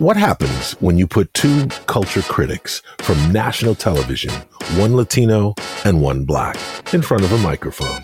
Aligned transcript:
What 0.00 0.16
happens 0.16 0.72
when 0.80 0.96
you 0.96 1.06
put 1.06 1.34
two 1.34 1.66
culture 1.84 2.22
critics 2.22 2.80
from 3.00 3.32
national 3.32 3.74
television, 3.74 4.32
one 4.76 4.96
Latino 4.96 5.54
and 5.84 6.00
one 6.00 6.24
black, 6.24 6.56
in 6.94 7.02
front 7.02 7.22
of 7.22 7.30
a 7.32 7.36
microphone? 7.36 8.00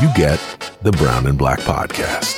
You 0.00 0.08
get 0.14 0.38
the 0.82 0.92
Brown 0.92 1.26
and 1.26 1.36
Black 1.36 1.58
Podcast. 1.58 2.36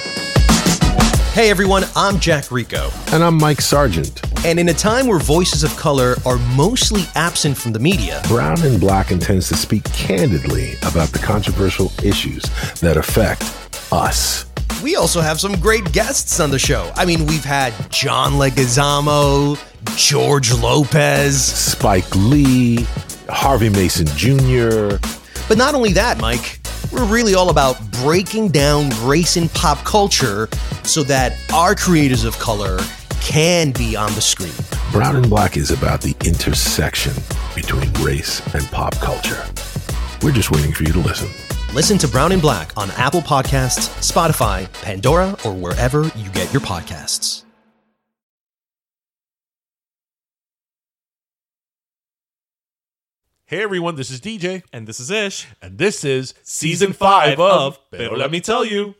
Hey 1.34 1.50
everyone, 1.50 1.84
I'm 1.94 2.18
Jack 2.20 2.50
Rico. 2.50 2.88
And 3.12 3.22
I'm 3.22 3.36
Mike 3.36 3.60
Sargent. 3.60 4.18
And 4.46 4.58
in 4.58 4.70
a 4.70 4.74
time 4.74 5.06
where 5.06 5.18
voices 5.18 5.62
of 5.62 5.76
color 5.76 6.16
are 6.24 6.38
mostly 6.56 7.02
absent 7.14 7.58
from 7.58 7.72
the 7.72 7.80
media, 7.80 8.22
Brown 8.28 8.62
and 8.62 8.80
Black 8.80 9.10
intends 9.10 9.48
to 9.48 9.56
speak 9.56 9.84
candidly 9.92 10.76
about 10.86 11.10
the 11.10 11.18
controversial 11.18 11.92
issues 12.02 12.44
that 12.80 12.96
affect 12.96 13.42
us. 13.92 14.49
We 14.82 14.96
also 14.96 15.20
have 15.20 15.40
some 15.40 15.58
great 15.60 15.92
guests 15.92 16.40
on 16.40 16.50
the 16.50 16.58
show. 16.58 16.90
I 16.96 17.04
mean, 17.04 17.26
we've 17.26 17.44
had 17.44 17.72
John 17.90 18.32
Leguizamo, 18.32 19.58
George 19.96 20.52
Lopez. 20.52 21.42
Spike 21.42 22.14
Lee, 22.16 22.86
Harvey 23.28 23.68
Mason 23.68 24.06
Jr., 24.16 24.96
But 25.48 25.58
not 25.58 25.74
only 25.74 25.92
that, 25.94 26.18
Mike, 26.20 26.60
we're 26.92 27.04
really 27.04 27.34
all 27.34 27.50
about 27.50 27.76
breaking 28.02 28.48
down 28.48 28.90
race 29.06 29.36
in 29.36 29.48
pop 29.50 29.78
culture 29.84 30.48
so 30.82 31.02
that 31.04 31.36
our 31.52 31.74
creators 31.74 32.24
of 32.24 32.38
color 32.38 32.78
can 33.20 33.70
be 33.72 33.96
on 33.96 34.12
the 34.14 34.20
screen. 34.20 34.52
Brown 34.92 35.16
and 35.16 35.28
Black 35.28 35.56
is 35.56 35.70
about 35.70 36.00
the 36.00 36.16
intersection 36.24 37.12
between 37.54 37.92
race 38.02 38.40
and 38.54 38.64
pop 38.68 38.94
culture. 38.96 39.44
We're 40.22 40.32
just 40.32 40.50
waiting 40.50 40.72
for 40.72 40.84
you 40.84 40.92
to 40.92 40.98
listen. 41.00 41.28
Listen 41.72 41.98
to 41.98 42.08
Brown 42.08 42.32
and 42.32 42.42
Black 42.42 42.76
on 42.76 42.90
Apple 42.92 43.20
Podcasts, 43.20 43.88
Spotify, 44.00 44.70
Pandora, 44.82 45.36
or 45.44 45.52
wherever 45.54 46.02
you 46.16 46.28
get 46.32 46.52
your 46.52 46.60
podcasts. 46.62 47.44
Hey 53.46 53.62
everyone, 53.62 53.96
this 53.96 54.10
is 54.10 54.20
DJ, 54.20 54.62
And 54.72 54.86
this 54.86 55.00
is 55.00 55.10
Ish. 55.10 55.48
and 55.60 55.76
this 55.76 56.04
is 56.04 56.34
season 56.42 56.92
five 56.92 57.40
of 57.40 57.78
Pero 57.90 58.16
Let 58.16 58.30
Me 58.30 58.40
Tell 58.40 58.64
You. 58.64 58.94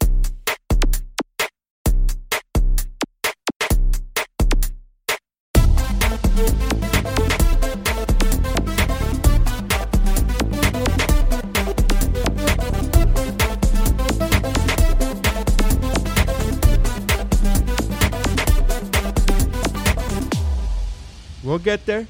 Get 21.60 21.86
there. 21.86 22.06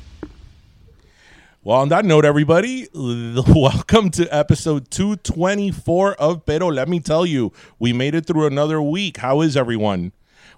Well, 1.63 1.79
on 1.79 1.91
that 1.91 2.07
note, 2.07 2.25
everybody, 2.25 2.89
welcome 2.95 4.11
to 4.13 4.27
episode 4.35 4.91
224 4.91 6.15
of 6.15 6.47
Pero 6.47 6.69
Let 6.69 6.89
Me 6.89 7.01
Tell 7.01 7.27
You. 7.27 7.53
We 7.79 7.93
made 7.93 8.15
it 8.15 8.27
through 8.27 8.47
another 8.47 8.81
week. 8.81 9.19
How 9.19 9.43
is 9.43 9.57
everyone? 9.59 10.13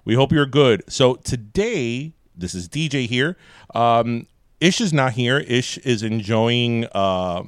We 0.05 0.15
hope 0.15 0.31
you're 0.31 0.45
good. 0.45 0.83
So 0.87 1.15
today, 1.15 2.13
this 2.35 2.55
is 2.55 2.69
DJ 2.69 3.07
here. 3.07 3.35
Um, 3.75 4.27
Ish 4.63 4.79
is 4.79 4.93
not 4.93 5.11
here. 5.11 5.39
Ish 5.39 5.77
is 5.79 6.03
enjoying 6.03 6.85
uh, 6.93 7.43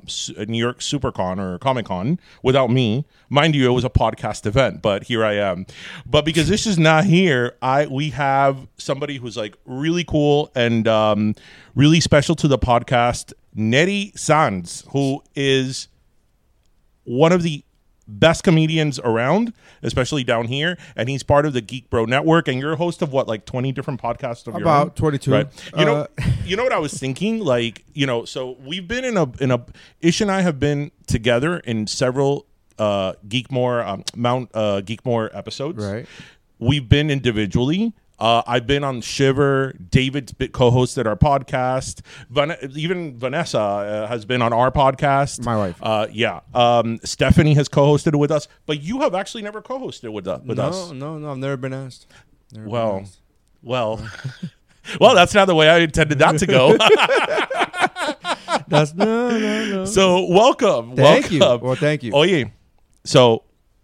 New 0.50 0.58
York 0.58 0.80
SuperCon 0.80 1.40
or 1.40 1.58
Comic 1.60 1.86
Con 1.86 2.20
without 2.44 2.70
me. 2.70 3.06
Mind 3.30 3.56
you, 3.56 3.72
it 3.72 3.74
was 3.74 3.86
a 3.86 3.90
podcast 3.90 4.46
event, 4.46 4.82
but 4.82 5.04
here 5.04 5.24
I 5.24 5.36
am. 5.36 5.66
But 6.06 6.26
because 6.26 6.50
Ish 6.50 6.68
is 6.68 6.78
not 6.78 7.06
here, 7.06 7.56
I 7.62 7.86
we 7.86 8.10
have 8.10 8.68
somebody 8.78 9.16
who's 9.16 9.38
like 9.38 9.56
really 9.64 10.04
cool 10.04 10.52
and 10.56 10.90
um, 10.90 11.36
really 11.74 12.02
special 12.02 12.36
to 12.36 12.50
the 12.50 12.60
podcast, 12.60 13.32
Nery 13.56 14.12
Saenz, 14.16 14.86
who 14.90 15.24
is 15.36 15.88
one 17.06 17.32
of 17.32 17.44
the 17.44 17.64
best 18.08 18.44
comedians 18.44 19.00
around, 19.00 19.54
especially 19.84 20.24
down 20.24 20.46
here, 20.48 20.78
and 20.96 21.10
he's 21.10 21.24
part 21.24 21.46
of 21.46 21.54
the 21.54 21.62
Geek 21.62 21.90
Bro 21.90 22.06
Network. 22.06 22.48
And 22.48 22.60
you're 22.60 22.74
a 22.74 22.78
host 22.78 23.02
of 23.02 23.12
what, 23.12 23.28
like 23.28 23.46
twenty 23.46 23.72
different 23.72 24.02
podcasts 24.02 24.48
of 24.48 24.54
your 24.54 24.62
About 24.64 24.88
own? 24.88 24.92
22. 24.92 25.32
Right? 25.32 25.48
You 25.78 25.86
know, 25.86 25.96
Uh, 25.96 26.08
you 26.46 26.56
know 26.56 26.64
what 26.64 26.74
I 26.74 26.80
was 26.80 26.94
thinking? 26.94 27.40
Like, 27.40 27.84
you 27.94 28.06
know, 28.06 28.26
so 28.26 28.58
we've 28.66 28.88
been 28.88 29.04
in 29.06 29.18
a 29.18 29.30
in 29.42 29.52
a 29.52 29.66
Ish 30.02 30.22
and 30.22 30.32
I 30.32 30.42
have 30.42 30.60
been 30.60 30.92
together 31.08 31.58
in 31.60 31.88
several 31.88 32.46
uh 32.78 33.14
Geekmore 33.28 33.86
um, 33.88 34.04
Mount 34.16 34.50
uh 34.54 34.82
Geekmore 34.82 35.30
episodes. 35.34 35.84
Right. 35.84 36.06
We've 36.60 36.88
been 36.88 37.10
individually. 37.10 37.94
Uh, 38.18 38.42
I've 38.48 38.66
been 38.66 38.84
on 38.84 39.02
Shiver. 39.02 39.74
David's 39.74 40.34
co-hosted 40.54 41.06
our 41.06 41.18
podcast. 41.18 42.02
Van- 42.30 42.56
even 42.76 43.18
Vanessa 43.18 43.60
uh, 43.60 44.08
has 44.08 44.24
been 44.26 44.42
on 44.42 44.54
our 44.54 44.72
podcast. 44.72 45.44
My 45.44 45.58
wife. 45.58 45.78
Uh, 45.82 46.08
yeah. 46.12 46.40
Um, 46.54 47.00
Stephanie 47.04 47.54
has 47.56 47.68
co-hosted 47.68 48.16
with 48.18 48.32
us, 48.32 48.48
but 48.66 48.82
you 48.82 49.02
have 49.02 49.14
actually 49.16 49.44
never 49.44 49.62
co-hosted 49.62 50.14
with, 50.14 50.28
uh, 50.28 50.40
with 50.46 50.58
no, 50.58 50.64
us. 50.64 50.92
no, 50.92 51.18
no. 51.18 51.32
I've 51.32 51.38
never 51.38 51.58
been 51.58 51.74
asked. 51.74 52.08
Never 52.54 52.64
been 52.66 52.72
Well, 52.72 53.00
asked. 53.02 53.20
well, 53.62 54.10
well. 55.02 55.14
That's 55.16 55.34
not 55.34 55.46
the 55.46 55.56
way 55.56 55.70
I 55.70 55.80
intended 55.80 56.20
that 56.20 56.38
to 56.40 56.46
go. 56.46 56.78
that's 58.68 58.94
no, 58.94 59.30
no, 59.38 59.66
no. 59.66 59.86
so 59.86 60.26
welcome, 60.30 60.96
Thank 60.96 61.32
you. 61.32 61.40
Well, 61.40 61.76
thank 61.76 62.04
you. 62.04 62.12
Oh 62.14 62.24
yeah. 62.24 62.46
So 63.04 63.44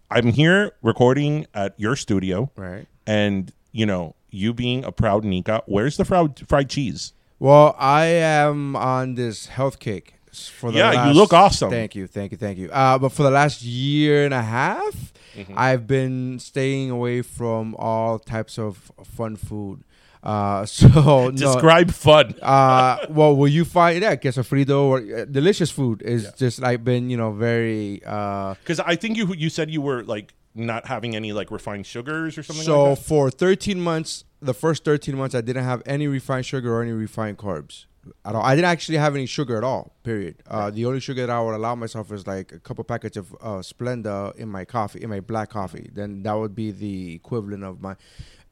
I'm 0.10 0.28
here 0.28 0.72
recording 0.82 1.46
at 1.54 1.74
your 1.80 1.96
studio, 1.96 2.50
Right. 2.56 2.88
and 3.06 3.52
you 3.72 3.86
know, 3.86 4.16
you 4.32 4.54
being 4.54 4.84
a 4.84 4.92
proud 4.92 5.24
Nika, 5.24 5.62
where's 5.66 5.98
the 5.98 6.06
fried 6.06 6.48
fried 6.48 6.70
cheese? 6.70 7.14
Well, 7.40 7.76
I 7.78 8.06
am 8.06 8.76
on 8.76 9.16
this 9.16 9.48
health 9.48 9.80
kick 9.80 10.16
for 10.32 10.72
the 10.72 10.80
Yeah, 10.80 11.08
you 11.08 11.14
look 11.14 11.34
awesome. 11.34 11.70
Thank 11.70 11.96
you, 11.96 12.08
thank 12.08 12.32
you, 12.32 12.38
thank 12.38 12.58
you. 12.58 12.70
Uh, 12.72 12.98
but 12.98 13.12
for 13.12 13.24
the 13.24 13.32
last 13.32 13.64
year 13.64 14.26
and 14.26 14.34
a 14.34 14.44
half, 14.44 15.12
Mm-hmm. 15.36 15.54
I've 15.56 15.88
been 15.88 16.40
staying 16.40 16.90
away 16.92 17.22
from 17.22 17.76
all 17.78 18.20
types 18.20 18.60
of 18.60 18.92
fun 19.04 19.36
food. 19.36 19.84
Uh, 20.24 20.66
so 20.66 20.88
no, 20.88 21.32
Describe 21.32 21.92
fun. 21.92 22.36
uh, 22.42 23.06
well, 23.10 23.36
will 23.36 23.48
you 23.48 23.66
find 23.66 24.04
that 24.04 24.10
yeah, 24.12 24.16
queso 24.16 24.44
frito 24.44 24.84
or 24.84 25.22
uh, 25.22 25.26
delicious 25.26 25.72
food 25.72 26.02
is 26.04 26.32
just 26.38 26.60
like 26.60 26.84
been 26.84 27.10
you 27.10 27.18
know 27.18 27.32
very 27.32 28.02
uh 28.06 28.54
Because 28.62 28.80
I 28.80 28.96
think 28.96 29.18
you 29.18 29.34
you 29.34 29.50
said 29.50 29.72
you 29.72 29.82
were 29.82 30.04
like 30.04 30.34
not 30.54 30.88
having 30.88 31.16
any 31.16 31.32
like 31.34 31.52
refined 31.52 31.86
sugars 31.86 32.38
or 32.38 32.44
something 32.44 32.66
So 32.66 32.84
like 32.90 33.00
that? 33.00 33.06
for 33.06 33.30
13 33.32 33.80
months, 33.80 34.26
the 34.42 34.54
first 34.54 34.84
13 34.84 35.16
months, 35.16 35.36
I 35.36 35.42
didn't 35.42 35.64
have 35.64 35.82
any 35.86 36.08
refined 36.08 36.46
sugar 36.46 36.74
or 36.76 36.82
any 36.82 36.92
refined 36.92 37.38
carbs 37.38 37.86
at 38.26 38.34
all. 38.36 38.42
I 38.42 38.56
didn't 38.56 38.68
actually 38.72 38.98
have 38.98 39.16
any 39.16 39.28
sugar 39.28 39.56
at 39.58 39.64
all. 39.64 39.94
Period. 40.04 40.36
Uh, 40.48 40.72
the 40.72 40.86
only 40.86 41.00
sugar 41.00 41.26
that 41.26 41.30
I 41.32 41.40
would 41.40 41.54
allow 41.54 41.76
myself 41.76 42.12
is 42.12 42.26
like 42.26 42.52
a 42.52 42.60
couple 42.60 42.84
packets 42.84 43.16
of 43.18 43.34
uh, 43.36 43.60
Splenda 43.60 44.36
in 44.36 44.50
my 44.50 44.66
coffee, 44.66 45.02
in 45.02 45.10
my 45.10 45.20
black 45.20 45.50
coffee. 45.52 45.90
Then 45.94 46.24
that 46.24 46.34
would 46.34 46.56
be 46.56 46.72
the 46.72 47.14
equivalent 47.16 47.64
of 47.64 47.80
my 47.82 47.96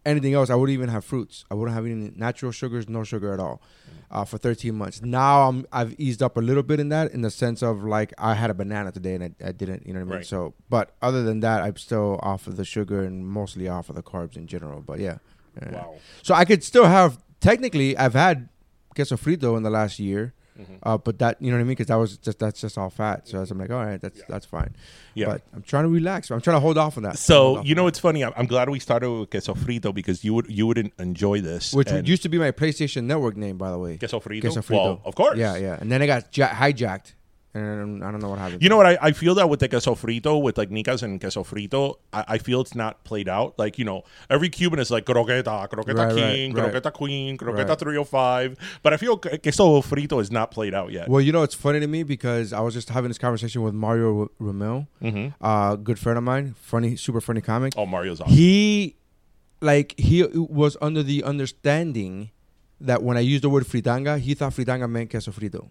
anything 0.06 0.34
else. 0.34 0.50
I 0.50 0.56
wouldn't 0.56 0.74
even 0.74 0.90
have 0.90 1.04
fruits. 1.06 1.46
I 1.52 1.54
wouldn't 1.54 1.76
have 1.76 1.86
any 1.86 2.12
natural 2.16 2.52
sugars, 2.52 2.88
no 2.90 3.04
sugar 3.04 3.34
at 3.34 3.40
all. 3.40 3.62
Uh, 4.12 4.26
for 4.26 4.40
13 4.40 4.74
months. 4.74 5.04
Now 5.04 5.48
I'm 5.48 5.68
I've 5.72 5.94
eased 6.00 6.24
up 6.24 6.36
a 6.36 6.40
little 6.40 6.64
bit 6.64 6.80
in 6.80 6.90
that, 6.90 7.12
in 7.12 7.22
the 7.22 7.30
sense 7.30 7.62
of 7.62 7.84
like 7.84 8.12
I 8.18 8.34
had 8.34 8.50
a 8.50 8.56
banana 8.56 8.92
today 8.92 9.14
and 9.14 9.24
I, 9.24 9.50
I 9.50 9.52
didn't. 9.52 9.86
You 9.86 9.94
know 9.94 10.00
what 10.00 10.06
I 10.06 10.10
mean? 10.10 10.16
Right. 10.18 10.26
So, 10.26 10.56
but 10.68 10.96
other 11.00 11.22
than 11.22 11.42
that, 11.42 11.62
I'm 11.62 11.78
still 11.78 12.20
off 12.24 12.48
of 12.48 12.58
the 12.58 12.66
sugar 12.66 13.04
and 13.04 13.28
mostly 13.28 13.68
off 13.68 13.88
of 13.88 13.96
the 13.96 14.02
carbs 14.02 14.36
in 14.36 14.48
general. 14.48 14.82
But 14.82 15.00
yeah. 15.00 15.20
Yeah. 15.62 15.72
Wow. 15.74 15.96
So 16.24 16.34
I 16.34 16.44
could 16.44 16.64
still 16.64 16.86
have 16.86 17.20
technically 17.40 17.96
I've 17.96 18.14
had 18.14 18.50
queso 18.96 19.16
frito 19.16 19.56
in 19.58 19.62
the 19.62 19.70
last 19.70 20.00
year, 20.00 20.34
Mm-hmm. 20.60 20.76
uh, 20.84 20.98
but 20.98 21.20
that 21.20 21.42
you 21.42 21.52
know 21.52 21.58
what 21.58 21.62
I 21.62 21.64
mean 21.64 21.70
because 21.70 21.88
that 21.88 21.96
was 21.96 22.18
just 22.18 22.40
that's 22.40 22.60
just 22.60 22.78
all 22.78 22.90
fat. 22.90 23.28
So 23.28 23.40
I'm 23.40 23.58
like, 23.58 23.70
all 23.70 23.86
right, 23.86 24.02
that's 24.02 24.22
that's 24.28 24.46
fine. 24.46 24.76
Yeah. 25.14 25.28
But 25.28 25.42
I'm 25.54 25.62
trying 25.62 25.84
to 25.84 25.90
relax. 25.90 26.30
I'm 26.32 26.42
trying 26.42 26.58
to 26.58 26.60
hold 26.60 26.78
off 26.78 26.98
on 26.98 27.04
that. 27.04 27.18
So 27.18 27.62
you 27.64 27.76
know 27.76 27.84
what's 27.86 28.00
funny? 28.00 28.24
I'm, 28.24 28.34
I'm 28.36 28.46
glad 28.46 28.70
we 28.70 28.80
started 28.80 29.10
with 29.10 29.30
queso 29.30 29.54
frito 29.54 29.94
because 29.94 30.24
you 30.24 30.34
would 30.34 30.50
you 30.50 30.68
wouldn't 30.68 30.94
enjoy 31.00 31.42
this. 31.42 31.74
which 31.74 31.92
used 31.92 32.24
to 32.24 32.30
be 32.30 32.38
my 32.38 32.52
PlayStation 32.52 33.06
Network 33.06 33.38
name, 33.38 33.58
by 33.58 33.72
the 33.72 33.78
way. 33.78 33.98
Queso 33.98 34.20
frito? 34.20 34.42
Queso 34.42 34.62
frito. 34.62 34.84
Well, 34.84 35.02
of 35.06 35.16
course. 35.16 35.38
Yeah, 35.38 35.56
yeah. 35.56 35.78
And 35.80 35.92
then 35.92 36.02
it 36.02 36.08
got 36.08 36.36
ja- 36.38 36.50
hijacked, 36.50 37.14
and 37.54 38.04
I 38.04 38.12
don't 38.12 38.22
know 38.22 38.30
what 38.30 38.38
happened. 38.40 38.62
You 38.62 38.70
know 38.70 38.78
what? 38.78 38.86
I, 38.86 38.98
I 39.02 39.12
feel 39.12 39.34
that 39.36 39.50
with 39.50 39.60
the 39.60 39.68
queso 39.68 39.96
frito, 39.96 40.40
with 40.42 40.58
like 40.58 40.70
nicas 40.70 41.02
and 41.02 41.20
queso 41.20 41.44
frito, 41.44 41.96
I, 42.14 42.24
I 42.28 42.38
feel 42.38 42.62
it's 42.62 42.76
not 42.76 43.04
played 43.04 43.28
out. 43.28 43.58
Like, 43.58 43.80
you 43.80 43.86
know, 43.86 44.04
every 44.30 44.50
Cuban 44.50 44.78
is 44.80 44.92
like 44.92 45.06
croqueta, 45.06 45.44
croqueta 45.68 45.96
Right, 45.98 46.06
right, 46.08 46.16
king, 46.16 46.54
right. 46.54 46.72
croqueta 46.72 46.94
queen, 46.94 47.38
croqueta 47.38 47.70
Right. 47.70 47.80
305. 47.80 48.58
But 48.84 48.94
I 48.94 48.98
feel 48.98 49.18
que- 49.18 49.40
queso 49.40 49.82
frito 49.82 50.22
is 50.22 50.30
not 50.32 50.52
played 50.52 50.74
out 50.76 50.92
yet. 50.92 51.10
Well, 51.10 51.22
you 51.22 51.32
know, 51.32 51.42
it's 51.44 51.56
funny 51.56 51.80
to 51.80 51.88
me 51.88 52.04
because 52.04 52.54
I 52.54 52.60
was 52.62 52.74
just 52.76 52.90
having 52.90 53.10
this 53.10 53.18
conversation 53.18 53.64
with 53.64 53.74
Mario 53.74 54.30
Ramil, 54.40 54.88
uh, 55.42 55.76
good 55.76 55.98
friend 55.98 56.18
of 56.18 56.24
mine, 56.24 56.54
funny, 56.62 56.96
super 56.96 57.20
funny 57.22 57.42
comic. 57.42 57.74
oh, 57.78 57.86
Mario's 57.88 58.22
awesome. 58.22 58.34
He, 58.34 58.96
like, 59.60 59.96
he 60.00 60.24
was 60.24 60.78
under 60.82 61.02
the 61.04 61.24
understanding 61.24 62.30
that 62.80 63.04
when 63.04 63.18
I 63.18 63.22
used 63.22 63.44
the 63.44 63.50
word 63.50 63.66
fritanga, 63.66 64.20
he 64.20 64.34
thought 64.36 64.54
fritanga 64.54 64.90
meant 64.90 65.10
queso 65.10 65.32
frito. 65.32 65.68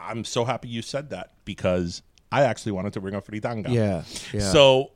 I'm 0.00 0.24
so 0.24 0.44
happy 0.44 0.68
you 0.68 0.82
said 0.82 1.10
that 1.10 1.32
because 1.44 2.02
I 2.32 2.42
actually 2.42 2.72
wanted 2.72 2.92
to 2.94 3.00
bring 3.00 3.14
up 3.14 3.26
fritanga. 3.26 3.68
Yeah, 3.68 4.04
yeah. 4.32 4.52
So 4.52 4.92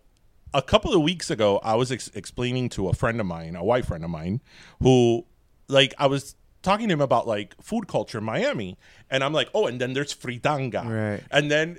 a 0.53 0.63
couple 0.63 0.95
of 0.95 1.03
weeks 1.03 1.31
ago, 1.31 1.61
I 1.63 1.75
was 1.75 1.91
ex- 1.91 2.11
explaining 2.15 2.69
to 2.71 2.89
a 2.89 2.95
friend 2.95 3.21
of 3.21 3.27
mine, 3.27 3.57
a 3.57 3.65
white 3.65 3.85
friend 3.87 4.05
of 4.05 4.11
mine, 4.11 4.41
who, 4.81 5.27
like, 5.69 5.95
I 5.99 6.07
was 6.07 6.37
talking 6.63 6.89
to 6.89 6.95
him 6.95 7.01
about 7.01 7.27
like 7.27 7.55
food 7.61 7.89
culture 7.89 8.19
in 8.19 8.25
Miami, 8.25 8.79
and 9.11 9.23
I'm 9.23 9.33
like, 9.33 9.51
oh, 9.55 9.67
and 9.67 9.81
then 9.81 9.93
there's 9.93 10.15
fritanga, 10.15 10.85
Right. 10.85 11.23
And 11.31 11.51
then, 11.51 11.79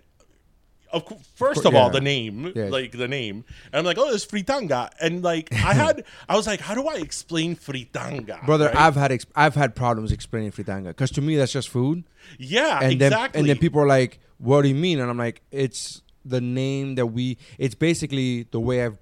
of 0.91 1.05
cou- 1.05 1.19
first 1.35 1.65
of 1.65 1.73
all, 1.75 1.87
yeah. 1.87 1.91
the 1.93 2.01
name, 2.01 2.51
Yeah. 2.55 2.65
like 2.65 2.91
the 2.91 3.07
name, 3.07 3.43
and 3.71 3.79
I'm 3.79 3.85
like, 3.85 3.97
oh, 3.97 4.09
it's 4.13 4.25
fritanga, 4.25 4.89
and 5.01 5.23
like 5.23 5.51
I 5.53 5.73
had, 5.83 6.03
I 6.29 6.35
was 6.35 6.47
like, 6.47 6.59
how 6.61 6.75
do 6.75 6.87
I 6.87 6.95
explain 6.95 7.55
fritanga, 7.55 8.45
Brother, 8.45 8.67
right? 8.67 8.75
I've 8.75 8.95
had 8.95 9.11
ex- 9.11 9.25
I've 9.35 9.55
had 9.55 9.75
problems 9.75 10.11
explaining 10.11 10.51
fritanga 10.51 10.87
because 10.87 11.11
to 11.11 11.21
me 11.21 11.35
that's 11.35 11.51
just 11.51 11.69
food. 11.69 12.03
yeah, 12.37 12.79
and 12.81 12.93
exactly, 12.93 13.39
then 13.39 13.39
and 13.41 13.49
then 13.49 13.57
people 13.57 13.81
are 13.81 13.87
like, 13.87 14.19
"What 14.37 14.61
do 14.63 14.67
you 14.69 14.75
mean?" 14.75 14.99
And 14.99 15.09
I'm 15.09 15.17
like, 15.17 15.41
"It's 15.51 16.01
the 16.23 16.41
name 16.41 16.95
that 16.95 17.07
we. 17.07 17.37
It's 17.57 17.75
basically 17.75 18.43
the 18.51 18.59
way 18.59 18.83
I've 18.85 18.97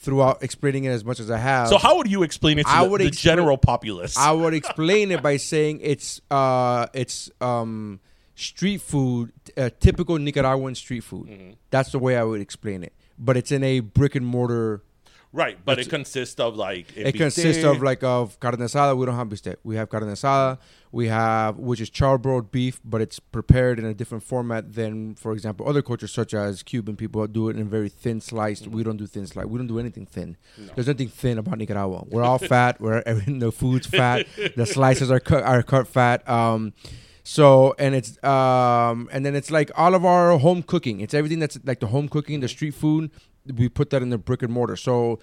throughout 0.00 0.42
explaining 0.42 0.84
it 0.84 0.90
as 0.90 1.04
much 1.04 1.18
as 1.20 1.30
I 1.30 1.38
have. 1.38 1.68
So 1.68 1.76
how 1.76 1.96
would 1.96 2.08
you 2.10 2.22
explain 2.22 2.58
it 2.58 2.64
to 2.66 2.70
I 2.70 2.84
the, 2.84 2.90
would 2.90 3.00
the 3.00 3.06
expl- 3.10 3.18
general 3.18 3.58
populace? 3.58 4.16
I 4.16 4.30
would 4.32 4.54
explain 4.54 5.10
it 5.10 5.22
by 5.22 5.36
saying 5.38 5.80
it's 5.82 6.20
uh 6.30 6.86
it's 6.94 7.30
um 7.40 8.00
street 8.38 8.80
food, 8.80 9.32
uh, 9.56 9.68
typical 9.80 10.16
Nicaraguan 10.18 10.74
street 10.74 11.00
food. 11.04 11.26
Mm-hmm. 11.26 11.50
That's 11.70 11.90
the 11.92 11.98
way 11.98 12.16
I 12.16 12.22
would 12.22 12.40
explain 12.40 12.82
it. 12.84 12.92
But 13.18 13.36
it's 13.36 13.50
in 13.50 13.64
a 13.64 13.80
brick 13.80 14.14
and 14.14 14.24
mortar. 14.24 14.82
right, 15.32 15.58
but 15.64 15.78
it 15.80 15.88
consists 15.90 16.38
of 16.40 16.54
like 16.56 16.96
It 16.96 17.16
consists 17.16 17.64
of 17.64 17.82
like 17.82 18.02
of 18.04 18.38
carne 18.38 18.56
asada. 18.58 18.96
We 18.96 19.04
don't 19.06 19.16
have 19.16 19.26
bistec. 19.28 19.56
We 19.64 19.74
have 19.74 19.88
carne 19.88 20.04
asada. 20.04 20.58
We 20.92 21.08
have 21.08 21.58
which 21.58 21.80
is 21.80 21.90
charbroiled 21.90 22.50
beef, 22.52 22.80
but 22.84 23.00
it's 23.00 23.18
prepared 23.18 23.80
in 23.80 23.84
a 23.84 23.92
different 23.92 24.22
format 24.22 24.72
than, 24.72 25.16
for 25.16 25.32
example, 25.32 25.68
other 25.68 25.82
cultures 25.82 26.12
such 26.12 26.32
as 26.32 26.62
Cuban 26.62 26.96
people 26.96 27.26
do 27.26 27.48
it 27.50 27.56
in 27.56 27.68
very 27.68 27.88
thin 27.88 28.20
sliced. 28.20 28.68
We 28.68 28.84
don't 28.84 28.96
do 28.96 29.06
thin 29.06 29.26
slice. 29.26 29.46
We 29.46 29.58
don't 29.58 29.66
do 29.66 29.80
anything 29.80 30.06
thin. 30.06 30.36
There's 30.76 30.86
nothing 30.86 31.08
thin 31.08 31.38
about 31.38 31.58
Nicaragua. 31.58 32.04
We're 32.08 32.22
all 32.30 32.38
fat. 32.38 32.80
We're. 32.80 33.02
The 33.26 33.50
food's 33.52 33.86
fat. 33.88 34.26
the 34.56 34.64
slices 34.64 35.10
are 35.10 35.20
cut 35.20 35.42
are 35.42 35.62
cut 35.64 35.88
fat. 35.88 36.26
Um, 36.28 36.72
so 37.28 37.74
and 37.78 37.94
it's 37.94 38.12
um 38.24 39.06
and 39.12 39.22
then 39.26 39.36
it's 39.36 39.50
like 39.50 39.70
all 39.76 39.94
of 39.94 40.02
our 40.02 40.38
home 40.38 40.62
cooking. 40.62 41.02
It's 41.02 41.12
everything 41.12 41.40
that's 41.40 41.58
like 41.62 41.78
the 41.78 41.88
home 41.88 42.08
cooking, 42.08 42.40
the 42.40 42.48
street 42.48 42.72
food. 42.72 43.10
We 43.44 43.68
put 43.68 43.90
that 43.90 44.00
in 44.00 44.08
the 44.08 44.16
brick 44.16 44.40
and 44.42 44.50
mortar. 44.50 44.76
So 44.76 45.18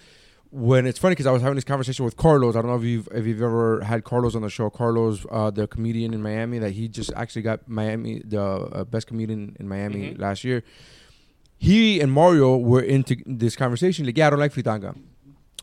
when 0.52 0.86
it's 0.86 1.00
funny 1.00 1.14
because 1.14 1.26
I 1.26 1.32
was 1.32 1.42
having 1.42 1.56
this 1.56 1.64
conversation 1.64 2.06
with 2.06 2.16
Carlos. 2.16 2.56
I 2.56 2.62
don't 2.62 2.70
know 2.70 2.78
if 2.78 2.84
you've 2.84 3.10
if 3.12 3.26
you've 3.26 3.42
ever 3.42 3.82
had 3.82 4.04
Carlos 4.04 4.36
on 4.36 4.44
the 4.44 4.52
show. 4.52 4.70
Carlos, 4.70 5.26
uh, 5.32 5.50
the 5.50 5.66
comedian 5.66 6.14
in 6.14 6.22
Miami, 6.22 6.60
that 6.60 6.74
he 6.74 6.88
just 6.88 7.12
actually 7.16 7.42
got 7.42 7.68
Miami 7.68 8.22
the 8.24 8.40
uh, 8.40 8.84
best 8.84 9.08
comedian 9.08 9.58
in 9.60 9.68
Miami 9.68 10.14
last 10.14 10.44
year. 10.44 10.64
He 11.58 12.00
and 12.02 12.12
Mario 12.12 12.56
were 12.56 12.84
into 12.84 13.18
this 13.26 13.56
conversation. 13.56 14.06
Like, 14.06 14.16
yeah, 14.16 14.28
I 14.28 14.30
don't 14.30 14.40
like 14.40 14.54
fritanga. 14.54 14.96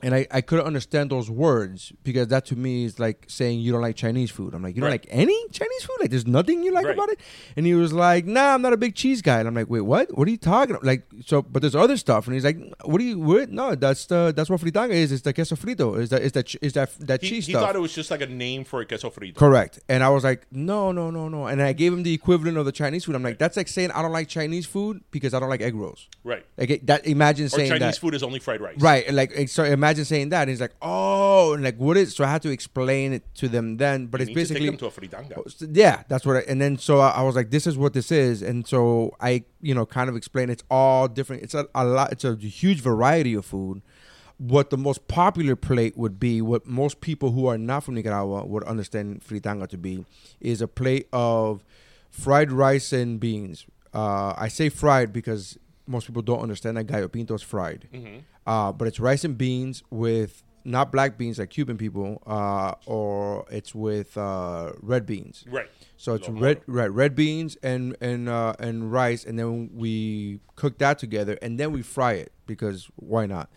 And 0.05 0.15
I, 0.17 0.27
I 0.33 0.41
couldn't 0.41 0.67
understand 0.67 1.11
those 1.11 1.31
words 1.31 1.93
because 2.03 2.27
that 2.29 2.45
to 2.47 2.57
me 2.57 2.85
is 2.85 2.99
like 2.99 3.25
saying 3.29 3.61
you 3.61 3.71
don't 3.71 3.81
like 3.83 3.95
Chinese 3.95 4.31
food. 4.33 4.53
I'm 4.53 4.63
like, 4.63 4.75
you 4.75 4.81
don't 4.81 4.91
Right. 4.91 5.01
like 5.05 5.07
any 5.11 5.49
Chinese 5.51 5.85
food? 5.85 5.97
Like, 6.01 6.11
there's 6.11 6.27
nothing 6.27 6.65
you 6.65 6.73
like 6.73 6.85
Right. 6.87 6.95
about 6.95 7.09
it? 7.11 7.21
And 7.57 7.65
he 7.67 7.75
was 7.75 7.93
like, 7.93 8.27
nah, 8.27 8.55
I'm 8.55 8.63
not 8.63 8.73
a 8.73 8.77
big 8.77 8.97
cheese 8.97 9.23
guy. 9.23 9.39
And 9.39 9.47
I'm 9.47 9.55
like, 9.55 9.71
wait, 9.71 9.83
what? 9.83 10.17
What 10.19 10.27
are 10.27 10.31
you 10.33 10.37
talking 10.39 10.75
about? 10.75 10.85
Like, 10.85 11.05
so, 11.25 11.41
but 11.43 11.63
there's 11.63 11.77
other 11.77 11.97
stuff. 11.97 12.27
And 12.27 12.35
he's 12.35 12.45
like, 12.45 12.59
what 12.85 12.99
do 12.99 13.05
you, 13.05 13.19
what? 13.21 13.51
No, 13.51 13.77
that's 13.77 14.07
the, 14.07 14.33
that's 14.35 14.51
what 14.51 14.61
fritanga 14.61 14.91
is. 14.91 15.13
It's 15.13 15.23
the 15.23 15.33
queso 15.33 15.55
frito. 15.55 15.97
Is 16.01 16.11
that, 16.11 16.23
is 16.23 16.33
that, 16.33 16.53
is 16.61 16.73
that, 16.73 16.91
that 16.99 17.23
He, 17.23 17.29
cheese 17.29 17.47
he 17.47 17.53
stuff. 17.53 17.63
thought 17.67 17.77
it 17.77 17.81
was 17.81 17.95
just 17.95 18.11
like 18.11 18.23
a 18.23 18.27
name 18.27 18.65
for 18.65 18.81
a 18.81 18.87
queso 18.87 19.09
frito. 19.09 19.37
Correct. 19.37 19.79
And 19.89 20.03
I 20.03 20.09
was 20.09 20.25
like, 20.25 20.47
no, 20.51 20.91
no, 20.91 21.13
no, 21.13 21.29
no. 21.29 21.47
And 21.47 21.63
I 21.63 21.73
gave 21.75 21.93
him 21.93 22.03
the 22.03 22.13
equivalent 22.13 22.59
of 22.59 22.65
the 22.65 22.73
Chinese 22.73 23.05
food. 23.05 23.15
I'm 23.15 23.23
like, 23.23 23.39
that's 23.39 23.57
like 23.57 23.69
saying 23.69 23.93
I 23.93 24.03
don't 24.03 24.11
like 24.13 24.27
Chinese 24.27 24.67
food 24.67 25.03
because 25.13 25.33
I 25.33 25.39
don't 25.39 25.49
like 25.49 25.61
egg 25.63 25.77
rolls. 25.77 26.09
Right. 26.25 26.45
Like 26.57 26.81
that. 26.87 27.07
Imagine 27.07 27.47
Or 27.47 27.51
saying 27.51 27.69
Chinese 27.71 27.81
that. 27.95 27.99
food 27.99 28.15
is 28.15 28.25
only 28.25 28.41
fried 28.41 28.61
rice. 28.61 28.81
Right, 28.81 29.07
and 29.07 29.15
like 29.17 29.49
so 29.49 29.63
imagine 29.63 29.92
saying 29.97 30.31
that, 30.31 30.43
and 30.43 30.51
he's 30.51 30.61
like, 30.61 30.75
"Oh," 30.83 31.53
and 31.55 31.63
like, 31.63 31.77
"What 31.77 31.97
is?" 31.97 32.15
So 32.15 32.25
I 32.25 32.31
had 32.31 32.43
to 32.43 32.51
explain 32.51 33.13
it 33.13 33.23
to 33.37 33.49
them 33.49 33.77
then, 33.77 34.07
but 34.07 34.21
You 34.21 34.25
it's 34.25 34.31
to 34.31 34.35
basically, 34.35 34.67
them 34.67 34.77
to 34.79 34.87
a 34.87 34.91
fritanga. 34.91 35.69
yeah, 35.77 36.03
that's 36.09 36.25
what. 36.27 36.37
I, 36.37 36.41
and 36.41 36.61
then 36.61 36.79
so 36.79 37.01
I, 37.01 37.11
I 37.11 37.23
was 37.23 37.37
like, 37.37 37.51
"This 37.51 37.67
is 37.67 37.77
what 37.77 37.93
this 37.93 38.11
is," 38.13 38.43
and 38.43 38.67
so 38.67 39.15
I, 39.21 39.45
you 39.61 39.75
know, 39.75 39.87
kind 39.87 40.09
of 40.09 40.17
explain 40.17 40.51
it's 40.51 40.65
all 40.71 41.09
different. 41.09 41.43
It's 41.43 41.55
a, 41.55 41.67
a 41.75 41.85
lot. 41.85 42.13
It's 42.13 42.25
a 42.25 42.35
huge 42.37 42.81
variety 42.81 43.35
of 43.35 43.45
food. 43.45 43.83
What 44.39 44.71
the 44.71 44.79
most 44.79 45.07
popular 45.07 45.55
plate 45.55 45.97
would 45.97 46.19
be, 46.19 46.43
what 46.43 46.67
most 46.67 47.01
people 47.01 47.31
who 47.31 47.47
are 47.47 47.59
not 47.59 47.85
from 47.85 47.95
Nicaragua 47.95 48.45
would 48.45 48.65
understand 48.65 49.23
fritanga 49.23 49.69
to 49.69 49.79
be, 49.79 50.05
is 50.41 50.61
a 50.61 50.67
plate 50.67 51.07
of 51.13 51.63
fried 52.11 52.51
rice 52.51 52.93
and 52.93 53.21
beans. 53.21 53.67
Uh, 53.95 54.35
I 54.37 54.49
say 54.49 54.69
fried 54.69 55.13
because 55.13 55.59
most 55.93 56.07
people 56.09 56.23
don't 56.23 56.41
understand 56.41 56.77
that 56.77 56.85
gallo 56.85 57.09
pinto 57.09 57.35
is 57.35 57.43
fried. 57.43 57.89
Uh, 58.47 58.73
but 58.73 58.89
it's 58.89 58.99
rice 58.99 59.23
and 59.25 59.39
beans 59.39 59.83
with 59.91 60.43
not 60.65 60.93
black 60.93 61.19
beans 61.19 61.39
like 61.39 61.51
Cuban 61.51 61.77
people, 61.77 62.23
uh, 62.27 62.75
or 62.87 63.45
it's 63.51 63.75
with 63.75 64.17
uh, 64.17 64.73
red 64.81 65.07
beans. 65.07 65.45
Right. 65.49 65.69
So 65.97 66.15
it's 66.15 66.29
red, 66.29 66.61
red, 66.67 66.91
red 66.95 67.15
beans 67.15 67.57
and 67.63 67.97
and 68.01 68.29
uh, 68.29 68.55
and 68.59 68.93
rice, 68.93 69.25
and 69.25 69.39
then 69.39 69.71
we 69.75 70.41
cook 70.57 70.79
that 70.79 70.99
together, 70.99 71.39
and 71.43 71.59
then 71.59 71.73
we 71.73 71.83
fry 71.83 72.13
it 72.15 72.33
because 72.47 72.89
why 72.97 73.27
not? 73.27 73.51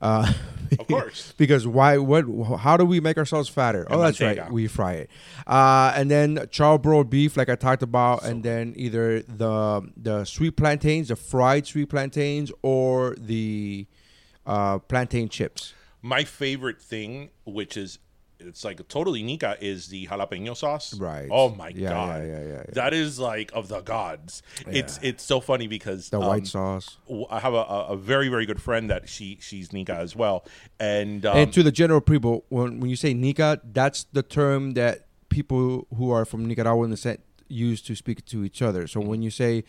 Uh, 0.00 0.32
Of 0.78 0.86
course. 0.88 1.32
because 1.38 1.66
why? 1.66 1.98
What? 1.98 2.24
How 2.58 2.76
do 2.76 2.84
we 2.84 3.00
make 3.00 3.18
ourselves 3.18 3.48
fatter? 3.48 3.86
oh, 3.88 4.00
that's 4.00 4.20
right. 4.20 4.50
We 4.50 4.66
fry 4.66 4.94
it, 4.94 5.10
uh, 5.46 5.92
and 5.94 6.10
then 6.10 6.36
charbroiled 6.50 7.08
beef, 7.08 7.36
like 7.36 7.48
I 7.48 7.54
talked 7.54 7.82
about, 7.82 8.24
and 8.24 8.42
then 8.42 8.74
either 8.76 9.22
the 9.22 9.88
the 9.96 10.24
sweet 10.24 10.56
plantains, 10.56 11.08
the 11.08 11.16
fried 11.16 11.66
sweet 11.66 11.88
plantains, 11.88 12.50
or 12.62 13.14
the 13.18 13.86
uh, 14.44 14.78
plantain 14.78 15.28
chips. 15.28 15.72
My 16.02 16.24
favorite 16.24 16.80
thing, 16.80 17.30
which 17.44 17.76
is 17.76 17.98
it's 18.38 18.64
like 18.64 18.86
totally 18.88 19.22
Nika, 19.22 19.56
is 19.60 19.88
the 19.88 20.06
jalapeno 20.06 20.56
sauce. 20.56 20.94
Right. 20.98 21.28
Oh 21.30 21.50
my 21.50 21.68
Yeah, 21.74 21.90
god. 21.90 22.22
yeah, 22.22 22.26
yeah, 22.26 22.40
yeah, 22.40 22.52
yeah. 22.52 22.62
That 22.72 22.94
is 22.94 23.18
like 23.18 23.50
of 23.54 23.68
the 23.68 23.80
gods. 23.80 24.42
It's 24.66 24.98
it's 25.02 25.24
so 25.24 25.40
funny 25.40 25.66
because 25.66 26.10
The 26.10 26.20
um, 26.20 26.26
white 26.26 26.46
sauce. 26.46 26.98
I 27.30 27.40
have 27.40 27.54
a, 27.54 27.62
a, 27.62 27.96
very 27.96 28.28
very 28.28 28.46
good 28.46 28.60
friend 28.60 28.90
that 28.90 29.08
she 29.08 29.38
she's 29.40 29.72
Nika 29.72 29.94
as 29.94 30.14
well, 30.14 30.44
and 30.78 31.24
um, 31.24 31.36
and 31.36 31.52
to 31.52 31.62
the 31.62 31.72
general 31.72 32.00
people, 32.00 32.44
when 32.48 32.80
when 32.80 32.90
you 32.90 32.96
say 32.96 33.14
Nica, 33.14 33.60
that's 33.64 34.04
the 34.12 34.22
term 34.22 34.74
that 34.74 35.06
people 35.28 35.86
who 35.96 36.10
are 36.10 36.24
from 36.24 36.46
Nicaragua 36.46 36.84
in 36.84 36.90
the 36.90 36.96
set 36.96 37.20
use 37.48 37.80
to 37.82 37.94
speak 37.94 38.24
to 38.26 38.44
each 38.44 38.62
other. 38.62 38.86
So 38.86 39.00
when 39.00 39.22
you 39.22 39.30
say, 39.30 39.64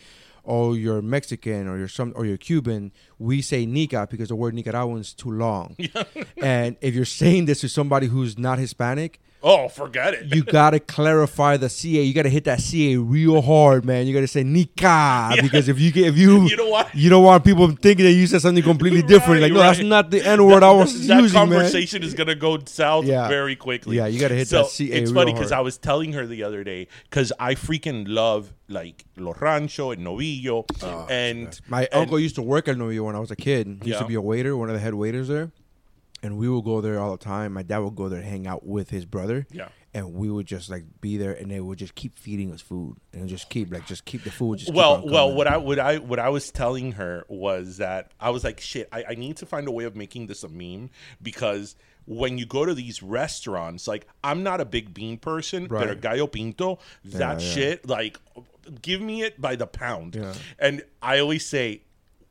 oh 0.47 0.73
you're 0.73 1.01
Mexican 1.01 1.67
or 1.67 1.77
you're 1.77 1.87
some 1.87 2.13
or 2.15 2.25
you're 2.25 2.37
Cuban, 2.37 2.91
we 3.19 3.41
say 3.41 3.65
nica 3.65 4.07
because 4.09 4.29
the 4.29 4.35
word 4.35 4.53
Nicaraguan 4.53 5.01
is 5.01 5.13
too 5.13 5.31
long. 5.31 5.75
and 6.37 6.77
if 6.81 6.95
you're 6.95 7.05
saying 7.05 7.45
this 7.45 7.61
to 7.61 7.69
somebody 7.69 8.07
who's 8.07 8.37
not 8.37 8.57
Hispanic, 8.59 9.19
Oh, 9.44 9.70
forget 9.70 10.13
it. 10.15 10.34
you 10.36 10.44
gotta 10.44 10.79
clarify 10.79 11.58
the 11.58 11.70
CA. 11.70 12.01
You 12.01 12.13
gotta 12.13 12.27
hit 12.29 12.46
that 12.46 12.60
CA 12.60 12.98
real 12.98 13.41
hard, 13.41 13.86
man. 13.86 14.08
You 14.08 14.13
gotta 14.13 14.27
say 14.27 14.44
Nika 14.44 15.36
because 15.41 15.70
if 15.70 15.79
you 15.79 15.91
get 15.91 16.08
if 16.08 16.17
you 16.17 16.48
You 16.48 16.58
know 16.58 16.67
what? 16.70 16.94
you 16.96 17.10
don't 17.10 17.24
want 17.24 17.46
people 17.46 17.67
thinking 17.72 18.06
that 18.06 18.13
you 18.13 18.25
said 18.27 18.41
something 18.41 18.63
completely 18.63 19.01
different. 19.13 19.41
Right, 19.41 19.51
like 19.51 19.53
no, 19.53 19.60
that's 19.60 19.79
not 19.79 20.10
the 20.10 20.22
N 20.27 20.44
word 20.46 20.63
I 20.63 20.72
was 20.72 21.08
that 21.08 21.22
using, 21.22 21.39
man. 21.39 21.50
conversation 21.50 22.01
is 22.03 22.13
gonna 22.15 22.34
go 22.36 22.58
south 22.65 23.06
Yeah. 23.06 23.27
very 23.27 23.56
quickly. 23.56 23.98
Yeah, 23.98 24.08
you 24.08 24.20
gotta 24.20 24.34
hit 24.36 24.48
so 24.48 24.63
that 24.63 24.70
CA 24.72 24.96
It's 25.01 25.12
funny 25.12 25.34
because. 25.34 25.51
I 25.51 25.60
was 25.62 25.77
telling 25.77 26.13
her 26.13 26.25
the 26.27 26.44
other 26.44 26.63
day 26.63 26.88
because 27.10 27.32
I 27.39 27.56
freaking 27.56 28.06
love 28.08 28.53
like 28.67 29.06
Los 29.15 29.39
Rancho 29.39 29.91
and 29.91 30.06
Novillo, 30.06 30.65
oh, 30.84 31.08
and 31.10 31.60
My 31.70 31.84
and- 31.86 31.94
uncle 32.01 32.20
used 32.20 32.36
to 32.36 32.41
work 32.41 32.67
at 32.67 32.75
Novillo 32.75 33.06
when 33.06 33.15
I 33.15 33.20
was 33.20 33.32
a 33.32 33.36
kid. 33.36 33.79
He 33.84 33.89
used 33.89 34.00
to 34.01 34.06
be 34.08 34.15
a 34.15 34.22
waiter, 34.22 34.58
one 34.58 34.67
of 34.70 34.74
the 34.74 34.79
head 34.82 34.94
waiters 34.96 35.27
there. 35.29 35.51
And 36.24 36.38
we 36.38 36.50
would 36.50 36.63
go 36.65 36.81
there 36.81 37.00
all 37.00 37.12
the 37.12 37.24
time. 37.24 37.53
My 37.53 37.63
dad 37.63 37.79
would 37.79 37.95
go 37.95 38.09
there 38.09 38.19
and 38.19 38.27
hang 38.27 38.47
out 38.47 38.65
with 38.65 38.89
his 38.89 39.05
brother. 39.05 39.45
Yeah. 39.51 39.69
And 39.93 40.13
we 40.13 40.29
would 40.29 40.45
just 40.45 40.69
like 40.69 40.83
be 41.01 41.17
there 41.17 41.31
and 41.31 41.50
they 41.50 41.59
would 41.59 41.77
just 41.79 41.95
keep 41.95 42.17
feeding 42.17 42.51
us 42.51 42.62
food. 42.62 42.97
And 43.13 43.27
just 43.29 43.50
keep 43.50 43.71
like 43.71 43.86
just 43.86 44.05
keep 44.05 44.24
the 44.24 44.31
food 44.31 44.59
just 44.59 44.74
well, 44.74 45.03
well, 45.05 45.33
what 45.33 45.47
I 45.47 45.57
what 45.57 45.79
I 45.79 45.97
what 45.97 46.19
I 46.19 46.29
was 46.29 46.51
telling 46.51 46.93
her 46.93 47.25
was 47.29 47.77
that 47.77 48.12
I 48.19 48.29
was 48.31 48.43
like, 48.43 48.59
shit, 48.59 48.89
I, 48.91 49.05
I 49.09 49.15
need 49.15 49.38
to 49.38 49.45
find 49.45 49.67
a 49.67 49.71
way 49.71 49.86
of 49.86 49.95
making 49.95 50.27
this 50.27 50.43
a 50.43 50.50
meme 50.50 50.89
because 51.21 51.75
when 52.05 52.38
you 52.38 52.45
go 52.45 52.65
to 52.65 52.74
these 52.74 53.01
restaurants, 53.03 53.88
like 53.88 54.07
I'm 54.24 54.43
not 54.43 54.62
a 54.62 54.65
big 54.65 54.93
bean 54.93 55.17
person, 55.17 55.67
but 55.67 55.83
a 55.83 55.88
Right. 55.89 56.01
gallo 56.01 56.27
pinto, 56.27 56.79
that 57.05 57.41
yeah. 57.41 57.47
shit, 57.53 57.88
like, 57.89 58.17
give 58.81 59.01
me 59.01 59.24
it 59.24 59.41
by 59.41 59.55
the 59.55 59.67
pound. 59.67 60.15
Yeah. 60.15 60.33
And 60.59 60.83
I 61.01 61.19
always 61.19 61.45
say, 61.45 61.81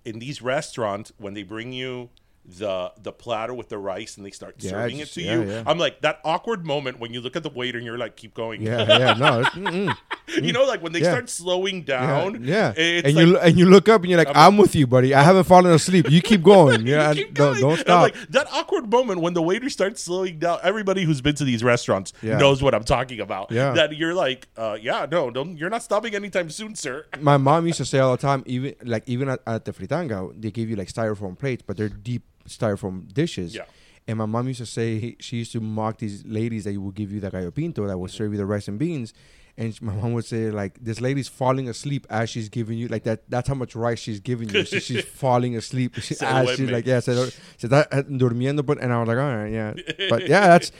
in 0.05 0.19
these 0.19 0.40
restaurants, 0.40 1.12
when 1.19 1.35
they 1.35 1.43
bring 1.43 1.73
you 1.73 2.11
the 2.49 2.93
the 3.03 3.12
platter 3.12 3.53
with 3.53 3.69
the 3.69 3.76
rice 3.79 4.17
and 4.17 4.25
they 4.25 4.31
start 4.31 4.57
Yeah, 4.59 4.71
serving 4.71 4.99
just- 4.99 5.17
it 5.17 5.21
to 5.21 5.26
yeah, 5.26 5.35
you, 5.35 5.50
yeah. 5.50 5.62
I'm 5.67 5.79
like 5.79 6.00
that 6.03 6.21
awkward 6.25 6.65
moment 6.65 7.00
when 7.00 7.12
you 7.12 7.21
look 7.21 7.35
at 7.35 7.43
the 7.43 7.50
waiter 7.50 7.79
and 7.79 7.85
you're 7.85 7.99
like, 7.99 8.17
keep 8.17 8.35
going. 8.35 8.62
Yeah, 8.62 8.87
yeah, 8.99 9.15
no. 9.15 9.43
mm-mm. 9.45 9.97
you 10.41 10.53
know, 10.53 10.65
like 10.65 10.83
when 10.83 10.93
they 10.93 11.03
start 11.03 11.29
slowing 11.29 11.83
down. 11.83 12.45
Yeah, 12.45 12.73
It's 12.76 13.07
and 13.07 13.17
like, 13.17 13.26
you 13.26 13.38
and 13.38 13.59
you 13.59 13.67
look 13.67 13.88
up 13.88 14.03
and 14.03 14.11
you're 14.11 14.19
like, 14.19 14.35
I'm, 14.35 14.57
with 14.57 14.75
you, 14.75 14.87
buddy. 14.87 15.12
I 15.15 15.23
haven't 15.23 15.45
fallen 15.45 15.73
asleep. 15.73 16.11
You 16.11 16.23
keep 16.23 16.43
going. 16.43 16.87
Yeah, 16.97 17.12
keep 17.15 17.35
don't, 17.35 17.53
going. 17.53 17.61
don't 17.62 17.79
stop. 17.79 18.03
like 18.03 18.15
that 18.31 18.47
awkward 18.53 18.91
moment 18.91 19.21
when 19.21 19.35
the 19.35 19.43
waiter 19.43 19.69
starts 19.69 20.03
slowing 20.03 20.38
down. 20.38 20.61
Everybody 20.62 21.03
who's 21.03 21.21
been 21.21 21.35
to 21.37 21.45
these 21.45 21.65
restaurants 21.65 22.12
knows 22.23 22.62
what 22.62 22.75
I'm 22.75 22.85
talking 22.85 23.19
about. 23.21 23.50
Yeah. 23.50 23.73
That 23.73 23.97
you're 23.97 24.15
like, 24.15 24.47
uh, 24.57 24.79
yeah, 24.81 25.07
no, 25.11 25.31
don't. 25.31 25.57
You're 25.57 25.71
not 25.71 25.83
stopping 25.83 26.15
anytime 26.15 26.49
soon, 26.50 26.75
sir. 26.76 27.07
My 27.21 27.37
mom 27.37 27.67
used 27.67 27.79
to 27.79 27.85
say 27.85 27.99
all 27.99 28.12
the 28.12 28.23
time, 28.23 28.45
even 28.47 28.75
like 28.85 29.03
even 29.07 29.29
at, 29.29 29.41
at 29.47 29.65
the 29.65 29.73
fritanga, 29.73 30.33
they 30.41 30.50
give 30.53 30.71
you 30.71 30.76
like 30.76 30.88
styrofoam 30.88 31.37
plates, 31.38 31.62
but 31.67 31.76
they're 31.76 31.88
deep 31.88 32.23
styrofoam 32.47 33.12
dishes. 33.12 33.55
Yeah. 33.55 33.65
And 34.09 34.19
my 34.19 34.26
mom 34.26 34.47
used 34.47 34.59
to 34.59 34.67
say 34.67 35.17
she 35.19 35.38
used 35.38 35.53
to 35.53 35.61
mock 35.61 35.99
these 35.99 36.25
ladies 36.25 36.65
that 36.65 36.81
will 36.81 36.93
give 36.93 37.12
you 37.12 37.21
the 37.21 37.31
gallo 37.31 37.50
pinto 37.50 37.87
that 37.87 37.99
will 37.99 38.07
mm-hmm. 38.07 38.17
serve 38.17 38.33
you 38.33 38.38
the 38.38 38.47
rice 38.47 38.69
and 38.69 38.79
beans. 38.79 39.12
And 39.59 39.81
my 39.81 39.95
mom 39.95 40.13
would 40.13 40.27
say 40.27 40.51
like, 40.51 40.79
"This 40.85 41.01
lady's 41.01 41.29
falling 41.29 41.67
asleep 41.67 42.07
as 42.11 42.29
she's 42.29 42.51
giving 42.51 42.77
you 42.77 42.89
like 42.89 43.05
that. 43.05 43.23
That's 43.31 43.49
how 43.49 43.55
much 43.55 43.75
rice 43.75 43.99
she's 43.99 44.21
giving 44.21 44.51
you. 44.51 44.67
So 44.67 44.79
she's 44.79 45.05
falling 45.23 45.57
asleep 45.57 45.97
as 45.99 46.05
she's 46.05 46.21
like, 46.21 46.85
yeah, 46.85 47.01
se, 47.01 47.15
se 47.15 47.69
está 47.69 47.87
eh, 47.91 48.03
durmiendo." 48.03 48.65
But 48.65 48.83
and 48.83 48.93
I 48.93 48.99
was 49.01 49.09
like, 49.09 49.17
"All 49.17 49.35
right, 49.35 49.51
yeah." 49.51 49.73
But 50.11 50.29
yeah, 50.29 50.47
that's 50.59 50.73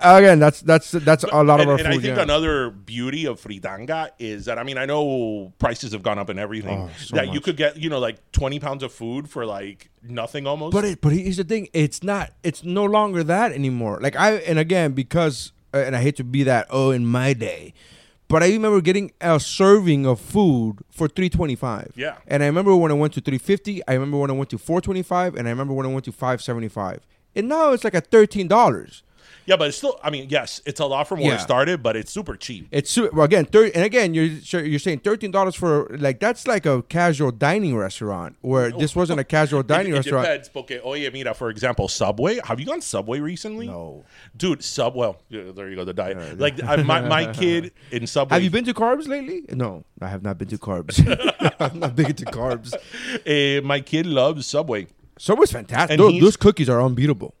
again, 0.00 0.40
that's 0.40 0.60
that's 0.62 0.90
that's 0.90 1.22
a 1.22 1.42
lot 1.44 1.60
and, 1.60 1.62
of 1.62 1.68
our 1.68 1.74
and 1.74 1.86
food. 1.86 1.86
I 1.86 2.02
think 2.02 2.16
yeah. 2.16 2.22
another 2.22 2.70
beauty 2.70 3.26
of 3.26 3.40
fritanga 3.40 4.10
is 4.18 4.46
that 4.46 4.58
I 4.58 4.64
mean 4.64 4.78
I 4.78 4.86
know 4.86 5.52
prices 5.60 5.92
have 5.92 6.02
gone 6.02 6.18
up 6.18 6.28
and 6.28 6.40
everything. 6.40 6.80
Oh, 6.82 6.90
so 6.98 7.14
that 7.14 7.32
you 7.32 7.40
could 7.40 7.56
get 7.56 7.76
you 7.76 7.88
know 7.88 8.00
like 8.00 8.32
20 8.32 8.58
pounds 8.58 8.82
of 8.82 8.92
food 8.92 9.30
for 9.30 9.46
like 9.46 9.88
nothing 10.02 10.48
almost. 10.48 10.72
But 10.72 10.84
it, 10.84 11.00
but 11.00 11.12
here's 11.12 11.36
the 11.36 11.44
thing: 11.44 11.68
it's 11.72 12.02
not. 12.02 12.32
It's 12.42 12.64
no 12.64 12.84
longer 12.84 13.22
that 13.22 13.52
anymore. 13.52 14.00
Like 14.00 14.16
I 14.16 14.34
and 14.38 14.58
again 14.58 14.92
because 14.92 15.52
uh, 15.72 15.78
and 15.78 15.94
I 15.94 16.00
hate 16.00 16.16
to 16.16 16.24
be 16.24 16.42
that. 16.44 16.66
Oh, 16.70 16.90
in 16.90 17.06
my 17.06 17.32
day, 17.32 17.74
but 18.28 18.42
I 18.42 18.48
remember 18.48 18.80
getting 18.80 19.12
a 19.20 19.38
serving 19.38 20.06
of 20.06 20.20
food 20.20 20.78
for 20.90 21.08
three 21.08 21.28
twenty 21.28 21.54
five. 21.54 21.92
Yeah. 21.96 22.16
And 22.26 22.42
I 22.42 22.46
remember 22.46 22.74
when 22.76 22.90
I 22.90 22.94
went 22.94 23.14
to 23.14 23.20
three 23.20 23.38
fifty. 23.38 23.82
I 23.86 23.94
remember 23.94 24.18
when 24.18 24.30
I 24.30 24.34
went 24.34 24.50
to 24.50 24.58
four 24.58 24.80
twenty 24.80 25.02
five, 25.02 25.34
and 25.34 25.46
I 25.46 25.50
remember 25.50 25.74
when 25.74 25.86
I 25.86 25.92
went 25.92 26.04
to 26.06 26.12
five 26.12 26.42
seventy 26.42 26.68
five. 26.68 27.00
And 27.34 27.48
now 27.48 27.72
it's 27.72 27.84
like 27.84 27.94
thirteen 28.06 28.48
dollars. 28.48 29.02
Yeah, 29.46 29.56
but 29.56 29.68
it's 29.68 29.76
still 29.78 29.98
I 30.02 30.10
mean 30.10 30.26
yes, 30.28 30.60
it's 30.66 30.80
a 30.80 30.84
lot 30.86 31.08
from 31.08 31.20
where 31.20 31.28
Yeah. 31.30 31.36
it 31.36 31.40
started, 31.40 31.82
but 31.82 31.96
it's 31.96 32.12
super 32.12 32.36
cheap. 32.36 32.68
It's 32.70 32.90
su- 32.90 33.10
well, 33.12 33.24
again, 33.24 33.44
thir- 33.46 33.70
and 33.74 33.84
again, 33.84 34.12
you're 34.14 34.40
sure- 34.42 34.64
you're 34.64 34.78
saying 34.78 35.00
thirteen 35.00 35.30
dollars 35.30 35.54
for 35.54 35.88
like 35.98 36.20
that's 36.20 36.46
like 36.46 36.66
a 36.66 36.82
casual 36.82 37.30
dining 37.32 37.76
restaurant 37.76 38.36
where 38.42 38.70
this 38.70 38.94
wasn't 38.94 39.20
a 39.20 39.24
casual 39.24 39.62
dining 39.74 39.92
it, 39.92 39.96
restaurant. 39.96 40.26
It 40.26 40.30
depends. 40.30 40.48
Porque, 40.50 40.80
oye, 40.84 41.08
mira, 41.12 41.32
for 41.34 41.48
example, 41.50 41.88
Subway. 41.88 42.38
Have 42.44 42.60
you 42.60 42.66
gone 42.66 42.80
Subway 42.82 43.20
recently? 43.20 43.66
No. 43.68 44.04
Dude, 44.36 44.62
Sub. 44.62 44.94
Well, 44.94 45.22
yeah, 45.28 45.52
there 45.54 45.68
you 45.70 45.76
go. 45.76 45.84
The 45.84 45.94
diet. 45.94 46.38
Like 46.38 46.62
I, 46.62 46.76
my 46.82 47.00
my 47.00 47.32
kid 47.32 47.72
in 47.90 48.06
Subway. 48.06 48.34
Have 48.34 48.42
you 48.42 48.50
been 48.50 48.64
to 48.64 48.74
carbs 48.74 49.06
lately? 49.08 49.42
No, 49.50 49.84
I 50.00 50.08
have 50.08 50.22
not 50.22 50.38
been 50.38 50.48
to 50.48 50.58
carbs. 50.58 50.96
I'm 51.60 51.78
not 51.80 51.94
big 51.96 52.10
into 52.10 52.24
carbs. 52.26 52.74
Eh, 53.24 53.60
my 53.60 53.80
kid 53.80 54.06
loves 54.06 54.46
Subway. 54.46 54.86
Subway's 55.18 55.50
fantastic. 55.52 55.92
And 55.92 56.00
Those, 56.00 56.12
he's- 56.12 56.24
those 56.24 56.36
cookies 56.36 56.68
are 56.68 56.82
unbeatable. 56.82 57.34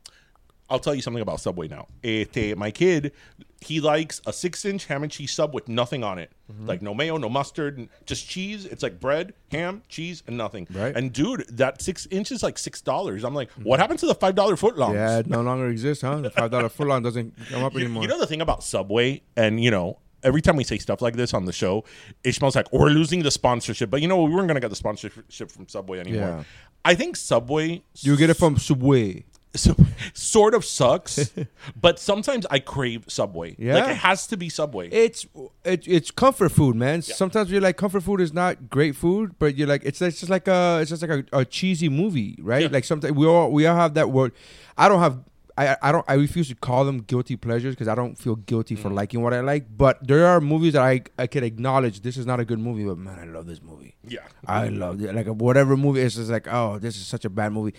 I'll 0.68 0.78
tell 0.80 0.94
you 0.94 1.02
something 1.02 1.22
about 1.22 1.40
Subway 1.40 1.68
now. 1.68 1.86
Este, 2.02 2.56
my 2.56 2.70
kid, 2.72 3.12
he 3.60 3.80
likes 3.80 4.20
a 4.26 4.32
six-inch 4.32 4.86
ham 4.86 5.04
and 5.04 5.12
cheese 5.12 5.32
sub 5.32 5.54
with 5.54 5.68
nothing 5.68 6.02
on 6.02 6.18
it, 6.18 6.30
Mm-hmm. 6.52 6.66
like 6.66 6.80
no 6.82 6.94
mayo, 6.94 7.16
no 7.16 7.28
mustard, 7.28 7.88
just 8.04 8.28
cheese. 8.28 8.66
It's 8.66 8.82
like 8.82 9.00
bread, 9.00 9.34
ham, 9.50 9.82
cheese, 9.88 10.22
and 10.28 10.36
nothing. 10.36 10.66
Right. 10.72 10.94
And 10.96 11.12
dude, 11.12 11.44
that 11.56 11.82
six 11.82 12.06
inches 12.10 12.42
like 12.42 12.56
six 12.58 12.80
dollars. 12.80 13.24
I'm 13.24 13.34
like, 13.34 13.50
what 13.62 13.80
happened 13.80 13.98
to 14.00 14.06
the 14.06 14.14
five 14.14 14.34
dollar 14.36 14.54
footlongs? 14.56 14.94
Yeah, 14.94 15.18
it 15.18 15.26
no 15.28 15.42
longer 15.42 15.68
exists, 15.68 16.02
huh? 16.02 16.16
The 16.20 16.30
five 16.30 16.50
dollar 16.52 16.68
full 16.68 16.92
on 16.92 17.02
doesn't 17.02 17.34
come 17.50 17.64
up 17.64 17.74
You, 17.74 17.80
anymore. 17.80 18.02
you 18.02 18.08
know 18.08 18.18
the 18.20 18.26
thing 18.28 18.40
about 18.42 18.62
Subway, 18.62 19.22
and 19.36 19.60
you 19.62 19.70
know, 19.72 19.98
every 20.22 20.40
time 20.40 20.54
we 20.56 20.62
say 20.64 20.78
stuff 20.78 21.02
like 21.02 21.16
this 21.16 21.34
on 21.34 21.46
the 21.46 21.52
show, 21.52 21.84
it 22.22 22.34
smells 22.34 22.54
like 22.54 22.72
we're 22.72 22.90
losing 22.90 23.22
the 23.24 23.30
sponsorship. 23.32 23.90
But 23.90 24.02
you 24.02 24.06
know, 24.08 24.22
we 24.22 24.32
weren't 24.32 24.46
gonna 24.48 24.60
get 24.60 24.70
the 24.70 24.76
sponsorship 24.76 25.50
from 25.50 25.68
Subway 25.68 25.98
anymore. 25.98 26.28
Yeah. 26.28 26.42
I 26.84 26.94
think 26.94 27.16
Subway 27.16 27.82
you 28.00 28.16
get 28.16 28.30
it 28.30 28.34
from 28.34 28.56
Subway. 28.56 29.24
So, 29.56 29.74
sort 30.14 30.54
of 30.54 30.64
sucks, 30.64 31.32
but 31.80 31.98
sometimes 31.98 32.46
I 32.50 32.58
crave 32.58 33.04
Subway. 33.08 33.56
Yeah. 33.58 33.74
like 33.74 33.90
it 33.90 33.96
has 33.96 34.26
to 34.28 34.36
be 34.36 34.48
Subway. 34.48 34.88
It's 34.90 35.26
it, 35.64 35.86
it's 35.88 36.10
comfort 36.10 36.50
food, 36.50 36.76
man. 36.76 37.02
Sometimes 37.02 37.50
you're 37.50 37.60
like 37.60 37.76
comfort 37.76 38.02
food 38.02 38.20
is 38.20 38.32
not 38.32 38.70
great 38.70 38.96
food, 38.96 39.34
but 39.38 39.56
you're 39.56 39.68
like 39.68 39.82
it's, 39.84 40.00
it's 40.02 40.20
just 40.20 40.30
like 40.30 40.46
a 40.48 40.78
it's 40.80 40.90
just 40.90 41.02
like 41.02 41.10
a, 41.10 41.24
a 41.40 41.44
cheesy 41.44 41.88
movie, 41.88 42.38
right? 42.42 42.62
Yeah. 42.62 42.68
Like 42.70 42.84
sometimes 42.84 43.14
we 43.14 43.26
all 43.26 43.50
we 43.50 43.66
all 43.66 43.76
have 43.76 43.94
that 43.94 44.10
word. 44.10 44.32
I 44.78 44.88
don't 44.88 45.00
have. 45.00 45.18
I, 45.58 45.74
I 45.80 45.90
don't 45.90 46.04
I 46.06 46.14
refuse 46.16 46.48
to 46.48 46.54
call 46.54 46.84
them 46.84 46.98
guilty 46.98 47.34
pleasures 47.34 47.74
because 47.74 47.88
I 47.88 47.94
don't 47.94 48.14
feel 48.18 48.36
guilty 48.36 48.76
Mm. 48.76 48.78
for 48.78 48.90
liking 48.90 49.22
what 49.22 49.32
I 49.32 49.40
like. 49.40 49.64
But 49.74 50.06
there 50.06 50.26
are 50.26 50.38
movies 50.38 50.74
that 50.74 50.82
I 50.82 51.00
I 51.18 51.26
can 51.26 51.44
acknowledge 51.44 52.02
this 52.02 52.18
is 52.18 52.26
not 52.26 52.40
a 52.40 52.44
good 52.44 52.58
movie, 52.58 52.84
but 52.84 52.98
man, 52.98 53.18
I 53.18 53.24
love 53.24 53.46
this 53.46 53.62
movie. 53.62 53.94
yeah, 54.06 54.20
I 54.46 54.68
love 54.68 55.00
it. 55.02 55.14
Like 55.14 55.28
whatever 55.28 55.74
movie 55.74 56.00
is 56.02 56.16
just 56.16 56.28
like, 56.30 56.46
oh, 56.52 56.78
this 56.78 56.96
is 56.96 57.06
such 57.06 57.24
a 57.24 57.30
bad 57.30 57.52
movie. 57.54 57.72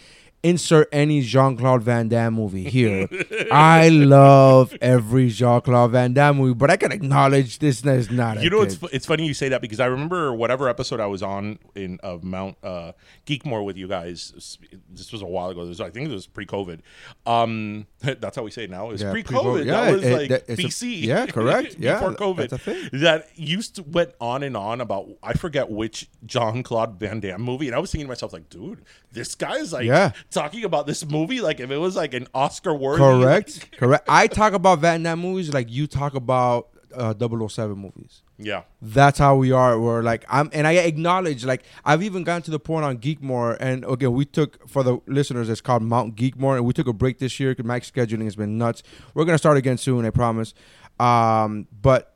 Insert 0.48 0.88
any 0.94 1.22
Jean 1.22 1.58
Claude 1.58 1.84
Van 1.84 2.08
Damme 2.08 2.34
movie 2.34 2.64
here. 2.70 3.08
I 3.52 3.90
love 3.90 4.74
every 4.82 5.30
Jean 5.30 5.60
Claude 5.62 5.92
Van 5.92 6.14
Damme 6.14 6.38
movie, 6.38 6.54
but 6.54 6.70
I 6.72 6.78
can 6.78 6.92
acknowledge 6.92 7.60
this 7.60 7.84
is 7.86 8.10
not. 8.10 8.38
a 8.38 8.44
You 8.44 8.50
know, 8.50 8.62
it's 8.62 8.76
good- 8.78 8.90
fu- 8.90 8.96
it's 8.96 9.06
funny 9.06 9.26
you 9.26 9.34
say 9.34 9.50
that 9.50 9.62
because 9.62 9.80
I 9.80 9.88
remember 9.88 10.34
whatever 10.34 10.70
episode 10.70 11.00
I 11.00 11.06
was 11.08 11.22
on 11.22 11.60
in 11.76 12.00
of 12.02 12.24
Mount 12.24 12.56
uh, 12.64 12.94
Geekmore 13.26 13.66
with 13.66 13.76
you 13.78 13.88
guys. 13.88 14.58
This 14.90 15.12
was 15.12 15.22
a 15.22 15.26
while 15.26 15.50
ago. 15.50 15.66
Was, 15.66 15.82
I 15.82 15.90
think 15.90 16.08
it 16.10 16.14
was 16.14 16.28
pre-COVID. 16.28 16.80
Um, 17.26 17.88
that's 18.00 18.36
how 18.38 18.44
we 18.44 18.52
say 18.52 18.64
it 18.64 18.70
now. 18.70 18.92
It's 18.92 19.02
Yeah, 19.02 19.12
pre-COVID. 19.12 19.26
pre-COVID. 19.28 19.58
that 19.66 19.66
Yeah, 19.66 19.92
was 19.92 20.04
it- 20.04 20.14
like 20.18 20.30
that- 20.30 20.44
it's 20.48 20.60
a- 20.60 20.64
BC. 20.86 21.04
yeah, 21.04 21.26
correct. 21.26 21.76
Yeah, 21.80 22.00
before 22.00 22.14
COVID. 22.16 22.50
that's 22.50 22.54
a 22.54 22.58
thing. 22.58 22.90
That 22.94 23.28
used 23.36 23.76
to 23.76 23.84
went 23.84 24.12
on 24.22 24.44
and 24.44 24.56
on 24.56 24.82
about 24.82 25.10
I 25.22 25.34
forget 25.34 25.70
which 25.70 26.10
Jean 26.26 26.64
Claude 26.64 27.00
Van 27.00 27.20
Damme 27.20 27.42
movie, 27.42 27.68
and 27.68 27.76
I 27.76 27.80
was 27.80 27.92
thinking 27.92 28.06
to 28.06 28.10
myself 28.10 28.32
like, 28.34 28.50
dude, 28.50 28.84
this 29.12 29.36
guy's 29.36 29.74
like 29.74 29.86
Yeah. 29.86 30.12
Talking 30.38 30.64
about 30.64 30.88
this 30.88 31.06
movie 31.06 31.42
like 31.42 31.60
if 31.60 31.72
it 31.72 31.78
was 31.78 31.96
like 31.96 32.14
an 32.14 32.28
Oscar 32.34 32.74
worthy. 32.74 33.00
correct. 33.00 33.72
correct. 33.78 34.06
I 34.08 34.28
talk 34.28 34.54
about 34.54 34.82
Damme 34.82 35.20
movies 35.20 35.54
like 35.54 35.70
you 35.70 35.88
talk 35.88 36.14
about 36.16 36.70
uh, 36.94 37.14
007 37.48 37.78
movies. 37.78 38.24
Yeah. 38.40 38.64
that's 38.82 39.18
how 39.18 39.36
we 39.36 39.52
are. 39.52 39.80
We're 39.80 40.04
like 40.04 40.24
I'm, 40.30 40.50
and 40.54 40.68
I 40.68 40.74
acknowledge 40.74 41.44
like 41.44 41.64
I've 41.84 42.04
even 42.04 42.24
gotten 42.24 42.44
to 42.44 42.52
the 42.52 42.60
point 42.60 42.86
on 42.86 42.98
Geekmore, 43.00 43.58
and 43.60 43.84
again 43.86 44.14
we 44.14 44.26
took 44.26 44.68
for 44.70 44.84
the 44.84 45.00
listeners, 45.08 45.50
it's 45.50 45.62
called 45.62 45.82
Mount 45.82 46.16
Geekmore, 46.16 46.58
and 46.58 46.66
we 46.66 46.74
took 46.74 46.88
a 46.88 46.94
break 46.94 47.18
this 47.20 47.40
year 47.40 47.52
because 47.52 47.66
my 47.66 47.80
scheduling 47.80 48.26
has 48.26 48.36
been 48.36 48.58
nuts. 48.58 48.84
We're 49.14 49.26
gonna 49.26 49.38
start 49.38 49.58
again 49.58 49.78
soon, 49.78 50.06
I 50.06 50.12
promise. 50.12 50.54
Um, 51.00 51.68
but 51.82 52.16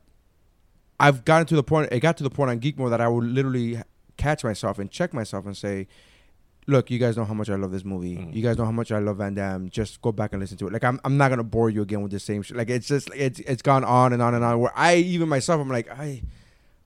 I've 1.00 1.24
gotten 1.24 1.46
to 1.48 1.56
the 1.56 1.64
point. 1.64 1.92
It 1.92 2.00
got 2.00 2.16
to 2.18 2.22
the 2.22 2.30
point 2.30 2.50
on 2.50 2.60
Geekmore 2.60 2.90
that 2.90 3.00
I 3.00 3.08
would 3.08 3.24
literally 3.24 3.80
catch 4.16 4.44
myself 4.44 4.78
and 4.78 4.90
check 4.90 5.12
myself 5.12 5.46
and 5.46 5.56
say. 5.56 5.88
Look, 6.68 6.90
you 6.90 6.98
guys 6.98 7.16
know 7.16 7.24
how 7.24 7.34
much 7.34 7.50
I 7.50 7.56
love 7.56 7.72
this 7.72 7.84
movie. 7.84 8.28
You 8.32 8.40
guys 8.42 8.56
know 8.56 8.64
how 8.64 8.70
much 8.72 8.92
I 8.92 8.98
love 9.00 9.16
Van 9.18 9.34
Damme. 9.34 9.68
Just 9.68 10.00
go 10.00 10.12
back 10.12 10.32
and 10.32 10.40
listen 10.40 10.56
to 10.58 10.68
it. 10.68 10.72
Like 10.72 10.84
I'm, 10.84 11.00
I'm 11.04 11.16
not 11.16 11.28
gonna 11.30 11.42
bore 11.42 11.70
you 11.70 11.82
again 11.82 12.02
with 12.02 12.12
the 12.12 12.20
same 12.20 12.42
shit. 12.42 12.56
Like 12.56 12.70
it's 12.70 12.86
just, 12.86 13.10
it's, 13.14 13.40
it's 13.40 13.62
gone 13.62 13.82
on 13.84 14.12
and 14.12 14.22
on 14.22 14.34
and 14.34 14.44
on. 14.44 14.60
Where 14.60 14.72
I 14.76 14.96
even 14.96 15.28
myself, 15.28 15.60
I'm 15.60 15.68
like, 15.68 15.90
I, 15.90 16.22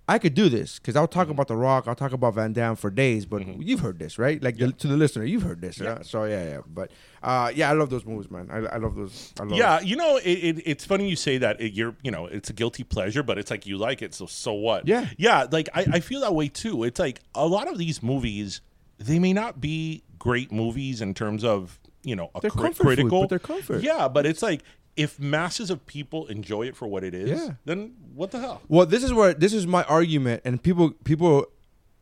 I 0.09 0.19
could 0.21 0.35
do 0.35 0.49
this 0.49 0.79
because 0.79 0.95
I'll 0.95 1.09
talk 1.09 1.29
about 1.29 1.49
The 1.49 1.57
Rock, 1.57 1.89
I'll 1.89 1.97
talk 1.97 2.13
about 2.13 2.35
Van 2.35 2.53
Damme 2.53 2.77
for 2.77 2.91
days, 2.91 3.27
but 3.27 3.43
Mm-hmm. 3.43 3.61
you've 3.61 3.81
heard 3.81 3.99
this, 3.99 4.19
right? 4.19 4.41
Like 4.43 4.57
the, 4.57 4.71
to 4.73 4.87
the 4.87 4.97
listener, 4.97 5.25
you've 5.25 5.43
heard 5.43 5.61
this, 5.61 5.81
right? 5.81 6.07
So 6.07 6.25
yeah, 6.25 6.45
yeah. 6.45 6.61
But 6.67 6.93
uh, 7.25 7.51
yeah, 7.55 7.69
I 7.69 7.73
love 7.73 7.91
those 7.91 8.07
movies, 8.07 8.31
man. 8.31 8.49
I, 8.51 8.59
I 8.59 8.77
love 8.79 8.95
those. 8.95 9.35
I 9.41 9.43
love 9.43 9.59
Yeah, 9.59 9.81
you 9.81 9.97
know, 9.97 10.17
it, 10.19 10.25
it, 10.29 10.63
it's 10.65 10.85
funny 10.85 11.09
you 11.09 11.17
say 11.17 11.39
that. 11.39 11.61
It, 11.61 11.73
you're, 11.75 11.97
you 12.03 12.13
know, 12.13 12.27
it's 12.27 12.49
a 12.49 12.53
guilty 12.53 12.85
pleasure, 12.85 13.23
but 13.25 13.37
it's 13.37 13.51
like 13.51 13.67
you 13.67 13.77
like 13.79 14.01
it, 14.01 14.15
so 14.15 14.27
so 14.27 14.53
what? 14.55 14.87
Yeah. 14.89 15.07
yeah. 15.19 15.47
Like 15.51 15.69
I, 15.75 15.87
I 15.95 16.01
feel 16.01 16.21
that 16.21 16.35
way 16.35 16.49
too. 16.49 16.85
It's 16.85 17.01
like 17.01 17.21
a 17.35 17.47
lot 17.47 17.67
of 17.69 17.77
these 17.77 18.01
movies, 18.01 18.61
they 18.99 19.19
may 19.19 19.33
not 19.33 19.61
be 19.61 20.03
great 20.19 20.51
movies 20.53 21.01
in 21.01 21.15
terms 21.15 21.45
of 21.45 21.79
you 22.03 22.17
know 22.17 22.31
a 22.35 22.41
They're 22.41 22.51
cri- 22.51 22.63
comfort 22.63 22.77
food, 22.77 22.87
critical, 22.87 23.21
but 23.23 23.29
they're 23.31 23.39
comfort. 23.39 23.83
Yeah, 23.83 24.09
but 24.09 24.27
it's 24.27 24.43
like 24.43 24.63
if 24.97 25.19
masses 25.21 25.71
of 25.71 25.85
people 25.87 26.27
enjoy 26.29 26.63
it 26.67 26.75
for 26.77 26.89
what 26.89 27.05
it 27.05 27.15
is, 27.15 27.29
Yeah. 27.31 27.51
then 27.67 27.93
what 28.15 28.31
the 28.31 28.41
hell? 28.41 28.63
Well, 28.69 28.87
this 28.87 29.03
is 29.05 29.13
where 29.13 29.35
this 29.35 29.53
is 29.53 29.67
my 29.67 29.83
argument, 29.85 30.43
and 30.45 30.63
people 30.63 30.91
people, 31.05 31.47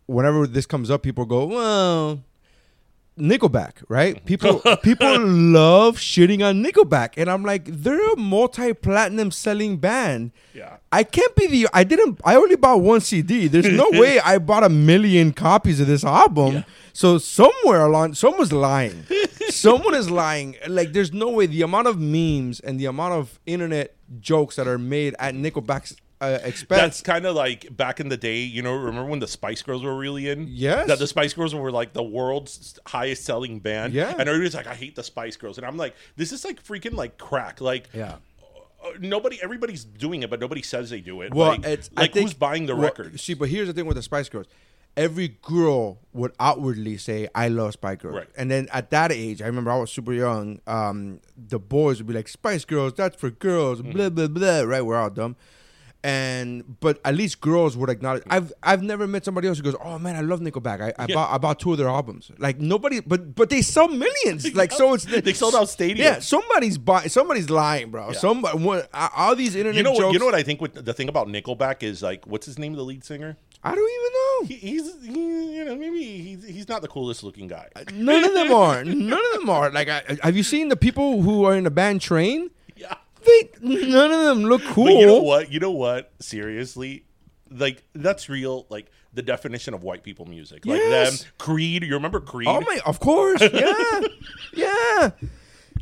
whenever 0.07 0.47
this 0.47 0.67
comes 0.67 0.91
up, 0.91 1.03
people 1.03 1.25
go, 1.25 1.45
well. 1.47 2.23
Nickelback, 3.18 3.85
right? 3.88 4.25
People 4.26 4.61
people 4.83 5.21
love 5.21 5.97
shitting 5.97 6.44
on 6.44 6.62
Nickelback, 6.64 7.14
and 7.16 7.30
I'm 7.30 7.44
like, 7.44 7.64
they're 7.66 8.12
a 8.12 8.16
multi-platinum 8.16 9.30
selling 9.30 9.76
band. 9.76 10.33
Yeah. 10.52 10.76
I 10.90 11.04
can't 11.04 11.35
be 11.37 11.47
the. 11.47 11.68
I 11.73 11.85
didn't. 11.85 12.21
I 12.25 12.37
only 12.37 12.56
bought 12.56 12.80
one 12.80 13.00
CD. 13.00 13.49
There's 13.49 13.68
no 13.68 13.88
way 13.92 14.21
I 14.21 14.38
bought 14.38 14.64
a 14.64 14.68
million 14.68 15.33
copies 15.33 15.80
of 15.80 15.87
this 15.87 16.04
album. 16.04 16.64
So 16.92 17.18
somewhere 17.18 17.83
along, 17.83 18.14
someone's 18.14 18.52
lying. 18.52 19.04
Someone 19.50 19.94
is 19.94 20.11
lying. 20.11 20.56
Like, 20.66 20.92
there's 20.92 21.12
no 21.12 21.28
way. 21.28 21.47
The 21.47 21.62
amount 21.62 21.87
of 21.87 22.00
memes 22.00 22.61
and 22.61 22.80
the 22.80 22.87
amount 22.87 23.14
of 23.14 23.38
internet 23.47 23.94
jokes 24.21 24.56
that 24.56 24.66
are 24.66 24.78
made 24.78 25.14
at 25.18 25.35
Nickelback's 25.35 25.97
uh, 26.25 26.38
expense. 26.43 26.81
That's 26.81 27.00
kind 27.02 27.26
of 27.26 27.35
like 27.35 27.75
back 27.76 28.00
in 28.00 28.09
the 28.09 28.16
day, 28.16 28.40
you 28.40 28.62
know. 28.62 28.75
Remember 28.75 29.09
when 29.11 29.21
the 29.21 29.28
Spice 29.28 29.62
Girls 29.62 29.83
were 29.83 29.97
really 29.97 30.28
in? 30.28 30.47
Yes. 30.49 30.87
That 30.88 30.99
the 30.99 31.07
Spice 31.07 31.35
Girls 31.35 31.54
were 31.54 31.71
like 31.71 31.93
the 31.93 32.02
world's 32.02 32.78
highest 32.87 33.25
selling 33.25 33.59
band. 33.61 33.93
Yeah. 33.93 34.11
And 34.19 34.28
everybody's 34.28 34.54
like, 34.54 34.66
I 34.66 34.75
hate 34.75 34.97
the 34.97 35.02
Spice 35.04 35.37
Girls, 35.37 35.59
and 35.59 35.66
I'm 35.66 35.76
like, 35.76 35.95
this 36.16 36.33
is 36.33 36.45
like 36.45 36.62
freaking 36.62 36.95
like 36.95 37.19
crack. 37.19 37.61
Like, 37.61 37.88
Yeah. 37.93 38.16
uh, 38.85 38.90
nobody, 39.00 39.38
everybody's 39.43 39.85
doing 39.85 40.23
it, 40.23 40.31
but 40.31 40.40
nobody 40.40 40.62
says 40.62 40.90
they 40.90 41.00
do 41.00 41.21
it. 41.23 41.33
Well, 41.35 41.50
like, 41.50 41.64
it's 41.64 41.90
like 41.97 42.12
think- 42.12 42.25
who's 42.26 42.35
buying 42.35 42.66
the 42.66 42.75
well, 42.75 42.85
records? 42.85 43.23
See, 43.23 43.35
but 43.35 43.49
here's 43.49 43.69
the 43.69 43.73
thing 43.75 43.87
with 43.87 43.97
the 43.97 44.02
Spice 44.02 44.28
Girls. 44.28 44.47
Every 44.97 45.37
girl 45.43 45.99
would 46.12 46.31
outwardly 46.38 46.97
say, 46.99 47.26
"I 47.35 47.49
love 47.49 47.73
Spice 47.73 47.99
Girls," 47.99 48.14
Right. 48.14 48.28
and 48.37 48.49
then 48.49 48.69
at 48.73 48.90
that 48.90 49.11
age, 49.11 49.43
I 49.43 49.47
remember 49.47 49.73
I 49.73 49.76
was 49.81 49.90
super 49.90 50.12
young. 50.12 50.61
Um, 50.69 51.19
the 51.37 51.59
boys 51.59 51.99
would 51.99 52.07
be 52.07 52.14
like, 52.14 52.28
"Spice 52.28 52.64
Girls, 52.64 52.93
that's 52.95 53.16
for 53.16 53.28
girls," 53.31 53.81
Mm-hmm. 53.83 53.90
blah 53.90 54.09
blah 54.11 54.28
blah. 54.28 54.61
Right? 54.61 54.83
We're 54.87 54.97
all 54.97 55.11
dumb. 55.11 55.35
And 56.07 56.79
but 56.81 57.01
at 57.03 57.15
least 57.15 57.41
girls 57.41 57.79
would 57.79 57.89
acknowledge. 57.89 58.25
I've 58.29 58.53
I've 58.63 58.83
never 58.83 59.07
met 59.07 59.25
somebody 59.25 59.49
else 59.49 59.57
who 59.57 59.65
goes, 59.65 59.75
"Oh 59.83 59.99
man, 59.99 60.17
I 60.17 60.21
love 60.21 60.41
Nickelback. 60.41 60.83
I, 60.83 60.93
I 61.03 61.07
Yeah. 61.09 61.15
bought 61.15 61.33
I 61.35 61.39
bought 61.39 61.59
two 61.59 61.73
of 61.73 61.79
their 61.79 61.89
albums." 61.89 62.31
Like 62.37 62.61
nobody, 62.61 63.01
but 63.01 63.35
but 63.35 63.49
they 63.49 63.63
sell 63.63 63.89
millions. 63.89 64.45
Like 64.55 64.71
so, 64.71 64.93
it's 64.93 65.07
They 65.07 65.33
sold 65.33 65.55
out 65.55 65.67
stadiums. 65.69 65.97
Yeah, 65.97 66.19
somebody's 66.19 66.77
buying. 66.77 67.09
Somebody's 67.09 67.49
lying, 67.49 67.91
bro. 67.91 68.13
Somebody, 68.13 68.59
what, 68.59 68.91
all 69.17 69.35
these 69.35 69.55
internet 69.57 69.77
You 69.79 69.83
know 69.83 69.93
what? 69.93 70.01
jokes. 70.01 70.13
You 70.13 70.19
know 70.19 70.27
what 70.27 70.35
I 70.35 70.43
think? 70.43 70.61
With 70.61 70.85
the 70.85 70.93
thing 70.93 71.09
about 71.09 71.27
Nickelback 71.29 71.83
is 71.83 72.03
like, 72.03 72.27
what's 72.27 72.45
his 72.45 72.59
name? 72.59 72.75
The 72.75 72.83
lead 72.83 73.03
singer. 73.03 73.39
I 73.63 73.75
don't 73.75 73.91
even 73.99 74.13
know. 74.13 74.47
He, 74.47 74.55
he's, 74.69 75.05
he, 75.07 75.57
you 75.57 75.65
know, 75.65 75.75
maybe 75.75 76.05
he's 76.21 76.47
he's 76.47 76.69
not 76.69 76.83
the 76.83 76.89
coolest 76.89 77.25
looking 77.25 77.49
guy. 77.49 77.69
None 77.95 78.25
of 78.25 78.35
them 78.35 78.53
are. 78.65 78.85
None 78.85 79.13
of 79.33 79.41
them 79.41 79.49
are. 79.49 79.71
Like, 79.71 79.89
I, 79.89 80.03
have 80.23 80.37
you 80.37 80.43
seen 80.43 80.69
the 80.69 80.77
people 80.77 81.23
who 81.23 81.45
are 81.47 81.57
in 81.57 81.65
the 81.65 81.71
band 81.71 82.03
Train? 82.03 82.51
They 83.25 83.50
none 83.62 84.12
of 84.12 84.21
them 84.25 84.45
look 84.45 84.62
cool. 84.64 84.85
But 84.87 84.95
you 84.95 85.07
know 85.07 85.23
what? 85.23 85.50
You 85.52 85.61
know 85.61 85.71
what? 85.71 86.12
Seriously, 86.21 87.04
like 87.50 87.83
that's 87.95 88.28
real. 88.28 88.66
Like 88.69 88.90
the 89.12 89.23
definition 89.23 89.75
of 89.75 89.83
white 89.83 90.02
people 90.02 90.26
music. 90.26 90.66
Like 90.66 90.78
Yes. 90.78 91.23
them, 91.23 91.31
Creed. 91.38 91.85
You 91.85 91.95
remember 91.95 92.21
Creed? 92.21 92.49
Oh 92.49 92.61
my, 92.61 92.81
of 92.85 93.00
course, 93.00 93.40
yeah, 93.52 94.00
yeah. 94.52 95.11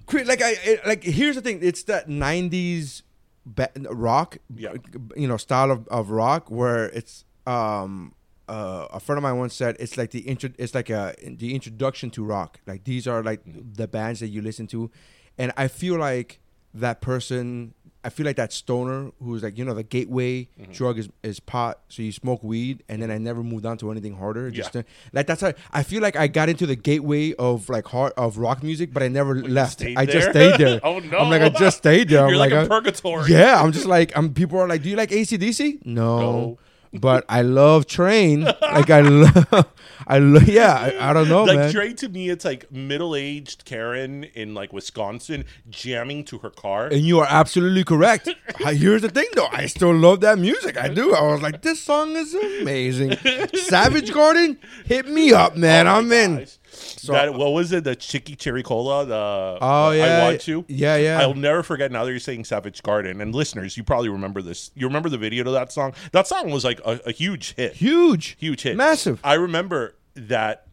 Cre- 0.06 0.24
Like 0.24 0.42
I, 0.42 0.54
it- 0.64 0.86
like 0.86 1.02
here's 1.02 1.36
the 1.36 1.42
thing. 1.42 1.60
It's 1.62 1.82
that 1.84 2.08
'90s 2.08 3.02
ba- 3.46 3.70
rock, 3.90 4.38
Yeah. 4.54 4.74
you 5.16 5.26
know, 5.28 5.36
style 5.36 5.70
of, 5.70 5.86
of 5.88 6.10
rock 6.10 6.50
where 6.50 6.86
it's 6.86 7.24
um. 7.46 8.14
Uh, 8.48 8.86
a 8.92 9.00
friend 9.00 9.16
of 9.18 9.22
mine 9.22 9.38
once 9.38 9.54
said 9.54 9.76
it's 9.78 9.96
like 9.96 10.10
the 10.10 10.18
intro, 10.18 10.50
it's 10.58 10.74
like 10.74 10.90
a 10.90 11.14
the 11.22 11.54
introduction 11.54 12.10
to 12.10 12.22
rock. 12.24 12.60
Like 12.66 12.84
these 12.84 13.06
are 13.06 13.22
like 13.22 13.40
the 13.46 13.86
bands 13.88 14.20
that 14.20 14.26
you 14.28 14.42
listen 14.42 14.66
to, 14.66 14.90
and 15.38 15.52
I 15.56 15.68
feel 15.68 15.96
like 15.96 16.40
that 16.74 17.00
person. 17.00 17.74
I 18.04 18.08
feel 18.08 18.26
like 18.26 18.34
that 18.34 18.52
stoner 18.52 19.12
who's 19.22 19.44
like 19.44 19.56
you 19.56 19.64
know 19.64 19.74
the 19.74 19.84
gateway 19.84 20.48
Mm-hmm. 20.60 20.72
drug 20.72 20.98
is, 20.98 21.08
is 21.22 21.38
pot. 21.38 21.78
So 21.88 22.02
you 22.02 22.10
smoke 22.10 22.42
weed, 22.42 22.82
and 22.88 23.00
then 23.00 23.12
I 23.12 23.18
never 23.18 23.44
moved 23.44 23.64
on 23.64 23.78
to 23.78 23.92
anything 23.92 24.16
harder. 24.16 24.50
Just 24.50 24.74
Yeah. 24.74 24.82
to- 24.82 24.88
like 25.12 25.28
that's 25.28 25.40
how 25.40 25.52
I 25.72 25.84
feel 25.84 26.02
like 26.02 26.16
I 26.16 26.26
got 26.26 26.48
into 26.48 26.66
the 26.66 26.74
gateway 26.74 27.32
of 27.34 27.68
like 27.68 27.86
hard 27.86 28.12
of 28.16 28.38
rock 28.38 28.60
music, 28.64 28.92
but 28.92 29.04
I 29.04 29.08
never 29.08 29.36
left. 29.36 29.74
stayed 29.74 29.96
I 29.96 30.06
just 30.06 30.30
stayed 30.30 30.58
there. 30.58 30.80
Oh, 30.84 30.98
no. 30.98 31.18
I'm 31.18 31.30
like 31.30 31.42
I 31.42 31.48
just 31.50 31.78
stayed 31.78 32.08
there. 32.08 32.20
You're 32.28 32.42
I'm 32.42 32.50
like 32.50 32.52
I- 32.52 32.66
purgatory. 32.66 33.30
Yeah, 33.30 33.62
I'm 33.62 33.70
just 33.70 33.86
like 33.86 34.10
I'm. 34.16 34.34
People 34.34 34.58
are 34.58 34.66
like, 34.66 34.82
"Do 34.82 34.88
you 34.90 34.96
like 34.96 35.10
ACDC?" 35.10 35.86
No. 35.86 36.20
No. 36.20 36.58
But 36.92 37.24
I 37.28 37.42
love 37.42 37.86
Train. 37.86 38.42
Like 38.42 38.90
I 38.90 39.00
love, 39.00 39.72
I 40.06 40.18
love. 40.18 40.46
Yeah, 40.46 40.74
I, 40.74 41.10
I 41.10 41.12
don't 41.12 41.28
know, 41.28 41.44
like 41.44 41.56
man. 41.56 41.72
Dre 41.72 41.92
to 41.94 42.08
me, 42.08 42.28
it's 42.28 42.44
like 42.44 42.70
middle-aged 42.70 43.64
Karen 43.64 44.24
in 44.24 44.54
like 44.54 44.72
Wisconsin 44.72 45.44
jamming 45.70 46.24
to 46.26 46.38
her 46.38 46.50
car. 46.50 46.86
And 46.86 47.00
you 47.00 47.20
are 47.20 47.26
absolutely 47.28 47.84
correct. 47.84 48.28
Here's 48.58 49.02
the 49.02 49.08
thing, 49.08 49.28
though. 49.34 49.48
I 49.50 49.66
still 49.66 49.94
love 49.94 50.20
that 50.20 50.38
music. 50.38 50.76
I 50.76 50.88
do. 50.88 51.14
I 51.14 51.22
was 51.22 51.40
like, 51.40 51.62
this 51.62 51.82
song 51.82 52.12
is 52.16 52.34
amazing. 52.34 53.16
Savage 53.54 54.12
Garden, 54.12 54.58
hit 54.84 55.08
me 55.08 55.32
up, 55.32 55.56
man. 55.56 55.86
Oh 55.86 55.92
I'm 55.96 56.12
in. 56.12 56.46
Gosh. 56.72 57.06
that 57.06 57.34
what 57.34 57.52
was 57.52 57.72
it? 57.72 57.84
The 57.84 57.94
Chicky 57.94 58.34
Cherry 58.36 58.62
Cola. 58.62 59.04
The 59.06 59.58
Oh, 59.60 59.90
yeah. 59.90 60.18
I 60.20 60.24
want 60.28 60.40
to. 60.42 60.64
Yeah, 60.68 60.96
yeah. 60.96 61.20
I'll 61.20 61.34
never 61.34 61.62
forget. 61.62 61.92
Now 61.92 62.04
that 62.04 62.10
you're 62.10 62.18
saying 62.20 62.44
Savage 62.44 62.82
Garden, 62.82 63.20
and 63.20 63.34
listeners, 63.34 63.76
you 63.76 63.84
probably 63.84 64.08
remember 64.08 64.42
this. 64.42 64.70
You 64.74 64.86
remember 64.86 65.08
the 65.08 65.18
video 65.18 65.44
to 65.44 65.50
that 65.52 65.72
song? 65.72 65.94
That 66.12 66.26
song 66.26 66.50
was 66.50 66.64
like 66.64 66.80
a, 66.84 67.00
a 67.06 67.12
huge 67.12 67.54
hit. 67.54 67.74
Huge. 67.74 68.36
huge 68.38 68.62
hit, 68.62 68.76
Massive. 68.76 69.20
I 69.24 69.34
remember 69.34 69.94
that 70.14 70.66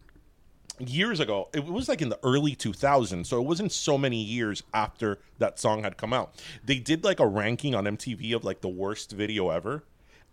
years 0.80 1.20
ago. 1.20 1.50
It 1.54 1.66
was 1.66 1.90
like 1.90 2.02
in 2.02 2.10
the 2.10 2.20
early 2.24 2.56
2000s, 2.56 3.26
so 3.26 3.38
it 3.38 3.44
wasn't 3.46 3.72
so 3.72 3.98
many 3.98 4.22
years 4.24 4.64
after 4.74 5.20
that 5.40 5.60
song 5.60 5.84
had 5.84 5.98
come 5.98 6.14
out. 6.14 6.34
They 6.64 6.80
did 6.80 7.04
like 7.04 7.20
a 7.20 7.28
ranking 7.28 7.76
on 7.76 7.84
MTV 7.86 8.34
of 8.36 8.44
like 8.44 8.62
the 8.62 8.70
worst 8.70 9.12
video 9.12 9.50
ever, 9.50 9.84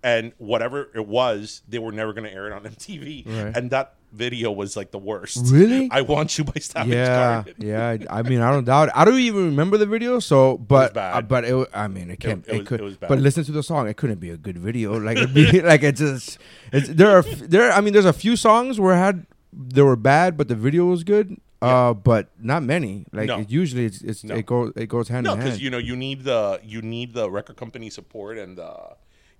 and 0.04 0.32
whatever 0.38 0.88
it 0.94 1.06
was, 1.06 1.62
they 1.68 1.78
were 1.80 1.90
never 1.92 2.12
going 2.12 2.24
to 2.28 2.32
air 2.32 2.46
it 2.46 2.52
on 2.52 2.62
MTV, 2.62 3.26
Right. 3.26 3.56
and 3.56 3.70
that 3.70 3.94
video 4.16 4.50
was 4.50 4.76
like 4.76 4.90
the 4.90 4.98
worst. 4.98 5.52
Really? 5.52 5.88
I 5.92 6.00
want 6.00 6.36
you 6.38 6.44
by 6.44 6.58
Savage 6.60 6.92
yeah, 6.92 7.42
Garden. 7.44 7.54
yeah. 7.58 7.96
I 8.10 8.22
mean, 8.22 8.40
I 8.40 8.50
don't 8.50 8.64
doubt. 8.64 8.88
It. 8.88 8.94
I 8.96 9.04
don't 9.04 9.18
even 9.20 9.44
remember 9.46 9.76
the 9.76 9.86
video. 9.86 10.18
So, 10.18 10.56
but 10.58 10.94
bad. 10.94 11.14
uh, 11.14 11.22
but 11.22 11.44
it. 11.44 11.68
I 11.74 11.88
mean, 11.88 12.10
it 12.10 12.18
can't. 12.20 12.46
it 12.48 12.54
It, 12.54 12.58
was- 12.60 12.68
could. 12.68 12.80
it 12.80 12.84
was 12.84 12.96
bad. 12.96 13.08
But 13.08 13.18
listen 13.20 13.44
to 13.44 13.52
the 13.52 13.62
song. 13.62 13.88
It 13.88 13.96
couldn't 13.96 14.18
be 14.20 14.30
a 14.30 14.36
good 14.36 14.58
video. 14.58 14.98
Like 14.98 15.18
it'd 15.18 15.34
be 15.34 15.60
like 15.72 15.82
it 15.82 15.96
just. 15.96 16.38
It's 16.72 16.88
there 16.88 17.10
are 17.18 17.22
there. 17.22 17.70
I 17.72 17.80
mean, 17.80 17.92
there's 17.92 18.04
a 18.04 18.12
few 18.12 18.36
songs 18.36 18.80
where 18.80 18.94
it 18.94 18.98
had 18.98 19.26
they 19.52 19.82
were 19.82 19.96
bad, 19.96 20.36
but 20.36 20.48
the 20.48 20.56
video 20.56 20.86
was 20.86 21.04
good. 21.04 21.36
Uh, 21.62 21.94
but 21.94 22.28
not 22.38 22.62
many. 22.62 23.06
Like 23.12 23.28
No. 23.28 23.40
it, 23.40 23.50
usually, 23.50 23.86
it's, 23.86 24.02
it's 24.02 24.22
No. 24.22 24.34
it 24.36 24.44
goes 24.46 24.72
it 24.76 24.88
goes 24.88 25.08
hand 25.08 25.24
No, 25.24 25.32
in 25.32 25.38
because 25.38 25.60
you 25.60 25.70
know 25.70 25.78
you 25.78 25.96
need 25.96 26.22
the 26.24 26.60
you 26.62 26.82
need 26.82 27.14
the 27.14 27.30
record 27.30 27.56
company 27.56 27.88
support 27.90 28.36
and 28.36 28.58
the 28.58 28.70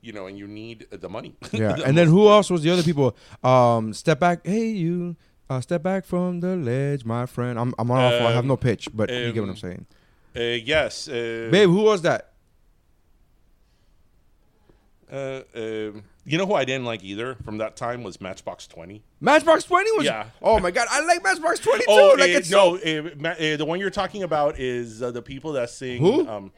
you 0.07 0.13
know 0.13 0.27
and 0.27 0.39
you 0.39 0.47
need 0.47 0.87
the 0.91 1.09
money. 1.09 1.35
yeah, 1.53 1.73
The 1.73 1.85
and 1.85 1.97
then 1.99 2.09
who 2.09 2.29
else 2.29 2.49
was 2.51 2.63
the 2.63 2.71
other 2.71 2.83
people? 2.83 3.17
Um, 3.43 3.93
step 3.93 4.21
back, 4.21 4.47
hey 4.47 4.67
you. 4.69 5.17
Uh, 5.49 5.61
step 5.61 5.81
back 5.83 6.05
from 6.05 6.41
the 6.41 6.57
ledge, 6.57 7.05
my 7.05 7.25
friend. 7.27 7.59
I'm 7.59 7.73
I'm 7.79 7.91
on 7.91 7.99
off. 8.03 8.15
I 8.21 8.31
have 8.33 8.39
Um, 8.39 8.49
no 8.49 8.57
pitch, 8.57 8.89
but 8.93 9.11
you 9.11 9.33
get 9.33 9.41
what 9.41 9.45
I'm 9.45 9.51
um, 9.51 9.57
saying. 9.57 9.87
Uh, 10.35 10.41
yes, 10.65 11.09
uh, 11.09 11.49
Babe, 11.53 11.69
who 11.69 11.83
was 11.83 12.03
that? 12.03 12.33
Uh, 15.11 15.43
um, 15.55 16.03
you 16.25 16.37
know 16.37 16.47
who 16.47 16.55
I 16.55 16.65
didn't 16.65 16.85
like 16.85 17.05
either 17.05 17.37
from 17.45 17.59
that 17.59 17.77
time 17.77 18.03
was 18.03 18.21
Matchbox 18.21 18.67
Twenty. 18.67 19.05
Matchbox 19.21 19.63
Twenty 19.65 19.93
was. 19.93 20.05
Yeah. 20.05 20.27
Oh 20.43 20.59
my 20.59 20.73
god, 20.73 20.89
I 20.91 21.01
like 21.05 21.23
Matchbox 21.23 21.61
Twenty 21.61 21.85
too. 21.85 21.91
Oh 21.91 22.17
like 22.19 22.31
uh, 22.35 22.39
it's 22.39 22.51
no, 22.51 22.77
so- 22.79 23.11
Ma- 23.17 23.31
uh, 23.31 23.57
the 23.57 23.65
one 23.65 23.79
you're 23.79 23.91
talking 23.91 24.25
about 24.25 24.59
is 24.59 25.01
uh, 25.01 25.13
the 25.13 25.23
people 25.23 25.53
that 25.53 25.71
sing. 25.71 26.03
Who? 26.03 26.27
Um, 26.29 26.53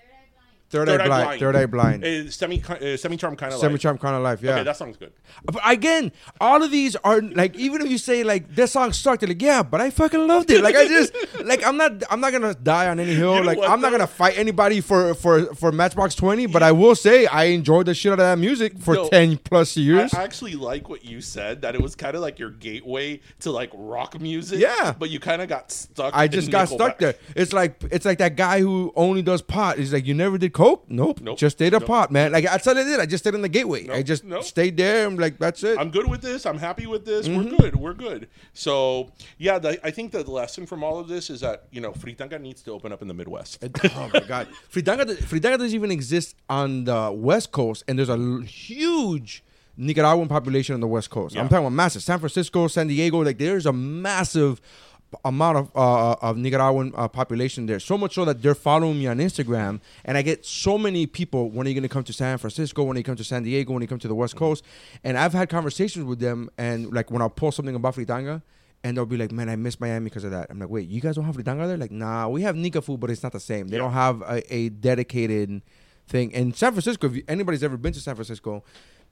Third, 0.71 0.89
Eye 0.91 1.07
Blind. 1.07 1.41
Third 1.41 1.57
Eye 1.57 1.67
Blind. 1.67 2.05
Uh, 2.05 2.31
semi 2.31 2.63
uh, 2.63 2.97
semi 2.97 3.17
charm 3.17 3.37
kind 3.37 3.55
of 3.55 3.59
life. 3.59 3.69
Semi 3.69 3.79
Charm 3.79 3.97
kind 3.97 4.15
of 4.15 4.23
life. 4.23 4.43
Yeah. 4.43 4.53
Okay, 4.53 4.65
that 4.65 4.77
song's 4.77 4.99
good. 4.99 5.13
But 5.45 5.63
again, 5.65 6.13
all 6.41 6.63
of 6.63 6.71
these 6.71 6.95
are 6.97 7.23
like 7.23 7.55
even 7.57 7.81
if 7.81 7.91
you 7.91 7.97
say 7.97 8.23
like 8.23 8.55
this 8.55 8.73
song 8.73 8.93
sucked, 8.93 9.23
they're 9.23 9.29
like 9.29 9.41
yeah, 9.41 9.63
but 9.63 9.81
I 9.81 9.89
fucking 9.89 10.27
loved 10.27 10.51
it. 10.51 10.63
Like 10.63 10.77
I 10.77 10.87
just 10.87 11.15
like 11.45 11.65
I'm 11.67 11.79
not 11.79 12.03
I'm 12.11 12.21
not 12.21 12.33
gonna 12.33 12.55
die 12.55 12.89
on 12.89 13.01
any 13.01 13.15
hill. 13.15 13.35
You 13.35 13.41
know 13.41 13.47
like 13.47 13.59
what, 13.59 13.71
I'm 13.71 13.81
not 13.81 13.93
gonna 13.93 14.07
fight 14.07 14.37
anybody 14.37 14.83
for 14.83 15.15
for 15.15 15.47
for 15.55 15.73
Matchbox 15.73 16.15
Twenty. 16.15 16.45
But 16.45 16.63
I 16.63 16.73
will 16.73 16.95
say 16.95 17.27
I 17.27 17.45
enjoyed 17.45 17.87
the 17.87 17.95
shit 17.95 18.13
out 18.13 18.19
of 18.21 18.25
that 18.25 18.39
music 18.39 18.79
for 18.79 18.95
No, 18.95 19.09
ten 19.09 19.39
plus 19.39 19.75
years. 19.77 20.13
I 20.13 20.23
actually 20.23 20.55
like 20.55 20.91
what 20.91 21.03
you 21.03 21.23
said 21.23 21.63
that 21.63 21.77
it 21.77 21.81
was 21.81 21.95
kind 21.95 22.15
of 22.15 22.21
like 22.21 22.39
your 22.39 22.51
gateway 22.51 23.21
to 23.41 23.51
like 23.51 23.71
rock 23.73 24.21
music. 24.21 24.61
Yeah. 24.61 24.93
but 24.99 25.09
you 25.09 25.19
kind 25.19 25.41
of 25.41 25.49
got 25.49 25.73
stuck. 25.73 26.15
I 26.15 26.29
just 26.29 26.51
got 26.51 26.69
Nickelback. 26.69 26.75
stuck 26.75 26.99
there. 26.99 27.15
It's 27.35 27.55
like 27.55 27.83
it's 27.91 28.05
like 28.05 28.19
that 28.19 28.37
guy 28.37 28.61
who 28.61 28.93
only 28.97 29.23
does 29.23 29.41
pot. 29.41 29.79
He's 29.79 29.95
like, 29.95 30.07
you 30.07 30.13
never 30.13 30.37
did 30.37 30.53
Coke? 30.59 30.85
Nope. 30.91 31.21
Nope. 31.21 31.39
Just 31.39 31.57
stayed 31.59 31.73
a 31.75 31.79
Nope. 31.79 31.87
pot, 31.87 32.11
man. 32.11 32.33
Like 32.33 32.45
that's 32.45 32.67
all 32.67 32.77
I 32.77 32.83
did. 32.83 32.99
I 33.01 33.07
just 33.07 33.23
stayed 33.23 33.35
in 33.35 33.43
the 33.43 33.49
gateway. 33.49 33.89
I 33.89 34.03
just 34.03 34.25
Nope. 34.25 34.43
stayed 34.43 34.77
there. 34.77 35.07
I'm 35.07 35.17
like, 35.17 35.39
that's 35.39 35.63
it. 35.63 35.79
I'm 35.79 35.91
good 35.91 36.09
with 36.09 36.21
this. 36.21 36.45
I'm 36.47 36.59
happy 36.59 36.87
with 36.87 37.05
this. 37.05 37.29
Mm-hmm. 37.29 37.39
We're 37.51 37.57
good. 37.59 37.77
We're 37.77 37.95
good. 37.95 38.29
So 38.55 39.13
yeah, 39.39 39.59
the, 39.59 39.79
I 39.87 39.91
think 39.91 40.11
the 40.13 40.29
lesson 40.29 40.67
from 40.67 40.83
all 40.83 40.99
of 40.99 41.07
this 41.09 41.31
is 41.31 41.41
that 41.43 41.65
you 41.71 41.81
know 41.81 41.93
fritanga 41.93 42.41
needs 42.41 42.61
to 42.63 42.73
open 42.73 42.93
up 42.93 43.01
in 43.03 43.09
the 43.09 43.15
Midwest. 43.15 43.65
oh 43.97 44.11
my 44.13 44.21
god, 44.21 44.49
Fritanga, 44.73 45.07
Fritanga 45.31 45.59
doesn't 45.59 45.75
even 45.75 45.91
exist 45.93 46.35
on 46.51 46.85
the 46.85 47.13
West 47.15 47.53
Coast, 47.53 47.85
and 47.87 47.99
there's 47.99 48.09
a 48.09 48.43
huge 48.43 49.45
Nicaraguan 49.77 50.27
population 50.29 50.75
on 50.75 50.81
the 50.81 50.89
West 50.89 51.09
Coast. 51.11 51.37
I'm 51.37 51.49
talking 51.49 51.59
about 51.67 51.73
massive. 51.73 52.03
San 52.03 52.19
Francisco, 52.19 52.67
San 52.67 52.89
Diego, 52.89 53.23
like 53.23 53.39
there's 53.39 53.65
a 53.67 53.73
massive 53.73 54.61
amount 55.25 55.59
of 55.59 55.71
uh, 55.75 56.13
of 56.21 56.37
Nicaraguan 56.37 56.93
uh, 56.95 57.09
population 57.09 57.67
there. 57.67 57.81
So 57.81 57.97
much 57.97 58.15
so 58.15 58.25
that 58.25 58.43
they're 58.43 58.55
following 58.55 58.99
me 58.99 59.07
on 59.07 59.19
Instagram, 59.19 59.81
and 60.05 60.17
I 60.17 60.23
get 60.23 60.45
so 60.45 60.79
many 60.79 61.07
people. 61.07 61.51
When 61.51 61.67
are 61.67 61.71
you 61.71 61.75
going 61.75 61.83
to 61.83 61.89
come 61.89 62.05
to 62.05 62.13
San 62.13 62.39
Francisco? 62.39 62.85
When 62.85 62.97
are 62.97 63.01
you 63.01 63.05
come 63.05 63.17
to 63.17 63.25
San 63.25 63.43
Diego? 63.43 63.73
When 63.73 63.83
you 63.83 63.89
come 63.89 63.99
to 63.99 64.09
the 64.09 64.15
West 64.15 64.37
Coast? 64.37 64.65
And 65.05 65.17
I've 65.17 65.33
had 65.33 65.49
conversations 65.49 66.05
with 66.05 66.21
them, 66.21 66.51
and 66.59 66.93
like 66.93 67.11
when 67.11 67.23
I 67.23 67.29
post 67.29 67.57
something 67.57 67.75
about 67.75 67.95
Fritanga. 67.95 68.43
And 68.85 68.97
they'll 68.97 69.07
be 69.07 69.17
like, 69.17 69.33
"Man, 69.33 69.49
I 69.49 69.57
miss 69.57 69.81
Miami 69.81 70.05
because 70.05 70.23
of 70.23 70.31
that." 70.31 70.47
I'm 70.51 70.61
like, 70.61 70.69
"Wait, 70.69 70.89
you 70.89 71.01
guys 71.01 71.17
don't 71.17 71.25
have 71.25 71.37
fritanga 71.37 71.67
there?" 71.67 71.77
Like, 71.77 71.91
"Nah, 71.91 72.29
we 72.29 72.43
have 72.43 72.55
Nika 72.55 72.81
food, 72.81 73.01
but 73.01 73.11
it's 73.11 73.25
not 73.25 73.33
the 73.33 73.41
same. 73.41 73.67
They 73.67 73.77
don't 73.77 73.93
have 73.93 74.23
a, 74.23 74.55
a 74.55 74.69
dedicated 74.69 75.63
thing." 76.07 76.33
And 76.33 76.55
San 76.55 76.71
Francisco, 76.71 77.09
if 77.09 77.17
you, 77.17 77.25
anybody's 77.27 77.65
ever 77.65 77.77
been 77.77 77.93
to 77.95 78.01
San 78.01 78.15
Francisco, 78.15 78.63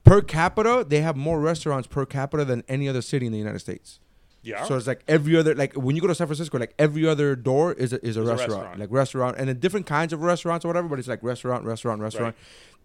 per 0.05 0.21
capita, 0.21 0.85
they 0.87 1.01
have 1.01 1.17
more 1.17 1.41
restaurants 1.41 1.85
per 1.85 2.05
capita 2.05 2.45
than 2.45 2.63
any 2.69 2.87
other 2.87 3.01
city 3.01 3.25
in 3.25 3.33
the 3.33 3.37
United 3.37 3.59
States. 3.59 3.99
Yeah. 4.43 4.63
So 4.65 4.75
it's 4.75 4.87
like 4.87 5.03
every 5.07 5.35
other 5.35 5.53
like 5.55 5.73
when 5.73 5.95
you 5.95 6.01
go 6.01 6.07
to 6.07 6.15
San 6.15 6.27
Francisco, 6.27 6.57
like 6.57 6.73
every 6.79 7.05
other 7.07 7.35
door 7.35 7.73
is 7.73 7.91
a, 7.93 8.05
is 8.05 8.15
a, 8.17 8.21
Is 8.21 8.27
a 8.29 8.31
restaurant, 8.31 8.51
restaurant. 8.51 8.79
like 8.79 8.91
restaurant, 8.91 9.35
and 9.37 9.49
then 9.49 9.59
different 9.59 9.85
kinds 9.85 10.13
of 10.13 10.21
restaurants 10.21 10.63
or 10.63 10.69
whatever. 10.69 10.87
But 10.87 10.99
it's 10.99 11.07
like 11.07 11.21
restaurant, 11.23 11.65
restaurant, 11.65 12.01
restaurant. 12.01 12.35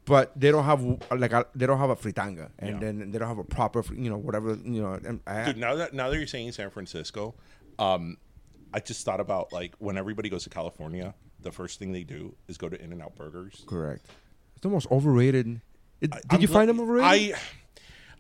But 0.05 0.33
they 0.39 0.51
don't 0.51 0.65
have 0.65 0.83
like 1.17 1.33
a, 1.33 1.47
they 1.55 1.65
don't 1.67 1.79
have 1.79 1.91
a 1.91 1.95
fritanga, 1.97 2.51
and 2.59 2.71
Yeah. 2.71 2.79
then 2.81 3.11
they 3.13 3.19
don't 3.19 3.29
have 3.29 3.39
a 3.39 3.45
proper 3.45 3.85
you 3.95 4.11
know 4.11 4.17
whatever 4.19 4.55
you 4.65 4.83
know. 4.83 4.95
And 4.95 5.21
I, 5.27 5.45
Dude, 5.45 5.59
now 5.59 5.77
that 5.77 5.95
now 5.95 6.11
that 6.11 6.17
you're 6.19 6.27
saying 6.27 6.51
San 6.53 6.71
Francisco, 6.71 7.35
um, 7.79 8.17
I 8.75 8.81
just 8.81 9.05
thought 9.05 9.21
about 9.21 9.53
like 9.53 9.75
when 9.79 9.97
everybody 9.97 10.29
goes 10.29 10.43
to 10.45 10.51
California, 10.51 11.15
the 11.41 11.53
first 11.53 11.79
thing 11.79 11.93
they 11.93 12.03
do 12.03 12.35
is 12.49 12.59
go 12.59 12.69
to 12.69 12.83
In 12.83 12.93
and 12.93 13.01
Out 13.01 13.15
Burgers. 13.15 13.65
correct. 13.69 14.07
It's 14.57 14.63
the 14.63 14.69
most 14.71 14.91
overrated. 14.91 15.61
It, 16.01 16.11
did 16.11 16.21
I'm 16.31 16.41
you 16.41 16.49
find 16.49 16.69
them 16.69 16.81
overrated? 16.81 17.35
I 17.37 17.39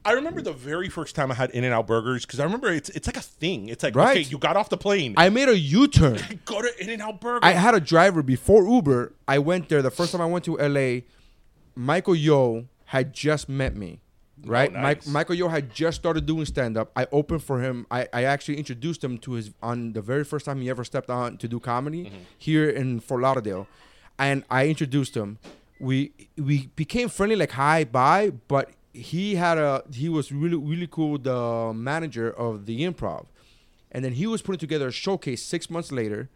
I 0.05 0.13
remember 0.13 0.43
the 0.43 0.53
very 0.53 0.89
first 0.89 1.15
time 1.15 1.31
I 1.31 1.35
had 1.35 1.51
In 1.51 1.63
and 1.65 1.73
Out 1.73 1.87
Burgers 1.87 2.27
because 2.27 2.41
I 2.41 2.45
remember 2.45 2.71
it's 2.73 2.89
it's 2.91 3.07
like 3.07 3.17
a 3.17 3.21
thing. 3.23 3.69
It's 3.69 3.83
like 3.85 3.95
Right. 3.95 4.11
okay, 4.19 4.21
you 4.29 4.39
got 4.39 4.57
off 4.57 4.69
the 4.69 4.77
plane, 4.77 5.15
I 5.17 5.29
made 5.31 5.49
a 5.49 5.57
U 5.59 5.87
turn. 5.87 6.19
go 6.45 6.61
to 6.61 6.71
In 6.83 6.91
and 6.91 7.01
Out 7.03 7.21
Burger. 7.21 7.45
I 7.45 7.53
had 7.53 7.75
a 7.75 7.81
driver 7.81 8.23
before 8.23 8.67
Uber. 8.67 9.13
I 9.29 9.39
went 9.39 9.69
there 9.69 9.81
the 9.83 9.91
first 9.93 10.13
time 10.13 10.21
I 10.21 10.27
went 10.27 10.45
to 10.47 10.57
LA. 10.57 11.03
Michael 11.75 12.15
Yo 12.17 12.67
had 12.87 13.13
just 13.15 13.49
met 13.49 13.77
me, 13.77 14.01
right? 14.45 14.71
Oh, 14.75 14.79
Mike. 14.81 15.07
Michael 15.07 15.35
Yo 15.37 15.49
had 15.49 15.73
just 15.73 15.99
started 16.01 16.27
doing 16.27 16.45
stand 16.47 16.77
up. 16.77 16.91
I 16.97 17.07
opened 17.13 17.43
for 17.43 17.61
him. 17.63 17.87
I, 17.91 18.09
I 18.13 18.25
actually 18.25 18.59
introduced 18.59 19.03
him 19.03 19.19
to 19.19 19.33
his 19.33 19.53
on 19.63 19.93
the 19.95 20.03
very 20.03 20.25
first 20.25 20.45
time 20.47 20.61
he 20.61 20.69
ever 20.69 20.85
stepped 20.85 21.09
on 21.11 21.39
to 21.39 21.49
do 21.49 21.59
comedy 21.61 22.05
Mm-hmm. 22.07 22.17
here 22.39 22.69
in 22.69 23.01
Fort 23.01 23.23
Lauderdale, 23.23 23.67
and 24.19 24.45
I 24.51 24.67
introduced 24.69 25.17
him. 25.17 25.39
We 25.81 26.13
we 26.37 26.67
became 26.77 27.09
friendly, 27.09 27.37
like 27.37 27.53
hi, 27.53 27.85
bye, 27.85 28.31
but 28.49 28.71
he 28.93 29.35
had 29.37 29.59
a 29.59 29.83
he 29.93 30.09
was 30.09 30.31
really 30.33 30.57
really 30.57 30.87
cool. 30.91 31.19
The 31.19 31.73
manager 31.75 32.31
of 32.31 32.67
the 32.67 32.83
improv, 32.83 33.27
and 33.91 34.05
then 34.05 34.13
he 34.13 34.27
was 34.27 34.43
putting 34.43 34.59
together 34.59 34.89
a 34.89 34.93
showcase 34.93 35.43
six 35.45 35.71
months 35.71 35.91
later 35.93 36.29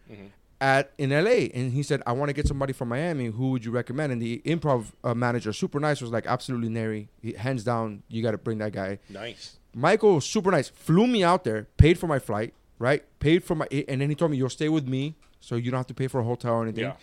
at 0.60 0.92
in 0.96 1.10
LA, 1.10 1.48
and 1.54 1.72
he 1.72 1.82
said, 1.82 2.02
"I 2.06 2.12
want 2.12 2.28
to 2.30 2.32
get 2.32 2.46
somebody 2.48 2.72
from 2.72 2.88
Miami. 2.88 3.26
Who 3.26 3.50
would 3.50 3.64
you 3.64 3.70
recommend?" 3.70 4.12
And 4.12 4.22
the 4.22 4.40
improv 4.46 4.92
uh, 5.04 5.14
manager, 5.14 5.52
super 5.52 5.78
nice, 5.80 6.00
was 6.00 6.10
like, 6.10 6.26
"Absolutely, 6.26 6.68
Nery, 6.70 7.08
He- 7.20 7.34
hands 7.34 7.62
down, 7.64 8.02
you 8.08 8.22
got 8.22 8.30
to 8.32 8.38
bring 8.38 8.58
that 8.58 8.72
guy." 8.72 8.98
nice. 9.10 9.58
Michael 9.74 10.14
was 10.14 10.24
super 10.24 10.50
nice, 10.50 10.70
flew 10.70 11.06
me 11.06 11.22
out 11.22 11.44
there, 11.44 11.66
paid 11.76 11.98
for 11.98 12.06
my 12.06 12.18
flight, 12.18 12.54
right? 12.78 13.04
Paid 13.20 13.44
for 13.44 13.54
my, 13.54 13.66
and 13.70 14.00
then 14.00 14.08
he 14.08 14.14
told 14.14 14.30
me, 14.30 14.38
"You'll 14.38 14.48
stay 14.48 14.70
with 14.70 14.88
me, 14.88 15.14
so 15.40 15.56
you 15.56 15.70
don't 15.70 15.76
have 15.78 15.86
to 15.88 15.94
pay 15.94 16.06
for 16.06 16.20
a 16.20 16.24
hotel 16.24 16.54
or 16.54 16.62
anything." 16.62 16.84
Yeah. 16.84 16.94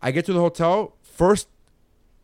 I 0.00 0.12
get 0.12 0.24
to 0.26 0.32
the 0.32 0.38
hotel 0.38 0.94
first. 1.02 1.48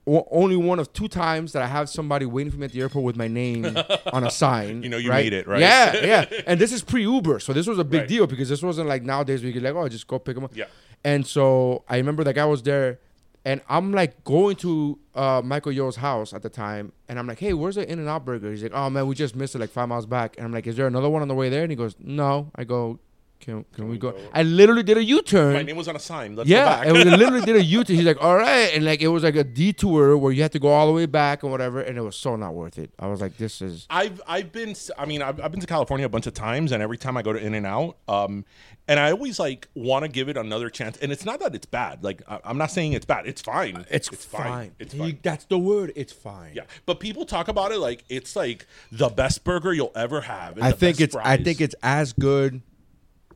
O- 0.07 0.27
Only 0.31 0.57
one 0.57 0.79
of 0.79 0.93
two 0.93 1.09
times 1.09 1.53
that 1.53 1.63
I 1.63 1.67
have 1.67 1.89
somebody 1.89 2.27
waiting 2.27 2.51
for 2.53 2.59
me 2.59 2.67
at 2.67 2.73
the 2.73 2.81
airport 2.81 3.05
with 3.05 3.17
my 3.17 3.29
name 3.29 3.65
on 4.13 4.25
a 4.25 4.31
sign. 4.31 4.83
You 4.85 4.89
know 4.91 4.97
you 4.99 5.11
right? 5.11 5.25
made 5.25 5.33
it, 5.33 5.47
right? 5.47 5.61
Yeah, 5.61 5.95
yeah. 6.31 6.43
And 6.47 6.61
this 6.61 6.73
is 6.73 6.83
pre-Uber, 6.83 7.41
so 7.41 7.53
this 7.53 7.67
was 7.67 7.79
a 7.79 7.85
big 7.85 8.01
Right. 8.01 8.09
deal 8.09 8.27
because 8.27 8.49
this 8.49 8.63
wasn't 8.63 8.89
like 8.89 9.03
nowadays 9.03 9.41
where 9.43 9.49
you 9.49 9.55
could 9.55 9.63
like, 9.63 9.75
oh, 9.75 9.89
just 9.89 10.07
go 10.07 10.19
pick 10.19 10.35
them 10.35 10.45
up. 10.45 10.55
Yeah. 10.57 10.65
And 11.05 11.27
so 11.27 11.85
I 11.89 11.97
remember 11.97 12.25
that 12.25 12.35
guy 12.35 12.45
was 12.47 12.63
there, 12.63 12.99
and 13.45 13.61
I'm 13.69 13.93
like 13.93 14.25
going 14.25 14.57
to 14.57 14.99
uh, 15.15 15.43
Michael 15.45 15.73
Yo's 15.73 15.97
house 15.97 16.33
at 16.33 16.43
the 16.43 16.49
time, 16.49 16.93
and 17.09 17.19
I'm 17.19 17.27
like, 17.27 17.39
hey, 17.41 17.53
where's 17.53 17.75
the 17.75 17.91
In 17.91 17.99
and 17.99 18.09
Out 18.09 18.25
Burger? 18.25 18.51
He's 18.51 18.63
like, 18.63 18.73
oh 18.75 18.89
man, 18.91 19.07
we 19.07 19.15
just 19.15 19.37
missed 19.37 19.55
it 19.55 19.59
like 19.59 19.71
five 19.71 19.89
miles 19.89 20.07
back. 20.07 20.37
And 20.39 20.47
I'm 20.47 20.53
like, 20.53 20.67
is 20.67 20.77
there 20.77 20.87
another 20.87 21.11
one 21.11 21.21
on 21.23 21.29
the 21.29 21.35
way 21.35 21.49
there? 21.51 21.63
And 21.63 21.71
he 21.71 21.77
goes, 21.77 21.95
no. 21.99 22.51
I 22.57 22.65
go, 22.65 22.99
can, 23.41 23.65
can, 23.75 23.89
we 23.91 23.99
go? 23.99 24.15
I 24.33 24.43
literally 24.43 24.83
did 24.83 24.97
a 24.97 25.05
U-turn. 25.05 25.53
My 25.53 25.63
name 25.63 25.77
was 25.77 25.87
on 25.87 25.97
a 25.97 25.99
sign. 25.99 26.35
Let's 26.35 26.49
go 26.49 26.57
Yeah, 26.57 26.65
back. 26.65 26.87
and 26.87 26.95
we 26.97 27.05
literally 27.05 27.45
did 27.45 27.57
a 27.57 27.63
U-turn. 27.63 27.97
He's 27.97 28.05
like, 28.07 28.23
all 28.23 28.37
right, 28.37 28.71
and 28.75 28.85
like 28.87 29.03
it 29.03 29.09
was 29.09 29.23
like 29.23 29.37
a 29.37 29.45
detour 29.45 30.17
where 30.17 30.33
you 30.33 30.41
had 30.41 30.53
to 30.53 30.59
go 30.59 30.69
all 30.69 30.87
the 30.87 30.93
way 30.95 31.05
back 31.05 31.43
and 31.43 31.53
whatever, 31.53 31.81
and 31.81 31.99
it 31.99 32.01
was 32.01 32.17
so 32.17 32.37
not 32.37 32.55
worth 32.55 32.79
it. 32.79 32.91
I 32.99 33.07
was 33.09 33.21
like, 33.21 33.37
this 33.37 33.61
is 33.61 33.87
I've 33.91 34.23
I've 34.27 34.51
been 34.51 34.75
I 34.97 35.05
mean 35.05 35.21
I've, 35.21 35.39
I've 35.41 35.51
been 35.51 35.61
to 35.61 35.67
California 35.67 36.07
a 36.07 36.09
bunch 36.09 36.27
of 36.27 36.33
times 36.33 36.73
and 36.73 36.83
every 36.83 36.97
time 36.97 37.17
I 37.19 37.23
go 37.23 37.33
to 37.35 37.39
In 37.39 37.53
and 37.55 37.67
Out 37.67 37.97
um 38.09 38.47
and 38.89 38.99
I 39.01 39.11
always 39.11 39.39
like 39.39 39.69
want 39.75 40.05
to 40.05 40.09
give 40.11 40.29
it 40.31 40.37
another 40.39 40.71
chance 40.71 40.97
and 40.99 41.13
it's 41.13 41.25
not 41.27 41.41
that 41.41 41.55
it's 41.55 41.67
bad 41.67 42.03
like 42.03 42.23
I, 42.29 42.39
I'm 42.45 42.57
not 42.57 42.71
saying 42.71 42.93
it's 42.95 43.05
bad 43.07 43.27
it's 43.27 43.43
fine 43.43 43.85
it's, 43.91 44.09
fine. 44.25 44.73
it's 44.79 44.95
You- 44.95 45.01
fine 45.01 45.19
that's 45.23 45.45
the 45.47 45.59
word. 45.59 45.93
It's 45.97 46.13
fine. 46.13 46.53
yeah 46.55 46.63
but 46.87 46.99
people 47.01 47.27
talk 47.27 47.49
about 47.49 47.73
it 47.73 47.79
like 47.79 48.05
it's 48.09 48.37
like 48.37 48.67
the 48.91 49.09
best 49.11 49.45
burger 49.45 49.73
you'll 49.73 49.93
ever 49.95 50.23
have 50.23 50.59
I 50.63 50.73
think 50.73 51.01
it's 51.01 51.15
I 51.17 51.37
think 51.37 51.61
it's 51.61 51.75
as 51.83 52.13
good 52.15 52.63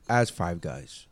as 0.09 0.31
Five 0.31 0.61
Guys. 0.61 1.07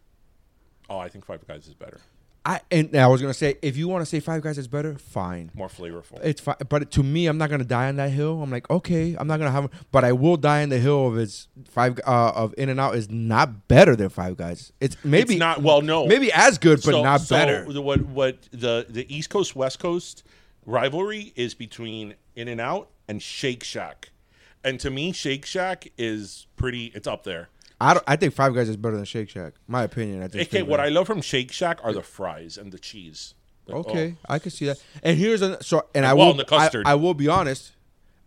oh 0.90 0.98
I 0.98 1.09
think 1.09 1.24
Five 1.24 1.46
Guys 1.46 1.66
is 1.66 1.74
better 1.74 2.00
I 2.44 2.61
and 2.70 2.94
I 2.94 3.09
was 3.09 3.20
gonna 3.20 3.35
say 3.35 3.56
if 3.61 3.76
you 3.76 3.88
want 3.88 4.02
to 4.02 4.06
say 4.06 4.20
Five 4.20 4.40
Guys 4.42 4.56
is 4.56 4.68
better, 4.68 4.96
fine. 4.98 5.50
more 5.52 5.66
flavorful 5.66 6.20
It's 6.22 6.40
fine, 6.40 6.54
but 6.68 6.92
to 6.92 7.02
me, 7.02 7.26
I'm 7.26 7.38
not 7.38 7.50
gonna 7.50 7.64
die 7.64 7.88
on 7.88 7.96
that 7.96 8.11
hill. 8.11 8.40
I'm 8.40 8.52
like, 8.52 8.70
okay, 8.70 9.16
I'm 9.18 9.26
not 9.26 9.38
gonna 9.38 9.50
have, 9.50 9.68
but 9.90 10.04
I 10.04 10.12
will 10.12 10.37
die 10.37 10.62
on 10.62 10.68
the 10.68 10.78
hill 10.78 11.09
of 11.09 11.18
its 11.18 11.48
five 11.68 11.98
uh, 12.06 12.30
of 12.37 12.54
In 12.56 12.68
and 12.68 12.78
Out 12.78 12.94
is 12.94 13.11
not 13.11 13.66
better 13.66 13.96
than 13.96 14.11
Five 14.11 14.37
Guys. 14.37 14.72
It's 14.80 14.96
maybe 15.02 15.35
It's 15.35 15.40
not 15.40 15.61
well 15.61 15.82
no 15.82 16.06
maybe 16.06 16.30
as 16.32 16.56
good, 16.59 16.76
but 16.85 16.92
So- 16.92 17.02
not 17.02 17.20
so 17.22 17.35
better. 17.35 17.64
the- 17.72 17.82
what 17.82 18.02
what 18.06 18.42
the 18.52 18.87
the 18.88 19.12
East 19.12 19.28
Coast 19.28 19.56
West 19.56 19.80
Coast 19.80 20.22
rivalry 20.64 21.32
is 21.35 21.54
between 21.54 22.14
In 22.37 22.46
and 22.46 22.61
Out 22.61 22.90
and 23.09 23.20
Shake 23.20 23.64
Shack, 23.64 24.11
and 24.62 24.78
to 24.78 24.88
me 24.90 25.11
Shake 25.11 25.44
Shack 25.44 25.88
is 25.98 26.46
pretty. 26.54 26.92
It's 26.94 27.09
up 27.09 27.24
there. 27.24 27.48
I 27.80 28.00
I 28.06 28.16
think 28.16 28.34
Five 28.34 28.54
Guys 28.54 28.68
is 28.68 28.76
better 28.76 28.96
than 28.96 29.04
Shake 29.04 29.28
Shack. 29.28 29.54
My 29.66 29.82
opinion. 29.82 30.22
I 30.22 30.28
think. 30.28 30.48
Okay, 30.48 30.62
what 30.62 30.80
I 30.80 30.88
love 30.88 31.06
from 31.06 31.20
Shake 31.20 31.52
Shack 31.52 31.78
are 31.82 31.92
the 31.92 32.02
fries 32.02 32.56
and 32.56 32.72
the 32.72 32.78
cheese. 32.78 33.34
Like, 33.66 33.76
Okay, 33.78 34.14
oh. 34.16 34.34
I 34.34 34.38
can 34.38 34.50
see 34.50 34.66
that. 34.66 34.82
And 35.02 35.18
here's 35.18 35.42
an 35.42 35.60
so 35.60 35.86
and 35.94 36.06
I 36.06 36.10
And- 36.10 36.18
will 36.18 36.24
well, 36.26 36.30
and 36.32 36.40
the 36.40 36.44
custard. 36.44 36.86
I, 36.86 36.92
I 36.92 36.94
will 36.94 37.14
be 37.14 37.28
honest. 37.28 37.72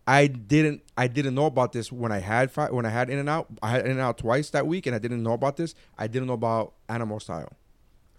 I 0.06 0.26
didn't 0.26 0.82
I 0.96 1.06
didn't 1.08 1.34
know 1.34 1.46
about 1.46 1.72
this 1.72 1.90
when 1.92 2.10
I 2.12 2.18
had 2.18 2.50
when 2.70 2.84
I 2.86 2.90
had 2.90 3.10
In 3.10 3.18
and 3.18 3.28
Out. 3.28 3.46
I 3.62 3.70
had 3.70 3.84
In 3.84 3.92
and 3.92 4.00
Out 4.00 4.18
twice 4.18 4.50
that 4.50 4.66
week, 4.66 4.86
and 4.86 4.94
I 4.94 4.98
didn't 4.98 5.22
know 5.22 5.32
about 5.32 5.56
this. 5.56 5.74
I 5.98 6.06
didn't 6.06 6.26
know 6.28 6.34
about 6.34 6.74
Animal 6.88 7.20
Style, 7.20 7.52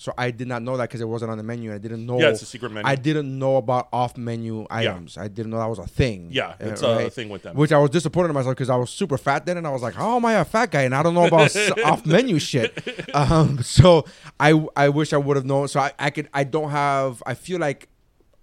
so 0.01 0.11
I 0.17 0.31
did 0.31 0.47
not 0.47 0.63
know 0.63 0.77
that 0.77 0.89
because 0.89 0.99
it 0.99 1.07
wasn't 1.07 1.29
on 1.29 1.37
the 1.37 1.43
menu. 1.43 1.71
I 1.71 1.77
didn't 1.77 2.03
know. 2.07 2.19
Yeah, 2.19 2.29
it's 2.29 2.41
a 2.41 2.45
secret 2.47 2.71
menu. 2.71 2.89
I 2.89 2.95
didn't 2.95 3.37
know 3.37 3.57
about 3.57 3.87
off 3.93 4.17
menu 4.17 4.65
items. 4.71 5.15
I 5.15 5.27
didn't 5.27 5.51
know 5.51 5.59
that 5.59 5.69
was 5.69 5.77
a 5.77 5.85
thing. 5.85 6.29
Yeah, 6.31 6.55
Uh, 6.59 6.69
it's 6.69 6.81
a 6.81 7.07
thing 7.11 7.29
with 7.29 7.43
them. 7.43 7.55
Which 7.55 7.71
I 7.71 7.77
was 7.77 7.91
disappointed 7.91 8.29
in 8.29 8.33
myself 8.33 8.55
because 8.55 8.71
I 8.71 8.77
was 8.77 8.89
super 8.89 9.15
fat 9.19 9.45
then, 9.45 9.57
and 9.57 9.67
I 9.67 9.69
was 9.69 9.83
like, 9.83 9.93
"How 9.93 10.15
am 10.15 10.25
I 10.25 10.33
a 10.33 10.43
fat 10.45 10.71
guy?" 10.71 10.81
And 10.81 10.95
I 10.95 11.03
don't 11.03 11.13
know 11.13 11.27
about 11.27 11.55
off 11.85 12.03
menu 12.03 12.39
shit. 12.39 12.73
Um, 13.13 13.61
so 13.61 14.05
I 14.39 14.65
I 14.75 14.89
wish 14.89 15.13
I 15.13 15.17
would 15.17 15.35
have 15.37 15.45
known. 15.45 15.67
So 15.67 15.79
I, 15.79 15.91
I 15.99 16.09
could 16.09 16.29
I 16.33 16.45
don't 16.45 16.71
have. 16.71 17.21
I 17.27 17.35
feel 17.35 17.59
like 17.59 17.87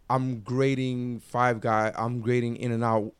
I'm 0.08 0.40
grading 0.40 1.20
Five 1.20 1.60
Guy. 1.60 1.92
I'm 1.96 2.20
grading 2.20 2.56
In 2.56 2.70
and 2.70 2.84
Out 2.84 3.12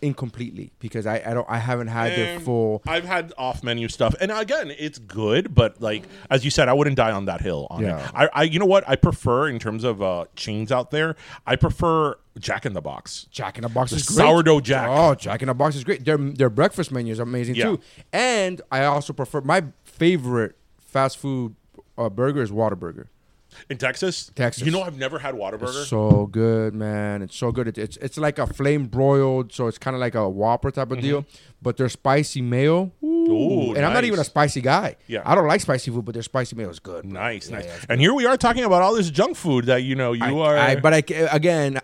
incompletely 0.00 0.70
because 0.78 1.06
I 1.06 1.22
I 1.26 1.34
don't 1.34 1.46
I 1.48 1.58
haven't 1.58 1.88
had 1.88 2.12
their 2.12 2.34
And 2.36 2.42
full. 2.44 2.82
I've 2.86 3.04
had 3.04 3.32
off 3.36 3.62
menu 3.64 3.88
stuff, 3.88 4.14
and 4.20 4.30
again, 4.30 4.72
it's 4.78 4.98
good, 4.98 5.54
but 5.54 5.80
like 5.80 6.04
as 6.30 6.44
you 6.44 6.50
said, 6.50 6.68
I 6.68 6.72
wouldn't 6.72 6.96
die 6.96 7.10
on 7.12 7.24
that 7.26 7.40
hill. 7.40 7.66
On 7.70 7.82
Yeah. 7.82 7.98
it. 8.04 8.10
I, 8.14 8.28
I, 8.32 8.42
you 8.44 8.58
know 8.58 8.66
what, 8.66 8.88
I 8.88 8.96
prefer 8.96 9.48
in 9.48 9.58
terms 9.58 9.84
of 9.84 10.00
uh, 10.02 10.26
chains 10.36 10.70
out 10.72 10.90
there. 10.90 11.16
I 11.46 11.56
prefer 11.56 12.16
Jack 12.38 12.64
in 12.66 12.72
the 12.74 12.80
Box. 12.80 13.26
Jack 13.30 13.58
in 13.58 13.62
the 13.62 13.68
Box 13.68 13.90
The 13.90 13.96
is 13.96 14.06
great. 14.06 14.24
sourdough 14.24 14.60
Jack. 14.60 14.88
Oh, 14.90 15.14
Jack 15.14 15.42
in 15.42 15.48
the 15.48 15.54
Box 15.54 15.74
is 15.76 15.84
great. 15.84 16.04
Their 16.04 16.16
their 16.16 16.50
breakfast 16.50 16.92
menu 16.92 17.12
is 17.12 17.18
amazing 17.18 17.56
Yeah. 17.56 17.64
too. 17.64 17.80
And 18.12 18.62
I 18.70 18.84
also 18.84 19.12
prefer 19.12 19.40
my 19.40 19.64
favorite 19.84 20.56
fast 20.78 21.18
food 21.18 21.54
uh, 21.96 22.08
burger 22.08 22.40
is 22.42 22.50
Whataburger. 22.50 23.06
In 23.70 23.78
Texas, 23.78 24.30
Texas. 24.34 24.64
You 24.64 24.72
know, 24.72 24.82
I've 24.82 24.96
never 24.98 25.18
had 25.18 25.34
Whataburger. 25.34 25.80
It's 25.80 25.88
so 25.88 26.26
good, 26.26 26.74
man. 26.74 27.22
It's 27.22 27.36
so 27.36 27.52
good. 27.52 27.68
It, 27.68 27.78
it's 27.78 27.96
it's 27.98 28.18
like 28.18 28.38
a 28.38 28.46
flame 28.46 28.86
broiled, 28.86 29.52
so 29.52 29.66
it's 29.66 29.78
kind 29.78 29.94
of 29.94 30.00
like 30.00 30.14
a 30.14 30.28
Whopper 30.28 30.70
type 30.70 30.90
of 30.90 31.00
deal. 31.00 31.22
Mm-hmm. 31.22 31.36
But 31.60 31.76
their 31.76 31.88
spicy 31.88 32.40
mayo, 32.40 32.92
ooh, 33.02 33.06
Ooh, 33.32 33.74
and 33.74 33.84
I'm 33.84 33.92
not 33.92 34.04
even 34.04 34.20
a 34.20 34.24
spicy 34.24 34.60
guy. 34.60 34.94
Yeah. 35.08 35.22
I 35.24 35.34
don't 35.34 35.48
like 35.48 35.60
spicy 35.60 35.90
food, 35.90 36.04
but 36.04 36.14
their 36.14 36.22
spicy 36.22 36.54
meal 36.54 36.70
is 36.70 36.78
good. 36.78 37.02
bro. 37.02 37.12
Nice, 37.20 37.50
Yeah, 37.50 37.56
nice. 37.56 37.64
yeah, 37.66 37.78
and 37.88 38.00
here 38.00 38.14
we 38.14 38.26
are 38.26 38.36
talking 38.36 38.62
about 38.62 38.82
all 38.82 38.94
this 38.94 39.10
junk 39.10 39.36
food 39.36 39.66
that 39.66 39.82
you 39.82 39.96
know 39.96 40.12
you 40.12 40.40
I, 40.40 40.54
are. 40.54 40.56
I, 40.56 40.76
but 40.76 40.94
I 40.94 40.98
again, 41.32 41.80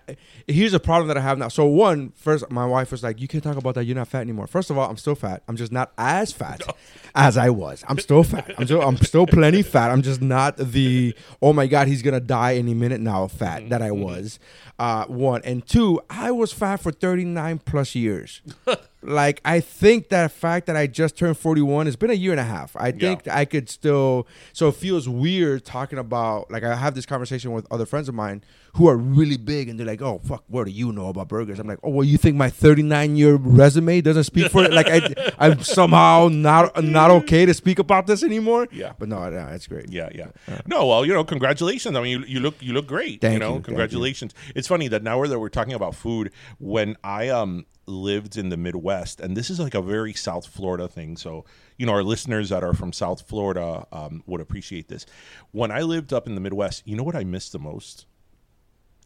here's 0.46 0.74
a 0.74 0.80
problem 0.80 1.08
that 1.08 1.16
I 1.16 1.22
have 1.22 1.38
now. 1.38 1.48
So 1.48 1.66
one, 1.66 2.12
first, 2.14 2.48
my 2.52 2.64
wife 2.66 2.92
was 2.92 3.02
like, 3.02 3.20
"You 3.20 3.26
can't 3.26 3.42
talk 3.42 3.56
about 3.56 3.74
that. 3.74 3.84
You're 3.84 3.96
not 3.96 4.06
fat 4.06 4.20
anymore." 4.20 4.46
First 4.46 4.70
of 4.70 4.78
all, 4.78 4.88
I'm 4.88 4.96
still 4.96 5.16
fat. 5.16 5.42
I'm 5.48 5.56
just 5.56 5.72
not 5.72 5.92
as 5.98 6.30
fat 6.30 6.62
as 7.16 7.36
I 7.36 7.50
was. 7.50 7.82
I'm 7.88 7.98
still 7.98 8.22
fat. 8.22 8.54
I'm 8.56 8.66
still 8.66 8.80
I'm 8.80 8.96
still 8.98 9.26
plenty 9.26 9.62
fat. 9.62 9.90
I'm 9.90 10.02
just 10.02 10.22
not 10.22 10.56
the 10.56 11.16
oh 11.42 11.52
my 11.52 11.63
god, 11.66 11.88
he's 11.88 12.02
gonna 12.02 12.20
die 12.20 12.56
any 12.56 12.74
minute 12.74 13.00
now 13.00 13.26
fat 13.26 13.68
that 13.70 13.82
I 13.82 13.90
was. 13.90 14.38
Uh, 14.78 15.04
one 15.06 15.40
and 15.44 15.66
two, 15.66 16.00
I 16.10 16.30
was 16.30 16.52
fat 16.52 16.76
for 16.76 16.90
39 16.90 17.60
plus 17.60 17.94
years. 17.94 18.42
like 19.02 19.40
I 19.44 19.60
think 19.60 20.08
that 20.08 20.32
fact 20.32 20.66
that 20.66 20.76
I 20.76 20.86
just 20.86 21.16
turned 21.16 21.38
41, 21.38 21.86
it's 21.86 21.96
been 21.96 22.10
a 22.10 22.14
year 22.14 22.32
and 22.32 22.40
a 22.40 22.44
half. 22.44 22.74
I 22.76 22.90
think 22.92 23.28
I 23.28 23.44
could 23.44 23.68
still. 23.68 24.26
So 24.52 24.68
it 24.68 24.76
feels 24.76 25.08
weird 25.08 25.64
talking 25.64 25.98
about 25.98 26.50
like 26.50 26.64
I 26.64 26.74
have 26.74 26.94
this 26.94 27.06
conversation 27.06 27.52
with 27.52 27.66
other 27.70 27.86
friends 27.86 28.08
of 28.08 28.14
mine 28.14 28.42
who 28.74 28.88
are 28.88 28.96
really 28.96 29.36
big 29.36 29.68
and 29.68 29.78
they're 29.78 29.86
like, 29.86 30.02
"Oh 30.02 30.20
fuck, 30.24 30.44
what 30.48 30.64
do 30.64 30.70
you 30.70 30.92
know 30.92 31.08
about 31.08 31.28
burgers?" 31.28 31.58
I'm 31.58 31.66
like, 31.66 31.78
"Oh 31.82 31.90
well, 31.90 32.04
you 32.04 32.18
think 32.18 32.36
my 32.36 32.50
39 32.50 33.16
year 33.16 33.34
resume 33.36 34.00
doesn't 34.00 34.24
speak 34.24 34.50
for 34.50 34.64
it? 34.64 34.72
Like 34.72 34.88
I, 34.88 35.32
I'm 35.38 35.62
somehow 35.62 36.28
not 36.30 36.82
not 36.82 37.10
okay 37.10 37.46
to 37.46 37.54
speak 37.54 37.78
about 37.78 38.06
this 38.06 38.22
anymore." 38.22 38.68
Yeah. 38.72 38.92
but 38.98 39.08
no, 39.08 39.28
no, 39.28 39.30
that's 39.30 39.66
great. 39.66 39.90
Yeah, 39.90 40.08
yeah. 40.14 40.28
No, 40.66 40.86
well, 40.86 41.04
you 41.04 41.12
know, 41.12 41.24
congratulations. 41.24 41.96
I 41.96 42.02
mean, 42.02 42.20
you, 42.20 42.26
you 42.26 42.40
look 42.40 42.56
you 42.60 42.72
look 42.72 42.86
great. 42.86 43.20
Thank 43.20 43.34
you 43.34 43.38
know, 43.38 43.56
you, 43.56 43.60
congratulations. 43.60 44.34
It's 44.54 44.68
funny 44.68 44.88
that 44.88 45.02
now 45.02 45.24
that 45.24 45.38
we're 45.38 45.48
talking 45.48 45.74
about 45.74 45.94
food, 45.94 46.32
when 46.58 46.96
I 47.04 47.28
um 47.28 47.66
lived 47.86 48.36
in 48.36 48.48
the 48.48 48.56
Midwest, 48.56 49.20
and 49.20 49.36
this 49.36 49.50
is 49.50 49.60
like 49.60 49.74
a 49.74 49.82
very 49.82 50.12
South 50.14 50.46
Florida 50.46 50.88
thing. 50.88 51.16
So, 51.16 51.44
you 51.76 51.86
know, 51.86 51.92
our 51.92 52.02
listeners 52.02 52.48
that 52.48 52.64
are 52.64 52.72
from 52.74 52.92
South 52.92 53.22
Florida 53.22 53.86
um, 53.92 54.22
would 54.26 54.40
appreciate 54.40 54.88
this. 54.88 55.06
When 55.52 55.70
I 55.70 55.82
lived 55.82 56.12
up 56.12 56.26
in 56.26 56.34
the 56.34 56.40
Midwest, 56.40 56.82
you 56.86 56.96
know 56.96 57.02
what 57.02 57.16
I 57.16 57.24
missed 57.24 57.52
the 57.52 57.58
most? 57.58 58.06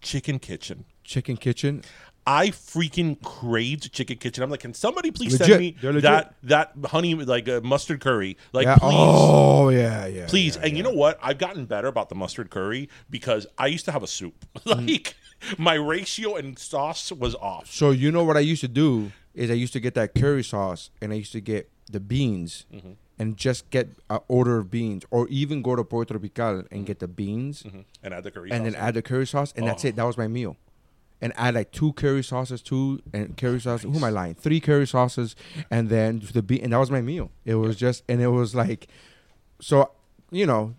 Chicken 0.00 0.38
Kitchen. 0.38 0.84
Chicken 1.04 1.36
Kitchen. 1.36 1.82
I 2.26 2.48
freaking 2.48 3.22
craved 3.22 3.90
chicken 3.90 4.18
kitchen. 4.18 4.44
I'm 4.44 4.50
like, 4.50 4.60
can 4.60 4.74
somebody 4.74 5.10
please 5.10 5.32
Legit. 5.40 5.46
send 5.46 5.60
me 5.94 6.00
that 6.02 6.34
that 6.42 6.72
honey 6.84 7.14
like 7.14 7.48
uh, 7.48 7.62
mustard 7.64 8.02
curry? 8.02 8.36
Like, 8.52 8.66
yeah. 8.66 8.76
please. 8.76 8.92
Oh 8.92 9.70
yeah, 9.70 10.04
yeah. 10.06 10.26
Please, 10.26 10.56
yeah, 10.56 10.62
and 10.64 10.72
yeah. 10.72 10.76
you 10.76 10.82
know 10.82 10.92
what? 10.92 11.18
I've 11.22 11.38
gotten 11.38 11.64
better 11.64 11.88
about 11.88 12.10
the 12.10 12.14
mustard 12.14 12.50
curry 12.50 12.90
because 13.08 13.46
I 13.56 13.68
used 13.68 13.86
to 13.86 13.92
have 13.92 14.02
a 14.02 14.06
soup. 14.06 14.44
Mm. 14.66 14.90
like 14.90 15.14
my 15.56 15.74
ratio 15.74 16.36
and 16.36 16.58
sauce 16.58 17.10
was 17.12 17.34
off. 17.36 17.70
So 17.72 17.90
you 17.92 18.12
know 18.12 18.24
what 18.24 18.36
I 18.36 18.40
used 18.40 18.60
to 18.60 18.68
do 18.68 19.12
is 19.32 19.50
I 19.50 19.54
used 19.54 19.72
to 19.72 19.80
get 19.80 19.94
that 19.94 20.14
curry 20.14 20.44
sauce 20.44 20.90
and 21.00 21.12
I 21.12 21.16
used 21.16 21.32
to 21.32 21.40
get 21.40 21.70
the 21.90 22.00
beans 22.00 22.66
Mm-hmm. 22.74 22.92
And 23.20 23.36
just 23.36 23.68
get 23.70 23.88
an 24.10 24.20
order 24.28 24.58
of 24.58 24.70
beans, 24.70 25.04
or 25.10 25.26
even 25.28 25.60
go 25.60 25.74
to 25.74 25.82
Pollo 25.82 26.04
Tropical 26.04 26.62
and 26.70 26.86
get 26.86 27.00
the 27.00 27.08
beans 27.08 27.64
And 28.02 28.14
add 28.14 28.22
the 28.22 28.30
curry 28.30 28.50
and 28.52 28.64
sauce. 28.64 28.72
then 28.72 28.80
add 28.80 28.94
the 28.94 29.02
curry 29.02 29.26
sauce, 29.26 29.52
and 29.56 29.66
that's 29.66 29.84
Oh. 29.84 29.88
it. 29.88 29.96
That 29.96 30.04
was 30.04 30.16
my 30.16 30.28
meal. 30.28 30.56
And 31.20 31.32
add 31.36 31.54
like 31.56 31.72
two 31.72 31.92
curry 31.94 32.22
sauces, 32.22 32.62
two 32.62 33.02
and 33.12 33.36
curry 33.36 33.60
sauce. 33.60 33.82
Who 33.82 33.92
am 33.96 34.04
I 34.04 34.10
lying? 34.10 34.34
Three 34.36 34.60
curry 34.60 34.86
sauces, 34.86 35.34
and 35.68 35.88
then 35.88 36.22
the 36.32 36.42
bean, 36.42 36.60
and 36.62 36.72
that 36.72 36.78
was 36.78 36.92
my 36.92 37.00
meal. 37.00 37.32
It 37.44 37.56
was 37.56 37.74
just, 37.74 38.04
and 38.08 38.22
it 38.22 38.28
was 38.28 38.54
like, 38.54 38.86
so 39.60 39.90
you 40.30 40.46
know. 40.46 40.74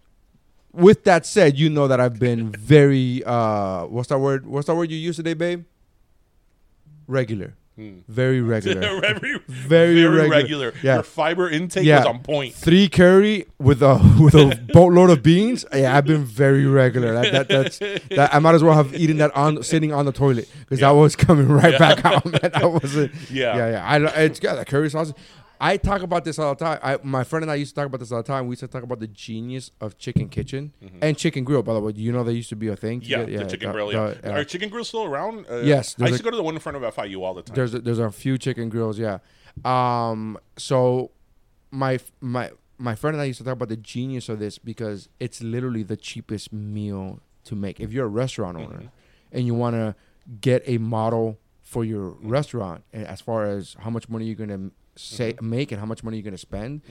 With 0.71 1.03
that 1.05 1.25
said, 1.25 1.57
you 1.57 1.67
know 1.67 1.87
that 1.87 1.99
I've 1.99 2.19
been 2.19 2.51
very 2.51 3.23
uh 3.25 3.85
what's 3.87 4.07
that 4.09 4.19
word? 4.19 4.45
What's 4.45 4.67
that 4.67 4.75
word 4.75 4.91
you 4.91 4.97
use 4.97 5.15
today, 5.17 5.33
babe? 5.33 5.65
Regular. 7.07 7.55
Hmm. 7.79 7.99
Very 8.09 8.41
regular. 8.53 8.99
very, 8.99 9.39
Very 9.47 10.03
regular. 10.05 10.29
regular. 10.29 10.73
Yeah. 10.83 10.95
Your 10.95 11.03
fiber 11.03 11.49
intake 11.49 11.85
yeah. 11.85 11.99
was 11.99 12.07
on 12.07 12.19
point. 12.19 12.53
Three 12.53 12.89
curry 12.89 13.45
with 13.57 13.81
a 13.81 13.95
with 14.19 14.35
a 14.35 14.59
boatload 14.73 15.11
of 15.11 15.23
beans. 15.23 15.63
Yeah, 15.73 15.95
I've 15.95 16.03
been 16.03 16.25
very 16.25 16.65
regular. 16.65 17.13
That, 17.13 17.31
that 17.31 17.47
that's 17.47 17.79
that. 17.79 18.35
I 18.35 18.39
might 18.39 18.55
as 18.55 18.63
well 18.65 18.73
have 18.73 18.93
eaten 18.93 19.15
that 19.19 19.33
on 19.33 19.63
sitting 19.63 19.93
on 19.93 20.03
the 20.03 20.11
toilet 20.11 20.49
because 20.59 20.81
that 20.81 20.89
was 20.89 21.15
coming 21.15 21.47
right 21.47 21.79
back 21.79 22.03
out. 22.03 22.25
Man, 22.25 22.41
that 22.41 22.69
wasn't. 22.69 23.13
Yeah. 23.31 23.55
yeah, 23.55 23.69
yeah. 23.69 23.85
I 23.85 24.23
it's 24.23 24.41
got 24.41 24.55
that 24.55 24.67
curry 24.67 24.89
sauce. 24.89 25.13
I 25.61 25.75
talk 25.77 26.01
about 26.01 26.23
this 26.23 26.39
all 26.39 26.55
the 26.55 26.63
time. 26.63 26.79
I, 26.81 26.97
my 27.03 27.23
friend 27.25 27.43
and 27.43 27.51
I 27.51 27.55
used 27.55 27.71
to 27.75 27.81
talk 27.81 27.87
about 27.87 27.99
this 27.99 28.11
all 28.13 28.19
the 28.23 28.27
time. 28.27 28.47
We 28.47 28.53
used 28.53 28.61
to 28.61 28.67
talk 28.67 28.83
about 28.83 28.99
the 29.01 29.07
genius 29.07 29.71
of 29.81 29.97
Chicken 29.97 30.29
Kitchen 30.29 30.73
and 31.01 31.17
Chicken 31.17 31.43
Grill. 31.43 31.63
By 31.63 31.73
the 31.73 31.81
way, 31.81 31.91
do 31.91 32.01
you 32.01 32.11
know 32.13 32.23
they 32.23 32.31
used 32.33 32.49
to 32.49 32.55
be 32.55 32.69
a 32.69 32.75
thing? 32.77 33.01
to 33.01 33.07
Mm-hmm. 33.07 33.29
Yeah, 33.31 33.39
the 33.43 33.49
chicken 33.49 33.71
grill. 33.73 33.91
Yeah. 33.91 34.13
uh, 34.23 34.31
Are 34.31 34.43
chicken 34.45 34.69
grills 34.69 34.87
still 34.87 35.03
around? 35.03 35.45
Uh, 35.49 35.57
Yes, 35.57 35.95
I 35.99 36.03
used 36.07 36.15
a- 36.15 36.17
to 36.19 36.23
go 36.23 36.29
to 36.31 36.37
the 36.37 36.43
one 36.43 36.53
in 36.55 36.61
front 36.61 36.77
of 36.77 36.95
FIU 36.95 37.21
all 37.21 37.33
the 37.33 37.41
time. 37.41 37.55
there's 37.55 37.73
a, 37.73 37.79
there's 37.79 37.99
a 37.99 38.09
few 38.09 38.37
chicken 38.37 38.69
grills, 38.69 38.97
yeah. 38.97 39.19
Um, 39.65 40.37
so 40.57 41.11
my 41.71 41.99
my 42.21 42.51
my 42.77 42.95
friend 42.95 43.15
and 43.15 43.21
I 43.21 43.25
used 43.25 43.39
to 43.39 43.43
talk 43.43 43.53
about 43.53 43.67
the 43.69 43.75
genius 43.77 44.29
of 44.29 44.39
this 44.39 44.57
because 44.57 45.09
it's 45.19 45.43
literally 45.43 45.83
the 45.83 45.97
cheapest 45.97 46.53
meal 46.53 47.19
to 47.43 47.55
make. 47.55 47.79
If 47.81 47.91
you're 47.91 48.05
a 48.05 48.09
restaurant 48.09 48.57
owner 48.57 48.77
Mm-hmm. 48.77 48.87
and 49.37 49.45
you 49.45 49.53
want 49.53 49.75
to 49.75 49.95
get 50.39 50.63
a 50.65 50.77
model 50.77 51.37
for 51.61 51.83
your 51.83 52.11
Mm-hmm. 52.11 52.29
restaurant, 52.29 52.83
as 52.93 53.19
far 53.21 53.45
as 53.45 53.75
how 53.79 53.89
much 53.89 54.07
money 54.09 54.25
you're 54.25 54.35
gonna 54.35 54.71
say 54.99 55.33
Mm-hmm. 55.33 55.49
make 55.49 55.71
and 55.71 55.79
how 55.79 55.85
much 55.85 56.03
money 56.03 56.17
you're 56.17 56.23
gonna 56.23 56.37
spend, 56.37 56.81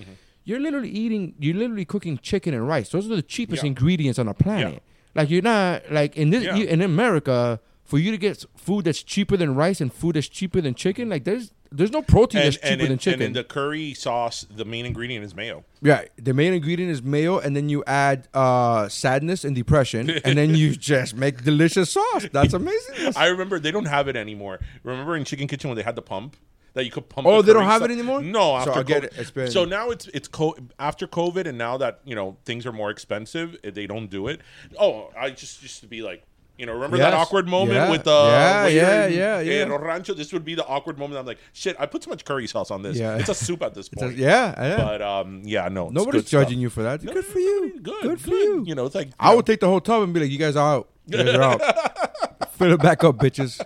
you're 0.44 0.60
literally 0.60 0.90
eating. 0.90 1.34
You're 1.38 1.56
literally 1.56 1.84
cooking 1.84 2.18
chicken 2.18 2.54
and 2.54 2.66
rice. 2.66 2.88
Those 2.90 3.10
are 3.10 3.16
the 3.16 3.22
cheapest 3.22 3.62
Yeah. 3.62 3.68
ingredients 3.68 4.18
on 4.18 4.26
the 4.26 4.34
planet. 4.34 4.82
Like 5.14 5.30
you're 5.30 5.42
not 5.42 5.90
like 5.90 6.16
in 6.16 6.30
this 6.30 6.44
Yeah. 6.44 6.56
you, 6.56 6.66
in 6.66 6.80
America 6.82 7.60
for 7.84 7.98
you 7.98 8.10
to 8.10 8.18
get 8.18 8.44
food 8.56 8.84
that's 8.84 9.02
cheaper 9.02 9.36
than 9.36 9.54
rice 9.54 9.80
and 9.80 9.92
food 9.92 10.16
that's 10.16 10.28
cheaper 10.28 10.60
than 10.60 10.74
chicken. 10.74 11.08
Like 11.08 11.24
there's 11.24 11.52
there's 11.70 11.92
no 11.92 12.00
protein 12.00 12.40
and, 12.40 12.46
that's 12.54 12.62
cheaper 12.62 12.82
in, 12.82 12.88
than 12.88 12.98
chicken. 12.98 13.20
and 13.20 13.26
in 13.28 13.32
the 13.34 13.44
curry 13.44 13.92
sauce, 13.92 14.46
the 14.54 14.64
main 14.64 14.86
ingredient 14.86 15.22
is 15.22 15.34
mayo. 15.34 15.64
yeah, 15.82 16.04
the 16.16 16.32
main 16.32 16.54
ingredient 16.54 16.90
is 16.90 17.02
mayo, 17.02 17.38
and 17.38 17.54
then 17.54 17.68
you 17.68 17.84
add 17.86 18.26
uh, 18.32 18.88
sadness 18.88 19.44
and 19.44 19.54
depression, 19.54 20.08
and 20.24 20.38
then 20.38 20.54
you 20.54 20.74
just 20.92 21.14
make 21.14 21.44
delicious 21.44 21.90
sauce. 21.90 22.26
That's 22.32 22.54
amazing. 22.62 23.12
I 23.16 23.26
remember 23.26 23.58
they 23.58 23.70
don't 23.70 23.84
have 23.84 24.08
it 24.08 24.16
anymore. 24.16 24.60
Remember 24.82 25.14
in 25.14 25.24
Chicken 25.24 25.46
Kitchen 25.46 25.68
when 25.68 25.76
they 25.76 25.82
had 25.82 25.94
the 25.96 26.00
pump 26.00 26.36
that 26.74 26.84
you 26.84 26.90
could 26.90 27.08
pump. 27.08 27.26
Oh, 27.26 27.42
the 27.42 27.48
they 27.48 27.52
don't 27.52 27.64
have 27.64 27.80
sauce? 27.82 27.90
it 27.90 27.92
anymore? 27.92 28.22
No, 28.22 28.40
So 28.40 28.56
after 28.56 28.72
I 28.80 28.82
get 28.82 29.02
COVID. 29.12 29.46
it. 29.46 29.52
So 29.52 29.64
now 29.64 29.90
it's 29.90 30.06
it's 30.08 30.28
co- 30.28 30.56
after 30.78 31.06
COVID, 31.06 31.46
and 31.46 31.56
now 31.58 31.76
that 31.78 32.00
you 32.04 32.14
know 32.14 32.36
things 32.44 32.66
are 32.66 32.72
more 32.72 32.90
expensive, 32.90 33.56
eh, 33.64 33.70
they 33.70 33.86
don't 33.86 34.08
do 34.08 34.28
it. 34.28 34.40
Oh, 34.78 35.10
I 35.18 35.30
just 35.30 35.62
used 35.62 35.80
to 35.80 35.86
be 35.86 36.02
like. 36.02 36.22
You 36.60 36.66
know, 36.66 36.72
remember 36.72 36.96
that 36.96 37.14
awkward 37.14 37.46
moment 37.46 37.74
Yeah. 37.76 37.88
with 37.88 38.02
the 38.02 38.10
Yeah, 38.10 38.66
yeah, 38.66 39.06
in- 39.06 39.12
yeah, 39.12 39.38
in 39.62 39.68
yeah. 39.70 39.76
Rancho? 39.76 40.12
This 40.12 40.32
would 40.32 40.44
be 40.44 40.56
the 40.56 40.66
awkward 40.66 40.98
moment. 40.98 41.20
I'm 41.20 41.24
like, 41.24 41.38
shit, 41.52 41.76
I 41.78 41.86
put 41.86 42.02
too 42.02 42.10
much 42.10 42.24
curry 42.24 42.48
sauce 42.48 42.72
on 42.72 42.82
this. 42.82 42.96
Yeah. 42.96 43.16
It's 43.16 43.28
a 43.28 43.34
soup 43.46 43.62
at 43.62 43.74
this 43.74 43.86
It's 43.92 44.02
a- 44.02 44.06
point. 44.06 44.16
yeah, 44.18 44.60
yeah. 44.60 44.76
But 44.76 45.00
um, 45.00 45.42
yeah, 45.44 45.68
no, 45.68 45.88
Nobody's 45.88 46.22
good 46.22 46.26
stuff. 46.26 46.42
judging 46.46 46.58
you 46.58 46.68
for 46.68 46.82
that. 46.82 47.04
No, 47.04 47.12
good 47.12 47.26
for 47.26 47.38
you. 47.38 47.78
Good, 47.80 48.02
Good 48.02 48.20
for 48.20 48.30
you. 48.30 48.64
You 48.66 48.74
know, 48.74 48.86
it's 48.86 48.96
like 48.96 49.10
I 49.20 49.30
you 49.30 49.36
would 49.36 49.46
take 49.46 49.60
the 49.60 49.68
whole 49.68 49.80
tub 49.80 50.02
and 50.02 50.12
be 50.12 50.18
like, 50.18 50.30
"You 50.30 50.38
guys 50.38 50.56
are 50.56 50.74
out. 50.78 50.88
You 51.06 51.18
guys 51.18 51.32
are 51.36 51.42
out. 51.44 51.60
Fill 52.58 52.72
it 52.72 52.82
back 52.82 53.04
up, 53.04 53.16
bitches." 53.18 53.60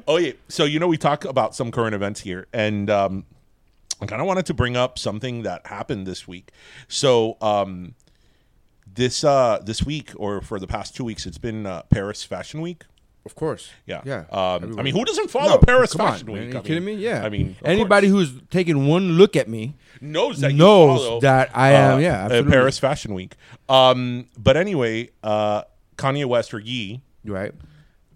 Oh 0.06 0.16
yeah. 0.16 0.32
So 0.48 0.64
you 0.64 0.78
know 0.78 0.86
we 0.88 0.96
talk 0.96 1.24
about 1.24 1.54
some 1.54 1.70
current 1.70 1.94
events 1.94 2.20
here, 2.20 2.46
and 2.52 2.88
um, 2.88 3.24
I 4.00 4.06
kind 4.06 4.20
of 4.22 4.26
wanted 4.26 4.46
to 4.46 4.54
bring 4.54 4.76
up 4.76 4.98
something 4.98 5.42
that 5.42 5.66
happened 5.66 6.06
this 6.06 6.26
week. 6.26 6.50
So 6.88 7.36
um, 7.42 7.94
this 8.86 9.22
uh, 9.24 9.60
this 9.62 9.82
week, 9.84 10.12
or 10.16 10.40
for 10.40 10.58
the 10.58 10.66
past 10.66 10.94
two 10.96 11.04
weeks, 11.04 11.26
it's 11.26 11.36
been 11.38 11.66
uh, 11.66 11.82
Paris 11.90 12.24
Fashion 12.24 12.60
Week. 12.62 12.84
Of 13.26 13.34
course. 13.34 13.70
Yeah. 13.84 14.00
Yeah. 14.06 14.24
Um, 14.30 14.78
I 14.78 14.82
mean, 14.82 14.94
who 14.94 15.04
doesn't 15.04 15.28
follow 15.30 15.56
No, 15.56 15.58
Paris 15.58 15.92
come 15.92 16.00
on, 16.06 16.12
Fashion 16.12 16.26
man. 16.28 16.34
Week? 16.36 16.42
Are 16.44 16.52
you 16.52 16.58
I 16.58 16.62
kidding 16.62 16.84
mean- 16.86 16.96
me? 16.98 17.04
Yeah. 17.04 17.24
I 17.24 17.28
mean, 17.28 17.56
of 17.60 17.66
anybody 17.66 18.10
course. 18.10 18.30
who's 18.30 18.40
taking 18.50 18.86
one 18.86 19.12
look 19.18 19.36
at 19.36 19.48
me 19.48 19.74
knows 20.00 20.40
that 20.40 20.52
you 20.52 20.58
knows 20.58 21.00
follow, 21.04 21.20
that 21.20 21.50
I 21.54 21.72
am- 21.72 21.96
uh, 21.96 21.98
yeah, 21.98 22.08
uh, 22.08 22.24
absolutely. 22.24 22.52
Paris 22.52 22.78
Fashion 22.78 23.12
Week. 23.12 23.34
Um, 23.68 24.28
but 24.38 24.56
anyway, 24.56 25.10
uh, 25.22 25.62
Kanye 25.96 26.24
West 26.24 26.54
or 26.54 26.60
Ye 26.60 27.02
right? 27.26 27.52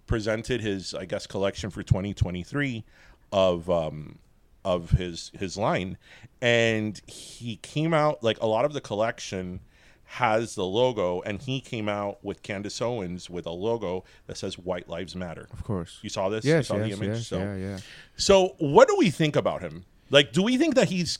Presented 0.07 0.61
his, 0.61 0.93
I 0.93 1.05
guess, 1.05 1.27
collection 1.27 1.69
for 1.69 1.83
2023 1.83 2.83
of 3.31 3.69
um, 3.69 4.19
of 4.65 4.91
his 4.91 5.31
his 5.33 5.57
line, 5.57 5.97
and 6.41 7.01
he 7.07 7.57
came 7.57 7.93
out 7.93 8.23
like 8.23 8.39
a 8.41 8.47
lot 8.47 8.65
of 8.65 8.73
the 8.73 8.81
collection 8.81 9.59
has 10.05 10.53
the 10.53 10.65
logo, 10.65 11.21
and 11.21 11.41
he 11.41 11.59
came 11.59 11.89
out 11.89 12.23
with 12.23 12.43
Candace 12.43 12.79
Owens 12.81 13.31
with 13.31 13.47
a 13.47 13.51
logo 13.51 14.03
that 14.27 14.37
says 14.37 14.57
"White 14.57 14.87
Lives 14.87 15.15
Matter." 15.15 15.47
Of 15.51 15.63
course. 15.63 15.99
You 16.01 16.09
saw 16.09 16.29
this? 16.29 16.45
Yes, 16.45 16.69
you 16.69 16.75
saw 16.75 16.83
yes, 16.83 16.85
the 16.85 17.05
image. 17.05 17.17
yes, 17.17 17.27
so, 17.27 17.37
yeah, 17.39 17.55
yeah. 17.55 17.77
so 18.15 18.55
what 18.59 18.87
do 18.87 18.95
we 18.97 19.09
think 19.09 19.35
about 19.35 19.61
him? 19.61 19.85
Like, 20.09 20.31
do 20.31 20.43
we 20.43 20.57
think 20.57 20.75
that 20.75 20.89
he's? 20.89 21.19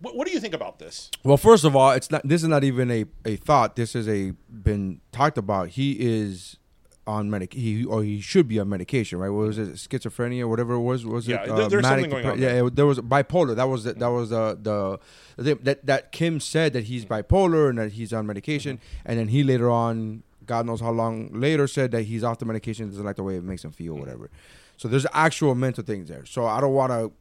What, 0.00 0.16
what 0.16 0.26
do 0.26 0.32
you 0.32 0.40
think 0.40 0.54
about 0.54 0.80
this? 0.80 1.10
Well, 1.22 1.36
first 1.36 1.64
of 1.64 1.76
all, 1.76 1.92
it's 1.92 2.10
not. 2.10 2.26
This 2.26 2.42
is 2.42 2.48
not 2.48 2.64
even 2.64 2.90
a, 2.90 3.04
a 3.24 3.36
thought. 3.36 3.76
This 3.76 3.94
is 3.94 4.08
a 4.08 4.32
been 4.50 5.00
talked 5.12 5.38
about. 5.38 5.70
He 5.70 5.92
is 6.00 6.58
on 7.06 7.28
medic. 7.30 7.52
He 7.52 7.84
or 7.84 8.02
he 8.04 8.20
should 8.20 8.46
be 8.46 8.60
on 8.60 8.68
medication, 8.68 9.18
right? 9.18 9.28
What 9.28 9.46
was 9.48 9.58
it? 9.58 9.74
Schizophrenia, 9.74 10.42
or 10.42 10.48
whatever 10.48 10.74
it 10.74 10.80
was. 10.80 11.04
Was 11.04 11.26
Yeah, 11.26 11.42
it? 11.42 11.46
there- 11.56 11.68
there's 11.68 11.82
manic 11.82 12.04
something 12.04 12.10
going 12.10 12.24
depre- 12.24 12.32
on 12.32 12.38
Yeah, 12.38 12.52
there. 12.54 12.66
it- 12.68 12.76
there 12.76 12.86
was 12.86 12.98
bipolar. 13.00 13.56
That 13.56 13.64
was 13.68 13.84
the, 13.84 13.94
that 13.94 14.06
was 14.08 14.30
the 14.30 14.58
the, 14.62 14.98
the 15.42 15.54
that 15.62 15.86
that 15.86 16.12
Kim 16.12 16.38
said 16.40 16.72
that 16.74 16.84
he's 16.84 17.04
bipolar 17.04 17.68
and 17.70 17.78
that 17.78 17.92
he's 17.92 18.12
on 18.12 18.26
medication, 18.26 18.76
Mm-hmm. 18.76 19.02
and 19.10 19.18
then 19.18 19.28
he 19.28 19.42
later 19.42 19.68
on, 19.70 20.22
God 20.46 20.66
knows 20.66 20.80
how 20.80 20.90
long 20.90 21.30
later, 21.32 21.66
said 21.66 21.90
that 21.90 22.02
he's 22.02 22.22
off 22.22 22.38
the 22.38 22.44
medication. 22.44 22.88
Doesn't 22.88 23.04
like 23.04 23.16
the 23.16 23.22
way 23.24 23.36
it 23.36 23.42
makes 23.44 23.64
him 23.64 23.70
Mm-hmm. 23.72 23.84
feel, 23.84 23.94
whatever. 23.96 24.30
So 24.76 24.88
there's 24.88 25.06
actual 25.12 25.54
mental 25.54 25.84
things 25.84 26.08
there. 26.08 26.24
So 26.24 26.46
I 26.46 26.60
don't 26.60 26.72
want 26.74 26.92
to 26.92 27.12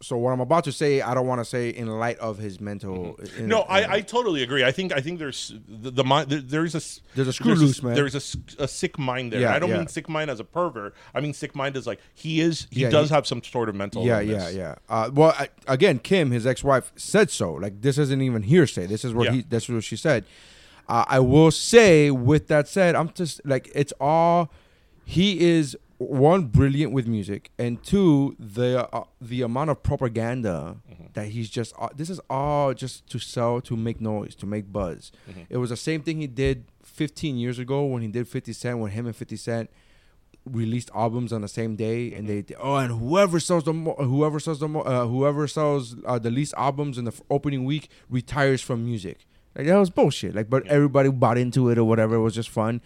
so 0.00 0.16
what 0.16 0.30
I'm 0.32 0.40
about 0.40 0.62
to 0.64 0.72
say, 0.72 1.00
I 1.00 1.12
don't 1.12 1.26
want 1.26 1.40
to 1.40 1.44
say 1.44 1.70
in 1.70 1.88
light 1.88 2.18
of 2.18 2.38
his 2.38 2.60
mental. 2.60 3.16
in- 3.36 3.48
No, 3.48 3.62
in- 3.62 3.66
I, 3.68 3.92
I 3.94 4.00
totally 4.00 4.42
agree. 4.44 4.62
I 4.64 4.70
think 4.70 4.92
I 4.92 5.00
think 5.00 5.18
there's 5.18 5.52
the, 5.68 5.90
the 5.90 6.04
mind. 6.04 6.30
there- 6.30 6.40
There's 6.40 6.74
a 6.74 6.82
There's 7.16 7.28
a 7.28 7.32
screw 7.32 7.48
there's 7.56 7.60
loose, 7.62 7.82
man. 7.82 7.94
There's 7.94 8.14
a, 8.14 8.62
a 8.62 8.68
sick 8.68 8.96
mind 8.98 9.32
there. 9.32 9.40
Yeah, 9.40 9.54
I 9.54 9.58
don't 9.58 9.70
yeah. 9.70 9.78
mean 9.78 9.88
sick 9.88 10.08
mind 10.08 10.30
as 10.30 10.38
a 10.40 10.44
pervert. 10.44 10.94
I 11.14 11.20
mean 11.20 11.32
sick 11.34 11.56
mind 11.56 11.76
as 11.76 11.86
like 11.86 11.98
he 12.14 12.40
is. 12.40 12.66
He 12.70 12.82
Yeah, 12.82 12.90
does 12.90 13.08
he- 13.08 13.14
have 13.16 13.26
some 13.26 13.42
sort 13.42 13.68
of 13.68 13.74
mental. 13.74 14.04
Yeah, 14.04 14.20
illness. 14.20 14.54
yeah, 14.54 14.58
yeah. 14.58 14.74
Uh, 14.88 15.10
well, 15.12 15.34
I, 15.36 15.48
again, 15.66 15.98
Kim, 15.98 16.30
his 16.30 16.46
ex-wife, 16.46 16.92
said 16.94 17.30
so. 17.30 17.52
Like 17.54 17.80
this 17.80 17.98
isn't 17.98 18.22
even 18.22 18.42
hearsay. 18.44 18.86
This 18.86 19.04
is 19.04 19.12
what 19.12 19.32
he. 19.32 19.42
That's 19.42 19.68
what 19.68 19.82
she 19.82 19.96
said. 19.96 20.24
Uh, 20.88 21.04
I 21.08 21.18
will 21.18 21.50
say, 21.50 22.10
with 22.10 22.46
that 22.48 22.68
said, 22.68 22.94
I'm 22.94 23.10
just 23.12 23.40
like 23.44 23.68
it's 23.74 23.92
all. 24.00 24.50
He 25.04 25.40
is 25.40 25.76
one 25.98 26.46
brilliant 26.46 26.92
with 26.92 27.06
music, 27.08 27.50
and 27.58 27.82
two 27.82 28.36
the 28.38 28.88
uh, 28.92 29.04
the 29.20 29.42
amount 29.42 29.70
of 29.70 29.82
propaganda 29.82 30.76
Mm-hmm. 30.90 31.04
that 31.14 31.26
he's 31.28 31.48
just. 31.50 31.74
Uh, 31.78 31.88
this 31.94 32.08
is 32.10 32.20
all 32.30 32.72
just 32.74 33.06
to 33.10 33.18
sell, 33.18 33.60
to 33.62 33.76
make 33.76 34.00
noise, 34.00 34.34
to 34.36 34.46
make 34.46 34.72
buzz. 34.72 35.12
Mm-hmm. 35.30 35.40
It 35.50 35.56
was 35.58 35.70
the 35.70 35.76
same 35.76 36.02
thing 36.02 36.20
he 36.20 36.26
did 36.26 36.64
15 36.82 37.36
years 37.36 37.58
ago 37.58 37.84
when 37.84 38.02
he 38.02 38.08
did 38.08 38.26
50 38.28 38.52
Cent, 38.52 38.78
when 38.78 38.90
him 38.92 39.06
and 39.06 39.14
50 39.14 39.36
Cent 39.36 39.70
released 40.44 40.90
albums 40.94 41.32
on 41.32 41.42
the 41.42 41.48
same 41.48 41.76
day, 41.76 42.12
and 42.14 42.26
they 42.28 42.44
oh, 42.58 42.76
and 42.76 42.92
whoever 42.98 43.38
sells 43.38 43.64
the 43.64 43.72
mo- 43.72 43.96
whoever 43.98 44.40
sells 44.40 44.60
the 44.60 44.68
mo- 44.68 44.80
uh, 44.82 45.06
whoever 45.06 45.46
sells 45.46 45.96
uh, 46.06 46.18
the 46.18 46.30
least 46.30 46.54
albums 46.56 46.96
in 46.98 47.04
the 47.04 47.10
f- 47.12 47.20
opening 47.30 47.64
week 47.64 47.88
retires 48.08 48.62
from 48.62 48.84
music. 48.84 49.26
Like 49.54 49.66
that 49.66 49.76
was 49.76 49.90
bullshit. 49.90 50.34
Like, 50.34 50.48
but 50.48 50.66
everybody 50.68 51.10
bought 51.10 51.36
into 51.38 51.68
it 51.68 51.78
or 51.78 51.84
whatever. 51.84 52.14
It 52.16 52.20
was 52.22 52.34
just 52.34 52.48
fun. 52.48 52.80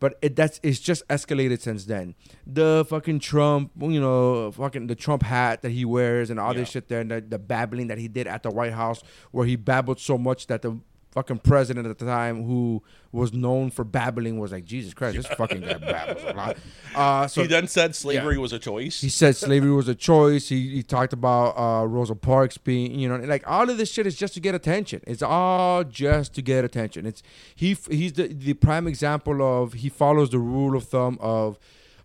But 0.00 0.18
it 0.22 0.36
that's 0.36 0.60
it's 0.62 0.78
just 0.78 1.06
escalated 1.08 1.60
since 1.60 1.84
then. 1.84 2.14
The 2.46 2.86
fucking 2.88 3.20
Trump, 3.20 3.72
you 3.80 4.00
know, 4.00 4.52
fucking 4.52 4.86
the 4.86 4.94
Trump 4.94 5.22
hat 5.22 5.62
that 5.62 5.70
he 5.70 5.84
wears 5.84 6.30
and 6.30 6.38
all 6.38 6.54
this 6.54 6.70
shit 6.70 6.88
there, 6.88 7.00
and 7.00 7.10
the, 7.10 7.20
the 7.20 7.38
babbling 7.38 7.88
that 7.88 7.98
he 7.98 8.06
did 8.08 8.26
at 8.26 8.42
the 8.42 8.50
White 8.50 8.72
House, 8.72 9.02
where 9.32 9.46
he 9.46 9.56
babbled 9.56 9.98
so 9.98 10.16
much 10.16 10.46
that 10.46 10.62
the 10.62 10.78
fucking 11.10 11.38
president 11.38 11.86
at 11.86 11.98
the 11.98 12.04
time, 12.06 12.44
who 12.44 12.82
was 13.12 13.32
known 13.32 13.70
for 13.70 13.84
babbling, 13.84 14.38
was 14.38 14.52
like, 14.52 14.64
Jesus 14.64 14.92
Christ, 14.94 15.16
this 15.16 15.26
fucking 15.26 15.62
guy 15.62 15.78
babbles 15.78 16.22
a 16.24 16.32
lot. 16.34 16.56
Uh, 16.94 17.28
so 17.28 17.42
he 17.42 17.46
then 17.46 17.68
said 17.68 17.94
slavery 17.94 18.38
was 18.38 18.52
a 18.52 18.58
choice. 18.58 19.00
he 19.02 19.08
said 19.10 19.36
slavery 19.36 19.70
was 19.70 19.86
a 19.88 19.94
choice. 19.94 20.48
He, 20.48 20.68
he 20.70 20.82
talked 20.82 21.12
about 21.12 21.50
uh, 21.50 21.86
Rosa 21.86 22.16
Parks 22.16 22.56
being, 22.58 22.98
you 22.98 23.08
know, 23.08 23.16
like 23.16 23.44
all 23.46 23.68
of 23.70 23.76
this 23.78 23.92
shit 23.92 24.06
is 24.06 24.16
just 24.16 24.34
to 24.34 24.40
get 24.40 24.54
attention. 24.54 25.02
It's 25.06 25.22
all 25.22 25.84
just 25.84 26.34
to 26.34 26.42
get 26.42 26.64
attention. 26.64 27.06
It's 27.06 27.22
he 27.54 27.76
he's 27.88 28.14
the 28.14 28.28
the 28.28 28.54
prime 28.54 28.88
example 28.88 29.42
of 29.42 29.74
he 29.74 29.90
follows 29.90 30.30
the 30.30 30.38
rule 30.38 30.74
of 30.76 30.84
thumb 30.84 31.18
of 31.20 31.58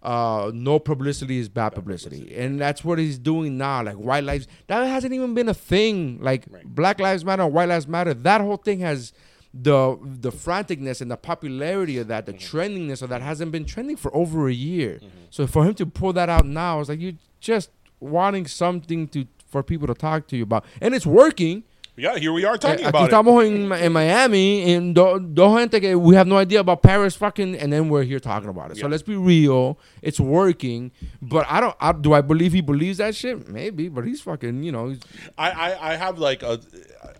uh, 0.04 0.52
no 0.54 0.80
publicity 0.80 1.39
is 1.39 1.48
bad 1.48 1.70
publicity, 1.70 2.36
and 2.36 2.60
that's 2.60 2.84
what 2.84 3.00
he's 3.00 3.18
doing 3.18 3.58
now. 3.58 3.82
Like 3.84 3.96
white 3.96 4.26
lives, 4.26 4.48
that 4.68 4.86
hasn't 4.86 5.13
even 5.13 5.34
been 5.34 5.48
a 5.48 5.54
thing. 5.54 6.20
Like 6.22 6.46
Black 6.66 7.00
Lives 7.00 7.24
Matter, 7.24 7.48
White 7.48 7.70
Lives 7.70 7.88
Matter, 7.88 8.13
that 8.13 8.42
whole 8.42 8.58
thing 8.58 8.80
has 8.82 9.13
the 9.54 9.98
the 10.04 10.32
franticness 10.32 11.00
and 11.00 11.10
the 11.10 11.16
popularity 11.16 11.98
of 12.00 12.08
that, 12.10 12.26
the 12.26 12.34
trendingness 12.34 13.02
of 13.02 13.10
that 13.10 13.22
hasn't 13.22 13.52
been 13.52 13.66
trending 13.66 13.96
for 13.96 14.13
over 14.13 14.50
a 14.50 14.54
year. 14.54 15.00
So 15.30 15.48
for 15.48 15.63
him 15.63 15.74
to 15.76 15.86
pull 15.86 16.12
that 16.13 16.28
out 16.28 16.46
now, 16.46 16.82
it's 16.82 16.89
like 16.89 17.00
you're 17.00 17.13
just 17.39 17.70
wanting 18.00 18.46
something 18.46 19.08
to 19.10 19.26
for 19.48 19.63
people 19.63 19.88
to 19.88 19.94
talk 19.94 20.28
to 20.28 20.38
you 20.38 20.44
about, 20.44 20.66
and 20.82 20.94
it's 20.94 21.06
working. 21.06 21.63
Yeah, 21.96 22.18
here 22.18 22.34
we 22.34 22.44
are 22.46 22.58
talking 22.58 22.86
Eh, 22.86 22.88
Aquí 22.88 22.90
about 22.90 23.04
it. 23.06 23.12
estamos 23.12 23.46
en, 23.46 23.72
en 23.72 23.92
Miami, 23.94 24.74
and 24.74 24.96
do, 24.96 25.20
do 25.20 25.56
gente 25.58 25.80
que 25.80 25.96
we 25.98 26.16
have 26.16 26.28
no 26.28 26.38
idea 26.38 26.60
about 26.60 26.82
Paris, 26.82 27.16
fucking, 27.16 27.56
and 27.56 27.72
then 27.72 27.88
we're 27.90 28.04
here 28.04 28.20
talking 28.20 28.50
about 28.50 28.72
it. 28.72 28.78
So 28.78 28.88
let's 28.88 29.04
be 29.04 29.16
real, 29.16 29.78
it's 30.02 30.20
working. 30.20 30.92
But 31.22 31.46
I 31.50 31.60
don't. 31.60 31.76
I, 31.80 31.92
do 31.92 32.14
I 32.14 32.22
believe 32.22 32.54
he 32.54 32.62
believes 32.62 32.98
that 32.98 33.16
shit? 33.16 33.48
Maybe, 33.48 33.90
but 33.90 34.06
he's 34.06 34.22
fucking. 34.22 34.64
You 34.64 34.72
know, 34.72 34.90
he's, 34.90 35.00
I, 35.38 35.52
I, 35.52 35.92
I 35.94 35.96
have 35.96 36.18
like 36.18 36.42
a, 36.44 36.60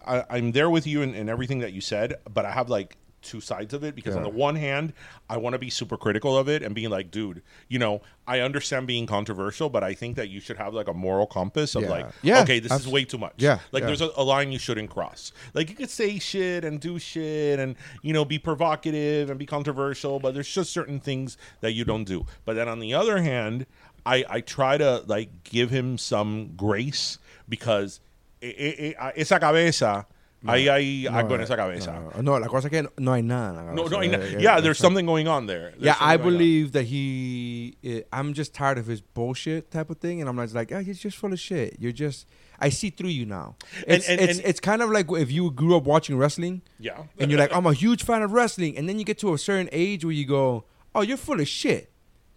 I, 0.06 0.24
I'm 0.30 0.52
there 0.54 0.70
with 0.70 0.88
you 0.88 1.02
in 1.04 1.30
everything 1.30 1.60
that 1.60 1.74
you 1.74 1.82
said, 1.82 2.16
but 2.34 2.46
I 2.46 2.52
have 2.52 2.70
like 2.70 2.98
two 3.24 3.42
sides 3.42 3.74
of 3.74 3.84
it 3.84 3.96
because 3.96 4.16
on 4.16 4.24
the 4.24 4.30
one 4.30 4.56
hand, 4.56 4.94
I 5.30 5.38
want 5.38 5.54
to 5.54 5.60
be 5.60 5.70
super 5.70 5.98
critical 5.98 6.38
of 6.38 6.48
it 6.50 6.62
and 6.62 6.76
being 6.76 6.90
like, 6.90 7.10
dude, 7.10 7.42
you 7.70 7.80
know, 7.80 8.02
I 8.28 8.40
understand 8.42 8.86
being 8.88 9.06
controversial, 9.08 9.70
but 9.70 9.84
I 9.84 9.94
think 9.94 10.16
that 10.18 10.30
you 10.30 10.40
should 10.40 10.58
have 10.58 10.74
like 10.74 10.88
a 10.88 10.94
moral 10.94 11.26
compass 11.26 11.76
of 11.76 11.84
Yeah. 11.84 11.90
like, 11.90 12.06
Yeah, 12.22 12.42
okay, 12.44 12.60
this 12.60 12.72
is 12.74 12.88
way 12.88 13.06
too 13.06 13.18
much. 13.18 13.34
Yeah, 13.38 13.60
like 13.72 13.82
yeah. 13.82 13.88
there's 13.88 14.02
a, 14.02 14.12
a 14.16 14.24
line 14.24 14.52
you 14.52 14.60
shouldn't 14.60 14.90
cross. 14.90 15.32
Like 15.54 15.70
you 15.70 15.76
could 15.76 15.90
say 15.90 16.20
shit 16.20 16.64
and 16.64 16.80
do 16.80 17.00
shit 17.00 17.60
and 17.60 17.76
you 18.02 18.14
know 18.14 18.26
be 18.26 18.38
provocative 18.40 19.30
and 19.30 19.40
be 19.40 19.46
controversial, 19.46 20.20
but 20.20 20.34
there's 20.34 20.50
just 20.54 20.72
certain 20.72 21.00
things 21.00 21.38
that 21.62 21.72
you 21.74 21.84
don't 21.86 22.04
do. 22.06 22.26
But 22.46 22.54
then 22.56 22.68
on 22.68 22.80
the 22.80 22.94
other 22.94 23.22
hand, 23.22 23.66
I 24.06 24.26
I 24.30 24.42
try 24.42 24.78
to 24.78 25.04
like 25.08 25.44
give 25.44 25.70
him 25.70 25.98
some 25.98 26.54
grace 26.56 27.18
because 27.50 28.00
e- 28.42 28.94
esa 29.16 29.40
cabeza, 29.40 30.06
ahí 30.46 30.68
hay 30.68 31.08
algo 31.08 31.36
en 31.36 31.42
esa 31.42 31.54
eh, 31.54 31.58
cabeza. 31.58 32.00
no, 32.18 32.22
no, 32.22 32.40
la 32.40 32.48
cosa 32.48 32.68
es 32.68 32.72
que 32.72 32.90
no 32.98 33.14
hay 33.14 33.22
nada. 33.22 33.74
No, 33.74 33.86
no, 33.88 34.02
Yeah, 34.02 34.18
yeah, 34.18 34.26
yeah, 34.26 34.40
yeah, 34.40 34.60
there's 34.62 34.78
something 34.78 35.06
going 35.06 35.28
on 35.28 35.46
there. 35.48 35.72
There's 35.72 35.84
yeah, 35.84 35.96
I 36.00 36.14
something 36.18 36.18
going 36.18 36.34
on. 36.34 36.38
believe 36.38 36.72
that 36.74 36.84
he. 36.86 37.78
eh, 37.84 38.02
I'm 38.12 38.34
just 38.34 38.54
tired 38.54 38.78
of 38.78 38.88
his 38.88 39.02
bullshit 39.02 39.72
type 39.72 39.90
of 39.90 39.98
thing, 39.98 40.20
and 40.22 40.30
I'm 40.30 40.38
just 40.38 40.56
like, 40.56 40.72
oh, 40.72 40.80
he's 40.80 41.00
just 41.00 41.18
full 41.18 41.32
of 41.34 41.40
shit. 41.40 41.78
You're 41.80 41.92
just. 41.92 42.28
I 42.60 42.70
see 42.70 42.90
through 42.92 43.10
you 43.10 43.26
now. 43.26 43.56
And- 43.88 43.98
It's 43.98 44.08
and- 44.10 44.22
it's, 44.22 44.38
and- 44.40 44.48
it's 44.48 44.60
kind 44.60 44.82
of 44.82 44.90
like 44.90 45.08
if 45.12 45.32
you 45.32 45.50
grew 45.52 45.76
up 45.76 45.84
watching 45.84 46.18
wrestling, 46.18 46.62
Yeah. 46.80 47.04
and 47.20 47.30
you're 47.32 47.40
like, 47.40 47.54
I'm 47.56 47.66
a 47.66 47.74
huge 47.74 48.04
fan 48.04 48.22
of 48.22 48.32
wrestling, 48.32 48.78
and 48.78 48.88
then 48.88 49.00
you 49.00 49.06
get 49.06 49.18
to 49.20 49.34
a 49.34 49.38
certain 49.38 49.70
age 49.72 50.06
where 50.06 50.14
you 50.14 50.26
go, 50.26 50.66
oh, 50.96 51.02
you're 51.02 51.18
full 51.18 51.40
of 51.40 51.48
shit. 51.48 51.90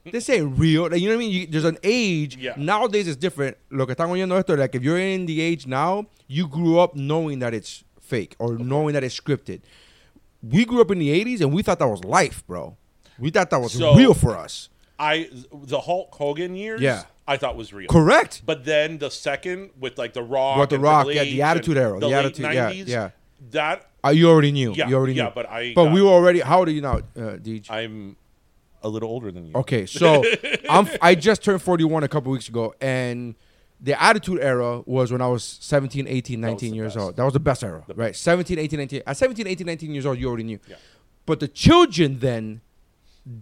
This 0.05 0.31
ain't 0.31 0.57
real. 0.57 0.89
Like, 0.89 1.01
you 1.01 1.09
know 1.09 1.17
what 1.17 1.23
I 1.23 1.27
mean? 1.27 1.31
You, 1.33 1.47
there's 1.49 1.65
an 1.65 1.79
age. 1.83 2.37
Yeah. 2.37 2.55
Nowadays 2.57 3.09
it's 3.09 3.17
different. 3.17 3.57
Lo 3.71 3.87
que 3.87 3.95
están 3.97 4.09
oyendo 4.09 4.39
esto, 4.39 4.55
like 4.57 4.75
if 4.77 4.83
you're 4.85 4.99
in 5.01 5.27
the 5.27 5.41
age 5.41 5.67
now, 5.67 6.07
you 6.29 6.47
grew 6.47 6.79
up 6.79 6.95
knowing 6.95 7.41
that 7.41 7.53
it's 7.55 7.83
fake 8.07 8.35
or 8.39 8.57
knowing 8.59 8.95
that 8.95 9.05
it's 9.05 9.19
scripted. 9.19 9.61
We 10.43 10.65
grew 10.65 10.81
up 10.81 10.91
in 10.91 10.99
the 10.99 11.09
80s 11.25 11.41
and 11.41 11.53
we 11.53 11.63
thought 11.63 11.79
that 11.79 11.89
was 11.89 12.05
life, 12.05 12.47
bro. 12.47 12.77
We 13.19 13.31
thought 13.31 13.51
that 13.51 13.61
was 13.61 13.73
So- 13.73 13.95
real 13.95 14.15
for 14.15 14.37
us. 14.37 14.69
I 14.99 15.29
the 15.53 15.81
Hulk 15.81 16.15
Hogan 16.15 16.55
years, 16.57 16.81
Yeah. 16.81 17.03
I 17.29 17.37
thought 17.37 17.55
was 17.57 17.73
real. 17.73 17.89
Correct. 17.89 18.43
But 18.47 18.65
then 18.65 18.97
the 18.99 19.11
second 19.11 19.71
with 19.79 19.99
like 19.99 20.15
the 20.15 20.23
Rock, 20.23 20.59
With 20.59 20.71
The 20.71 20.77
and 20.77 20.85
Rock, 20.85 21.07
yeah, 21.11 21.25
the 21.25 21.43
Attitude 21.43 21.77
and 21.77 21.87
Era, 21.87 22.01
the 22.01 22.13
Attitude- 22.13 22.47
yeah, 22.55 22.71
90s, 22.71 22.87
yeah. 22.89 23.11
That 23.51 23.91
Uh, 24.05 24.11
you 24.11 24.29
already 24.31 24.53
knew. 24.53 24.73
Yeah, 24.73 24.89
you 24.89 24.95
already 24.97 25.13
yeah, 25.15 25.25
knew. 25.25 25.31
but 25.35 25.51
I 25.51 25.73
But 25.75 25.85
got- 25.87 25.93
we 25.93 26.01
were 26.01 26.09
already. 26.11 26.41
How 26.41 26.61
old 26.61 26.69
are 26.69 26.71
you 26.71 26.81
now, 26.81 26.97
uh, 26.99 27.37
Deej? 27.37 27.71
I'm 27.71 28.17
a 28.83 28.89
little 28.89 29.11
older 29.11 29.31
than 29.33 29.47
you. 29.49 29.53
Okay, 29.57 29.85
so 30.01 30.23
I'm 30.71 30.89
I 31.03 31.15
just 31.15 31.43
turned 31.45 31.61
41 31.61 32.05
a 32.05 32.09
couple 32.09 32.33
weeks 32.33 32.49
ago 32.49 32.75
and 32.81 33.35
the 33.81 34.01
attitude 34.03 34.41
era 34.41 34.81
was 34.87 35.13
when 35.13 35.21
I 35.21 35.27
was 35.29 35.45
17, 35.45 36.07
18, 36.09 36.41
19 36.41 36.75
years 36.75 36.95
best. 36.95 37.05
old. 37.05 37.17
That 37.17 37.25
was 37.25 37.33
the 37.35 37.41
best 37.41 37.63
era, 37.63 37.85
right? 37.95 38.17
17, 38.17 38.59
18, 38.59 38.79
19. 38.79 39.03
At 39.07 39.17
17, 39.17 39.47
18, 39.47 39.67
19 39.67 39.91
years 39.95 40.07
old, 40.07 40.19
you 40.19 40.29
already 40.29 40.45
knew. 40.45 40.59
Yeah. 40.69 40.77
But 41.27 41.41
the 41.41 41.49
children 41.49 42.19
then 42.21 42.61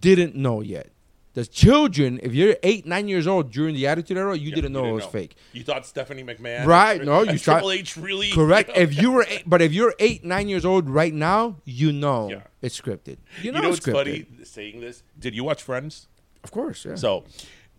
didn't 0.01 0.35
know 0.35 0.61
yet. 0.61 0.91
The 1.35 1.45
children, 1.45 2.21
if 2.23 2.33
you're 2.33 2.57
8, 2.63 2.87
9 2.87 3.09
years 3.09 3.27
old 3.27 3.51
during 3.51 3.75
the 3.75 3.89
attitude 3.89 4.17
era, 4.17 4.37
you 4.37 4.51
Yeah, 4.51 4.55
didn't 4.55 4.73
you 4.73 4.81
know 4.83 4.89
it 4.89 4.93
was 4.93 5.05
fake. 5.05 5.35
You 5.53 5.65
thought 5.65 5.85
Stephanie 5.85 6.23
McMahon, 6.23 6.65
Right, 6.65 6.99
and- 7.01 7.07
no, 7.07 7.23
you 7.23 7.39
thought- 7.39 7.55
Triple 7.55 7.73
H 7.73 7.97
really 7.97 8.31
Correct. 8.31 8.69
you 8.69 8.75
know? 8.77 8.81
If 8.83 9.03
you 9.03 9.11
were, 9.11 9.27
eight, 9.29 9.43
but 9.45 9.61
if 9.61 9.73
you're 9.73 9.95
eight, 9.99 10.25
nine 10.25 10.49
years 10.49 10.65
old 10.65 10.89
right 10.89 11.13
now, 11.13 11.57
you 11.65 11.91
know 11.93 12.31
Yeah. 12.31 12.43
it's 12.63 12.81
scripted. 12.81 13.17
You 13.43 13.47
You 13.47 13.53
know, 13.53 13.63
know 13.63 13.69
it's 13.71 13.85
what's 13.85 13.87
scripted. 13.99 14.27
funny 14.27 14.45
saying 14.45 14.81
this? 14.81 15.03
Did 15.19 15.35
you 15.35 15.43
watch 15.43 15.61
Friends? 15.63 16.07
Of 16.45 16.53
course, 16.53 16.85
yeah. 16.85 16.95
So, 16.95 17.25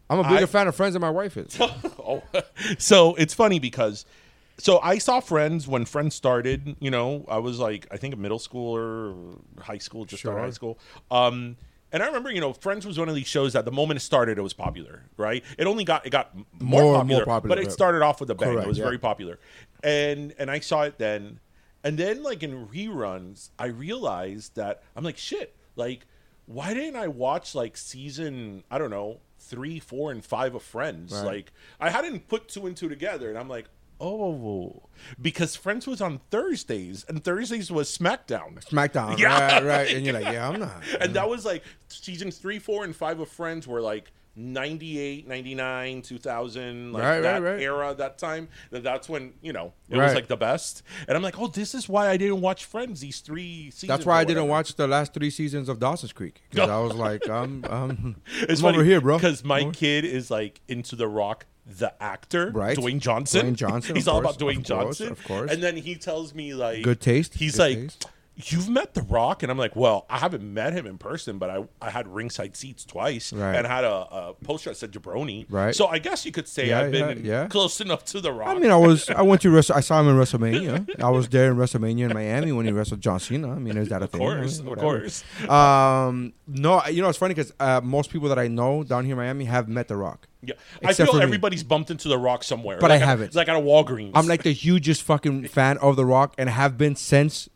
I'm 0.10 0.20
a 0.20 0.24
bigger 0.24 0.44
I- 0.44 0.46
fan 0.46 0.68
of 0.68 0.76
Friends 0.76 0.94
than 0.94 1.02
my 1.02 1.10
wife 1.10 1.38
is. 1.38 1.58
oh, 1.62 2.22
so 2.78 3.16
it's 3.16 3.34
funny 3.34 3.60
because 3.60 4.06
so 4.58 4.80
I 4.80 4.98
saw 4.98 5.20
Friends 5.20 5.68
when 5.68 5.86
Friends 5.86 6.16
started. 6.16 6.76
You 6.80 6.92
know, 6.92 7.26
I 7.28 7.40
was 7.40 7.60
like 7.60 7.88
I 7.92 7.98
think 7.98 8.14
a 8.14 8.18
middle 8.18 8.40
school 8.40 8.76
or 8.76 9.16
high 9.62 9.80
school, 9.80 10.06
just 10.06 10.22
started 10.22 10.40
Sure. 10.40 10.46
high 10.46 10.52
school. 10.52 10.80
Um, 11.12 11.58
and 11.92 12.04
I 12.04 12.08
remember, 12.08 12.32
you 12.32 12.42
know, 12.42 12.52
Friends 12.52 12.86
was 12.86 13.00
one 13.00 13.10
of 13.10 13.16
these 13.16 13.28
shows 13.28 13.54
that 13.54 13.64
the 13.64 13.72
moment 13.72 13.98
it 13.98 14.02
started, 14.02 14.38
it 14.38 14.42
was 14.42 14.54
popular, 14.54 15.04
right? 15.18 15.44
It 15.58 15.66
only 15.66 15.84
got 15.84 16.06
it 16.06 16.10
got 16.10 16.36
more, 16.36 16.82
More 16.82 16.96
popular, 16.98 17.20
more 17.20 17.26
popular, 17.26 17.56
but 17.56 17.64
it 17.64 17.72
started 17.72 18.02
off 18.02 18.20
with 18.20 18.30
a 18.30 18.36
bang. 18.36 18.54
Correct, 18.54 18.66
it 18.66 18.68
was 18.68 18.78
yeah. 18.78 18.84
very 18.84 18.98
popular, 18.98 19.40
and 19.84 20.34
and 20.38 20.52
I 20.52 20.60
saw 20.60 20.84
it 20.84 20.98
then, 20.98 21.40
and 21.84 21.98
then 21.98 22.22
like 22.22 22.44
in 22.44 22.68
reruns, 22.68 23.50
I 23.58 23.68
realized 23.68 24.56
that 24.56 24.84
I'm 24.96 25.04
like 25.04 25.18
shit, 25.18 25.56
like 25.76 26.06
why 26.48 26.74
didn't 26.74 26.96
I 26.96 27.08
watch 27.08 27.56
like 27.56 27.76
season 27.76 28.64
I 28.70 28.78
don't 28.78 28.92
know 28.92 29.20
three, 29.50 29.80
four, 29.80 30.12
and 30.12 30.24
five 30.24 30.56
of 30.56 30.64
Friends? 30.64 31.14
Right. 31.14 31.26
Like 31.26 31.54
I 31.80 31.90
hadn't 31.90 32.28
put 32.28 32.48
two 32.50 32.66
and 32.68 32.76
two 32.76 32.90
together, 32.90 33.30
and 33.30 33.38
I'm 33.38 33.50
like. 33.50 33.66
Oh, 34.02 34.84
because 35.22 35.56
Friends 35.56 35.88
was 35.88 36.02
on 36.02 36.20
Thursdays, 36.30 37.06
and 37.08 37.24
Thursdays 37.24 37.72
was 37.72 37.98
SmackDown. 37.98 38.62
SmackDown, 38.66 39.18
Yeah. 39.20 39.54
right, 39.60 39.64
right. 39.64 39.96
And 39.96 40.06
you're 40.06 40.14
like, 40.14 40.26
yeah, 40.26 40.50
I'm 40.50 40.60
not. 40.60 40.84
And 41.00 41.14
that 41.14 41.30
was 41.30 41.46
like 41.46 41.64
seasons 41.88 42.38
three, 42.38 42.60
four, 42.60 42.84
and 42.84 42.94
five 42.94 43.22
of 43.22 43.30
Friends 43.30 43.66
were 43.66 43.80
like 43.80 44.12
98, 44.36 45.28
99, 45.28 46.02
2000, 46.02 46.94
like 46.94 47.02
Right, 47.04 47.10
right, 47.16 47.22
that 47.22 47.42
right. 47.42 47.62
era, 47.62 47.94
that 47.98 48.18
time. 48.18 48.48
That 48.72 48.84
that's 48.84 49.08
when, 49.08 49.34
you 49.42 49.54
know, 49.54 49.74
it 49.90 49.98
was 49.98 50.14
like 50.14 50.28
the 50.28 50.38
best. 50.38 50.84
And 51.08 51.16
I'm 51.16 51.24
like, 51.24 51.40
oh, 51.40 51.48
this 51.48 51.74
is 51.76 51.88
why 51.88 52.10
I 52.10 52.18
didn't 52.18 52.42
watch 52.42 52.66
Friends 52.66 53.00
these 53.02 53.20
three 53.22 53.72
seasons. 53.72 53.88
That's 53.88 54.06
why 54.06 54.20
I 54.20 54.24
didn't 54.24 54.48
watch 54.48 54.76
the 54.76 54.88
last 54.88 55.14
three 55.14 55.30
seasons 55.30 55.70
of 55.70 55.80
Dawson's 55.80 56.14
Creek 56.14 56.42
because 56.50 56.70
I 56.70 56.80
was 56.80 56.94
like, 56.96 57.28
I'm, 57.30 57.64
I'm, 57.70 58.16
It's 58.42 58.62
I'm 58.62 58.74
over 58.76 58.84
here, 58.84 59.02
bro. 59.02 59.18
Because 59.18 59.44
my 59.44 59.62
Over- 59.62 59.72
kid 59.72 60.06
is 60.06 60.30
like 60.32 60.62
into 60.68 60.96
The 60.96 61.08
Rock 61.08 61.46
the 61.68 61.92
actor, 62.02 62.52
Right. 62.52 62.78
Dwayne 62.78 63.00
Johnson. 63.00 63.48
Dwayne 63.48 63.56
Johnson, 63.56 63.96
He's 63.96 64.08
all 64.08 64.22
course, 64.22 64.36
about 64.36 64.48
Dwayne 64.48 64.60
of 64.60 64.68
course, 64.68 64.98
Johnson, 65.00 65.12
of 65.12 65.24
course. 65.24 65.52
And 65.52 65.64
then 65.64 65.76
he 65.76 65.96
tells 65.96 66.36
me 66.36 66.54
like, 66.54 66.84
Good 66.84 67.02
taste, 67.02 67.34
He's 67.34 67.54
good 67.58 67.60
like. 67.62 67.76
taste. 67.78 68.08
You've 68.38 68.68
met 68.68 68.94
The 68.94 69.02
Rock, 69.02 69.44
and 69.44 69.52
I'm 69.52 69.58
like, 69.58 69.78
well, 69.78 70.06
I 70.10 70.18
haven't 70.18 70.44
met 70.44 70.74
him 70.74 70.86
in 70.86 70.98
person, 70.98 71.38
but 71.38 71.50
I, 71.50 71.64
I 71.82 71.90
had 71.90 72.06
ringside 72.08 72.58
seats 72.58 72.84
twice, 72.84 73.32
Right. 73.32 73.56
and 73.56 73.66
had 73.66 73.86
a, 73.86 73.94
a 73.94 74.34
poster 74.44 74.72
that 74.72 74.76
said 74.76 74.92
Jabroni. 74.92 75.46
Right. 75.50 75.74
So 75.74 75.88
I 75.88 76.00
guess 76.00 76.26
you 76.26 76.34
could 76.34 76.48
say 76.48 76.68
Yeah, 76.68 76.82
I've 76.82 76.92
been 76.92 77.24
yeah, 77.24 77.42
yeah. 77.44 77.48
close 77.48 77.80
enough 77.80 78.04
to 78.06 78.20
The 78.20 78.34
Rock. 78.34 78.50
I 78.50 78.60
mean, 78.60 78.72
I 78.72 78.76
was 78.76 79.10
I 79.10 79.22
went 79.22 79.42
to 79.44 79.50
Wrestle, 79.52 79.76
I 79.76 79.80
saw 79.80 80.02
him 80.02 80.10
in 80.10 80.16
WrestleMania. 80.18 81.02
I 81.04 81.10
was 81.10 81.30
there 81.30 81.50
in 81.50 81.58
WrestleMania 81.58 82.10
in 82.10 82.14
Miami 82.14 82.52
when 82.52 82.66
he 82.66 82.74
wrestled 82.74 83.00
John 83.00 83.22
Cena. 83.22 83.52
I 83.52 83.60
mean, 83.60 83.78
is 83.78 83.88
that 83.90 84.04
a 84.04 84.08
thing? 84.08 84.22
of 84.22 84.28
thing? 84.34 84.40
course, 84.42 84.60
I 84.60 84.64
mean, 84.64 84.74
of 84.74 84.80
whatever. 84.84 85.00
course. 85.00 85.24
Um, 85.50 86.34
no, 86.48 86.86
you 86.88 87.02
know 87.02 87.10
it's 87.10 87.18
funny 87.18 87.34
because 87.34 87.54
uh, 87.60 87.80
most 87.84 88.10
people 88.12 88.28
that 88.30 88.40
I 88.40 88.48
know 88.50 88.84
down 88.84 89.06
here 89.06 89.14
in 89.14 89.18
Miami 89.18 89.46
have 89.46 89.70
met 89.70 89.88
The 89.88 89.96
Rock. 89.96 90.28
Yeah, 90.42 90.54
I 90.84 90.94
feel 90.94 91.08
for 91.08 91.18
me. 91.18 91.24
everybody's 91.24 91.64
bumped 91.64 91.90
into 91.90 92.08
The 92.10 92.18
Rock 92.20 92.44
somewhere, 92.44 92.78
But 92.80 92.90
like 92.92 93.02
I 93.02 93.06
haven't. 93.06 93.34
Like 93.34 93.48
at 93.48 93.56
a 93.56 93.60
Walgreens. 93.60 94.12
I'm 94.14 94.28
like 94.28 94.44
the 94.44 94.52
hugest 94.54 95.04
fucking 95.04 95.48
fan 95.48 95.78
of 95.80 95.96
The 95.96 96.06
Rock 96.06 96.36
and 96.38 96.50
have 96.50 96.78
been 96.78 96.96
since 96.96 97.50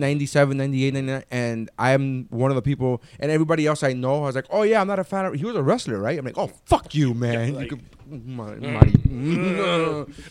97, 0.00 0.56
98, 0.56 0.94
99. 0.94 1.22
And 1.30 1.70
I'm 1.78 2.26
one 2.30 2.50
of 2.50 2.54
the 2.56 2.62
people, 2.62 3.02
and 3.18 3.30
everybody 3.30 3.66
else 3.66 3.82
I 3.82 3.92
know, 3.92 4.16
I 4.24 4.26
was 4.26 4.34
like, 4.34 4.46
oh 4.50 4.62
yeah, 4.62 4.80
I'm 4.80 4.86
not 4.88 4.98
a 4.98 5.04
fan 5.04 5.26
of 5.26 5.34
He 5.34 5.44
was 5.44 5.54
a 5.56 5.62
wrestler, 5.62 5.98
right? 5.98 6.18
I'm 6.18 6.24
like, 6.24 6.38
oh, 6.38 6.50
fuck 6.66 6.94
you, 6.94 7.14
man. 7.14 7.54
like- 7.54 7.70
you 7.70 7.76
could, 7.76 8.26
my, 8.26 8.54
my- 8.56 8.92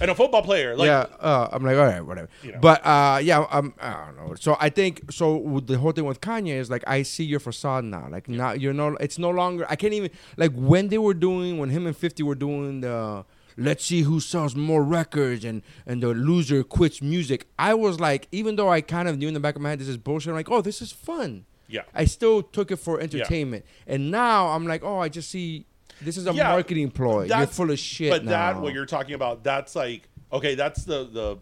and 0.02 0.12
a 0.12 0.16
football 0.16 0.42
player. 0.42 0.76
Like, 0.76 0.88
yeah, 0.88 1.06
uh, 1.20 1.48
I'm 1.52 1.64
like, 1.64 1.78
all 1.78 1.86
right, 1.86 2.02
whatever. 2.02 2.28
You 2.44 2.54
know. 2.54 2.60
But 2.60 2.86
uh, 2.86 3.20
yeah, 3.24 3.46
um, 3.52 3.74
I 3.82 4.06
don't 4.06 4.18
know. 4.18 4.36
So 4.36 4.58
I 4.60 4.70
think 4.70 5.12
so. 5.12 5.62
The 5.66 5.78
whole 5.78 5.92
thing 5.94 6.06
with 6.06 6.20
Kanye 6.22 6.56
is 6.58 6.70
like, 6.70 6.84
I 6.88 7.04
see 7.04 7.24
your 7.24 7.40
facade 7.40 7.86
now. 7.86 8.08
Like 8.10 8.28
now, 8.28 8.52
you're 8.52 8.74
no. 8.74 8.96
It's 9.00 9.18
no 9.18 9.30
longer. 9.30 9.66
I 9.70 9.76
can't 9.76 9.94
even 9.94 10.12
like 10.38 10.52
when 10.54 10.90
they 10.90 10.98
were 10.98 11.14
doing 11.14 11.58
when 11.58 11.70
him 11.70 11.88
and 11.88 11.96
Fifty 11.96 12.24
were 12.24 12.36
doing 12.36 12.82
the. 12.82 13.26
Let's 13.60 13.84
see 13.86 14.02
who 14.02 14.20
sells 14.20 14.56
more 14.56 14.84
records 14.84 15.44
and 15.46 15.62
and 15.86 16.02
the 16.02 16.08
loser 16.10 16.64
quits 16.64 17.02
music. 17.02 17.48
I 17.60 17.74
was 17.74 18.00
like, 18.00 18.28
even 18.32 18.56
though 18.56 18.70
I 18.70 18.82
kind 18.82 19.08
of 19.10 19.18
knew 19.18 19.28
in 19.28 19.34
the 19.34 19.40
back 19.40 19.56
of 19.56 19.62
my 19.62 19.70
head 19.70 19.80
this 19.80 19.88
is 19.88 19.98
bullshit. 19.98 20.30
I'm 20.30 20.36
like, 20.36 20.50
oh, 20.50 20.62
this 20.62 20.82
is 20.82 20.92
fun. 20.92 21.46
Yeah. 21.68 21.82
I 21.94 22.06
still 22.06 22.42
took 22.42 22.72
it 22.72 22.78
for 22.78 23.00
entertainment, 23.00 23.64
and 23.86 24.10
now 24.10 24.48
I'm 24.48 24.66
like, 24.66 24.84
oh, 24.84 25.00
I 25.00 25.10
just 25.10 25.30
see. 25.30 25.66
This 26.02 26.16
is 26.18 26.26
a 26.26 26.34
Yeah, 26.34 26.48
marketing 26.50 26.90
ploy. 26.92 27.26
You're 27.26 27.46
full 27.48 27.70
of 27.72 27.78
shit 27.78 28.10
But 28.12 28.24
now. 28.24 28.32
that 28.32 28.62
what 28.62 28.74
you're 28.74 28.86
talking 28.86 29.14
about, 29.14 29.44
that's 29.44 29.76
like 29.76 30.08
okay, 30.32 30.56
that's 30.56 30.86
the 30.86 31.04
the 31.06 31.38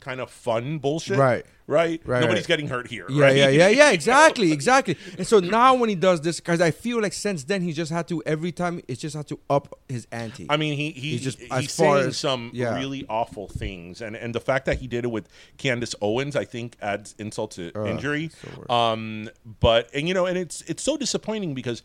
kind 0.00 0.20
of 0.20 0.30
fun 0.30 0.78
bullshit, 0.78 1.18
Right. 1.18 1.44
Right. 1.66 2.00
Right, 2.04 2.20
Nobody's 2.22 2.42
right. 2.42 2.48
getting 2.48 2.66
hurt 2.66 2.88
here. 2.88 3.06
Yeah, 3.08 3.26
right? 3.26 3.36
yeah, 3.36 3.48
yeah, 3.48 3.68
yeah. 3.68 3.90
Exactly, 3.92 4.50
exactly. 4.58 4.96
And 5.18 5.24
so 5.24 5.38
now 5.38 5.74
when 5.76 5.88
he 5.88 5.94
does 5.94 6.20
this, 6.20 6.40
because 6.40 6.60
I 6.60 6.72
feel 6.72 7.00
like 7.00 7.12
since 7.12 7.44
then 7.44 7.62
he 7.62 7.72
just 7.72 7.92
had 7.92 8.08
to 8.08 8.20
every 8.26 8.50
time 8.50 8.82
it's 8.88 9.00
just 9.00 9.14
had 9.14 9.28
to 9.28 9.38
up 9.48 9.78
his 9.88 10.08
ante. 10.10 10.46
I 10.50 10.56
mean, 10.56 10.76
he, 10.76 10.90
he 10.90 11.10
He's 11.12 11.22
just- 11.22 11.38
he's 11.38 11.50
as 11.52 11.76
far 11.76 11.98
saying 11.98 12.08
as- 12.08 12.16
some 12.16 12.50
yeah. 12.54 12.74
really 12.76 13.06
awful 13.08 13.46
things, 13.46 14.00
and 14.00 14.16
and 14.16 14.34
the 14.34 14.40
fact 14.40 14.66
that 14.66 14.78
he 14.78 14.88
did 14.88 15.04
it 15.04 15.12
with 15.12 15.28
Candace 15.58 15.94
Owens, 16.02 16.34
I 16.34 16.44
think, 16.44 16.76
adds 16.82 17.14
insult 17.18 17.52
to 17.52 17.70
injury. 17.86 18.30
Um, 18.68 19.30
but 19.60 19.90
and 19.94 20.08
you 20.08 20.14
know, 20.14 20.26
and 20.26 20.36
it's 20.36 20.62
it's 20.62 20.82
so 20.82 20.96
disappointing 20.96 21.54
because. 21.54 21.82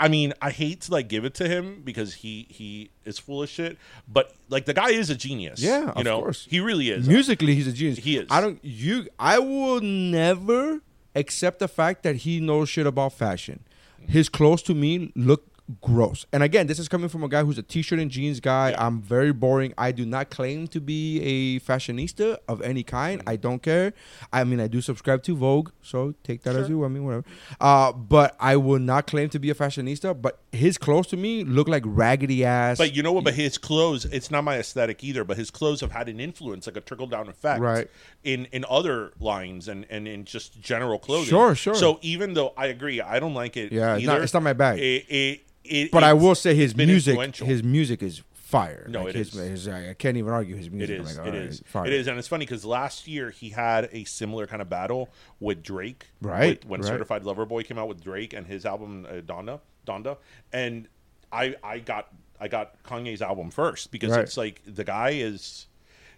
I 0.00 0.08
mean, 0.08 0.32
I 0.42 0.50
hate 0.50 0.80
to 0.82 0.92
like 0.92 1.08
give 1.08 1.24
it 1.24 1.34
to 1.34 1.48
him 1.48 1.82
because 1.84 2.14
he 2.14 2.46
he 2.50 2.90
is 3.04 3.18
full 3.18 3.42
of 3.42 3.48
shit, 3.48 3.78
but 4.08 4.34
like 4.48 4.64
the 4.64 4.74
guy 4.74 4.90
is 4.90 5.10
a 5.10 5.14
genius. 5.14 5.60
Yeah, 5.60 5.84
you 5.84 5.88
of 5.90 6.04
know, 6.04 6.20
course. 6.20 6.46
he 6.50 6.58
really 6.60 6.90
is. 6.90 7.06
Musically, 7.06 7.54
he's 7.54 7.68
a 7.68 7.72
genius. 7.72 7.98
He 7.98 8.16
is. 8.16 8.26
I 8.30 8.40
don't. 8.40 8.58
You. 8.62 9.06
I 9.18 9.38
will 9.38 9.80
never 9.80 10.80
accept 11.14 11.60
the 11.60 11.68
fact 11.68 12.02
that 12.02 12.16
he 12.16 12.40
knows 12.40 12.68
shit 12.68 12.86
about 12.86 13.12
fashion. 13.12 13.60
His 14.08 14.28
clothes 14.28 14.62
to 14.62 14.74
me 14.74 15.12
look 15.14 15.46
gross. 15.80 16.26
And 16.32 16.42
again, 16.42 16.66
this 16.66 16.78
is 16.78 16.88
coming 16.88 17.08
from 17.08 17.24
a 17.24 17.28
guy 17.28 17.42
who's 17.44 17.58
a 17.58 17.62
t-shirt 17.62 17.98
and 17.98 18.10
jeans 18.10 18.40
guy. 18.40 18.74
I'm 18.78 19.00
very 19.00 19.32
boring. 19.32 19.72
I 19.78 19.92
do 19.92 20.04
not 20.04 20.30
claim 20.30 20.66
to 20.68 20.80
be 20.80 21.20
a 21.22 21.60
fashionista 21.60 22.38
of 22.48 22.60
any 22.62 22.82
kind. 22.82 23.20
Mm-hmm. 23.20 23.28
I 23.28 23.36
don't 23.36 23.62
care. 23.62 23.92
I 24.32 24.44
mean, 24.44 24.60
I 24.60 24.68
do 24.68 24.80
subscribe 24.80 25.22
to 25.24 25.36
Vogue, 25.36 25.70
so 25.82 26.14
take 26.22 26.42
that 26.42 26.56
as 26.56 26.68
you. 26.68 26.84
I 26.84 26.88
mean, 26.88 27.04
whatever. 27.04 27.24
Uh, 27.60 27.92
but 27.92 28.36
I 28.40 28.56
will 28.56 28.78
not 28.78 29.06
claim 29.06 29.28
to 29.30 29.38
be 29.38 29.50
a 29.50 29.54
fashionista. 29.54 30.20
But 30.20 30.38
his 30.52 30.78
clothes 30.78 31.06
to 31.08 31.16
me 31.16 31.44
look 31.44 31.68
like 31.68 31.82
raggedy 31.86 32.44
ass. 32.44 32.78
But 32.78 32.94
you 32.94 33.02
know 33.02 33.12
what? 33.12 33.24
But 33.24 33.34
his 33.34 33.58
clothes, 33.58 34.04
it's 34.06 34.30
not 34.30 34.44
my 34.44 34.58
aesthetic 34.58 35.02
either. 35.04 35.24
But 35.24 35.36
his 35.36 35.50
clothes 35.50 35.80
have 35.80 35.92
had 35.92 36.08
an 36.08 36.20
influence, 36.20 36.66
like 36.66 36.76
a 36.76 36.80
trickle 36.80 37.06
down 37.06 37.28
effect, 37.28 37.60
Right. 37.60 37.88
In 38.24 38.46
in 38.52 38.64
other 38.68 39.12
lines 39.20 39.68
and 39.68 39.86
and 39.90 40.06
in 40.06 40.24
just 40.24 40.60
general 40.60 40.98
clothing. 40.98 41.28
Sure, 41.28 41.54
sure. 41.54 41.74
So 41.74 41.98
even 42.02 42.34
though 42.34 42.52
I 42.56 42.66
agree, 42.66 43.00
I 43.00 43.18
don't 43.20 43.34
like 43.34 43.56
it. 43.56 43.72
Yeah, 43.72 43.96
it's 43.96 44.06
not- 44.06 44.22
it's 44.22 44.34
not 44.34 44.42
my 44.42 44.52
bag. 44.52 44.78
It, 44.78 45.06
it, 45.08 45.40
it, 45.64 45.90
But 45.90 46.04
I 46.04 46.12
will 46.14 46.34
say 46.34 46.54
his 46.54 46.76
music, 46.76 47.36
his 47.36 47.62
music 47.62 48.02
is 48.02 48.22
fire. 48.32 48.86
No, 48.88 49.00
like 49.04 49.10
it 49.10 49.14
his, 49.16 49.34
is. 49.34 49.64
his- 49.64 49.68
I 49.68 49.94
can't 49.94 50.16
even 50.16 50.32
argue 50.32 50.54
his 50.56 50.70
music. 50.70 51.00
I'm 51.00 51.06
is. 51.06 51.16
like, 51.18 51.26
it 51.26 51.30
all 51.30 51.40
right, 51.40 51.48
is. 51.48 51.62
fire. 51.66 51.86
It 51.86 51.92
is, 51.94 52.06
and 52.06 52.18
it's 52.18 52.28
funny 52.28 52.44
because 52.44 52.64
last 52.64 53.08
year 53.08 53.30
he 53.30 53.48
had 53.50 53.88
a 53.92 54.04
similar 54.04 54.46
kind 54.46 54.60
of 54.60 54.68
battle 54.68 55.08
with 55.40 55.62
Drake. 55.62 56.06
Right, 56.20 56.58
with- 56.62 56.66
when 56.66 56.80
right. 56.82 56.88
Certified 56.88 57.24
Lover 57.24 57.46
Boy 57.46 57.62
came 57.62 57.78
out 57.78 57.88
with 57.88 58.02
Drake 58.02 58.32
and 58.34 58.46
his 58.46 58.66
album 58.66 59.06
uh, 59.08 59.14
Donda, 59.22 59.60
Donda, 59.86 60.18
and 60.52 60.86
I 61.32 61.54
I 61.64 61.78
got 61.78 62.08
I 62.40 62.48
got 62.48 62.82
Kanye's 62.82 63.22
album 63.22 63.50
first 63.50 63.90
because 63.90 64.10
Right. 64.10 64.20
it's 64.20 64.36
like 64.36 64.60
the 64.66 64.84
guy 64.84 65.10
is 65.10 65.66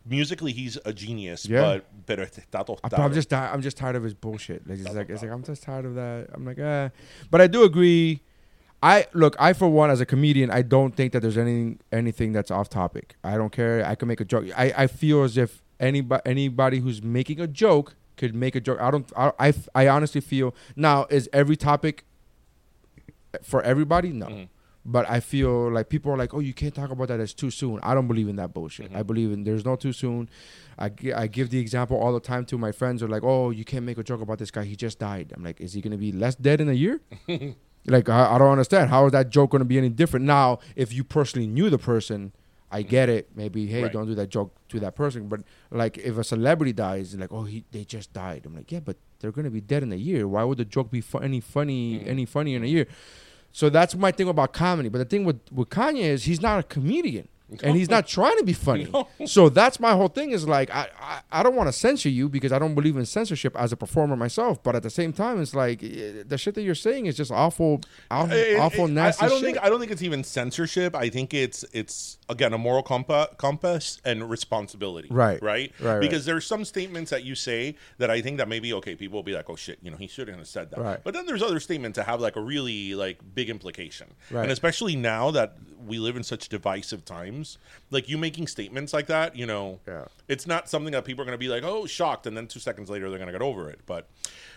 musically 0.06 0.52
he's 0.52 0.76
a 0.84 0.92
genius, 0.92 1.46
Yeah. 1.46 1.60
but 1.60 2.06
pero 2.06 2.24
I- 2.24 2.28
but 2.50 2.66
tostado. 2.66 2.98
I'm 2.98 3.12
just 3.12 3.32
I'm 3.32 3.62
just 3.62 3.76
tired 3.76 3.94
of 3.96 4.02
his 4.02 4.14
bullshit. 4.14 4.68
Like, 4.68 4.80
it's 4.80 4.92
like 4.94 5.08
it's 5.10 5.22
like 5.22 5.30
I'm 5.30 5.44
just 5.44 5.62
tired 5.62 5.84
of 5.84 5.94
that. 5.94 6.28
I'm 6.34 6.44
like, 6.44 6.58
eh. 6.58 6.88
But 7.30 7.40
I 7.40 7.46
do 7.46 7.62
agree. 7.64 8.22
I 8.84 9.06
look. 9.14 9.34
I 9.38 9.54
for 9.54 9.66
one, 9.66 9.90
as 9.90 10.02
a 10.02 10.06
comedian, 10.06 10.50
I 10.50 10.60
don't 10.60 10.94
think 10.94 11.14
that 11.14 11.20
there's 11.20 11.38
any 11.38 11.78
anything 11.90 12.32
that's 12.32 12.50
off 12.50 12.68
topic. 12.68 13.16
I 13.24 13.38
don't 13.38 13.50
care. 13.50 13.82
I 13.84 13.94
can 13.94 14.08
make 14.08 14.20
a 14.20 14.26
joke. 14.26 14.44
I, 14.54 14.74
I 14.76 14.86
feel 14.88 15.22
as 15.22 15.38
if 15.38 15.62
anybody 15.80 16.22
anybody 16.26 16.80
who's 16.80 17.02
making 17.02 17.40
a 17.40 17.46
joke 17.46 17.96
could 18.18 18.34
make 18.34 18.54
a 18.54 18.60
joke. 18.60 18.78
I 18.82 18.90
don't. 18.90 19.10
I 19.16 19.32
I, 19.40 19.54
I 19.74 19.88
honestly 19.88 20.20
feel 20.20 20.54
now 20.76 21.06
is 21.08 21.30
every 21.32 21.56
topic 21.56 22.04
for 23.42 23.62
everybody. 23.62 24.12
No. 24.12 24.26
Mm-hmm. 24.26 24.44
But 24.86 25.08
I 25.08 25.20
feel 25.20 25.72
like 25.72 25.88
people 25.88 26.12
are 26.12 26.18
like, 26.18 26.34
oh, 26.34 26.40
you 26.40 26.52
can't 26.52 26.74
talk 26.74 26.90
about 26.90 27.08
that. 27.08 27.18
It's 27.18 27.32
too 27.32 27.50
soon. 27.50 27.80
I 27.82 27.94
don't 27.94 28.06
believe 28.06 28.28
in 28.28 28.36
that 28.36 28.52
bullshit. 28.52 28.88
Mm-hmm. 28.88 28.98
I 28.98 29.02
believe 29.02 29.32
in 29.32 29.44
there's 29.44 29.64
no 29.64 29.76
too 29.76 29.94
soon. 29.94 30.28
I, 30.78 30.90
I 31.16 31.26
give 31.26 31.48
the 31.48 31.58
example 31.58 31.96
all 31.96 32.12
the 32.12 32.20
time 32.20 32.44
to 32.46 32.58
my 32.58 32.70
friends. 32.70 33.02
Are 33.02 33.08
like, 33.08 33.24
oh, 33.24 33.48
you 33.48 33.64
can't 33.64 33.86
make 33.86 33.96
a 33.96 34.02
joke 34.02 34.20
about 34.20 34.38
this 34.38 34.50
guy. 34.50 34.64
He 34.64 34.76
just 34.76 34.98
died. 34.98 35.32
I'm 35.34 35.42
like, 35.42 35.58
is 35.58 35.72
he 35.72 35.80
gonna 35.80 35.96
be 35.96 36.12
less 36.12 36.34
dead 36.34 36.60
in 36.60 36.68
a 36.68 36.74
year? 36.74 37.00
like, 37.86 38.08
I, 38.08 38.34
I 38.34 38.38
don't 38.38 38.50
understand. 38.52 38.90
How 38.90 39.06
is 39.06 39.12
that 39.12 39.30
joke 39.30 39.50
gonna 39.50 39.64
be 39.64 39.78
any 39.78 39.88
different 39.88 40.26
now? 40.26 40.58
If 40.76 40.92
you 40.92 41.04
personally 41.04 41.46
knew 41.46 41.70
the 41.70 41.78
person, 41.78 42.32
I 42.70 42.82
get 42.82 43.08
it. 43.08 43.28
Maybe 43.36 43.66
hey, 43.66 43.74
Mm-hmm. 43.76 43.82
Right. 43.84 43.92
don't 43.92 44.06
do 44.06 44.14
that 44.16 44.28
joke 44.30 44.54
to 44.70 44.80
that 44.80 44.96
person. 44.96 45.28
But 45.28 45.42
like, 45.70 45.98
if 45.98 46.16
a 46.18 46.24
celebrity 46.24 46.72
dies, 46.72 47.14
like, 47.14 47.30
oh, 47.32 47.44
he 47.44 47.64
they 47.70 47.84
just 47.84 48.12
died. 48.12 48.42
I'm 48.46 48.54
like, 48.56 48.70
yeah, 48.72 48.80
but 48.80 48.96
they're 49.20 49.32
gonna 49.32 49.50
be 49.50 49.60
dead 49.60 49.82
in 49.82 49.92
a 49.92 49.96
year. 49.96 50.26
Why 50.26 50.44
would 50.44 50.58
the 50.58 50.64
joke 50.64 50.90
be 50.90 51.00
fu- 51.00 51.18
any 51.18 51.40
funny 51.40 51.98
Mm-hmm. 51.98 52.08
any 52.10 52.24
funny 52.24 52.54
in 52.54 52.64
a 52.64 52.66
year? 52.66 52.86
So 53.52 53.70
that's 53.70 53.94
my 53.94 54.10
thing 54.10 54.28
about 54.28 54.52
comedy. 54.52 54.88
But 54.88 54.98
the 54.98 55.04
thing 55.04 55.24
with, 55.24 55.40
with 55.52 55.68
Kanye 55.68 56.00
is 56.02 56.24
he's 56.24 56.40
not 56.42 56.58
a 56.58 56.62
comedian. 56.64 57.28
And 57.62 57.76
he's 57.76 57.90
not 57.90 58.08
trying 58.08 58.36
to 58.38 58.44
be 58.44 58.52
funny. 58.54 58.90
So 59.26 59.48
that's 59.48 59.78
my 59.80 59.92
whole 59.92 60.08
thing 60.08 60.30
is 60.32 60.46
like 60.48 60.70
I, 60.74 60.88
I, 61.00 61.20
I 61.30 61.42
don't 61.42 61.54
want 61.54 61.68
to 61.68 61.72
censor 61.72 62.08
you 62.08 62.28
because 62.28 62.52
I 62.52 62.58
don't 62.58 62.74
believe 62.74 62.96
in 62.96 63.06
censorship 63.06 63.54
as 63.56 63.72
a 63.72 63.76
performer 63.76 64.16
myself. 64.16 64.62
But 64.62 64.74
at 64.76 64.82
the 64.82 64.90
same 64.90 65.12
time, 65.12 65.40
it's 65.40 65.54
like 65.54 65.82
eh, 65.82 66.22
the 66.26 66.36
shit 66.38 66.54
that 66.56 66.62
you're 66.62 66.74
saying 66.74 67.06
is 67.06 67.16
just 67.16 67.30
awful, 67.30 67.80
awful, 68.10 68.32
It- 68.34 68.48
it- 68.54 68.58
awful 68.60 68.84
I- 68.86 68.90
nasty 68.90 69.24
I, 69.24 69.28
don't 69.28 69.38
shit. 69.40 69.54
think 69.54 69.64
I 69.64 69.68
don't 69.68 69.78
think 69.80 69.92
it's 69.92 70.02
even 70.02 70.24
censorship. 70.24 70.94
I 70.96 71.08
think 71.10 71.32
it's 71.32 71.64
it's 71.72 72.18
again 72.28 72.52
a 72.52 72.58
moral 72.58 72.82
compa- 72.82 73.36
compass 73.36 74.00
and 74.04 74.28
responsibility. 74.28 75.08
Right. 75.10 75.42
Right. 75.42 75.72
Right, 75.80 75.92
right. 75.92 76.00
Because 76.00 76.24
there's 76.24 76.46
some 76.46 76.64
statements 76.64 77.10
that 77.10 77.24
you 77.24 77.34
say 77.34 77.76
that 77.98 78.10
I 78.10 78.20
think 78.20 78.38
that 78.38 78.48
maybe 78.48 78.72
okay, 78.74 78.94
people 78.94 79.16
will 79.18 79.22
be 79.22 79.32
like, 79.34 79.48
oh 79.48 79.56
shit, 79.56 79.78
you 79.82 79.90
know, 79.90 79.96
he 79.96 80.06
shouldn't 80.06 80.38
have 80.38 80.48
said 80.48 80.70
that. 80.70 80.80
Right. 80.80 81.00
But 81.04 81.14
then 81.14 81.26
there's 81.26 81.42
other 81.42 81.60
statements 81.60 81.96
that 81.96 82.04
have 82.06 82.20
like 82.20 82.36
a 82.36 82.40
really 82.40 82.94
like 82.94 83.18
big 83.34 83.48
implication. 83.50 84.08
Right. 84.30 84.42
And 84.42 84.50
especially 84.52 84.96
now 84.96 85.30
that 85.32 85.56
we 85.86 85.98
live 85.98 86.16
in 86.16 86.22
such 86.22 86.48
divisive 86.48 87.04
times, 87.04 87.58
like 87.90 88.08
you 88.08 88.16
making 88.18 88.46
statements 88.46 88.92
like 88.92 89.06
that, 89.06 89.36
you 89.36 89.46
know, 89.46 89.80
Yeah. 89.86 90.04
it's 90.28 90.46
not 90.46 90.68
something 90.68 90.92
that 90.92 91.04
people 91.04 91.22
are 91.22 91.26
going 91.26 91.34
to 91.34 91.38
be 91.38 91.48
like, 91.48 91.62
oh, 91.64 91.86
shocked, 91.86 92.26
and 92.26 92.36
then 92.36 92.46
two 92.46 92.60
seconds 92.60 92.88
later 92.90 93.08
they're 93.10 93.18
going 93.18 93.28
to 93.28 93.32
get 93.32 93.42
over 93.42 93.70
it. 93.70 93.80
But 93.86 94.08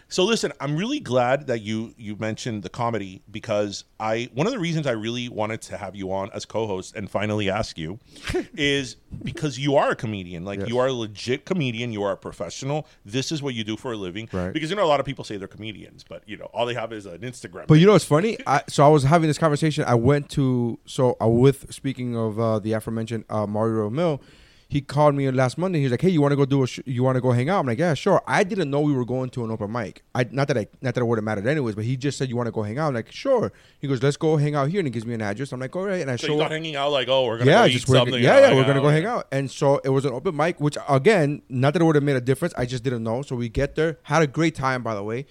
so 0.10 0.24
listen, 0.24 0.53
I'm 0.62 0.78
really 0.78 0.99
glad 0.99 1.47
that 1.47 1.62
you 1.62 1.93
you 1.97 2.16
mentioned 2.16 2.64
the 2.64 2.70
comedy 2.70 3.22
because 3.30 3.84
I 3.99 4.30
one 4.34 4.47
of 4.47 4.53
the 4.53 4.60
reasons 4.60 4.88
I 4.88 4.91
really 4.91 5.28
wanted 5.28 5.62
to 5.64 5.78
have 5.78 5.95
you 5.95 6.12
on 6.14 6.30
as 6.34 6.45
co-host 6.45 6.95
and 6.95 7.10
finally 7.10 7.49
ask 7.49 7.78
you 7.78 7.99
is 8.55 8.95
because 9.24 9.60
you 9.60 9.76
are 9.76 9.91
a 9.91 9.95
comedian. 9.95 10.45
Like 10.45 10.60
Yes. 10.60 10.70
you 10.70 10.80
are 10.80 10.88
a 10.88 10.93
legit 10.93 11.45
comedian. 11.45 11.91
You 11.91 12.03
are 12.03 12.14
a 12.14 12.18
professional. 12.18 12.88
This 13.05 13.32
is 13.32 13.43
what 13.43 13.53
you 13.53 13.64
do 13.64 13.76
for 13.76 13.91
a 13.91 13.97
living. 13.97 14.30
Right. 14.32 14.53
Because 14.53 14.70
you 14.70 14.76
know 14.76 14.86
a 14.86 14.88
lot 14.88 14.99
of 14.99 15.05
people 15.05 15.24
say 15.26 15.36
they're 15.38 15.47
comedians, 15.47 16.05
but 16.08 16.24
you 16.26 16.38
know 16.38 16.45
all 16.53 16.66
they 16.66 16.74
have 16.74 16.93
is 16.93 17.05
an 17.05 17.20
Instagram. 17.20 17.68
But 17.68 17.76
you 17.76 17.86
know 17.86 17.93
what's 17.93 18.05
funny? 18.05 18.38
I, 18.47 18.64
so 18.70 18.86
I 18.86 18.88
was 18.88 19.03
having 19.03 19.28
this 19.28 19.38
conversation. 19.38 19.84
I 19.86 19.95
went 19.95 20.30
to 20.32 20.80
so 20.86 21.18
uh, 21.22 21.28
with 21.28 21.74
speaking 21.74 22.16
of 22.16 22.39
uh, 22.39 22.60
the 22.60 22.74
aforementioned 22.74 23.26
uh, 23.30 23.45
Mario 23.45 23.89
Ramil. 23.89 24.22
He 24.70 24.82
called 24.82 25.15
me 25.15 25.32
last 25.32 25.57
Monday. 25.57 25.80
He's 25.80 25.91
like, 25.91 26.01
"Hey, 26.01 26.09
you 26.09 26.22
want 26.22 26.34
to 26.34 26.36
go 26.36 26.45
do 26.45 26.61
a? 26.63 26.68
Sh- 26.68 26.82
you 26.86 27.01
want 27.03 27.15
to 27.15 27.22
go 27.22 27.32
hang 27.32 27.47
out?" 27.49 27.59
I'm 27.59 27.65
like, 27.68 27.80
"Yeah, 27.80 27.93
sure." 27.93 28.22
I 28.28 28.43
didn't 28.43 28.70
know 28.70 28.82
we 28.82 28.91
were 28.93 29.05
going 29.05 29.30
to 29.32 29.45
an 29.45 29.51
open 29.51 29.72
mic. 29.72 30.03
I 30.13 30.26
not 30.30 30.47
that 30.49 30.57
I 30.57 30.68
not 30.82 30.93
that 30.95 31.01
it 31.01 31.05
would 31.05 31.18
have 31.18 31.24
mattered 31.24 31.47
anyways, 31.47 31.76
but 31.76 31.86
he 31.86 31.95
just 31.95 32.18
said, 32.18 32.28
"You 32.30 32.36
want 32.36 32.47
to 32.47 32.51
go 32.51 32.63
hang 32.63 32.78
out?" 32.78 32.89
I'm 32.89 32.93
like, 32.95 33.11
"Sure." 33.11 33.53
He 33.80 33.88
goes, 33.88 34.03
"Let's 34.03 34.18
go 34.18 34.36
hang 34.38 34.55
out 34.55 34.70
here," 34.70 34.80
and 34.80 34.88
he 34.88 34.91
gives 34.91 35.05
me 35.05 35.13
an 35.13 35.22
address. 35.22 35.51
I'm 35.53 35.59
like, 35.61 35.76
"All 35.76 35.86
right," 35.86 36.01
and 36.01 36.11
I 36.11 36.18
So 36.18 36.28
show 36.28 36.41
up. 36.41 36.51
hanging 36.51 36.76
out 36.76 36.91
like, 36.91 37.07
oh, 37.07 37.26
we're 37.26 37.38
gonna 37.38 37.49
Yeah, 37.51 37.63
go 37.63 37.70
just 37.70 37.86
eat 37.86 37.89
we're, 37.89 37.97
something. 37.97 38.22
yeah, 38.22 38.39
yeah, 38.49 38.55
we're 38.55 38.65
gonna 38.65 38.82
go 38.82 38.89
hang 38.89 39.05
out. 39.05 39.28
And 39.32 39.49
so 39.49 39.78
it 39.86 39.89
was 39.89 40.03
an 40.05 40.11
open 40.11 40.36
mic, 40.36 40.59
which 40.59 40.78
again, 40.89 41.41
not 41.49 41.72
that 41.74 41.82
it 41.82 41.86
would 41.86 41.95
have 41.95 42.03
made 42.03 42.18
a 42.18 42.22
difference. 42.22 42.53
I 42.57 42.65
just 42.65 42.84
didn't 42.84 43.03
know. 43.03 43.22
So 43.22 43.36
we 43.36 43.47
get 43.49 43.76
there, 43.76 43.99
had 44.03 44.22
a 44.22 44.28
great 44.28 44.55
time, 44.55 44.84
by 44.84 44.95
the 44.95 45.03
way. 45.03 45.26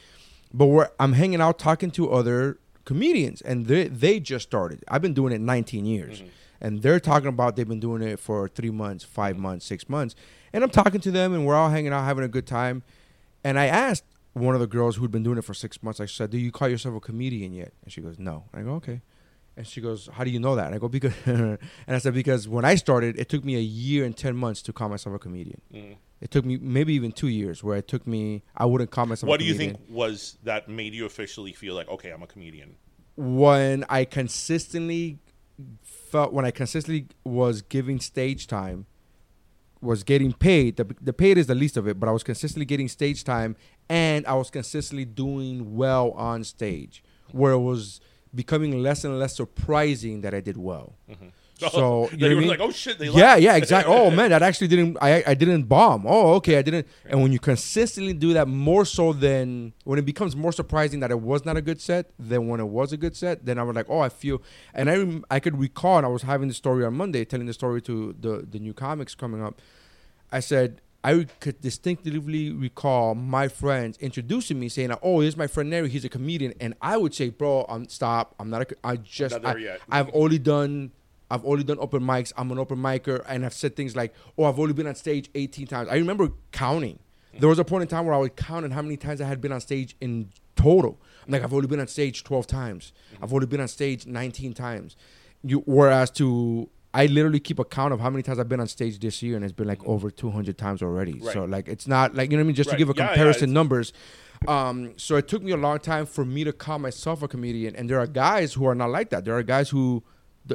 But 0.54 0.66
we're, 0.66 0.88
I'm 0.98 1.12
hanging 1.12 1.40
out 1.42 1.58
talking 1.58 1.90
to 1.92 2.10
other 2.10 2.58
comedians, 2.86 3.42
and 3.42 3.66
they 3.66 3.88
they 3.88 4.18
just 4.20 4.46
started. 4.48 4.82
I've 4.88 5.02
been 5.02 5.12
doing 5.12 5.32
it 5.34 5.40
19 5.40 5.84
years, 5.84 6.20
mm-hmm. 6.20 6.28
And 6.60 6.82
they're 6.82 7.00
talking 7.00 7.28
about 7.28 7.56
they've 7.56 7.68
been 7.68 7.80
doing 7.80 8.02
it 8.02 8.18
for 8.18 8.48
three 8.48 8.70
months, 8.70 9.04
5 9.04 9.36
months, 9.36 9.66
six 9.66 9.88
months. 9.88 10.14
And 10.52 10.64
I'm 10.64 10.70
talking 10.70 11.00
to 11.00 11.10
them, 11.10 11.34
and 11.34 11.46
we're 11.46 11.54
all 11.54 11.70
hanging 11.70 11.92
out, 11.92 12.04
having 12.04 12.24
a 12.24 12.28
good 12.28 12.46
time. 12.46 12.82
And 13.44 13.58
I 13.58 13.66
asked 13.66 14.04
one 14.32 14.54
of 14.54 14.60
the 14.60 14.66
girls 14.66 14.96
who'd 14.96 15.10
been 15.10 15.22
doing 15.22 15.38
it 15.38 15.44
for 15.44 15.54
six 15.54 15.82
months. 15.82 16.00
I 16.00 16.06
said, 16.06 16.30
"Do 16.30 16.38
you 16.38 16.52
call 16.52 16.68
yourself 16.68 16.94
a 16.96 17.00
comedian 17.00 17.52
yet?" 17.52 17.72
And 17.82 17.92
she 17.92 18.00
goes, 18.00 18.18
"No." 18.18 18.44
I 18.52 18.62
go, 18.62 18.74
"Okay." 18.74 19.00
And 19.56 19.66
she 19.66 19.80
goes, 19.80 20.10
"How 20.12 20.24
do 20.24 20.30
you 20.30 20.38
know 20.38 20.54
that?" 20.56 20.66
And 20.66 20.74
I 20.74 20.78
go, 20.78 20.88
"Because," 20.88 21.14
and 21.24 21.58
I 21.88 21.98
said, 21.98 22.12
"Because 22.12 22.46
when 22.46 22.64
I 22.64 22.74
started, 22.74 23.18
it 23.18 23.28
took 23.28 23.44
me 23.44 23.56
a 23.56 23.60
year 23.60 24.04
and 24.04 24.16
ten 24.16 24.36
months 24.36 24.60
to 24.62 24.72
call 24.72 24.90
myself 24.90 25.16
a 25.16 25.18
comedian. 25.18 25.60
Mm. 25.72 25.96
It 26.20 26.30
took 26.30 26.44
me 26.44 26.58
maybe 26.58 26.92
even 26.94 27.12
two 27.12 27.28
years, 27.28 27.62
where 27.62 27.76
it 27.76 27.88
took 27.88 28.06
me. 28.06 28.42
I 28.54 28.66
wouldn't 28.66 28.90
call 28.90 29.06
myself. 29.06 29.28
What 29.28 29.40
do 29.40 29.46
you 29.46 29.54
think 29.54 29.78
was 29.88 30.36
that 30.44 30.68
made 30.68 30.92
you 30.92 31.06
officially 31.06 31.52
feel 31.52 31.74
like, 31.74 31.88
okay, 31.88 32.10
I'm 32.10 32.22
a 32.22 32.26
comedian? 32.26 32.76
When 33.16 33.84
I 33.88 34.04
consistently 34.04 35.18
felt, 36.16 36.32
when 36.32 36.46
I 36.46 36.50
consistently 36.50 37.08
was 37.24 37.60
giving 37.60 38.00
stage 38.00 38.46
time, 38.46 38.86
was 39.82 40.02
getting 40.02 40.32
paid. 40.32 40.76
The 40.76 40.86
the 41.00 41.12
paid 41.12 41.36
is 41.36 41.46
the 41.46 41.54
least 41.54 41.76
of 41.76 41.86
it, 41.86 42.00
but 42.00 42.08
I 42.08 42.12
was 42.12 42.22
consistently 42.22 42.64
getting 42.64 42.88
stage 42.88 43.22
time, 43.22 43.54
and 43.88 44.26
I 44.26 44.34
was 44.34 44.50
consistently 44.50 45.04
doing 45.04 45.76
well 45.76 46.12
on 46.12 46.42
stage, 46.44 47.04
where 47.32 47.52
it 47.52 47.58
was 47.58 48.00
becoming 48.34 48.82
less 48.82 49.04
and 49.04 49.18
less 49.18 49.36
surprising 49.36 50.22
that 50.22 50.32
I 50.34 50.40
did 50.40 50.56
well. 50.56 50.94
Mm-hmm. 51.10 51.28
So 51.70 52.10
you 52.10 52.18
know 52.18 52.26
what 52.26 52.30
I 52.30 52.34
were 52.34 52.40
mean? 52.40 52.48
like, 52.48 52.60
oh 52.60 52.70
shit, 52.70 52.98
they 52.98 53.08
yeah, 53.08 53.36
yeah, 53.36 53.56
exactly. 53.56 53.94
Oh 53.94 54.10
man, 54.10 54.30
that 54.30 54.42
actually 54.42 54.68
didn't. 54.68 54.98
I 55.00 55.24
I 55.26 55.34
didn't 55.34 55.64
bomb. 55.64 56.04
Oh, 56.06 56.34
okay, 56.34 56.58
I 56.58 56.62
didn't. 56.62 56.86
And 57.06 57.22
when 57.22 57.32
you 57.32 57.38
consistently 57.38 58.12
do 58.12 58.34
that, 58.34 58.46
more 58.46 58.84
so 58.84 59.12
than 59.12 59.72
when 59.84 59.98
it 59.98 60.04
becomes 60.04 60.36
more 60.36 60.52
surprising 60.52 61.00
that 61.00 61.10
it 61.10 61.20
was 61.20 61.44
not 61.44 61.56
a 61.56 61.62
good 61.62 61.80
set 61.80 62.10
than 62.18 62.48
when 62.48 62.60
it 62.60 62.68
was 62.68 62.92
a 62.92 62.96
good 62.96 63.16
set, 63.16 63.46
then 63.46 63.58
I 63.58 63.62
was 63.62 63.74
like, 63.74 63.86
oh, 63.88 64.00
I 64.00 64.10
feel. 64.10 64.42
And 64.74 64.90
I 64.90 64.96
rem- 64.96 65.24
I 65.30 65.40
could 65.40 65.58
recall, 65.58 65.96
and 65.96 66.06
I 66.06 66.10
was 66.10 66.22
having 66.22 66.48
the 66.48 66.54
story 66.54 66.84
on 66.84 66.94
Monday, 66.94 67.24
telling 67.24 67.46
the 67.46 67.54
story 67.54 67.80
to 67.82 68.14
the 68.20 68.46
the 68.50 68.58
new 68.58 68.74
comics 68.74 69.14
coming 69.14 69.42
up. 69.42 69.60
I 70.30 70.40
said. 70.40 70.80
I 71.04 71.24
could 71.38 71.60
distinctively 71.60 72.50
recall 72.50 73.14
my 73.14 73.46
friends 73.46 73.96
introducing 73.98 74.58
me, 74.58 74.68
saying, 74.68 74.92
"Oh, 75.04 75.20
here's 75.20 75.36
my 75.36 75.46
friend 75.46 75.72
Nery. 75.72 75.86
He's 75.88 76.04
a 76.04 76.08
comedian." 76.08 76.52
And 76.58 76.74
I 76.82 76.96
would 76.96 77.14
say, 77.14 77.28
"Bro, 77.30 77.66
I'm 77.68 77.88
stop. 77.88 78.34
I'm 78.40 78.50
not 78.50 78.62
a. 78.62 78.76
I 78.82 78.96
just. 78.96 79.40
Not 79.40 79.56
I. 79.56 79.78
I've 79.88 80.10
only 80.12 80.40
done 80.40 80.90
I've 81.30 81.44
only 81.44 81.64
done 81.64 81.78
open 81.80 82.02
mics. 82.02 82.32
I'm 82.36 82.50
an 82.52 82.58
open 82.58 82.78
micer, 82.78 83.24
and 83.28 83.44
I've 83.44 83.52
said 83.54 83.74
things 83.76 83.96
like, 83.96 84.14
"Oh, 84.38 84.44
I've 84.44 84.58
only 84.58 84.72
been 84.72 84.86
on 84.86 84.94
stage 84.94 85.30
18 85.34 85.66
times." 85.66 85.88
I 85.88 85.94
remember 85.96 86.30
counting. 86.52 86.98
There 87.38 87.48
was 87.48 87.58
a 87.58 87.64
point 87.64 87.82
in 87.82 87.88
time 87.88 88.06
where 88.06 88.14
I 88.14 88.18
would 88.18 88.36
count 88.36 88.64
on 88.64 88.70
how 88.70 88.80
many 88.82 88.96
times 88.96 89.20
I 89.20 89.26
had 89.26 89.40
been 89.42 89.52
on 89.52 89.60
stage 89.60 89.94
in 90.00 90.30
total. 90.54 90.98
I'm 91.26 91.32
like, 91.32 91.42
I've 91.42 91.52
only 91.52 91.66
been 91.66 91.80
on 91.80 91.86
stage 91.88 92.24
12 92.24 92.46
times. 92.46 92.92
I've 93.20 93.32
only 93.34 93.46
been 93.46 93.60
on 93.60 93.68
stage 93.68 94.06
19 94.06 94.54
times. 94.54 94.96
You, 95.42 95.58
whereas 95.66 96.10
to 96.12 96.70
I 96.94 97.04
literally 97.06 97.40
keep 97.40 97.58
a 97.58 97.64
count 97.64 97.92
of 97.92 98.00
how 98.00 98.08
many 98.08 98.22
times 98.22 98.38
I've 98.38 98.48
been 98.48 98.60
on 98.60 98.68
stage 98.68 98.98
this 99.00 99.22
year, 99.22 99.36
and 99.36 99.44
it's 99.44 99.52
been 99.52 99.66
like 99.66 99.84
over 99.86 100.10
200 100.10 100.56
times 100.56 100.80
already. 100.80 101.20
So 101.32 101.44
like, 101.44 101.68
it's 101.68 101.86
not 101.86 102.14
like 102.14 102.30
you 102.30 102.38
know 102.38 102.40
what 102.42 102.44
I 102.44 102.46
mean. 102.46 102.54
Just 102.56 102.68
Right. 102.70 102.74
to 102.74 102.78
give 102.78 102.88
a 102.88 102.94
Yeah, 102.96 103.02
yeah, 103.02 103.08
comparison 103.08 103.44
it's- 103.50 103.54
numbers. 103.54 103.92
Um, 104.48 104.92
so 104.96 105.16
it 105.16 105.28
took 105.28 105.42
me 105.42 105.52
a 105.52 105.56
long 105.56 105.78
time 105.78 106.06
for 106.06 106.24
me 106.24 106.44
to 106.44 106.52
call 106.52 106.78
myself 106.78 107.22
a 107.22 107.28
comedian, 107.28 107.74
and 107.76 107.88
there 107.90 107.98
are 107.98 108.06
guys 108.06 108.54
who 108.54 108.64
are 108.66 108.74
not 108.74 108.90
like 108.90 109.10
that. 109.10 109.24
There 109.26 109.36
are 109.36 109.42
guys 109.42 109.68
who 109.70 110.04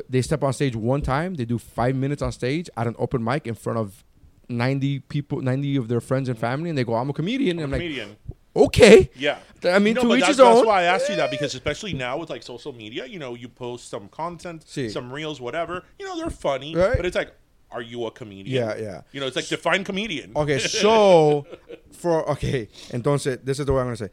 they 0.09 0.21
step 0.21 0.43
on 0.43 0.53
stage 0.53 0.75
one 0.75 1.01
time, 1.01 1.35
they 1.35 1.45
do 1.45 1.57
five 1.57 1.95
minutes 1.95 2.21
on 2.21 2.31
stage 2.31 2.69
at 2.77 2.87
an 2.87 2.95
open 2.97 3.23
mic 3.23 3.45
in 3.47 3.55
front 3.55 3.77
of 3.79 4.03
ninety 4.49 4.99
people, 4.99 5.41
ninety 5.41 5.75
of 5.75 5.87
their 5.87 6.01
friends 6.01 6.29
and 6.29 6.37
family, 6.37 6.69
and 6.69 6.77
they 6.77 6.83
go, 6.83 6.95
"I'm 6.95 7.09
a 7.09 7.13
comedian." 7.13 7.57
And 7.59 7.65
I'm 7.65 7.71
like, 7.71 7.81
comedian. 7.81 8.15
okay, 8.55 9.09
Yeah. 9.15 9.39
I 9.63 9.79
mean, 9.79 9.93
no, 9.95 10.01
to 10.03 10.13
each 10.15 10.19
that's, 10.21 10.27
his 10.29 10.37
that's 10.37 10.65
why 10.65 10.81
I 10.81 10.83
asked 10.83 11.07
you 11.09 11.15
that 11.17 11.29
because 11.31 11.53
especially 11.53 11.93
now 11.93 12.17
with 12.17 12.29
like 12.29 12.43
social 12.43 12.73
media, 12.73 13.05
you 13.05 13.19
know, 13.19 13.35
you 13.35 13.47
post 13.47 13.89
some 13.89 14.07
content, 14.09 14.65
some 14.67 15.11
reels, 15.11 15.39
whatever. 15.39 15.83
You 15.99 16.05
know, 16.07 16.17
they're 16.17 16.29
funny, 16.29 16.75
Right. 16.75 16.97
but 16.97 17.05
it's 17.05 17.15
like, 17.15 17.31
are 17.71 17.81
you 17.81 18.05
a 18.05 18.11
comedian? 18.11 18.47
Yeah, 18.47 18.75
yeah. 18.77 19.01
You 19.11 19.19
know, 19.21 19.27
it's 19.27 19.35
like 19.35 19.47
define 19.47 19.83
comedian. 19.83 20.31
Okay, 20.35 20.57
so 20.83 21.45
for 21.91 22.27
okay, 22.31 22.67
entonces 22.89 23.39
this 23.43 23.59
is 23.59 23.65
the 23.65 23.73
way 23.73 23.79
I'm 23.81 23.87
gonna 23.87 23.97
say. 23.97 24.09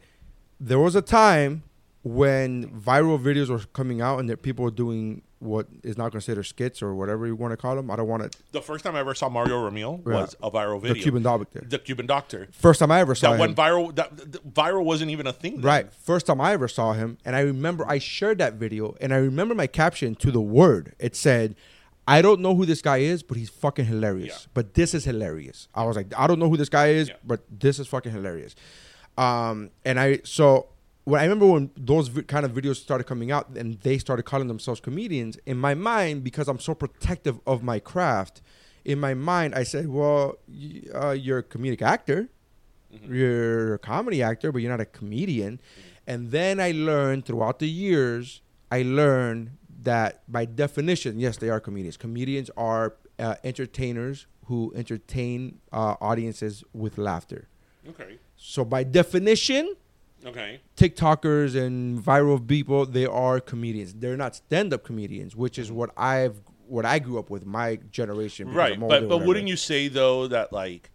There 0.59 0.79
was 0.79 0.95
a 0.95 1.01
time 1.01 1.63
when 2.03 2.69
viral 2.69 3.19
videos 3.21 3.49
were 3.49 3.59
coming 3.73 4.01
out 4.01 4.19
and 4.19 4.29
that 4.29 4.41
people 4.41 4.63
were 4.63 4.71
doing 4.71 5.21
what 5.39 5.67
is 5.83 5.97
now 5.97 6.09
considered 6.09 6.43
skits 6.43 6.81
or 6.81 6.93
whatever 6.95 7.25
you 7.25 7.35
want 7.35 7.51
to 7.51 7.57
call 7.57 7.75
them. 7.75 7.89
I 7.89 7.95
don't 7.95 8.07
want 8.07 8.29
to. 8.29 8.39
The 8.51 8.61
first 8.61 8.83
time 8.83 8.95
I 8.95 8.99
ever 8.99 9.13
saw 9.15 9.29
Mario 9.29 9.69
Ramil 9.69 9.99
Yeah. 10.05 10.13
was 10.21 10.35
a 10.43 10.51
viral 10.51 10.81
video. 10.81 10.95
The. 10.95 11.01
Cuban 11.01 11.23
doctor. 11.23 11.61
The 11.65 11.79
Cuban 11.79 12.05
doctor. 12.07 12.47
First 12.51 12.79
time 12.81 12.91
I 12.91 12.99
ever 12.99 13.15
saw 13.15 13.29
That 13.31 13.35
him. 13.35 13.39
went 13.39 13.55
viral. 13.57 13.95
That, 13.95 14.17
that 14.17 14.53
viral 14.53 14.83
wasn't 14.83 15.11
even 15.11 15.27
a 15.27 15.33
thing. 15.33 15.55
then. 15.55 15.61
Right. 15.65 15.93
First 15.93 16.25
time 16.25 16.41
I 16.41 16.51
ever 16.53 16.67
saw 16.67 16.91
him, 16.93 17.17
and 17.23 17.35
I 17.37 17.41
remember 17.41 17.85
I 17.87 17.99
shared 17.99 18.37
that 18.39 18.55
video, 18.55 18.95
and 18.99 19.13
I 19.13 19.17
remember 19.17 19.55
my 19.55 19.67
caption 19.67 20.15
to 20.15 20.29
the 20.31 20.41
word. 20.41 20.93
It 20.99 21.15
said, 21.15 21.55
"I 22.05 22.21
don't 22.21 22.41
know 22.41 22.53
who 22.55 22.65
this 22.65 22.81
guy 22.81 22.97
is, 22.97 23.23
but 23.23 23.37
he's 23.37 23.49
fucking 23.49 23.85
hilarious. 23.85 24.41
Yeah. 24.43 24.51
But 24.53 24.73
this 24.73 24.93
is 24.93 25.05
hilarious." 25.05 25.69
I 25.73 25.85
was 25.85 25.95
like, 25.95 26.07
"I 26.17 26.27
don't 26.27 26.39
know 26.39 26.49
who 26.49 26.57
this 26.57 26.69
guy 26.69 26.87
is, 26.89 27.09
Yeah. 27.09 27.15
but 27.25 27.41
this 27.49 27.79
is 27.79 27.87
fucking 27.87 28.11
hilarious." 28.11 28.55
Um, 29.17 29.69
and 29.85 29.99
I 29.99 30.19
so 30.25 30.67
when 31.09 31.19
I 31.21 31.23
remember 31.23 31.45
when 31.47 31.71
those 31.75 32.07
kind 32.33 32.45
of 32.45 32.51
videos 32.59 32.77
started 32.77 33.05
coming 33.05 33.29
out, 33.31 33.45
and 33.59 33.79
they 33.81 33.97
started 33.97 34.23
calling 34.23 34.47
themselves 34.47 34.79
comedians. 34.79 35.37
In 35.45 35.57
my 35.57 35.73
mind, 35.73 36.23
because 36.23 36.47
I'm 36.47 36.59
so 36.59 36.73
protective 36.73 37.39
of 37.45 37.63
my 37.63 37.79
craft, 37.79 38.41
in 38.85 38.97
my 38.99 39.13
mind, 39.13 39.49
I 39.55 39.63
said, 39.63 39.87
"Well, 39.89 40.37
y- 40.47 40.83
uh, 40.93 41.11
you're 41.11 41.39
a 41.39 41.43
comedic 41.43 41.81
actor." 41.95 42.29
you're 43.07 43.75
a 43.75 43.79
comedy 43.79 44.23
actor, 44.23 44.51
but 44.51 44.63
you're 44.63 44.71
not 44.71 44.79
a 44.81 44.85
comedian. 44.99 45.59
And 46.07 46.31
then 46.31 46.59
I 46.59 46.71
learned 46.71 47.23
throughout 47.25 47.59
the 47.59 47.69
years, 47.69 48.41
I 48.71 48.81
learned 48.81 49.51
that 49.83 50.23
by 50.27 50.45
definition, 50.45 51.19
yes, 51.19 51.37
they 51.37 51.49
are 51.51 51.59
comedians. 51.59 51.97
Comedians 51.97 52.49
are 52.57 52.95
uh, 53.19 53.35
entertainers 53.43 54.25
who 54.45 54.73
entertain 54.75 55.59
uh, 55.71 55.95
audiences 56.01 56.63
with 56.73 56.97
laughter. 56.97 57.47
Okay. 57.87 58.17
So 58.35 58.65
by 58.65 58.83
definition, 58.83 59.75
Okay. 60.25 60.59
TikTokers 60.75 61.55
and 61.55 61.99
viral 62.03 62.45
people, 62.45 62.85
they 62.85 63.05
are 63.05 63.39
comedians. 63.39 63.93
They're 63.93 64.17
not 64.17 64.35
stand-up 64.35 64.83
comedians, 64.83 65.35
which 65.35 65.57
is 65.57 65.71
what 65.71 65.91
I've 65.97 66.41
what 66.67 66.85
I 66.85 66.99
grew 66.99 67.17
up 67.17 67.31
with, 67.31 67.45
my 67.47 67.79
generation. 67.91 68.53
Right. 68.53 68.73
Older, 68.73 68.87
But 68.87 69.01
but 69.01 69.09
whatever. 69.09 69.27
wouldn't 69.27 69.47
you 69.47 69.55
say 69.57 69.87
though 69.87 70.27
that 70.27 70.53
like, 70.53 70.91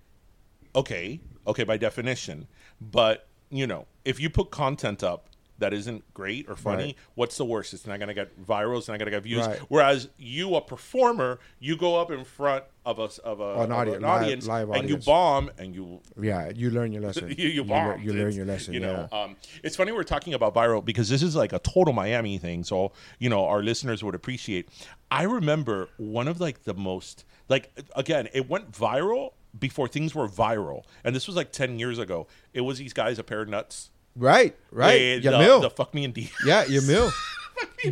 okay, 0.77 1.21
okay, 1.47 1.65
by 1.65 1.77
definition, 1.77 2.47
but 2.81 3.27
you 3.51 3.67
know, 3.67 3.87
if 4.05 4.21
you 4.21 4.31
put 4.31 4.51
content 4.51 5.03
up 5.03 5.29
that 5.59 5.73
isn't 5.73 6.03
great 6.15 6.49
or 6.49 6.57
funny, 6.57 6.85
Right. 6.85 6.97
what's 7.15 7.37
the 7.37 7.45
worst? 7.45 7.73
It's 7.75 7.87
not 7.87 8.01
gonna 8.01 8.15
get 8.15 8.43
viral. 8.45 8.79
It's 8.79 8.89
not 8.89 8.99
gonna 8.99 9.11
get 9.13 9.23
views. 9.23 9.47
Right. 9.47 9.59
Whereas 9.69 10.09
you, 10.19 10.57
a 10.57 10.61
performer, 10.61 11.39
you 11.61 11.77
go 11.77 12.01
up 12.01 12.11
in 12.11 12.25
front 12.25 12.65
of 12.85 12.99
a 12.99 13.09
of 13.25 13.41
a 13.41 13.55
An 13.63 13.71
of 13.71 13.79
audi- 13.79 13.93
an 13.95 14.03
live- 14.03 14.23
audience 14.23 14.49
and 14.49 14.89
you 14.89 14.97
bomb 14.99 15.51
and 15.59 15.75
you 15.75 16.01
Yeah, 16.21 16.51
you 16.55 16.71
learn 16.71 16.93
your 16.93 17.03
lesson. 17.03 17.29
you, 17.39 17.49
you, 17.49 17.63
lear- 17.63 17.69
bombed. 17.95 18.05
You, 18.05 18.13
learn 18.13 18.33
your 18.33 18.45
lesson. 18.47 18.75
You 18.75 18.81
know, 18.81 19.09
yeah. 19.13 19.19
um, 19.23 19.37
it's 19.63 19.77
funny 19.77 19.93
we're 19.93 20.03
talking 20.03 20.35
about 20.35 20.55
viral 20.55 20.85
because 20.85 21.09
this 21.09 21.23
is 21.23 21.35
like 21.37 21.53
a 21.53 21.61
total 21.61 21.93
Miami 21.95 22.37
thing. 22.39 22.65
So 22.65 22.93
you 23.19 23.31
know, 23.31 23.45
our 23.47 23.63
listeners 23.63 24.03
would 24.03 24.15
appreciate. 24.15 24.69
I 25.11 25.23
remember 25.23 25.89
one 25.99 26.27
of 26.29 26.41
like 26.41 26.65
the 26.65 26.75
most 26.75 27.25
like 27.49 27.71
again, 27.95 28.29
it 28.35 28.49
went 28.49 28.73
viral 28.73 29.33
before 29.57 29.87
things 29.87 30.17
were 30.17 30.27
viral, 30.27 30.83
and 31.05 31.15
this 31.15 31.29
was 31.29 31.37
like 31.37 31.53
ten 31.53 31.79
years 31.79 31.99
ago. 31.99 32.27
It 32.53 32.63
was 32.63 32.79
these 32.79 32.93
guys 32.93 33.19
a 33.21 33.23
pair 33.23 33.43
of 33.43 33.49
nuts. 33.49 33.91
Right, 34.17 34.55
right. 34.71 34.99
They- 34.99 35.19
the, 35.21 35.31
Yamil. 35.31 35.63
the 35.63 35.71
fuck 35.71 35.93
me 35.95 36.05
and 36.05 36.15
D. 36.15 36.31
Yeah, 36.47 36.65
Yamil. 36.65 37.11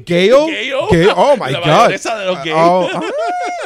Gail? 0.04 0.46
Gail? 0.48 0.90
Gail? 0.90 1.14
Oh 1.16 1.36
my 1.36 1.50
La 1.54 1.60
god. 1.64 1.90
mayonesa 1.90 2.18
de 2.24 2.30
los 2.32 2.44
gays. 2.44 2.54
Oh, 2.56 2.88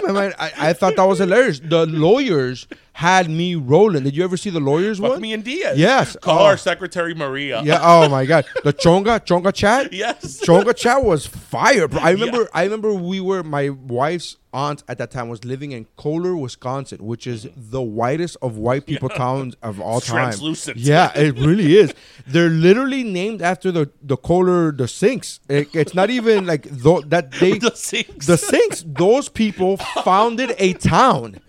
ah, 0.09 0.13
man, 0.13 0.35
I, 0.39 0.53
I 0.71 0.73
thought 0.75 0.97
that 0.97 1.05
was 1.05 1.19
hilarious. 1.19 1.61
The 1.61 1.87
lawyers 1.87 2.67
had 2.97 3.29
me 3.29 3.55
rolling. 3.55 4.05
Did 4.05 4.17
you 4.17 4.25
ever 4.25 4.39
see 4.39 4.49
the 4.49 4.59
lawyers 4.59 4.99
Fuck 4.99 5.11
one? 5.11 5.21
me 5.21 5.35
and 5.35 5.45
Diaz. 5.45 5.79
Yes. 5.79 6.17
Call 6.17 6.39
Oh. 6.39 6.45
our 6.47 6.57
secretary 6.57 7.15
Maria. 7.15 7.61
Yeah. 7.63 7.79
Oh 7.83 8.09
my 8.09 8.25
god. 8.25 8.47
The 8.65 8.73
chonga 8.73 9.21
chonga 9.21 9.53
chat. 9.53 9.93
Yes. 9.93 10.41
Chonga 10.41 10.75
chat 10.75 11.05
was 11.05 11.27
fire. 11.27 11.89
Bro. 11.89 12.01
I 12.01 12.13
remember. 12.13 12.41
Yeah. 12.43 12.55
I 12.55 12.65
remember 12.65 12.95
we 12.95 13.21
were. 13.21 13.43
My 13.43 13.69
wife's 13.69 14.39
aunt 14.55 14.83
at 14.89 14.97
that 14.97 15.11
time 15.11 15.29
was 15.29 15.45
living 15.45 15.73
in 15.73 15.87
Kohler, 15.99 16.35
Wisconsin, 16.35 17.05
which 17.05 17.27
is 17.27 17.45
mm-hmm. 17.45 17.71
the 17.71 17.83
whitest 17.83 18.39
of 18.41 18.57
white 18.57 18.87
people 18.87 19.11
towns 19.11 19.55
of 19.63 19.79
all 19.79 19.99
It's 19.99 20.07
time. 20.07 20.17
translucent. 20.17 20.79
Yeah, 20.79 21.13
it 21.15 21.35
really 21.39 21.77
is. 21.77 21.93
They're 22.27 22.49
literally 22.49 23.05
named 23.05 23.43
after 23.43 23.71
the 23.71 23.91
the 24.03 24.17
Kohler 24.17 24.73
the 24.73 24.89
sinks. 24.89 25.41
It- 25.51 25.69
it's 25.75 25.93
not 25.95 26.09
even 26.09 26.47
like 26.47 26.63
that 26.63 27.25
they 27.41 27.59
The 27.59 27.75
sinks. 27.75 28.27
the 28.27 28.39
sinks. 28.39 28.83
Those 28.87 29.29
people 29.29 29.77
founded 30.03 30.55
a 30.57 30.73
town. 30.73 31.41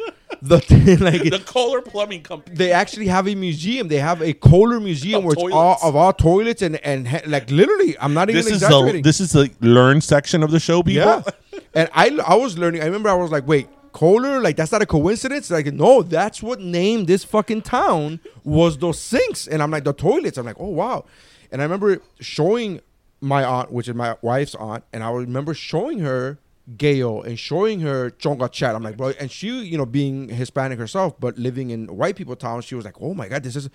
The 0.41 0.57
like 1.01 1.23
the 1.23 1.39
Kohler 1.45 1.81
Plumbing 1.81 2.21
Company. 2.23 2.55
they 2.55 2.71
actually 2.71 3.07
have 3.07 3.27
a 3.27 3.35
museum. 3.35 3.87
They 3.87 3.99
have 3.99 4.21
a 4.21 4.33
Kohler 4.33 4.79
museum 4.79 5.19
Of 5.19 5.23
where 5.25 5.33
it's 5.33 5.53
all 5.55 5.77
of 5.81 5.95
all 5.95 6.13
toilets 6.13 6.61
and 6.61 6.75
and 6.85 7.07
ha- 7.07 7.21
like 7.27 7.49
literally, 7.49 7.97
I'm 7.99 8.13
not 8.13 8.29
even 8.29 8.43
This 8.43 8.51
is 8.53 8.59
the 8.61 8.65
exaggerating. 8.67 9.01
this 9.03 9.19
is 9.21 9.31
the 9.31 9.49
learn 9.61 10.01
section 10.01 10.43
of 10.43 10.51
the 10.51 10.59
show, 10.59 10.83
people. 10.83 11.05
yeah, 11.07 11.21
and 11.73 11.89
I 11.93 12.17
I 12.25 12.35
was 12.35 12.57
learning. 12.57 12.81
I 12.81 12.85
remember 12.85 13.09
I 13.09 13.13
was 13.13 13.31
like, 13.31 13.47
wait, 13.47 13.67
Kohler, 13.93 14.39
like 14.41 14.55
that's 14.57 14.71
not 14.71 14.81
a 14.81 14.85
coincidence. 14.85 15.49
Like 15.49 15.67
no, 15.73 16.03
that's 16.03 16.43
what 16.43 16.59
named 16.59 17.07
this 17.07 17.23
fucking 17.23 17.61
town 17.63 18.19
was 18.43 18.77
those 18.77 18.99
sinks, 18.99 19.47
and 19.47 19.63
I'm 19.63 19.71
like 19.71 19.85
the 19.85 19.93
toilets. 19.93 20.37
I'm 20.37 20.45
like, 20.45 20.57
oh 20.59 20.69
wow, 20.69 21.05
and 21.51 21.61
I 21.61 21.63
remember 21.65 22.01
showing 22.19 22.81
my 23.21 23.43
aunt, 23.43 23.71
which 23.71 23.87
is 23.87 23.95
my 23.95 24.15
wife's 24.21 24.55
aunt, 24.55 24.83
and 24.93 25.03
I 25.03 25.09
remember 25.11 25.53
showing 25.53 25.99
her. 25.99 26.37
Gail 26.75 27.21
and 27.21 27.39
showing 27.39 27.79
her 27.79 28.09
Chonga 28.11 28.51
chat. 28.51 28.75
I'm 28.75 28.83
like, 28.83 28.97
bro, 28.97 29.13
and 29.19 29.31
she, 29.31 29.47
you 29.63 29.77
know, 29.77 29.85
being 29.85 30.27
Hispanic 30.29 30.77
herself, 30.79 31.17
but 31.19 31.37
living 31.37 31.69
in 31.69 31.87
white 31.95 32.15
people 32.17 32.35
town, 32.35 32.61
she 32.61 32.75
was 32.75 32.83
like, 32.83 32.95
oh 32.99 33.13
my 33.13 33.29
god, 33.29 33.43
this 33.43 33.55
is 33.55 33.69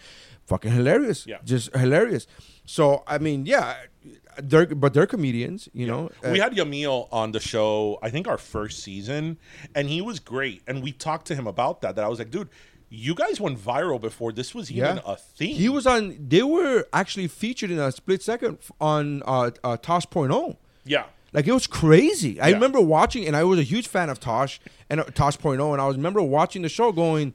fucking 0.44 0.72
hilarious. 0.72 1.26
Yeah. 1.26 1.38
just 1.44 1.74
hilarious. 1.74 2.26
So 2.66 3.02
I 3.06 3.18
mean, 3.18 3.46
yeah, 3.46 3.76
they're 4.38 4.66
but 4.66 4.92
they're 4.92 5.06
comedians, 5.06 5.68
you 5.72 5.86
know. 5.86 6.10
we 6.22 6.40
Uh, 6.40 6.44
had 6.44 6.52
Yamil 6.54 7.08
on 7.10 7.32
the 7.32 7.40
show, 7.40 7.98
I 8.02 8.10
think 8.10 8.28
our 8.28 8.38
first 8.38 8.82
season, 8.82 9.38
and 9.74 9.88
he 9.88 10.00
was 10.02 10.20
great. 10.20 10.62
And 10.66 10.82
we 10.82 10.92
talked 10.92 11.26
to 11.28 11.34
him 11.34 11.46
about 11.46 11.80
that. 11.80 11.96
That 11.96 12.04
I 12.04 12.08
was 12.08 12.18
like, 12.18 12.30
dude, 12.30 12.48
you 12.90 13.14
guys 13.14 13.40
went 13.40 13.58
viral 13.58 13.98
before 13.98 14.32
this 14.32 14.54
was 14.54 14.70
even 14.70 15.00
a 15.06 15.16
thing. 15.16 15.54
He 15.54 15.70
was 15.70 15.86
on. 15.86 16.16
They 16.28 16.42
were 16.42 16.86
actually 16.92 17.28
featured 17.28 17.70
in 17.70 17.78
a 17.78 17.90
split 17.90 18.22
second 18.22 18.58
on 18.82 19.22
uh, 19.24 19.50
uh, 19.64 19.78
Tosh.0. 19.78 20.56
yeah. 20.84 21.04
Like 21.32 21.46
it 21.46 21.52
was 21.52 21.66
crazy. 21.66 22.38
I 22.40 22.48
Yeah. 22.48 22.54
remember 22.54 22.80
watching, 22.80 23.26
and 23.26 23.34
I 23.34 23.44
was 23.44 23.58
a 23.58 23.62
huge 23.62 23.88
fan 23.88 24.10
of 24.10 24.20
Tosh 24.20 24.60
and 24.90 25.00
uh, 25.00 25.04
Tosh.0, 25.04 25.72
and 25.72 25.80
I 25.80 25.86
was 25.86 25.96
remember 25.96 26.20
watching 26.22 26.60
the 26.62 26.68
show, 26.68 26.92
going, 26.92 27.32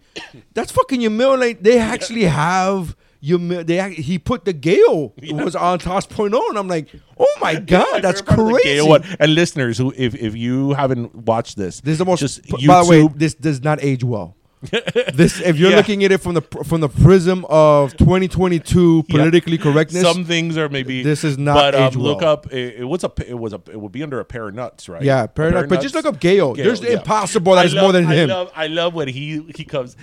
"That's 0.54 0.72
fucking 0.72 1.02
Yamil." 1.02 1.40
Like 1.40 1.64
they 1.64 1.80
actually 1.80 2.26
have 2.26 2.96
Yamil. 3.24 3.66
They 3.66 3.80
act- 3.80 3.96
he 3.96 4.20
put 4.20 4.46
the 4.46 4.54
Gale 4.54 5.14
was 5.32 5.56
on 5.56 5.80
Tosh.0, 5.80 6.50
and 6.50 6.58
I'm 6.60 6.68
like, 6.68 6.90
"Oh 7.20 7.38
my 7.42 7.56
god, 7.60 8.02
that's 8.04 8.22
Remember 8.22 8.54
the 8.54 8.60
crazy." 8.62 8.88
One? 8.88 9.04
And 9.20 9.34
listeners, 9.34 9.80
who 9.80 9.92
if, 9.98 10.14
if 10.14 10.36
you 10.36 10.74
haven't 10.74 11.16
watched 11.16 11.58
this, 11.58 11.82
This 11.82 11.94
is 11.94 11.98
the 11.98 12.06
most. 12.06 12.20
Just 12.20 12.44
p- 12.44 12.68
by 12.68 12.84
the 12.84 12.90
way, 12.90 13.10
this 13.16 13.34
does 13.34 13.64
not 13.64 13.84
age 13.84 14.04
well. 14.04 14.37
this, 15.14 15.40
if 15.42 15.58
you're 15.58 15.70
Yeah. 15.70 15.78
looking 15.78 16.04
at 16.04 16.12
it 16.12 16.18
from 16.20 16.34
the 16.34 16.42
from 16.66 16.82
the 16.82 16.90
prism 16.90 17.46
of 17.48 17.96
2022 17.98 19.04
Yeah. 19.08 19.16
politically 19.18 19.58
correctness, 19.58 20.02
Some 20.02 20.26
things 20.26 20.58
are 20.58 20.68
maybe 20.70 21.04
This 21.04 21.24
is 21.24 21.38
not 21.38 21.54
But 21.56 21.76
um, 21.76 21.94
look 22.02 22.22
well. 22.22 22.30
up. 22.34 22.52
It, 22.52 22.80
it 22.80 22.84
was 22.86 23.04
a. 23.04 23.12
It 23.28 23.38
was 23.38 23.54
a. 23.54 23.62
It 23.72 23.80
would 23.80 23.92
be 23.92 24.02
under 24.02 24.20
a 24.20 24.26
pair 24.26 24.48
of 24.48 24.56
nuts, 24.56 24.90
right? 24.90 25.04
Yeah, 25.04 25.24
A 25.24 25.28
pair 25.28 25.48
of 25.50 25.54
nuts. 25.54 25.68
But 25.70 25.82
just 25.82 25.94
look 25.96 26.06
up 26.06 26.20
Gale. 26.20 26.54
There's 26.56 26.82
impossible 26.84 27.54
that 27.56 27.62
I 27.62 27.66
is 27.66 27.76
more 27.76 27.92
than 27.92 28.08
I 28.08 28.16
him. 28.16 28.30
love. 28.30 28.52
I 28.56 28.68
love 28.68 28.94
when 28.96 29.08
he 29.10 29.44
he 29.56 29.64
comes. 29.64 29.96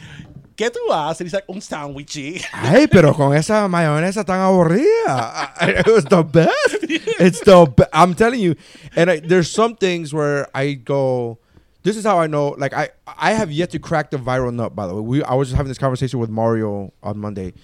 ¿Qué 0.56 0.70
tú 0.70 0.78
haces? 0.88 1.18
And 1.20 1.26
he's 1.26 1.32
like 1.34 1.44
un 1.48 1.60
sandwich. 1.60 2.16
Ay, 2.52 2.86
pero 2.86 3.12
con 3.12 3.34
esa 3.34 3.66
mayonesa 3.68 4.24
tan 4.24 4.38
aburrida. 4.40 5.50
It 5.80 5.86
was 5.88 6.04
the 6.04 6.22
best. 6.22 6.76
It's 7.20 7.40
the 7.40 7.66
be- 7.76 7.82
I'm 7.92 8.14
telling 8.14 8.38
you. 8.40 8.54
And 8.94 9.10
I, 9.10 9.18
there's 9.18 9.50
some 9.50 9.74
things 9.74 10.14
where 10.14 10.46
I 10.54 10.74
go, 10.74 11.38
this 11.84 11.96
is 11.96 12.04
how 12.04 12.18
I 12.18 12.26
know. 12.26 12.48
Like 12.58 12.74
I, 12.74 12.88
I 13.06 13.32
have 13.34 13.52
yet 13.52 13.70
to 13.70 13.78
crack 13.78 14.10
the 14.10 14.16
viral 14.16 14.52
nut. 14.52 14.74
By 14.74 14.88
the 14.88 14.94
way, 14.94 15.00
we 15.00 15.22
I 15.22 15.34
was 15.34 15.48
just 15.48 15.56
having 15.56 15.68
this 15.68 15.78
conversation 15.78 16.18
with 16.18 16.30
Mario 16.30 16.92
on 17.02 17.18
Monday 17.18 17.54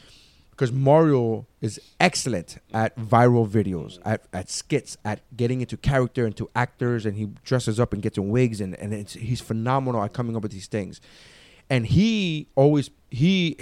because 0.53 0.71
Mario 0.71 1.47
is 1.61 1.81
excellent 1.99 2.59
at 2.73 2.97
viral 2.97 3.49
videos, 3.49 3.99
at, 4.05 4.27
at 4.33 4.51
skits, 4.51 4.99
at 5.07 5.21
getting 5.35 5.63
into 5.63 5.77
character, 5.77 6.27
into 6.27 6.51
actors, 6.55 7.07
and 7.07 7.17
he 7.17 7.27
dresses 7.45 7.81
up 7.81 7.95
and 7.95 8.03
gets 8.03 8.17
in 8.17 8.29
wigs, 8.29 8.61
and 8.61 8.77
and 8.77 9.09
he's 9.09 9.41
phenomenal 9.41 10.03
at 10.05 10.13
coming 10.13 10.37
up 10.37 10.43
with 10.43 10.53
these 10.53 10.69
things 10.69 11.01
and 11.71 11.87
he 11.87 12.49
always 12.57 12.91
he 13.11 13.57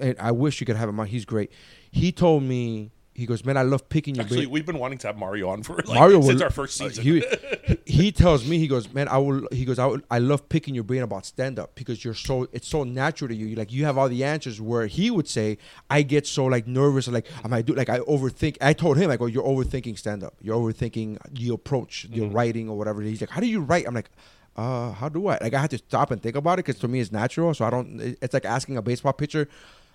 and 0.00 0.16
I 0.18 0.30
wish 0.30 0.60
you 0.60 0.66
could 0.66 0.76
have 0.76 0.88
him 0.88 0.98
on. 1.00 1.08
He's 1.08 1.24
great. 1.24 1.50
He 1.90 2.12
told 2.12 2.44
me 2.44 2.92
he 3.18 3.26
goes, 3.26 3.44
man, 3.44 3.56
I 3.56 3.62
love 3.62 3.88
picking 3.88 4.14
your 4.14 4.22
Actually, 4.22 4.42
brain. 4.46 4.50
we've 4.50 4.64
been 4.66 4.78
wanting 4.78 4.98
to 4.98 5.08
have 5.08 5.16
Mario 5.16 5.48
on 5.48 5.62
for 5.64 5.76
like 5.76 5.88
Mario 5.88 6.20
since 6.22 6.34
will- 6.34 6.44
our 6.44 6.50
first 6.50 6.76
season. 6.78 7.02
he, 7.02 7.24
he 7.84 8.12
tells 8.12 8.46
me 8.46 8.58
he 8.58 8.68
goes, 8.68 8.92
man, 8.94 9.08
I 9.08 9.18
will. 9.18 9.46
He 9.50 9.64
goes, 9.64 9.78
I, 9.78 9.86
will, 9.86 10.00
I 10.10 10.18
love 10.20 10.48
picking 10.48 10.74
your 10.74 10.84
brain 10.84 11.02
about 11.02 11.26
stand 11.26 11.58
up 11.58 11.74
because 11.74 12.04
you're 12.04 12.14
so 12.14 12.46
it's 12.52 12.68
so 12.68 12.84
natural 12.84 13.28
to 13.28 13.34
you. 13.34 13.56
Like 13.56 13.72
you 13.72 13.84
have 13.84 13.98
all 13.98 14.08
the 14.08 14.22
answers. 14.24 14.60
Where 14.60 14.86
he 14.86 15.10
would 15.10 15.28
say, 15.28 15.58
I 15.90 16.02
get 16.02 16.26
so 16.26 16.44
like 16.46 16.66
nervous, 16.66 17.08
like 17.08 17.26
I 17.44 17.48
might 17.48 17.66
do, 17.66 17.74
like 17.74 17.88
I 17.88 17.98
overthink. 18.00 18.56
I 18.60 18.72
told 18.72 18.96
him, 18.96 19.10
I 19.10 19.16
go, 19.16 19.26
you're 19.26 19.44
overthinking 19.44 19.98
stand 19.98 20.22
up. 20.22 20.34
You're 20.40 20.56
overthinking 20.56 21.18
the 21.32 21.48
approach, 21.50 22.06
your 22.10 22.26
Mm-hmm. 22.26 22.36
writing 22.36 22.68
or 22.68 22.78
whatever. 22.78 23.02
He's 23.02 23.20
like, 23.20 23.30
how 23.30 23.40
do 23.40 23.46
you 23.48 23.60
write? 23.60 23.86
I'm 23.86 23.94
like. 23.94 24.10
Uh, 24.56 24.90
how 24.90 25.08
do 25.08 25.24
I 25.28 25.38
like? 25.40 25.54
I 25.54 25.60
had 25.60 25.70
to 25.70 25.78
stop 25.78 26.10
and 26.10 26.20
think 26.20 26.34
about 26.34 26.54
it 26.58 26.64
because 26.64 26.80
to 26.80 26.88
me 26.88 26.98
it's 26.98 27.12
natural. 27.12 27.54
So 27.54 27.64
I 27.64 27.70
don't. 27.70 28.16
It's 28.20 28.34
like 28.34 28.44
asking 28.44 28.76
a 28.76 28.82
baseball 28.82 29.12
pitcher, 29.12 29.48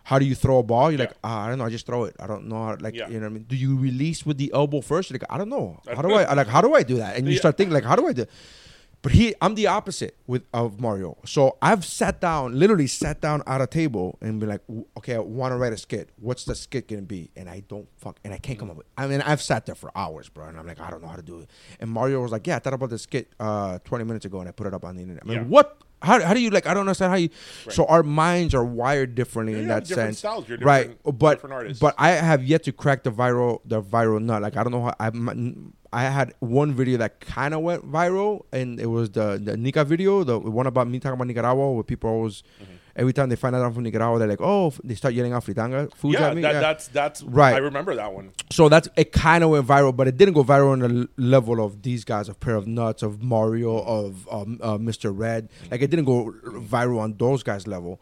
"How 0.04 0.20
do 0.20 0.26
you 0.26 0.36
throw 0.36 0.60
a 0.60 0.64
ball?" 0.64 0.92
You're 0.92 1.00
like, 1.00 1.14
ah, 1.24 1.46
I 1.46 1.50
don't 1.50 1.58
know. 1.58 1.66
I 1.66 1.70
just 1.70 1.86
throw 1.86 2.04
it. 2.06 2.16
I 2.20 2.28
don't 2.28 2.48
know. 2.48 2.56
How, 2.64 2.78
like, 2.80 2.96
Yeah. 2.96 3.08
you 3.08 3.16
know 3.16 3.26
what 3.28 3.32
I 3.32 3.34
mean? 3.34 3.44
Do 3.44 3.56
you 3.56 3.78
release 3.78 4.26
with 4.26 4.38
the 4.38 4.52
elbow 4.54 4.82
first? 4.82 5.10
You're 5.10 5.20
like, 5.20 5.32
I 5.32 5.38
don't 5.38 5.50
know. 5.50 5.80
How 5.88 6.02
do 6.02 6.14
I 6.14 6.34
like? 6.34 6.48
How 6.48 6.62
do 6.62 6.74
I 6.76 6.84
do 6.84 6.98
that? 6.98 7.16
And 7.18 7.26
you 7.28 7.34
Yeah. 7.34 7.40
start 7.40 7.58
thinking 7.58 7.74
like, 7.74 7.84
how 7.86 7.96
do 7.96 8.08
I 8.08 8.14
do? 8.14 8.26
But 9.02 9.12
he, 9.12 9.36
I'm 9.42 9.56
the 9.56 9.68
opposite 9.68 10.16
with 10.28 10.44
of 10.54 10.80
Mario. 10.80 11.18
So 11.26 11.58
I've 11.62 11.84
sat 11.84 12.22
down, 12.22 12.58
literally 12.58 12.88
sat 12.88 13.20
down 13.20 13.44
at 13.46 13.60
a 13.60 13.68
table 13.68 14.18
and 14.22 14.40
be 14.40 14.46
like, 14.46 14.62
okay, 14.98 15.16
I 15.16 15.20
want 15.20 15.52
to 15.52 15.58
write 15.58 15.74
a 15.74 15.78
skit. 15.78 16.10
What's 16.22 16.46
the 16.46 16.56
skit 16.56 16.88
gonna 16.88 17.02
be? 17.02 17.30
And 17.36 17.50
I 17.50 17.64
don't 17.68 17.90
fuck, 17.98 18.18
and 18.24 18.34
I 18.34 18.38
can't 18.38 18.58
come 18.58 18.70
up 18.72 18.78
with. 18.78 18.86
I 18.98 19.08
mean, 19.08 19.20
I've 19.22 19.42
sat 19.42 19.66
there 19.66 19.76
for 19.76 19.92
hours, 19.94 20.30
bro, 20.30 20.46
and 20.48 20.58
I'm 20.58 20.66
like, 20.66 20.80
I 20.80 20.90
don't 20.90 21.02
know 21.02 21.10
how 21.10 21.18
to 21.18 21.22
do 21.22 21.42
it. 21.42 21.50
And 21.82 21.90
Mario 21.90 22.22
was 22.22 22.32
like, 22.32 22.48
yeah, 22.48 22.56
I 22.56 22.60
thought 22.60 22.72
about 22.76 22.92
the 22.92 22.98
skit 22.98 23.28
uh, 23.42 23.80
20 23.84 24.06
minutes 24.06 24.24
ago, 24.24 24.40
and 24.40 24.48
I 24.48 24.54
put 24.54 24.68
it 24.68 24.74
up 24.74 24.86
on 24.86 24.96
the 24.96 25.02
internet. 25.02 25.24
I'm 25.24 25.28
like, 25.28 25.38
Yeah. 25.40 25.44
what? 25.48 25.80
How, 26.04 26.22
how 26.22 26.34
do 26.34 26.42
you 26.42 26.50
like? 26.50 26.68
I 26.68 26.74
don't 26.74 26.82
understand 26.82 27.12
how 27.12 27.18
you. 27.18 27.30
So 27.70 27.86
our 27.86 28.04
minds 28.04 28.54
are 28.54 28.64
wired 28.64 29.16
differently 29.16 29.58
in 29.58 29.68
that 29.70 29.88
sense, 29.88 30.20
styles. 30.20 30.50
Right? 30.50 30.98
But 31.04 31.36
different 31.36 31.54
artists. 31.54 31.80
but 31.80 31.96
I 31.98 32.10
have 32.12 32.44
yet 32.44 32.64
to 32.64 32.72
crack 32.74 33.04
the 33.04 33.12
viral 33.12 33.62
the 33.66 33.82
viral 33.82 34.22
nut. 34.22 34.42
Like 34.42 34.58
I 34.58 34.64
don't 34.64 34.72
know 34.72 34.84
how 34.84 34.96
I 35.00 35.12
I 35.94 36.04
had 36.10 36.34
one 36.40 36.74
video 36.74 36.98
that 36.98 37.22
kind 37.22 37.54
of 37.54 37.62
went 37.62 37.90
viral, 37.90 38.46
and 38.52 38.80
it 38.80 38.88
was 38.88 39.12
the 39.12 39.40
the 39.42 39.56
Nica 39.56 39.86
video, 39.86 40.24
the 40.24 40.38
one 40.38 40.68
about 40.68 40.88
me 40.90 41.00
talking 41.00 41.14
about 41.14 41.28
Nicaragua, 41.28 41.72
where 41.72 41.84
people 41.84 42.10
always 42.10 42.44
Mm-hmm. 42.62 42.83
Every 42.96 43.14
time 43.14 43.30
they 43.30 43.36
find 43.36 43.56
out 43.56 43.64
I'm 43.64 43.74
from 43.74 43.84
Nicaragua, 43.84 44.20
they're 44.20 44.28
like, 44.28 44.42
oh, 44.42 44.74
they 44.84 44.96
start 44.96 45.14
yelling 45.14 45.34
out 45.34 45.46
fritanga 45.46 45.94
foods 45.94 46.20
yeah, 46.20 46.28
at 46.28 46.36
me. 46.36 46.42
that, 46.42 46.54
Yeah. 46.54 46.60
that's 46.60 46.88
that's 46.90 47.24
Right. 47.24 47.56
I 47.56 47.58
remember 47.58 47.96
that 47.96 48.14
one. 48.14 48.32
So 48.52 48.70
that's 48.70 48.88
it. 48.96 49.12
Kind 49.12 49.44
of 49.44 49.50
went 49.50 49.68
viral, 49.68 49.96
but 49.96 50.08
it 50.08 50.18
didn't 50.18 50.34
go 50.34 50.44
viral 50.44 50.72
on 50.72 50.80
the 50.80 51.10
level 51.18 51.64
of 51.64 51.82
these 51.82 52.04
guys, 52.04 52.30
of 52.30 52.40
Pair 52.40 52.56
of 52.56 52.68
Nuts, 52.68 53.04
of 53.04 53.22
Mario, 53.22 53.78
of 53.84 54.28
um, 54.32 54.60
uh, 54.62 54.78
Mr. 54.78 55.12
Red. 55.16 55.50
Like 55.72 55.82
it 55.82 55.90
didn't 55.90 56.06
go 56.06 56.34
viral 56.44 57.00
on 57.00 57.14
those 57.18 57.44
guys' 57.44 57.68
level, 57.68 58.02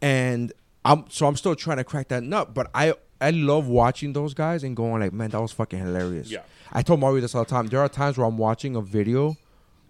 and 0.00 0.52
I'm 0.84 1.04
so 1.08 1.26
I'm 1.26 1.36
still 1.36 1.54
trying 1.54 1.78
to 1.78 1.84
crack 1.84 2.08
that 2.08 2.22
nut. 2.22 2.54
But 2.54 2.70
I 2.74 2.94
I 3.20 3.30
love 3.30 3.66
watching 3.66 4.12
those 4.12 4.34
guys 4.34 4.62
and 4.62 4.76
going 4.76 5.00
like, 5.00 5.12
man, 5.12 5.30
that 5.30 5.40
was 5.40 5.52
fucking 5.52 5.78
hilarious. 5.78 6.30
Yeah. 6.30 6.42
I 6.72 6.82
told 6.82 7.00
Mario 7.00 7.20
this 7.20 7.34
all 7.34 7.44
the 7.44 7.50
time. 7.50 7.66
There 7.66 7.80
are 7.80 7.88
times 7.88 8.18
where 8.18 8.26
I'm 8.26 8.38
watching 8.38 8.76
a 8.76 8.82
video, 8.82 9.36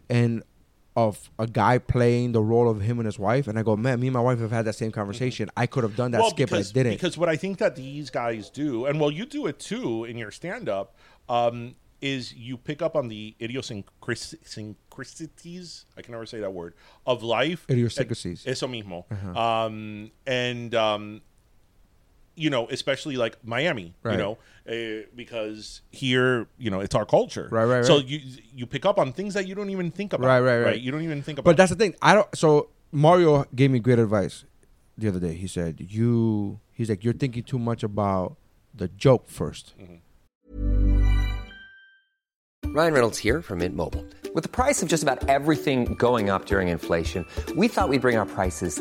and 0.09 0.43
of 1.07 1.31
a 1.39 1.47
guy 1.47 1.79
playing 1.79 2.33
the 2.33 2.43
role 2.43 2.69
of 2.69 2.81
him 2.81 2.99
and 2.99 3.07
his 3.07 3.19
wife, 3.19 3.49
and 3.49 3.59
I 3.59 3.63
go, 3.63 3.77
man, 3.77 4.01
me 4.01 4.09
and 4.09 4.15
my 4.15 4.21
wife 4.21 4.41
have 4.41 4.51
had 4.51 4.65
that 4.65 4.75
same 4.75 4.91
conversation. 4.91 5.49
I 5.57 5.67
could 5.67 5.85
have 5.85 5.95
done 5.95 6.11
that 6.11 6.25
skit, 6.31 6.49
because, 6.49 6.73
but 6.73 6.81
I 6.81 6.83
didn't. 6.83 6.99
Because 6.99 7.17
what 7.17 7.29
I 7.29 7.37
think 7.37 7.59
that 7.59 7.77
these 7.77 8.11
guys 8.11 8.51
do, 8.51 8.87
and 8.87 9.01
well, 9.01 9.11
you 9.11 9.25
do 9.25 9.47
it 9.47 9.61
too 9.61 10.05
in 10.05 10.19
your 10.19 10.33
stand 10.33 10.69
up, 10.69 10.97
um, 11.29 11.77
is 12.01 12.35
you 12.35 12.57
pick 12.57 12.83
up 12.83 12.97
on 12.97 13.09
the 13.09 13.37
idiosyncrasies, 13.41 15.85
I 15.97 16.03
can 16.03 16.13
never 16.13 16.27
say 16.27 16.41
that 16.41 16.53
word, 16.53 16.75
of 17.07 17.23
life. 17.23 17.67
Idiosyncrasies. 17.71 18.45
Eso 18.47 18.67
mismo. 18.67 19.05
Uh-huh. 19.11 19.39
Um, 19.39 20.11
and, 20.27 20.75
um, 20.75 21.23
you 22.39 22.51
know, 22.51 22.69
especially 22.69 23.17
like 23.17 23.37
Miami, 23.45 23.95
Right. 24.03 24.13
you 24.13 24.19
know, 24.19 24.39
uh, 24.69 25.07
because 25.17 25.83
here, 25.91 26.47
you 26.59 26.71
know, 26.71 26.81
it's 26.81 26.95
our 26.95 27.05
culture. 27.05 27.49
Right, 27.51 27.65
right, 27.65 27.77
right. 27.79 27.85
So 27.85 27.99
you 27.99 28.21
you 28.55 28.67
pick 28.67 28.85
up 28.87 28.99
on 28.99 29.13
things 29.13 29.35
that 29.35 29.47
you 29.49 29.55
don't 29.55 29.71
even 29.71 29.91
think 29.91 30.13
about. 30.13 30.27
Right, 30.27 30.41
right, 30.41 30.61
right. 30.61 30.81
You 30.81 30.91
don't 30.93 31.03
even 31.03 31.23
think 31.23 31.39
about. 31.39 31.51
But 31.51 31.57
that's 31.57 31.71
the 31.71 31.77
thing. 31.77 31.95
I 32.03 32.15
don't. 32.15 32.29
So 32.37 32.69
Mario 32.93 33.45
gave 33.55 33.71
me 33.71 33.79
great 33.81 33.99
advice 33.99 34.45
the 34.97 35.09
other 35.09 35.21
day. 35.21 35.35
He 35.35 35.47
said, 35.47 35.81
"You." 35.89 36.61
He's 36.73 36.89
like, 36.89 37.03
"You're 37.05 37.15
thinking 37.15 37.43
too 37.43 37.59
much 37.59 37.83
about 37.83 38.37
the 38.75 38.89
joke 38.89 39.29
1st 39.29 39.73
Ryan 42.67 42.93
Reynolds 42.93 43.19
here 43.19 43.41
from 43.43 43.59
Mint 43.59 43.75
Mobile. 43.75 44.05
With 44.35 44.45
the 44.45 44.49
price 44.51 44.83
of 44.83 44.89
just 44.89 45.03
about 45.03 45.27
everything 45.29 45.95
going 45.95 46.31
up 46.31 46.45
during 46.47 46.69
inflation, 46.69 47.25
we 47.57 47.67
thought 47.67 47.89
we'd 47.89 48.03
bring 48.03 48.17
our 48.17 48.27
prices 48.27 48.81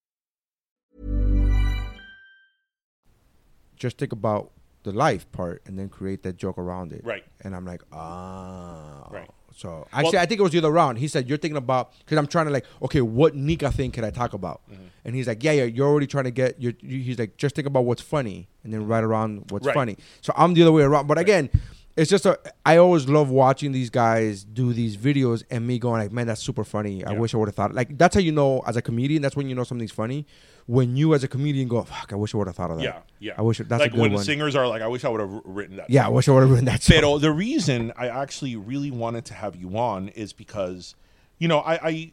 Just 3.81 3.97
think 3.97 4.11
about 4.11 4.51
the 4.83 4.91
life 4.91 5.31
part 5.31 5.63
and 5.65 5.77
then 5.77 5.89
create 5.89 6.21
that 6.21 6.37
joke 6.37 6.57
around 6.59 6.91
it. 6.91 7.01
Right. 7.03 7.23
And 7.41 7.55
I'm 7.55 7.65
like, 7.65 7.81
ah. 7.91 9.07
Right. 9.09 9.29
So 9.55 9.87
actually, 9.91 10.19
I 10.19 10.25
think 10.27 10.39
it 10.39 10.43
was 10.43 10.51
the 10.51 10.59
other 10.59 10.71
round. 10.71 10.97
He 10.99 11.07
said, 11.07 11.27
"You're 11.27 11.37
thinking 11.37 11.57
about 11.57 11.91
because 11.99 12.17
I'm 12.17 12.27
trying 12.27 12.45
to 12.45 12.51
like, 12.51 12.65
okay, 12.83 13.01
what 13.01 13.35
Nica 13.35 13.71
thing 13.71 13.91
can 13.91 14.03
I 14.05 14.09
talk 14.11 14.33
about?" 14.33 14.61
Mm-hmm. 14.71 14.83
And 15.05 15.15
he's 15.15 15.27
like, 15.27 15.43
"Yeah, 15.43 15.51
yeah, 15.51 15.63
you're 15.65 15.87
already 15.87 16.07
trying 16.07 16.23
to 16.23 16.31
get." 16.31 16.61
You're, 16.61 16.73
you, 16.79 16.99
he's 17.01 17.19
like, 17.19 17.35
"Just 17.37 17.55
think 17.55 17.67
about 17.67 17.83
what's 17.83 18.01
funny, 18.01 18.47
and 18.63 18.71
then 18.73 18.87
write 18.87 19.03
around 19.03 19.51
what's 19.51 19.65
Right. 19.67 19.73
funny." 19.73 19.97
So 20.21 20.31
I'm 20.37 20.53
the 20.53 20.61
other 20.61 20.71
way 20.71 20.83
around. 20.83 21.07
But 21.07 21.17
again, 21.17 21.49
it's 21.97 22.09
just 22.09 22.25
a. 22.25 22.39
I 22.65 22.77
always 22.77 23.09
love 23.09 23.29
watching 23.29 23.73
these 23.73 23.89
guys 23.89 24.45
do 24.45 24.71
these 24.71 24.95
videos 24.95 25.43
and 25.51 25.67
me 25.67 25.79
going 25.79 26.01
like, 26.01 26.13
"Man, 26.13 26.27
that's 26.27 26.41
super 26.41 26.63
funny. 26.63 27.03
I 27.03 27.11
wish 27.11 27.33
I 27.33 27.37
would 27.37 27.49
have 27.49 27.55
thought." 27.55 27.73
Like 27.75 27.97
that's 27.97 28.15
how 28.15 28.21
you 28.21 28.31
know 28.31 28.61
as 28.65 28.77
a 28.77 28.81
comedian. 28.81 29.21
That's 29.21 29.35
when 29.35 29.49
you 29.49 29.55
know 29.55 29.65
something's 29.65 29.91
funny. 29.91 30.25
When 30.71 30.95
you 30.95 31.13
as 31.13 31.23
a 31.23 31.27
comedian 31.27 31.67
go, 31.67 31.83
"Fuck, 31.83 32.13
I 32.13 32.15
wish 32.15 32.33
I 32.33 32.37
would 32.37 32.47
have 32.47 32.55
thought 32.55 32.71
of 32.71 32.77
that." 32.77 32.83
Yeah, 32.83 32.99
yeah. 33.19 33.33
I 33.37 33.41
wish 33.41 33.57
that's 33.57 33.69
like 33.71 33.87
a 33.87 33.89
good 33.89 33.99
when 33.99 34.13
one. 34.13 34.23
singers 34.23 34.55
are 34.55 34.67
like, 34.67 34.81
I 34.81 34.87
wish 34.87 35.03
I 35.03 35.09
would 35.09 35.19
have 35.19 35.41
written 35.43 35.75
that. 35.77 35.89
yeah, 35.89 36.05
I 36.05 36.09
wish 36.09 36.29
I 36.29 36.31
would 36.31 36.41
have 36.41 36.49
written 36.49 36.65
that. 36.65 36.81
Song. 36.81 36.95
Pero 36.95 37.17
the 37.17 37.31
reason 37.31 37.91
I 37.97 38.07
actually 38.07 38.55
really 38.55 38.89
wanted 38.89 39.25
to 39.25 39.33
have 39.33 39.55
you 39.55 39.77
on 39.77 40.07
is 40.09 40.31
because, 40.31 40.95
you 41.39 41.49
know, 41.49 41.59
I, 41.59 41.73
I 41.75 42.11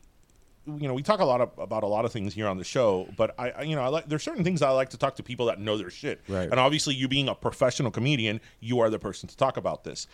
you 0.77 0.89
know, 0.89 0.95
we 0.95 1.03
talk 1.03 1.21
a 1.21 1.25
lot 1.25 1.41
of, 1.41 1.51
about 1.59 1.83
a 1.83 1.87
lot 1.87 2.05
of 2.05 2.13
things 2.13 2.35
here 2.35 2.47
on 2.47 2.59
the 2.59 2.65
show, 2.65 3.09
but 3.17 3.35
I, 3.39 3.51
I, 3.51 3.63
you 3.63 3.75
know, 3.75 3.83
I 3.83 3.89
like 3.89 4.09
there's 4.09 4.23
certain 4.23 4.45
things 4.45 4.61
I 4.61 4.71
like 4.71 4.91
to 4.91 4.99
talk 4.99 5.17
to 5.17 5.23
people 5.23 5.47
that 5.47 5.61
know 5.61 5.79
their 5.79 5.91
shit. 5.91 6.21
Right. 6.29 6.51
And 6.51 6.61
obviously, 6.61 6.95
you 6.95 7.09
being 7.09 7.29
a 7.29 7.35
professional 7.35 7.91
comedian, 7.91 8.41
you 8.61 8.81
are 8.81 8.91
the 8.91 8.99
person 8.99 9.29
to 9.29 9.37
talk 9.37 9.57
about 9.57 9.85
this. 9.85 10.07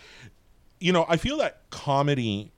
You 0.80 0.92
know, 0.92 1.07
I 1.09 1.16
feel 1.16 1.38
that 1.38 1.62
comedy, 1.70 2.53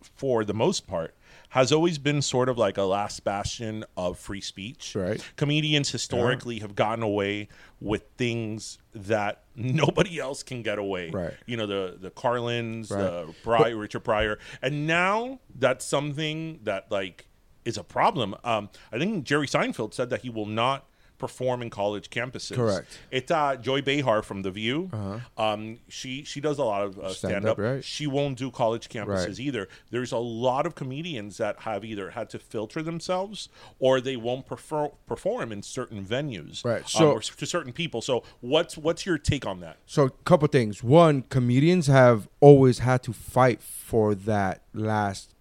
for 0.00 0.44
the 0.44 0.54
most 0.54 0.86
part, 0.86 1.14
has 1.52 1.70
always 1.70 1.98
been 1.98 2.22
sort 2.22 2.48
of 2.48 2.56
like 2.56 2.78
a 2.78 2.82
last 2.82 3.22
bastion 3.24 3.84
of 3.94 4.18
free 4.18 4.40
speech. 4.40 4.94
Right. 4.96 5.22
Comedians 5.36 5.90
historically 5.90 6.60
have 6.60 6.74
gotten 6.74 7.02
away 7.02 7.48
with 7.78 8.04
things 8.16 8.78
that 8.94 9.44
nobody 9.54 10.18
else 10.18 10.42
can 10.42 10.62
get 10.62 10.78
away. 10.78 11.10
Right. 11.10 11.34
You 11.44 11.58
know, 11.58 11.66
the 11.66 11.98
the 12.00 12.10
Carlins, 12.10 12.90
Right. 12.90 13.02
the 13.02 13.34
Pryor, 13.44 13.76
Richard 13.76 14.00
Pryor, 14.00 14.38
and 14.62 14.86
now 14.86 15.40
that's 15.54 15.84
something 15.84 16.60
that 16.62 16.90
like 16.90 17.26
is 17.66 17.76
a 17.76 17.84
problem. 17.84 18.34
Um, 18.44 18.70
I 18.90 18.98
think 18.98 19.24
Jerry 19.24 19.46
Seinfeld 19.46 19.92
said 19.92 20.08
that 20.08 20.22
he 20.22 20.30
will 20.30 20.46
not 20.46 20.86
perform 21.22 21.62
in 21.62 21.70
college 21.70 22.10
campuses. 22.10 22.56
Correct. 22.56 22.88
It's 23.10 23.30
uh, 23.30 23.54
Joy 23.56 23.80
Behar 23.80 24.22
from 24.22 24.42
The 24.42 24.50
View. 24.50 24.90
Um, 25.38 25.78
she 25.88 26.24
she 26.24 26.40
does 26.40 26.58
a 26.58 26.64
lot 26.64 26.82
of 26.82 26.98
uh, 26.98 27.02
Uh-huh. 27.02 27.12
Stand 27.12 27.32
stand 27.32 27.46
up, 27.46 27.58
right. 27.58 27.84
She 27.84 28.06
won't 28.16 28.36
do 28.44 28.50
college 28.50 28.88
campuses 28.88 29.26
Right. 29.38 29.40
either. 29.46 29.68
There's 29.90 30.12
a 30.12 30.18
lot 30.48 30.66
of 30.66 30.74
comedians 30.74 31.36
that 31.42 31.54
have 31.60 31.84
either 31.84 32.10
had 32.18 32.28
to 32.30 32.38
filter 32.40 32.82
themselves 32.82 33.48
or 33.78 34.00
they 34.00 34.16
won't 34.16 34.44
prefer, 34.46 34.88
perform 35.06 35.52
in 35.52 35.62
certain 35.62 36.04
venues, 36.04 36.64
Right, 36.64 36.82
um, 36.82 36.88
so- 36.98 37.12
or 37.12 37.20
to 37.20 37.46
certain 37.46 37.72
people. 37.72 38.00
So 38.02 38.24
what's 38.40 38.74
what's 38.76 39.06
your 39.06 39.18
take 39.18 39.46
on 39.46 39.60
that? 39.60 39.76
So, 39.86 40.00
a 40.06 40.10
couple 40.30 40.48
things. 40.48 40.82
One, 40.82 41.22
comedians 41.36 41.86
have 41.86 42.28
always 42.40 42.76
had 42.80 43.00
to 43.04 43.12
fight 43.12 43.62
for 43.62 44.14
that 44.32 44.62
last 44.74 45.34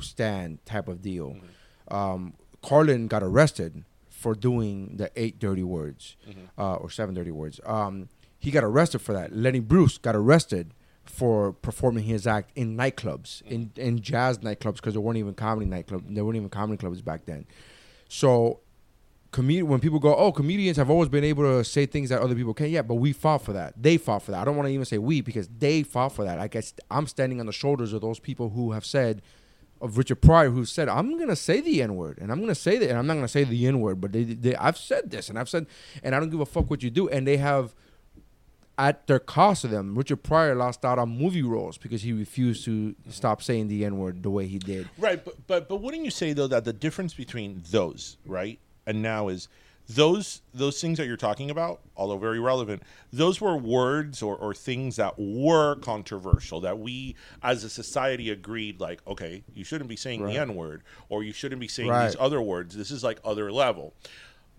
stand 0.00 0.64
type 0.64 0.88
of 0.88 1.02
deal. 1.02 1.36
Um, 1.88 2.34
Carlin 2.62 3.06
got 3.08 3.22
arrested 3.22 3.84
for 4.26 4.34
doing 4.34 4.96
the 4.96 5.08
eight 5.14 5.38
dirty 5.38 5.62
words 5.62 6.16
uh, 6.58 6.74
or 6.74 6.90
seven 6.90 7.14
dirty 7.14 7.30
words. 7.30 7.60
Um, 7.64 8.08
he 8.40 8.50
got 8.50 8.64
arrested 8.64 8.98
for 8.98 9.12
that. 9.12 9.32
Lenny 9.32 9.60
Bruce 9.60 9.98
got 9.98 10.16
arrested 10.16 10.74
for 11.04 11.52
performing 11.52 12.02
his 12.02 12.26
act 12.26 12.50
in 12.56 12.76
nightclubs, 12.76 13.40
in, 13.42 13.70
in 13.76 14.00
jazz 14.00 14.38
nightclubs, 14.38 14.78
because 14.78 14.94
there 14.94 15.00
weren't 15.00 15.16
even 15.18 15.32
comedy 15.34 15.64
nightclubs. 15.70 16.12
There 16.12 16.24
weren't 16.24 16.34
even 16.38 16.48
comedy 16.48 16.76
clubs 16.76 17.02
back 17.02 17.24
then. 17.26 17.46
So 18.08 18.58
comedi- 19.30 19.62
when 19.62 19.78
people 19.78 20.00
go, 20.00 20.16
oh, 20.16 20.32
comedians 20.32 20.76
have 20.76 20.90
always 20.90 21.08
been 21.08 21.22
able 21.22 21.44
to 21.44 21.62
say 21.62 21.86
things 21.86 22.08
that 22.08 22.20
other 22.20 22.34
people 22.34 22.52
can't. 22.52 22.70
Yeah, 22.70 22.82
but 22.82 22.96
we 22.96 23.12
fought 23.12 23.42
for 23.42 23.52
that. 23.52 23.80
They 23.80 23.96
fought 23.96 24.24
for 24.24 24.32
that. 24.32 24.40
I 24.40 24.44
don't 24.44 24.56
want 24.56 24.66
to 24.66 24.72
even 24.72 24.86
say 24.86 24.98
we 24.98 25.20
because 25.20 25.46
they 25.56 25.84
fought 25.84 26.08
for 26.16 26.24
that. 26.24 26.40
I 26.40 26.48
guess 26.48 26.74
I'm 26.90 27.06
standing 27.06 27.38
on 27.38 27.46
the 27.46 27.52
shoulders 27.52 27.92
of 27.92 28.00
those 28.00 28.18
people 28.18 28.50
who 28.50 28.72
have 28.72 28.84
said, 28.84 29.22
of 29.80 29.98
Richard 29.98 30.22
Pryor, 30.22 30.50
who 30.50 30.64
said, 30.64 30.88
I'm 30.88 31.18
gonna 31.18 31.36
say 31.36 31.60
the 31.60 31.82
N 31.82 31.96
word, 31.96 32.18
and 32.20 32.32
I'm 32.32 32.40
gonna 32.40 32.54
say 32.54 32.78
that, 32.78 32.88
and 32.88 32.98
I'm 32.98 33.06
not 33.06 33.14
gonna 33.14 33.28
say 33.28 33.44
the 33.44 33.66
N 33.66 33.80
word, 33.80 34.00
but 34.00 34.12
they, 34.12 34.24
they, 34.24 34.56
I've 34.56 34.78
said 34.78 35.10
this, 35.10 35.28
and 35.28 35.38
I've 35.38 35.48
said, 35.48 35.66
and 36.02 36.14
I 36.14 36.20
don't 36.20 36.30
give 36.30 36.40
a 36.40 36.46
fuck 36.46 36.70
what 36.70 36.82
you 36.82 36.90
do, 36.90 37.08
and 37.08 37.26
they 37.26 37.36
have. 37.36 37.74
At 38.78 39.06
their 39.06 39.18
cost 39.18 39.62
to 39.62 39.68
them, 39.68 39.96
Richard 39.96 40.22
Pryor 40.22 40.54
lost 40.54 40.84
out 40.84 40.98
on 40.98 41.08
movie 41.08 41.42
roles 41.42 41.78
because 41.78 42.02
he 42.02 42.12
refused 42.12 42.66
to 42.66 42.94
stop 43.08 43.42
saying 43.42 43.68
the 43.68 43.86
N 43.86 43.96
word 43.96 44.22
the 44.22 44.28
way 44.28 44.46
he 44.46 44.58
did. 44.58 44.86
Right, 44.98 45.24
but 45.24 45.46
but 45.46 45.66
but 45.66 45.80
wouldn't 45.80 46.04
you 46.04 46.10
say 46.10 46.34
though 46.34 46.46
that 46.48 46.66
the 46.66 46.74
difference 46.74 47.14
between 47.14 47.62
those 47.70 48.18
right 48.26 48.58
and 48.86 49.00
now 49.00 49.28
is 49.28 49.48
those 49.88 50.42
those 50.52 50.80
things 50.80 50.98
that 50.98 51.06
you're 51.06 51.16
talking 51.16 51.50
about, 51.50 51.80
although 51.96 52.18
very 52.18 52.40
relevant, 52.40 52.82
those 53.12 53.40
were 53.40 53.56
words 53.56 54.20
or, 54.22 54.36
or 54.36 54.52
things 54.54 54.96
that 54.96 55.14
were 55.16 55.76
controversial 55.76 56.60
that 56.62 56.78
we 56.78 57.14
as 57.42 57.62
a 57.64 57.70
society 57.70 58.30
agreed 58.30 58.80
like, 58.80 59.00
okay, 59.06 59.44
you 59.54 59.62
shouldn't 59.64 59.88
be 59.88 59.96
saying 59.96 60.24
the 60.24 60.36
N 60.36 60.54
word 60.56 60.82
or 61.08 61.22
you 61.22 61.32
shouldn't 61.32 61.60
be 61.60 61.68
saying 61.68 61.88
Right. 61.88 62.06
these 62.08 62.16
other 62.18 62.40
words. 62.42 62.76
This 62.76 62.90
is 62.90 63.04
like 63.04 63.18
other 63.24 63.52
level. 63.52 63.94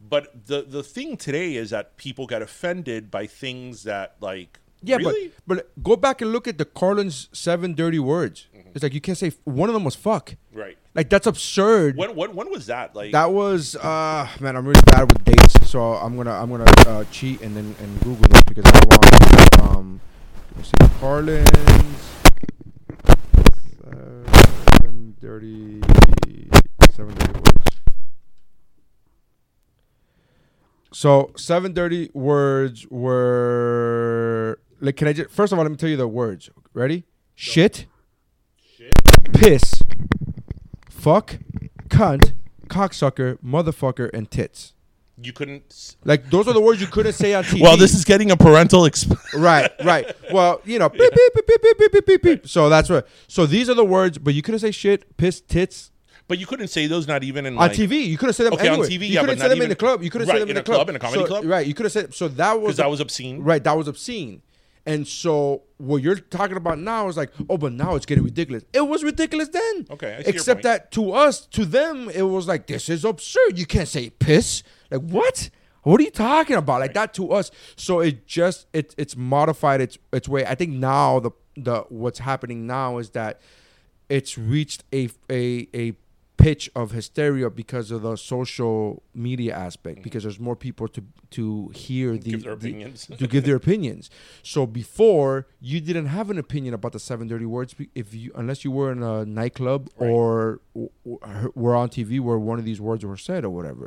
But 0.09 0.47
the 0.47 0.61
the 0.61 0.83
thing 0.83 1.17
today 1.17 1.55
is 1.55 1.71
that 1.71 1.97
people 1.97 2.25
get 2.27 2.41
offended 2.41 3.11
by 3.11 3.25
things 3.27 3.83
that 3.83 4.15
like 4.21 4.59
Yeah, 4.83 4.97
really? 4.97 5.31
but 5.45 5.57
but 5.75 5.83
go 5.83 5.95
back 5.97 6.21
and 6.21 6.31
look 6.31 6.47
at 6.47 6.57
the 6.57 6.65
Carlin's 6.65 7.27
seven 7.33 7.73
dirty 7.73 7.99
words. 7.99 8.47
Mm-hmm. 8.55 8.69
It's 8.75 8.83
like 8.83 8.93
you 8.93 9.01
can't 9.01 9.17
say 9.17 9.31
one 9.43 9.67
of 9.69 9.73
them 9.73 9.83
was 9.83 9.95
fuck. 9.95 10.35
right. 10.53 10.77
Like 10.97 11.09
that's 11.11 11.27
absurd. 11.27 11.95
When, 11.95 12.15
when 12.15 12.33
when 12.33 12.49
was 12.49 12.65
that? 12.65 12.95
Like 12.95 13.11
That 13.11 13.31
was 13.31 13.75
uh 13.75 14.27
man, 14.39 14.55
I'm 14.55 14.65
really 14.65 14.81
bad 14.87 15.03
with 15.03 15.23
dates, 15.23 15.69
so 15.69 15.93
I'm 15.93 16.17
gonna 16.17 16.33
I'm 16.33 16.49
gonna 16.49 16.65
uh, 16.87 17.03
cheat 17.11 17.41
and 17.41 17.55
then 17.55 17.75
and 17.79 17.99
Google 18.01 18.27
this 18.29 18.41
because 18.41 18.65
I 18.65 18.81
want 18.87 19.59
um 19.61 20.01
let 20.49 20.57
me 20.57 20.63
see 20.63 20.99
Carlin's 20.99 22.01
seven 23.83 25.15
dirty 25.21 25.81
seven 26.91 27.13
dirty 27.13 27.33
words. 27.33 27.81
So 30.91 31.31
seven 31.37 31.73
dirty 31.73 32.09
words 32.15 32.87
were 32.89 34.59
like 34.81 34.95
can 34.95 35.07
I 35.07 35.13
just 35.13 35.29
first 35.29 35.53
of 35.53 35.59
all 35.59 35.63
let 35.63 35.69
me 35.69 35.77
tell 35.77 35.89
you 35.89 35.97
the 35.97 36.07
words. 36.07 36.49
Ready? 36.73 37.05
Shit. 37.35 37.85
Shit. 38.75 38.95
Piss. 39.31 39.61
Fuck. 40.97 41.37
Cunt. 41.89 42.33
Cocksucker. 42.67 43.37
Motherfucker 43.43 44.09
and 44.13 44.29
tits. 44.29 44.73
you 45.21 45.31
couldn't 45.33 45.95
Like 46.03 46.29
those 46.29 46.47
are 46.47 46.53
the 46.53 46.61
words 46.61 46.79
you 46.81 46.87
couldn't 46.87 47.13
say 47.13 47.33
on 47.33 47.43
TV. 47.51 47.61
Well, 47.61 47.77
this 47.77 47.93
is 47.93 48.03
getting 48.05 48.29
a 48.31 48.37
parental 48.37 48.81
exp- 48.83 49.15
right, 49.39 49.71
right. 49.83 50.05
Well, 50.31 50.61
you 50.65 50.77
know, 50.79 50.89
beep, 50.89 50.99
beep, 51.13 51.33
beep, 51.33 51.47
beep, 51.47 51.61
beep, 51.61 51.77
beep, 51.79 51.91
beep, 51.91 52.05
beep, 52.05 52.21
beep. 52.21 52.47
So 52.47 52.69
that's 52.69 52.89
what. 52.89 53.07
So 53.27 53.45
these 53.45 53.69
are 53.69 53.73
the 53.73 53.85
words, 53.85 54.17
but 54.17 54.33
you 54.33 54.41
couldn't 54.41 54.59
say 54.59 54.71
shit, 54.71 55.15
piss, 55.17 55.39
tits 55.41 55.91
But 56.27 56.37
you 56.39 56.45
couldn't 56.45 56.67
say 56.67 56.87
those 56.87 57.07
not 57.07 57.23
even 57.23 57.45
in 57.45 57.53
on 57.53 57.59
like, 57.59 57.71
TV. 57.71 58.05
You 58.05 58.17
couldn't 58.17 58.33
say 58.33 58.43
them 58.43 58.53
Okay, 58.53 58.67
on. 58.67 58.79
TV, 58.79 58.91
You 58.91 59.05
yeah, 59.15 59.21
couldn't 59.21 59.39
say 59.39 59.47
them 59.47 59.61
in 59.61 59.69
the 59.69 59.75
club. 59.75 60.03
You 60.03 60.09
couldn't 60.09 60.27
say 60.27 60.39
them 60.39 60.49
in, 60.49 60.49
in 60.49 60.55
the 60.55 60.61
a 60.61 60.75
club, 60.75 60.89
in 60.89 60.95
a 60.97 60.99
comedy 60.99 61.21
So- 61.21 61.27
club? 61.27 61.45
Right. 61.45 61.65
You 61.65 61.73
could 61.73 61.85
have 61.85 61.93
said. 61.93 62.13
So 62.13 62.27
that 62.27 62.53
was 62.59 62.61
because 62.63 62.77
that 62.77 62.89
was 62.89 62.99
obscene. 62.99 63.41
Right, 63.43 63.63
that 63.63 63.77
was 63.77 63.87
obscene. 63.87 64.41
And 64.87 65.07
so 65.07 65.63
what 65.77 66.01
you're 66.01 66.15
talking 66.15 66.55
about 66.55 66.79
now 66.79 67.09
is 67.09 67.17
like, 67.17 67.31
oh, 67.49 67.57
but 67.57 67.73
now 67.73 67.95
it's 67.95 68.05
getting 68.05 68.23
ridiculous. 68.23 68.63
It 68.71 68.87
was 68.87 69.03
ridiculous 69.03 69.49
then. 69.49 69.85
Okay, 69.91 70.13
I 70.13 70.21
see 70.21 70.27
your 70.27 70.35
Except 70.35 70.63
that 70.63 70.91
to 70.93 71.11
us, 71.11 71.45
to 71.47 71.65
them, 71.65 72.09
it 72.09 72.21
was 72.21 72.47
like, 72.47 72.67
this 72.67 72.87
is 72.87 73.03
absurd. 73.03 73.59
You 73.59 73.65
can't 73.65 73.87
say 73.87 74.09
piss. 74.09 74.63
Like 74.89 75.01
what? 75.01 75.49
What 75.83 75.99
are 76.01 76.03
you 76.03 76.11
talking 76.11 76.55
about? 76.55 76.79
Like 76.79 76.93
that 76.93 77.13
to 77.15 77.31
us. 77.31 77.51
So 77.75 77.99
it 77.99 78.25
just 78.25 78.67
it 78.73 78.95
it's 78.97 79.15
modified 79.15 79.81
its 79.81 79.97
its 80.11 80.27
way. 80.27 80.45
I 80.45 80.55
think 80.55 80.71
now 80.71 81.19
the 81.19 81.31
the 81.55 81.85
what's 81.89 82.19
happening 82.19 82.65
now 82.65 82.97
is 82.97 83.11
that 83.11 83.41
it's 84.09 84.37
reached 84.37 84.83
a 84.93 85.09
a 85.29 85.67
a 85.73 85.93
pitch 86.47 86.63
of 86.81 86.91
hysteria 86.91 87.47
because 87.49 87.87
of 87.95 87.99
the 88.07 88.15
social 88.15 89.03
media 89.27 89.53
aspect 89.67 89.97
because 90.05 90.21
there's 90.25 90.39
more 90.49 90.55
people 90.67 90.87
to 90.95 91.01
to 91.37 91.43
hear 91.85 92.09
the, 92.17 92.31
Mm-hmm. 92.31 92.31
Give 92.31 92.43
their 92.43 92.55
the- 92.55 93.15
to 93.21 93.27
give 93.33 93.43
their 93.47 93.55
opinions. 93.63 94.03
So 94.53 94.59
before 94.81 95.31
you 95.69 95.77
didn't 95.87 96.09
have 96.17 96.27
an 96.33 96.37
opinion 96.45 96.71
about 96.79 96.93
the 96.97 96.99
seven 97.09 97.25
dirty 97.27 97.45
words 97.57 97.75
if 98.01 98.07
you 98.13 98.31
unless 98.41 98.59
you 98.65 98.71
were 98.79 98.89
in 98.95 99.01
a 99.03 99.25
nightclub 99.25 99.81
or 99.97 100.61
w- 100.73 100.89
w- 101.05 101.51
were 101.63 101.75
on 101.81 101.87
tv 101.89 102.11
where 102.27 102.39
one 102.51 102.57
of 102.61 102.65
these 102.69 102.81
words 102.89 103.01
were 103.09 103.17
said 103.29 103.41
or 103.47 103.51
whatever 103.57 103.85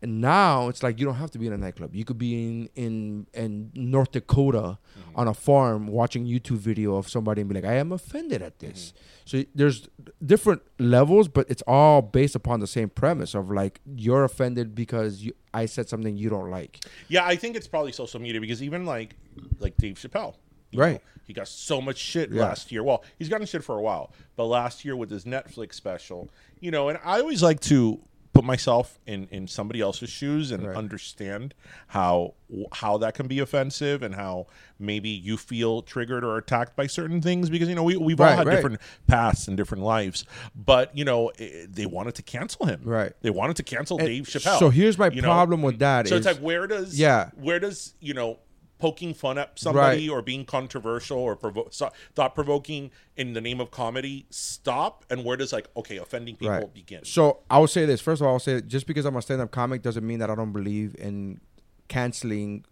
And 0.00 0.20
now 0.20 0.68
it's 0.68 0.82
like 0.84 1.00
you 1.00 1.06
don't 1.06 1.16
have 1.16 1.32
to 1.32 1.38
be 1.38 1.46
in 1.48 1.52
a 1.52 1.56
nightclub. 1.56 1.94
You 1.94 2.04
could 2.04 2.18
be 2.18 2.34
in 2.34 2.68
in 2.76 3.26
in 3.34 3.70
North 3.74 4.12
Dakota 4.12 4.78
Mm-hmm. 4.98 5.18
on 5.20 5.28
a 5.28 5.34
farm 5.34 5.86
watching 5.88 6.24
YouTube 6.26 6.58
video 6.58 6.96
of 6.96 7.08
somebody 7.08 7.40
and 7.40 7.48
be 7.48 7.54
like, 7.54 7.64
I 7.64 7.74
am 7.74 7.92
offended 7.92 8.42
at 8.42 8.58
this. 8.58 8.92
Mm-hmm. 8.92 9.04
So 9.24 9.44
there's 9.54 9.88
different 10.24 10.62
levels, 10.78 11.28
but 11.28 11.48
it's 11.50 11.62
all 11.66 12.02
based 12.02 12.34
upon 12.34 12.60
the 12.60 12.66
same 12.66 12.88
premise 12.88 13.34
of 13.34 13.50
like 13.50 13.80
you're 13.96 14.24
offended 14.24 14.74
because 14.74 15.22
you, 15.22 15.32
I 15.54 15.66
said 15.66 15.88
something 15.88 16.16
you 16.16 16.28
don't 16.30 16.50
like. 16.50 16.84
Yeah, 17.08 17.24
I 17.26 17.36
think 17.36 17.56
it's 17.56 17.66
probably 17.68 17.92
social 17.92 18.20
media 18.20 18.40
because 18.40 18.62
even 18.62 18.86
like 18.86 19.16
like 19.60 19.76
Dave 19.76 19.96
Chappelle, 19.96 20.34
you 20.70 20.80
Right. 20.80 20.94
know, 20.94 21.00
he 21.26 21.32
got 21.32 21.48
so 21.48 21.80
much 21.80 21.98
shit 21.98 22.30
Yeah. 22.30 22.42
last 22.42 22.70
year. 22.72 22.82
Well, 22.82 23.04
he's 23.18 23.28
gotten 23.28 23.46
shit 23.46 23.62
for 23.64 23.76
a 23.76 23.82
while, 23.82 24.12
but 24.36 24.46
last 24.46 24.84
year 24.84 24.96
with 24.96 25.10
his 25.10 25.24
Netflix 25.24 25.74
special, 25.74 26.28
you 26.60 26.70
know, 26.70 26.88
and 26.88 26.98
I 27.04 27.20
always 27.20 27.42
like 27.42 27.60
to 27.62 28.00
put 28.38 28.44
myself 28.44 29.00
in 29.04 29.26
in 29.32 29.48
somebody 29.48 29.80
else's 29.80 30.08
shoes 30.08 30.52
and 30.52 30.64
Right. 30.64 30.76
understand 30.76 31.54
how 31.88 32.34
how 32.72 32.96
that 32.98 33.14
can 33.14 33.26
be 33.26 33.40
offensive 33.40 34.00
and 34.00 34.14
how 34.14 34.46
maybe 34.78 35.08
you 35.08 35.36
feel 35.36 35.82
triggered 35.82 36.22
or 36.24 36.36
attacked 36.38 36.76
by 36.76 36.86
certain 36.86 37.20
things 37.20 37.50
because 37.50 37.68
you 37.68 37.74
know 37.74 37.82
we 37.82 37.96
we've 37.96 38.20
all 38.20 38.28
had 38.28 38.46
right. 38.46 38.54
different 38.54 38.80
paths 39.08 39.48
and 39.48 39.56
different 39.56 39.82
lives 39.82 40.24
but 40.54 40.96
you 40.96 41.04
know 41.04 41.32
eh, 41.40 41.66
they 41.68 41.84
wanted 41.86 42.14
to 42.14 42.22
cancel 42.22 42.66
him 42.66 42.80
Right. 42.84 43.12
they 43.22 43.30
wanted 43.30 43.56
to 43.56 43.64
cancel 43.64 43.98
And 43.98 44.06
Dave 44.06 44.24
Chappelle 44.26 44.58
so 44.60 44.70
here's 44.70 44.96
my 44.98 45.08
you 45.08 45.20
know? 45.20 45.28
problem 45.28 45.62
with 45.62 45.80
that 45.80 46.06
so 46.06 46.14
it's 46.14 46.26
like 46.26 46.38
where 46.38 46.68
does 46.68 46.96
Yeah. 46.98 47.30
where 47.34 47.58
does 47.58 47.94
you 48.00 48.14
know 48.14 48.38
poking 48.78 49.12
fun 49.14 49.38
at 49.38 49.58
somebody 49.58 50.08
Right. 50.08 50.16
or 50.16 50.22
being 50.22 50.44
controversial 50.44 51.18
or 51.18 51.34
provo- 51.36 51.68
so, 51.70 51.90
thought 52.14 52.34
provoking 52.34 52.90
in 53.16 53.32
the 53.32 53.40
name 53.40 53.60
of 53.60 53.70
comedy 53.70 54.26
stop 54.30 55.04
and 55.10 55.24
where 55.24 55.36
does 55.36 55.52
like 55.52 55.66
okay 55.76 55.96
offending 55.96 56.36
people 56.36 56.70
begin 56.72 57.04
So 57.04 57.40
I 57.50 57.58
will 57.58 57.66
say 57.68 57.84
this. 57.86 58.00
First 58.00 58.20
of 58.22 58.26
all, 58.28 58.34
I'll 58.34 58.38
say 58.38 58.60
just 58.60 58.86
because 58.86 59.04
I'm 59.04 59.16
a 59.16 59.22
stand-up 59.22 59.50
comic 59.50 59.82
doesn't 59.82 60.06
mean 60.06 60.18
that 60.20 60.30
I 60.30 60.34
don't 60.34 60.52
believe 60.52 60.94
in 60.98 61.40
canceling 61.88 62.64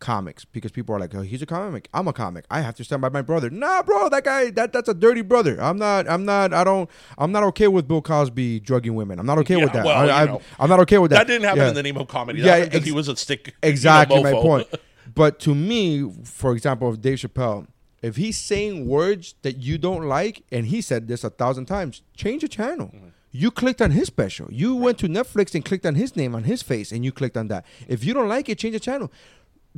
comics 0.00 0.44
because 0.44 0.72
people 0.72 0.92
are 0.96 0.98
like, 0.98 1.14
"Oh, 1.14 1.20
he's 1.20 1.42
a 1.42 1.46
comic. 1.46 1.88
I'm 1.94 2.08
a 2.08 2.12
comic. 2.12 2.44
I 2.50 2.60
have 2.60 2.74
to 2.76 2.82
stand 2.84 3.02
by 3.02 3.08
my 3.08 3.22
brother." 3.22 3.50
Nah, 3.50 3.82
bro, 3.84 4.08
that 4.08 4.24
guy 4.24 4.50
that 4.50 4.72
that's 4.72 4.88
a 4.88 4.94
dirty 4.94 5.22
brother. 5.22 5.56
I'm 5.62 5.78
not. 5.78 6.08
I'm 6.08 6.24
not. 6.24 6.52
I 6.52 6.64
don't. 6.64 6.90
I'm 7.18 7.30
not 7.30 7.44
okay 7.44 7.68
with 7.68 7.86
Bill 7.86 8.02
Cosby 8.02 8.58
drugging 8.60 8.96
women. 8.96 9.20
I'm 9.20 9.26
not 9.26 9.38
okay 9.38 9.56
Yeah, 9.58 9.64
with 9.64 9.72
that. 9.74 9.84
well, 9.84 9.96
I, 9.96 10.04
you 10.06 10.10
I'm, 10.10 10.26
know. 10.26 10.40
I'm 10.58 10.68
not 10.68 10.80
okay 10.80 10.98
with 10.98 11.12
that. 11.12 11.18
that 11.18 11.26
didn't 11.32 11.44
happen 11.44 11.62
Yeah. 11.62 11.68
in 11.68 11.74
the 11.74 11.82
name 11.84 11.96
of 11.98 12.08
comedy 12.08 12.40
that 12.40 12.58
Yeah, 12.58 12.68
ex- 12.78 12.84
he 12.84 12.90
was 12.90 13.06
a 13.06 13.14
stick 13.16 13.54
Exactly 13.62 14.20
my 14.24 14.32
point. 14.32 14.66
But 15.14 15.38
to 15.40 15.54
me, 15.54 16.10
for 16.24 16.52
example, 16.52 16.88
of 16.88 17.00
Dave 17.00 17.18
Chappelle, 17.18 17.66
if 18.02 18.16
he's 18.16 18.36
saying 18.36 18.88
words 18.88 19.34
that 19.42 19.58
you 19.58 19.78
don't 19.78 20.08
like, 20.08 20.44
and 20.50 20.66
he 20.66 20.80
said 20.80 21.06
this 21.06 21.22
a 21.24 21.30
thousand 21.30 21.66
times, 21.66 22.02
change 22.16 22.42
the 22.42 22.48
channel. 22.48 22.88
Mm-hmm. 22.88 23.08
You 23.30 23.50
clicked 23.50 23.80
on 23.80 23.92
his 23.92 24.08
special. 24.08 24.52
You 24.52 24.76
went 24.76 24.98
to 24.98 25.08
Netflix 25.08 25.54
and 25.54 25.64
clicked 25.64 25.86
on 25.86 25.94
his 25.94 26.16
name 26.16 26.34
on 26.34 26.44
his 26.44 26.62
face, 26.62 26.92
and 26.92 27.04
you 27.04 27.12
clicked 27.12 27.36
on 27.36 27.48
that. 27.48 27.64
If 27.88 28.04
you 28.04 28.12
don't 28.12 28.28
like 28.28 28.48
it, 28.48 28.58
change 28.58 28.74
the 28.74 28.80
channel. 28.80 29.10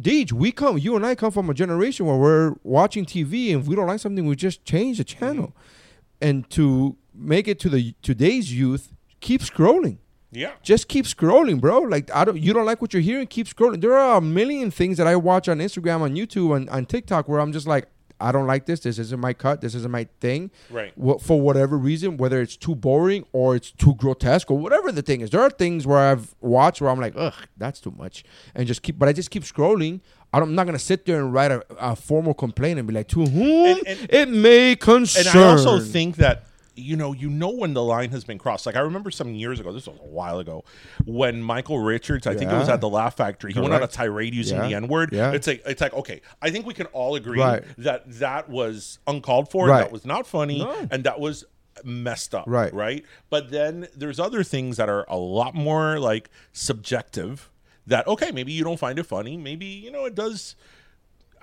Deej, 0.00 0.32
we 0.32 0.50
come. 0.50 0.76
You 0.78 0.96
and 0.96 1.06
I 1.06 1.14
come 1.14 1.30
from 1.30 1.48
a 1.50 1.54
generation 1.54 2.06
where 2.06 2.16
we're 2.16 2.54
watching 2.64 3.04
TV, 3.04 3.52
and 3.52 3.62
if 3.62 3.68
we 3.68 3.76
don't 3.76 3.86
like 3.86 4.00
something, 4.00 4.26
we 4.26 4.34
just 4.34 4.64
change 4.64 4.98
the 4.98 5.04
channel. 5.04 5.48
Mm-hmm. 5.48 6.28
And 6.28 6.50
to 6.50 6.96
make 7.14 7.46
it 7.46 7.60
to 7.60 7.68
the 7.68 7.94
today's 8.02 8.52
youth, 8.52 8.92
keep 9.20 9.42
scrolling 9.42 9.98
yeah 10.34 10.52
just 10.62 10.88
keep 10.88 11.04
scrolling, 11.06 11.60
bro. 11.60 11.78
Like 11.80 12.10
I 12.14 12.24
don't, 12.24 12.38
you 12.38 12.52
don't 12.52 12.66
like 12.66 12.80
what 12.82 12.92
you're 12.92 13.02
hearing, 13.02 13.26
keep 13.26 13.46
scrolling. 13.46 13.80
There 13.80 13.96
are 13.96 14.18
a 14.18 14.20
million 14.20 14.70
things 14.70 14.96
that 14.98 15.06
I 15.06 15.16
watch 15.16 15.48
on 15.48 15.58
Instagram, 15.58 16.00
on 16.00 16.14
YouTube, 16.14 16.56
and 16.56 16.68
on 16.70 16.86
TikTok 16.86 17.28
where 17.28 17.40
I'm 17.40 17.52
just 17.52 17.66
like, 17.66 17.86
I 18.20 18.30
don't 18.32 18.46
like 18.46 18.64
this. 18.66 18.80
This 18.80 18.98
isn't 18.98 19.20
my 19.20 19.32
cut. 19.32 19.60
This 19.60 19.74
isn't 19.74 19.90
my 19.90 20.06
thing. 20.20 20.50
Right. 20.70 20.92
For 21.20 21.40
whatever 21.40 21.76
reason, 21.76 22.16
whether 22.16 22.40
it's 22.40 22.56
too 22.56 22.74
boring 22.74 23.26
or 23.32 23.56
it's 23.56 23.72
too 23.72 23.94
grotesque 23.96 24.50
or 24.50 24.56
whatever 24.56 24.92
the 24.92 25.02
thing 25.02 25.20
is, 25.20 25.30
there 25.30 25.40
are 25.42 25.50
things 25.50 25.86
where 25.86 25.98
I've 25.98 26.34
watched 26.40 26.80
where 26.80 26.90
I'm 26.90 27.00
like, 27.00 27.14
ugh, 27.16 27.34
that's 27.56 27.80
too 27.80 27.92
much, 27.96 28.24
and 28.54 28.66
just 28.66 28.82
keep. 28.82 28.98
But 28.98 29.08
I 29.08 29.12
just 29.12 29.30
keep 29.30 29.42
scrolling. 29.42 30.00
I'm 30.32 30.54
not 30.54 30.66
gonna 30.66 30.78
sit 30.80 31.06
there 31.06 31.20
and 31.20 31.32
write 31.32 31.50
a, 31.52 31.62
a 31.78 31.94
formal 31.94 32.34
complaint 32.34 32.78
and 32.78 32.88
be 32.88 32.94
like, 32.94 33.08
to 33.08 33.24
whom 33.24 33.78
And- 33.78 33.86
and- 33.86 34.06
it 34.10 34.28
may 34.28 34.74
concern. 34.76 35.26
And 35.26 35.38
I 35.38 35.50
also 35.50 35.78
think 35.80 36.16
that 36.16 36.44
you 36.76 36.96
know, 36.96 37.12
you 37.12 37.30
know 37.30 37.50
when 37.50 37.72
the 37.74 37.82
line 37.82 38.10
has 38.10 38.24
been 38.24 38.38
crossed. 38.38 38.66
Like 38.66 38.76
I 38.76 38.80
remember 38.80 39.10
some 39.10 39.34
years 39.34 39.60
ago, 39.60 39.72
this 39.72 39.86
was 39.86 39.96
a 39.98 40.02
while 40.06 40.38
ago, 40.38 40.64
when 41.04 41.42
Michael 41.42 41.78
Richards, 41.78 42.26
I 42.26 42.34
think 42.34 42.50
it 42.50 42.54
was 42.54 42.68
at 42.68 42.80
the 42.80 42.88
Laugh 42.88 43.16
Factory, 43.16 43.52
he 43.52 43.60
went 43.60 43.72
on 43.74 43.82
a 43.82 43.86
tirade 43.86 44.34
using 44.34 44.56
Yeah. 44.58 44.68
the 44.68 44.74
N 44.74 44.88
word. 44.88 45.10
Yeah. 45.12 45.32
It's 45.32 45.46
like 45.46 45.62
it's 45.66 45.80
like 45.80 45.94
okay, 45.94 46.20
I 46.42 46.50
think 46.50 46.66
we 46.66 46.74
can 46.74 46.86
all 46.86 47.14
agree 47.14 47.38
Right. 47.38 47.62
that 47.78 48.02
that 48.18 48.48
was 48.48 48.98
uncalled 49.06 49.50
for, 49.50 49.68
Right. 49.68 49.80
that 49.80 49.92
was 49.92 50.04
not 50.04 50.26
funny, 50.26 50.58
No. 50.58 50.88
and 50.90 51.04
that 51.04 51.20
was 51.20 51.44
messed 51.84 52.34
up. 52.34 52.44
Right. 52.46 52.72
Right. 52.72 53.04
But 53.30 53.50
then 53.50 53.88
there's 53.96 54.20
other 54.20 54.42
things 54.44 54.76
that 54.76 54.88
are 54.88 55.04
a 55.08 55.16
lot 55.18 55.54
more 55.54 55.98
like 55.98 56.30
subjective. 56.52 57.50
That 57.86 58.06
okay, 58.08 58.30
maybe 58.32 58.50
you 58.52 58.64
don't 58.64 58.78
find 58.78 58.98
it 58.98 59.04
funny, 59.04 59.36
maybe 59.36 59.66
you 59.66 59.90
know 59.90 60.06
it 60.06 60.14
does. 60.14 60.56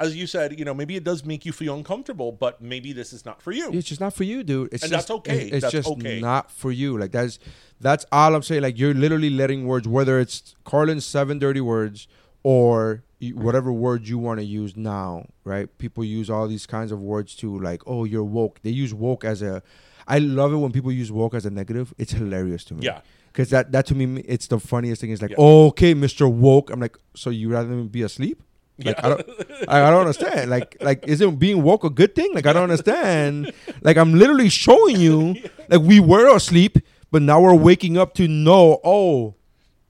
As 0.02 0.16
you 0.16 0.28
said, 0.28 0.58
you 0.58 0.66
know, 0.66 0.74
maybe 0.74 0.96
it 0.96 1.04
does 1.04 1.24
make 1.24 1.46
you 1.46 1.52
feel 1.52 1.76
uncomfortable, 1.76 2.32
but 2.32 2.62
maybe 2.62 2.92
this 2.94 3.14
is 3.14 3.26
not 3.26 3.42
for 3.42 3.52
you. 3.52 3.72
It's 3.72 3.88
just 3.88 4.02
not 4.02 4.14
for 4.14 4.24
you, 4.24 4.44
dude. 4.44 4.74
It's 4.74 4.84
And 4.84 4.92
just, 4.92 5.08
that's 5.08 5.18
okay. 5.20 5.48
It's 5.50 5.62
That's 5.62 5.72
just 5.72 5.88
okay. 5.88 6.20
not 6.20 6.50
for 6.52 6.72
you. 6.72 6.98
Like 6.98 7.12
that's 7.12 7.40
that's 7.80 8.06
all 8.12 8.36
I'm 8.36 8.44
saying. 8.44 8.62
Like 8.62 8.78
you're 8.78 8.94
literally 8.94 9.30
letting 9.30 9.66
words, 9.68 9.88
whether 9.88 10.20
it's 10.20 10.56
Carlin's 10.66 11.06
seven 11.06 11.40
dirty 11.40 11.62
words 11.62 12.08
or 12.44 13.04
whatever 13.34 13.72
word 13.72 14.08
you 14.08 14.18
want 14.18 14.40
to 14.40 14.46
use 14.46 14.76
now, 14.76 15.28
right? 15.44 15.68
People 15.78 16.04
use 16.04 16.30
all 16.30 16.48
these 16.48 16.66
kinds 16.66 16.92
of 16.92 17.00
words 17.00 17.36
to 17.36 17.60
like, 17.60 17.82
oh, 17.86 18.04
you're 18.04 18.24
woke. 18.24 18.60
They 18.64 18.72
use 18.72 18.94
woke 18.94 19.24
as 19.24 19.42
a. 19.42 19.62
I 20.08 20.18
love 20.18 20.52
it 20.52 20.58
when 20.58 20.72
people 20.72 20.92
use 20.92 21.12
woke 21.12 21.36
as 21.36 21.46
a 21.46 21.52
negative. 21.52 21.94
It's 21.98 22.14
hilarious 22.14 22.64
to 22.66 22.74
me. 22.74 22.86
Yeah. 22.86 23.02
Because 23.28 23.50
that 23.52 23.72
that 23.72 23.86
to 23.88 23.96
me 23.96 24.22
it's 24.22 24.48
the 24.48 24.60
funniest 24.60 25.02
thing. 25.02 25.12
Is 25.12 25.22
like, 25.22 25.32
Yeah. 25.32 25.38
Oh, 25.40 25.68
okay, 25.68 25.94
Mister 25.94 26.28
Woke. 26.28 26.70
I'm 26.72 26.80
like, 26.80 26.98
so 27.16 27.30
you 27.30 27.50
rather 27.50 27.70
than 27.70 27.88
be 27.88 28.02
asleep? 28.02 28.42
Like 28.84 29.04
I 29.04 29.10
don't, 29.10 29.30
I, 29.68 29.88
I 29.88 29.90
don't 29.92 30.02
understand. 30.02 30.50
Like, 30.50 30.78
like 30.82 31.04
isn't 31.08 31.36
being 31.38 31.62
woke 31.64 31.84
a 31.84 31.90
good 31.90 32.16
thing? 32.16 32.34
Like 32.34 32.46
I 32.46 32.54
don't 32.54 32.64
understand. 32.64 33.52
Like 33.82 33.98
I'm 33.98 34.14
literally 34.14 34.50
showing 34.50 35.00
you, 35.00 35.36
like 35.70 35.82
we 35.82 36.00
were 36.00 36.36
asleep, 36.36 36.78
but 37.12 37.22
now 37.22 37.42
we're 37.42 37.56
waking 37.56 37.98
up 37.98 38.14
to 38.16 38.28
know. 38.28 38.80
Oh, 38.84 39.36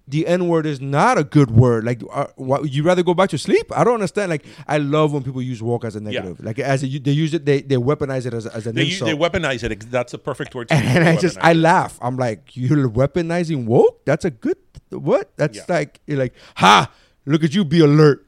the 0.08 0.28
N 0.28 0.50
word 0.50 0.66
is 0.66 0.82
not 0.82 1.18
a 1.18 1.24
good 1.24 1.52
word. 1.52 1.86
Like, 1.86 2.02
uh, 2.12 2.26
what, 2.36 2.70
you 2.70 2.84
rather 2.84 3.02
go 3.02 3.14
back 3.14 3.30
to 3.30 3.38
sleep? 3.38 3.72
I 3.74 3.86
don't 3.86 3.94
understand. 3.94 4.30
Like, 4.30 4.44
I 4.68 4.78
love 4.78 5.14
when 5.14 5.24
people 5.24 5.42
use 5.42 5.64
woke 5.64 5.86
as 5.86 5.96
a 5.96 6.02
negative. 6.02 6.44
Like, 6.44 6.60
as 6.60 6.84
a, 6.84 6.88
they 7.00 7.12
use 7.12 7.34
it, 7.34 7.46
they, 7.46 7.62
they 7.62 7.78
weaponize 7.78 8.26
it 8.26 8.34
as, 8.34 8.46
as 8.46 8.68
an 8.68 8.76
They, 8.76 8.88
insult. 8.88 9.10
they 9.10 9.16
weaponize 9.16 9.64
it. 9.64 9.90
That's 9.90 10.14
a 10.14 10.18
perfect 10.18 10.54
word. 10.54 10.68
And 10.70 11.08
I 11.08 11.16
just 11.16 11.38
I 11.40 11.54
laugh. 11.54 11.98
I'm 12.02 12.18
like, 12.18 12.58
you're 12.58 12.90
weaponizing 12.90 13.66
woke. 13.68 14.04
That's 14.04 14.26
a 14.26 14.32
good 14.32 14.58
what? 14.90 15.32
That's 15.38 15.58
Yeah. 15.60 15.64
like 15.70 16.02
you're 16.08 16.18
like, 16.20 16.34
ha! 16.56 16.92
Look 17.26 17.44
at 17.46 17.54
you, 17.54 17.64
be 17.64 17.80
alert. 17.80 18.28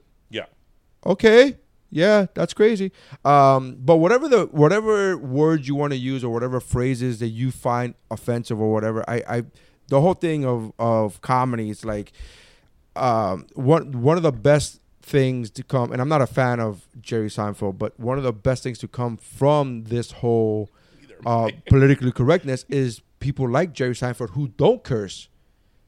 Okay, 1.06 1.58
yeah, 1.90 2.26
that's 2.34 2.54
crazy. 2.54 2.92
Um, 3.24 3.78
but 3.80 3.98
whatever 3.98 4.28
the 4.28 4.46
whatever 4.48 5.18
words 5.18 5.68
you 5.68 5.76
want 5.76 5.92
to 5.92 5.98
use 5.98 6.24
or 6.24 6.34
whatever 6.34 6.60
phrases 6.60 7.20
that 7.20 7.28
you 7.28 7.52
find 7.52 7.94
offensive 8.10 8.60
or 8.60 8.72
whatever, 8.72 9.04
I, 9.08 9.24
I 9.28 9.44
the 9.90 10.02
whole 10.02 10.16
thing 10.16 10.46
of 10.46 10.72
of 10.80 11.22
comedy 11.22 11.70
is 11.70 11.86
like 11.86 12.12
um, 12.96 13.48
one 13.54 14.02
one 14.02 14.18
of 14.18 14.24
the 14.24 14.32
best 14.32 14.80
things 15.02 15.50
to 15.52 15.64
come, 15.64 15.92
and 15.92 16.02
I'm 16.02 16.10
not 16.10 16.22
a 16.22 16.28
fan 16.28 16.60
of 16.60 16.88
Jerry 17.00 17.30
Seinfeld, 17.30 17.78
but 17.78 18.00
one 18.00 18.18
of 18.18 18.24
the 18.24 18.34
best 18.34 18.64
things 18.64 18.80
to 18.80 18.88
come 18.88 19.18
from 19.18 19.84
this 19.84 20.12
whole 20.12 20.70
uh, 21.26 21.50
politically 21.70 22.12
correctness 22.12 22.66
is 22.70 23.02
people 23.20 23.48
like 23.48 23.74
Jerry 23.74 23.94
Seinfeld 23.94 24.32
who 24.32 24.48
don't 24.48 24.84
curse 24.84 25.28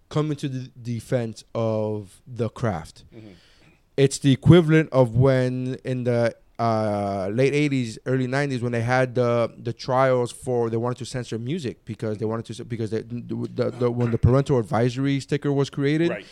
coming 0.10 0.38
to 0.38 0.48
the 0.48 0.70
defense 0.80 1.44
of 1.56 2.22
the 2.28 2.50
craft. 2.50 3.06
It's 3.98 4.18
the 4.20 4.32
equivalent 4.32 4.90
of 4.92 5.16
when 5.16 5.78
in 5.84 6.04
the 6.04 6.36
uh, 6.60 7.30
late 7.32 7.54
'80s, 7.54 7.98
early 8.06 8.28
'90s, 8.28 8.62
when 8.62 8.72
they 8.72 8.82
had 8.82 9.16
the 9.16 9.54
the 9.58 9.74
trials 9.74 10.32
for 10.32 10.70
they 10.70 10.78
wanted 10.78 10.98
to 11.00 11.06
censor 11.06 11.38
music 11.38 11.86
because 11.86 12.18
they 12.18 12.26
wanted 12.26 12.46
to 12.54 12.66
because 12.66 12.90
they, 12.92 13.02
the, 13.02 13.72
the, 13.72 13.92
when 13.92 14.12
the 14.12 14.18
parental 14.18 14.58
advisory 14.60 15.20
sticker 15.20 15.52
was 15.52 15.70
created, 15.70 16.10
Right. 16.10 16.26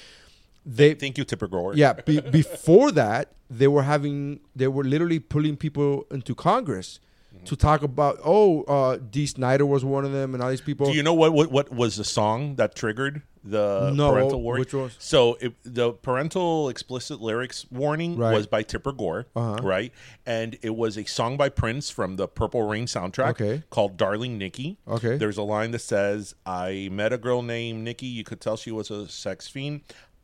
they 0.65 0.93
Thank 0.93 1.17
you, 1.17 1.23
Tipper 1.25 1.47
gore 1.47 1.73
yeah, 1.75 1.93
be, 1.93 2.19
before 2.21 2.91
that, 2.91 3.33
they 3.49 3.67
were 3.67 3.83
having 3.83 4.39
they 4.55 4.67
were 4.67 4.83
literally 4.83 5.19
pulling 5.19 5.57
people 5.57 6.05
into 6.11 6.35
Congress 6.35 6.99
to 7.45 7.55
talk 7.55 7.83
about. 7.83 8.19
Oh, 8.23 8.63
uh, 8.63 8.97
Dee 8.97 9.25
Snider 9.25 9.65
was 9.65 9.83
one 9.83 10.05
of 10.05 10.11
them, 10.11 10.33
and 10.33 10.41
all 10.43 10.49
these 10.49 10.61
people. 10.61 10.87
Do 10.87 10.93
you 10.93 11.03
know 11.03 11.13
what, 11.13 11.33
what 11.33 11.51
what 11.51 11.71
was 11.73 11.97
the 11.97 12.03
song 12.03 12.55
that 12.55 12.75
triggered 12.75 13.21
the 13.43 13.91
No, 13.93 14.11
parental 14.11 14.41
warning? 14.41 14.59
which 14.61 14.73
was? 14.73 14.95
So 14.99 15.35
it, 15.41 15.53
the 15.63 15.91
parental 15.91 16.69
explicit 16.69 17.21
lyrics 17.21 17.65
warning 17.69 18.15
Right. 18.17 18.33
was 18.33 18.47
by 18.47 18.63
Tipper 18.63 18.93
Gore, 18.93 19.25
Uh-huh. 19.35 19.57
right? 19.61 19.91
And 20.25 20.57
it 20.61 20.75
was 20.75 20.97
a 20.97 21.03
song 21.03 21.35
by 21.35 21.49
Prince 21.49 21.89
from 21.89 22.15
the 22.15 22.27
Purple 22.27 22.63
Rain 22.63 22.85
soundtrack 22.85 23.31
Okay. 23.31 23.63
called 23.69 23.97
"Darling 23.97 24.37
Nikki." 24.37 24.77
Okay. 24.87 25.17
There's 25.17 25.37
a 25.37 25.43
line 25.43 25.71
that 25.71 25.79
says, 25.79 26.35
"I 26.45 26.87
met 26.91 27.11
a 27.11 27.17
girl 27.17 27.41
named 27.41 27.83
Nikki. 27.83 28.05
You 28.07 28.23
could 28.23 28.39
tell 28.39 28.55
she 28.55 28.71
was 28.71 28.89
a 28.89 29.09
sex 29.09 29.47
fiend." 29.49 29.81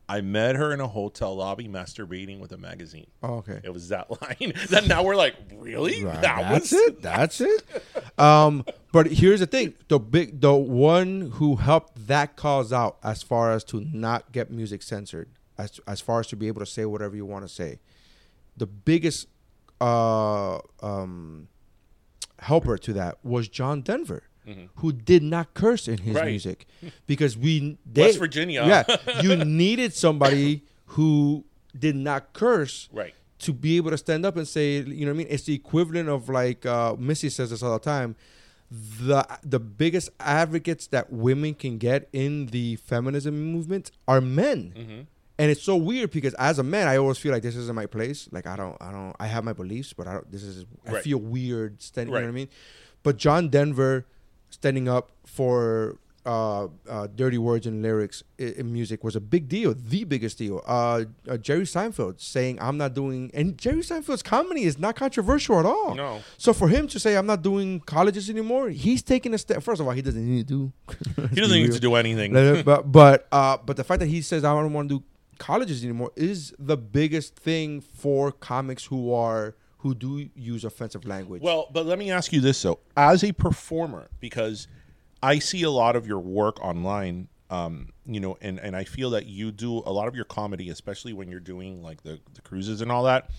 I 0.10 0.22
met 0.22 0.56
her 0.56 0.74
in 0.74 0.82
a 0.82 0.88
hotel 0.88 1.36
lobby 1.36 1.68
masturbating 1.68 2.40
with 2.40 2.52
a 2.52 2.58
magazine. 2.58 3.06
Oh, 3.22 3.36
okay. 3.36 3.62
It 3.64 3.72
was 3.72 3.90
that 3.90 4.10
line. 4.22 4.54
that 4.70 4.88
now 4.88 5.04
we're 5.04 5.16
like, 5.16 5.36
really? 5.54 6.04
Right, 6.04 6.20
That 6.22 6.50
that's 6.50 6.72
was 6.72 6.74
it. 6.74 7.02
That's 7.04 7.42
it. 7.42 7.84
Um, 8.18 8.66
but 8.92 9.06
here's 9.08 9.40
the 9.40 9.46
thing: 9.46 9.76
the 9.88 10.00
big, 10.00 10.42
the 10.42 10.56
one 10.56 11.32
who 11.36 11.58
helped 11.58 12.08
that 12.08 12.36
cause 12.36 12.74
out, 12.74 12.98
as 13.04 13.22
far 13.22 13.52
as 13.52 13.64
to 13.66 13.82
not 13.94 14.32
get 14.32 14.50
music 14.50 14.82
censored, 14.82 15.30
as 15.60 15.80
as 15.88 16.02
far 16.02 16.20
as 16.20 16.28
to 16.28 16.36
be 16.36 16.48
able 16.48 16.60
to 16.60 16.66
say 16.66 16.86
whatever 16.86 17.16
you 17.16 17.26
want 17.26 17.48
to 17.48 17.54
say, 17.54 17.80
the 18.58 18.66
biggest 18.66 19.28
uh, 19.80 20.58
um, 20.82 21.48
helper 22.40 22.80
to 22.80 22.94
that 22.94 23.24
was 23.24 23.48
John 23.48 23.82
Denver. 23.82 24.24
Who 24.76 24.92
did 24.92 25.22
not 25.22 25.54
curse 25.54 25.88
in 25.88 25.98
his 26.00 26.08
Mm-hmm. 26.08 26.16
Right. 26.18 26.28
music 26.30 26.66
because 27.08 27.38
we 27.38 27.78
they, 27.86 28.02
West 28.04 28.18
Virginia. 28.20 28.64
yeah 28.66 29.22
you 29.22 29.36
needed 29.46 29.94
somebody 29.94 30.64
who 30.94 31.46
did 31.78 31.96
not 31.96 32.34
curse 32.34 32.90
Right. 32.92 33.14
to 33.40 33.54
be 33.54 33.78
able 33.78 33.92
to 33.92 33.98
stand 33.98 34.26
up 34.26 34.36
and 34.38 34.48
say, 34.48 34.78
you 34.80 35.06
know 35.06 35.12
what 35.12 35.16
I 35.16 35.18
mean? 35.20 35.28
It's 35.30 35.44
the 35.44 35.54
equivalent 35.54 36.10
of 36.10 36.30
like 36.30 36.66
uh, 36.66 36.96
Missy 36.98 37.30
says 37.30 37.52
this 37.52 37.62
all 37.62 37.74
the 37.74 37.80
time. 37.80 38.16
The 38.72 39.26
the 39.44 39.60
biggest 39.60 40.10
advocates 40.20 40.88
that 40.88 41.12
women 41.12 41.54
can 41.56 41.78
get 41.78 42.08
in 42.14 42.48
the 42.48 42.76
feminism 42.78 43.52
movement 43.52 43.92
are 44.08 44.22
men. 44.22 44.74
Mm-hmm. 44.78 45.02
And 45.40 45.50
it's 45.52 45.64
so 45.64 45.76
weird 45.76 46.12
because 46.12 46.34
as 46.36 46.60
a 46.60 46.64
man, 46.64 46.88
I 46.88 46.98
always 46.98 47.18
feel 47.18 47.32
like 47.32 47.42
this 47.44 47.56
isn't 47.56 47.76
my 47.76 47.86
place. 47.88 48.28
Like 48.32 48.46
I 48.46 48.56
don't, 48.56 48.78
I 48.82 48.92
don't, 48.92 49.16
I 49.20 49.28
have 49.28 49.44
my 49.44 49.54
beliefs, 49.54 49.94
but 49.94 50.06
I 50.08 50.14
don't. 50.14 50.32
This 50.32 50.44
is, 50.44 50.66
I 50.88 50.92
Right. 50.94 51.04
feel 51.04 51.18
weird 51.18 51.82
standing. 51.82 52.14
You 52.14 52.20
know 52.20 52.26
what 52.26 52.30
I 52.30 52.34
mean? 52.34 52.50
But 53.02 53.18
John 53.18 53.50
Denver 53.50 54.06
standing 54.60 54.88
up 54.90 55.12
for 55.26 55.98
uh, 56.26 56.68
uh, 56.88 57.08
dirty 57.16 57.38
words 57.38 57.66
and 57.66 57.82
lyrics 57.82 58.24
in, 58.38 58.54
in 58.54 58.74
music 58.74 59.04
was 59.04 59.16
a 59.16 59.22
big 59.22 59.48
deal, 59.48 59.74
the 59.74 60.04
biggest 60.04 60.38
deal. 60.38 60.62
Uh, 60.68 61.06
uh, 61.28 61.38
Jerry 61.38 61.64
Seinfeld 61.64 62.20
saying, 62.20 62.60
"I'm 62.62 62.78
not 62.78 62.94
doing," 62.94 63.32
and 63.34 63.58
Jerry 63.58 63.80
Seinfeld's 63.82 64.22
comedy 64.22 64.64
is 64.64 64.78
not 64.78 64.96
controversial 64.96 65.60
at 65.60 65.66
all. 65.66 65.96
No. 65.96 66.22
So 66.38 66.54
for 66.54 66.68
him 66.68 66.88
to 66.90 67.00
say, 67.00 67.16
"I'm 67.16 67.26
not 67.26 67.42
doing 67.42 67.80
colleges 67.80 68.30
anymore," 68.30 68.70
he's 68.70 69.02
taking 69.02 69.34
a 69.34 69.38
step. 69.38 69.64
First 69.64 69.80
of 69.82 69.88
all, 69.88 69.94
he 69.94 70.02
doesn't 70.02 70.24
need 70.24 70.48
to 70.48 70.54
do. 70.54 70.74
He 71.34 71.40
doesn't 71.42 71.58
need 71.64 71.72
to 71.72 71.80
do 71.80 71.96
anything. 71.96 72.34
but 72.64 72.92
but 72.92 73.28
uh, 73.32 73.58
but 73.66 73.78
the 73.78 73.84
fact 73.86 74.02
that 74.02 74.08
he 74.08 74.22
says, 74.22 74.44
"I 74.44 74.54
don't 74.54 74.74
want 74.74 74.90
to 74.90 75.00
do 75.00 75.04
colleges 75.38 75.84
anymore," 75.86 76.12
is 76.18 76.54
the 76.60 76.78
biggest 76.78 77.38
thing 77.38 77.80
for 77.80 78.32
comics 78.34 78.86
who 78.86 79.14
are 79.14 79.56
who 79.80 79.96
do 79.96 80.30
use 80.36 80.64
offensive 80.64 81.06
language. 81.06 81.42
Well, 81.42 81.70
but 81.72 81.86
let 81.86 81.98
me 81.98 82.12
ask 82.12 82.32
you 82.32 82.42
this 82.42 82.62
though, 82.62 82.80
as 82.96 83.24
a 83.24 83.32
performer, 83.32 84.10
because 84.20 84.68
I 85.24 85.40
see 85.40 85.64
a 85.64 85.72
lot 85.72 85.96
of 85.96 86.06
your 86.06 86.20
work 86.20 86.60
online, 86.64 87.30
um, 87.50 87.90
you 88.06 88.20
know, 88.20 88.38
and 88.42 88.60
and 88.60 88.76
I 88.76 88.84
feel 88.84 89.10
that 89.12 89.26
you 89.26 89.52
do 89.52 89.78
a 89.86 89.92
lot 89.92 90.08
of 90.08 90.16
your 90.16 90.26
comedy, 90.26 90.70
especially 90.70 91.14
when 91.14 91.30
you're 91.30 91.40
doing 91.40 91.82
like 91.82 92.04
the 92.04 92.20
the 92.34 92.42
cruises 92.42 92.82
and 92.82 92.92
all 92.92 93.04
that. 93.04 93.30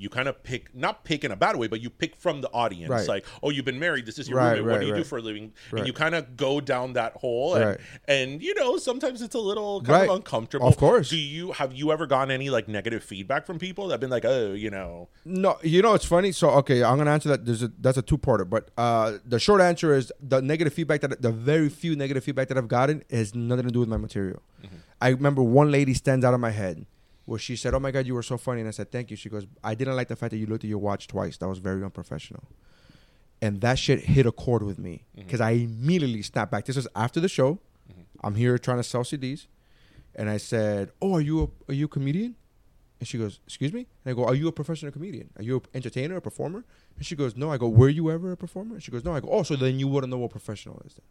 You 0.00 0.08
kind 0.08 0.28
of 0.28 0.42
pick, 0.44 0.74
not 0.74 1.02
pick 1.04 1.24
in 1.24 1.32
a 1.32 1.36
bad 1.36 1.56
way, 1.56 1.66
but 1.66 1.80
you 1.80 1.90
pick 1.90 2.14
from 2.14 2.40
the 2.40 2.48
audience. 2.52 2.88
Right. 2.88 3.08
Like, 3.08 3.26
oh, 3.42 3.50
you've 3.50 3.64
been 3.64 3.80
married. 3.80 4.06
This 4.06 4.18
is 4.18 4.28
your 4.28 4.38
Right, 4.38 4.52
roommate. 4.58 4.70
what 4.72 4.80
do 4.80 4.86
you 4.86 4.94
do 4.94 5.02
for 5.02 5.18
a 5.18 5.20
living? 5.20 5.52
Right. 5.72 5.80
And 5.80 5.86
you 5.88 5.92
kind 5.92 6.14
of 6.14 6.36
go 6.36 6.60
down 6.60 6.92
that 6.92 7.14
hole, 7.14 7.56
and, 7.56 7.64
Right. 7.64 7.80
and 8.06 8.40
you 8.40 8.54
know, 8.54 8.76
sometimes 8.76 9.20
it's 9.22 9.34
a 9.34 9.40
little 9.40 9.80
kind 9.80 9.88
Right. 10.02 10.08
of 10.08 10.14
uncomfortable. 10.16 10.68
Of 10.68 10.76
course. 10.76 11.10
Do 11.10 11.16
you 11.16 11.50
have 11.52 11.72
you 11.74 11.90
ever 11.90 12.06
gotten 12.06 12.30
any 12.30 12.48
like 12.48 12.68
negative 12.68 13.02
feedback 13.02 13.44
from 13.44 13.58
people 13.58 13.88
that've 13.88 14.00
been 14.00 14.08
like, 14.08 14.24
oh, 14.24 14.52
you 14.52 14.70
know, 14.70 15.08
No, 15.24 15.58
you 15.62 15.82
know 15.82 15.94
it's 15.94 16.04
funny. 16.04 16.30
So 16.30 16.50
okay, 16.50 16.84
I'm 16.84 16.96
gonna 16.96 17.10
answer 17.10 17.28
that. 17.30 17.44
There's 17.44 17.64
a 17.64 17.72
that's 17.80 17.98
a 17.98 18.02
two 18.02 18.18
parter, 18.18 18.48
but 18.48 18.70
uh, 18.78 19.14
the 19.26 19.40
short 19.40 19.60
answer 19.60 19.92
is 19.94 20.12
the 20.22 20.40
negative 20.40 20.72
feedback 20.72 21.00
that 21.00 21.20
the 21.22 21.32
very 21.32 21.68
few 21.68 21.96
negative 21.96 22.22
feedback 22.22 22.46
that 22.48 22.56
I've 22.56 22.68
gotten 22.68 23.02
has 23.10 23.34
nothing 23.34 23.66
to 23.66 23.72
do 23.72 23.80
with 23.80 23.88
my 23.88 23.96
material. 23.96 24.42
I 25.00 25.08
remember 25.10 25.42
one 25.42 25.70
lady 25.72 25.94
stands 25.94 26.24
out 26.24 26.34
of 26.34 26.40
my 26.40 26.50
head 26.50 26.86
where 27.28 27.38
she 27.38 27.56
said, 27.56 27.74
"Oh 27.74 27.78
my 27.78 27.90
god, 27.90 28.06
you 28.06 28.14
were 28.14 28.22
so 28.22 28.38
funny," 28.38 28.60
and 28.60 28.68
I 28.68 28.70
said, 28.70 28.90
"Thank 28.90 29.10
you." 29.10 29.16
She 29.16 29.28
goes, 29.28 29.46
"I 29.62 29.74
didn't 29.74 29.96
like 29.96 30.08
the 30.08 30.16
fact 30.16 30.30
that 30.30 30.38
you 30.38 30.46
looked 30.46 30.64
at 30.64 30.70
your 30.70 30.78
watch 30.78 31.06
twice. 31.08 31.36
That 31.36 31.48
was 31.48 31.58
very 31.58 31.84
unprofessional." 31.84 32.44
And 33.42 33.60
that 33.60 33.78
shit 33.78 34.00
hit 34.00 34.24
a 34.24 34.32
chord 34.32 34.62
with 34.62 34.78
me 34.78 34.94
mm-hmm. 34.94 35.26
because 35.26 35.40
I 35.40 35.50
immediately 35.50 36.22
snapped 36.22 36.50
back. 36.50 36.64
This 36.64 36.76
was 36.76 36.88
after 36.96 37.20
the 37.20 37.28
show. 37.28 37.60
Mm-hmm. 37.90 38.26
I'm 38.26 38.34
here 38.34 38.56
trying 38.56 38.78
to 38.78 38.82
sell 38.82 39.04
CDs, 39.04 39.46
and 40.14 40.30
I 40.30 40.38
said, 40.38 40.90
"Oh, 41.02 41.16
are 41.16 41.20
you 41.20 41.42
a, 41.42 41.70
are 41.70 41.74
you 41.74 41.84
a 41.84 41.88
comedian?" 41.88 42.34
And 42.98 43.06
she 43.06 43.18
goes, 43.18 43.40
"Excuse 43.46 43.74
me?" 43.74 43.86
And 44.04 44.12
I 44.12 44.14
go, 44.14 44.24
"Are 44.24 44.34
you 44.34 44.48
a 44.48 44.52
professional 44.52 44.90
comedian? 44.90 45.28
Are 45.36 45.42
you 45.42 45.56
an 45.56 45.62
entertainer, 45.74 46.16
a 46.16 46.22
performer?" 46.22 46.64
And 46.96 47.04
she 47.04 47.14
goes, 47.14 47.36
"No." 47.36 47.52
I 47.52 47.58
go, 47.58 47.68
"Were 47.68 47.90
you 47.90 48.10
ever 48.10 48.32
a 48.32 48.38
performer?" 48.38 48.76
And 48.76 48.82
she 48.82 48.90
goes, 48.90 49.04
"No." 49.04 49.12
I 49.12 49.20
go, 49.20 49.28
"Oh, 49.28 49.42
so 49.42 49.54
then 49.54 49.78
you 49.78 49.86
wouldn't 49.86 50.10
know 50.10 50.18
what 50.18 50.30
professional 50.30 50.80
is." 50.86 50.94
Then. 50.94 51.04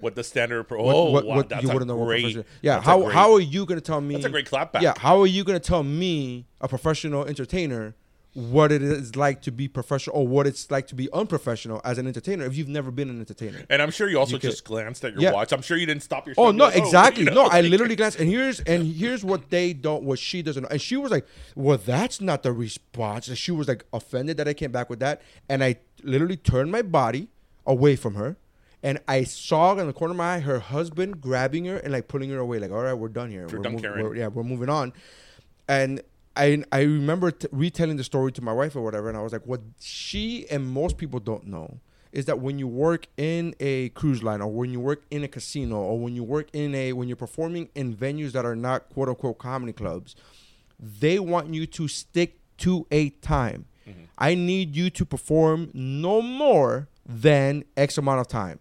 What 0.00 0.14
the 0.14 0.24
standard? 0.24 0.64
Pro- 0.64 0.82
What- 0.82 0.94
oh, 0.96 1.10
what- 1.10 1.26
wow, 1.26 1.36
what 1.36 1.62
you 1.62 1.68
wouldn't 1.68 1.86
know 1.88 1.96
what 1.96 2.06
great. 2.06 2.22
professional. 2.22 2.44
Yeah, 2.62 2.80
how 2.80 3.00
great- 3.02 3.12
how 3.14 3.32
are 3.34 3.40
you 3.40 3.66
gonna 3.66 3.80
tell 3.80 4.00
me? 4.00 4.14
That's 4.14 4.26
a 4.26 4.30
great 4.30 4.48
clapback. 4.50 4.82
Yeah, 4.82 4.94
how 4.98 5.20
are 5.20 5.26
you 5.26 5.44
gonna 5.44 5.60
tell 5.60 5.82
me, 5.82 6.46
a 6.60 6.68
professional 6.68 7.24
entertainer, 7.24 7.94
what 8.32 8.70
it 8.70 8.80
is 8.80 9.16
like 9.16 9.42
to 9.42 9.50
be 9.50 9.66
professional 9.66 10.16
or 10.16 10.24
what 10.28 10.46
it's 10.46 10.70
like 10.70 10.86
to 10.86 10.94
be 10.94 11.08
unprofessional 11.12 11.80
as 11.84 11.98
an 11.98 12.06
entertainer 12.06 12.44
if 12.44 12.56
you've 12.56 12.68
never 12.68 12.92
been 12.92 13.10
an 13.10 13.18
entertainer? 13.18 13.64
And 13.68 13.82
I'm 13.82 13.90
sure 13.90 14.08
you 14.08 14.20
also 14.20 14.34
You 14.34 14.38
could- 14.38 14.50
just 14.50 14.64
glanced 14.64 15.04
at 15.04 15.14
your 15.14 15.22
Yeah. 15.22 15.32
watch. 15.32 15.52
I'm 15.52 15.62
sure 15.62 15.76
you 15.76 15.84
didn't 15.86 16.04
stop 16.04 16.26
your. 16.26 16.34
Oh 16.38 16.52
no, 16.52 16.66
like, 16.66 16.76
oh, 16.76 16.84
exactly. 16.84 17.24
you 17.24 17.30
know, 17.30 17.46
No, 17.46 17.50
I 17.50 17.60
literally 17.62 17.96
glanced, 17.96 18.20
and 18.20 18.28
here's 18.30 18.60
and 18.60 18.86
here's 18.86 19.24
what 19.24 19.50
they 19.50 19.72
don't, 19.72 20.04
what 20.04 20.20
she 20.20 20.42
doesn't 20.42 20.62
know, 20.62 20.68
and 20.70 20.80
she 20.80 20.96
was 20.96 21.10
like, 21.10 21.26
"Well, 21.56 21.78
that's 21.84 22.20
not 22.20 22.44
the 22.44 22.52
response." 22.52 23.26
And 23.26 23.36
she 23.36 23.50
was 23.50 23.66
like 23.66 23.84
offended 23.92 24.36
that 24.36 24.46
I 24.46 24.54
came 24.54 24.70
back 24.70 24.88
with 24.88 25.00
that, 25.00 25.22
and 25.48 25.64
I 25.64 25.76
literally 26.04 26.36
turned 26.36 26.70
my 26.70 26.82
body 26.82 27.30
away 27.66 27.96
from 27.96 28.14
her, 28.14 28.36
and 28.82 28.98
I 29.08 29.24
saw 29.24 29.76
in 29.76 29.86
the 29.86 29.92
corner 29.92 30.12
of 30.12 30.18
my 30.18 30.36
eye 30.36 30.40
her 30.40 30.58
husband 30.58 31.20
grabbing 31.20 31.64
her 31.66 31.76
and 31.76 31.92
like 31.92 32.08
pulling 32.08 32.30
her 32.30 32.38
away, 32.38 32.58
like, 32.58 32.70
"All 32.70 32.82
right, 32.82 32.94
we're 32.94 33.08
done 33.08 33.30
here. 33.30 33.46
We're 33.46 33.58
done, 33.62 33.78
mov- 33.78 33.82
we're- 34.02 34.18
yeah, 34.18 34.28
we're 34.28 34.42
moving 34.42 34.68
on." 34.68 34.92
And 35.68 36.00
I 36.36 36.64
I 36.72 36.82
remember 36.82 37.30
t- 37.30 37.48
retelling 37.52 37.96
the 37.96 38.04
story 38.04 38.32
to 38.32 38.42
my 38.42 38.52
wife 38.52 38.74
or 38.76 38.82
whatever, 38.82 39.08
and 39.08 39.16
I 39.18 39.22
was 39.22 39.32
like, 39.32 39.46
"What 39.46 39.60
she 39.80 40.46
and 40.50 40.66
most 40.66 40.96
people 40.96 41.20
don't 41.20 41.46
know." 41.46 41.78
Is 42.12 42.24
that 42.24 42.40
when 42.40 42.58
you 42.58 42.66
work 42.66 43.06
in 43.16 43.54
a 43.60 43.90
cruise 43.90 44.20
line 44.20 44.40
or 44.40 44.48
when 44.52 44.72
you 44.72 44.80
work 44.80 45.04
in 45.12 45.22
a 45.22 45.28
casino 45.28 45.76
or 45.76 45.96
when 46.00 46.16
you 46.16 46.24
work 46.24 46.48
in 46.52 46.74
a 46.74 46.92
when 46.92 47.06
you're 47.08 47.16
performing 47.16 47.68
in 47.76 47.94
venues 47.94 48.32
that 48.32 48.44
are 48.44 48.56
not 48.56 48.88
quote 48.88 49.08
unquote 49.08 49.38
comedy 49.38 49.72
clubs, 49.72 50.16
they 50.80 51.18
want 51.20 51.54
you 51.54 51.66
to 51.66 51.86
stick 51.86 52.38
to 52.58 52.86
a 52.90 53.10
time. 53.10 53.66
Mm-hmm. 53.88 54.00
I 54.18 54.34
need 54.34 54.74
you 54.74 54.90
to 54.90 55.04
perform 55.04 55.70
no 55.72 56.20
more 56.20 56.88
than 57.10 57.64
X 57.76 57.98
amount 57.98 58.20
of 58.20 58.28
time. 58.28 58.60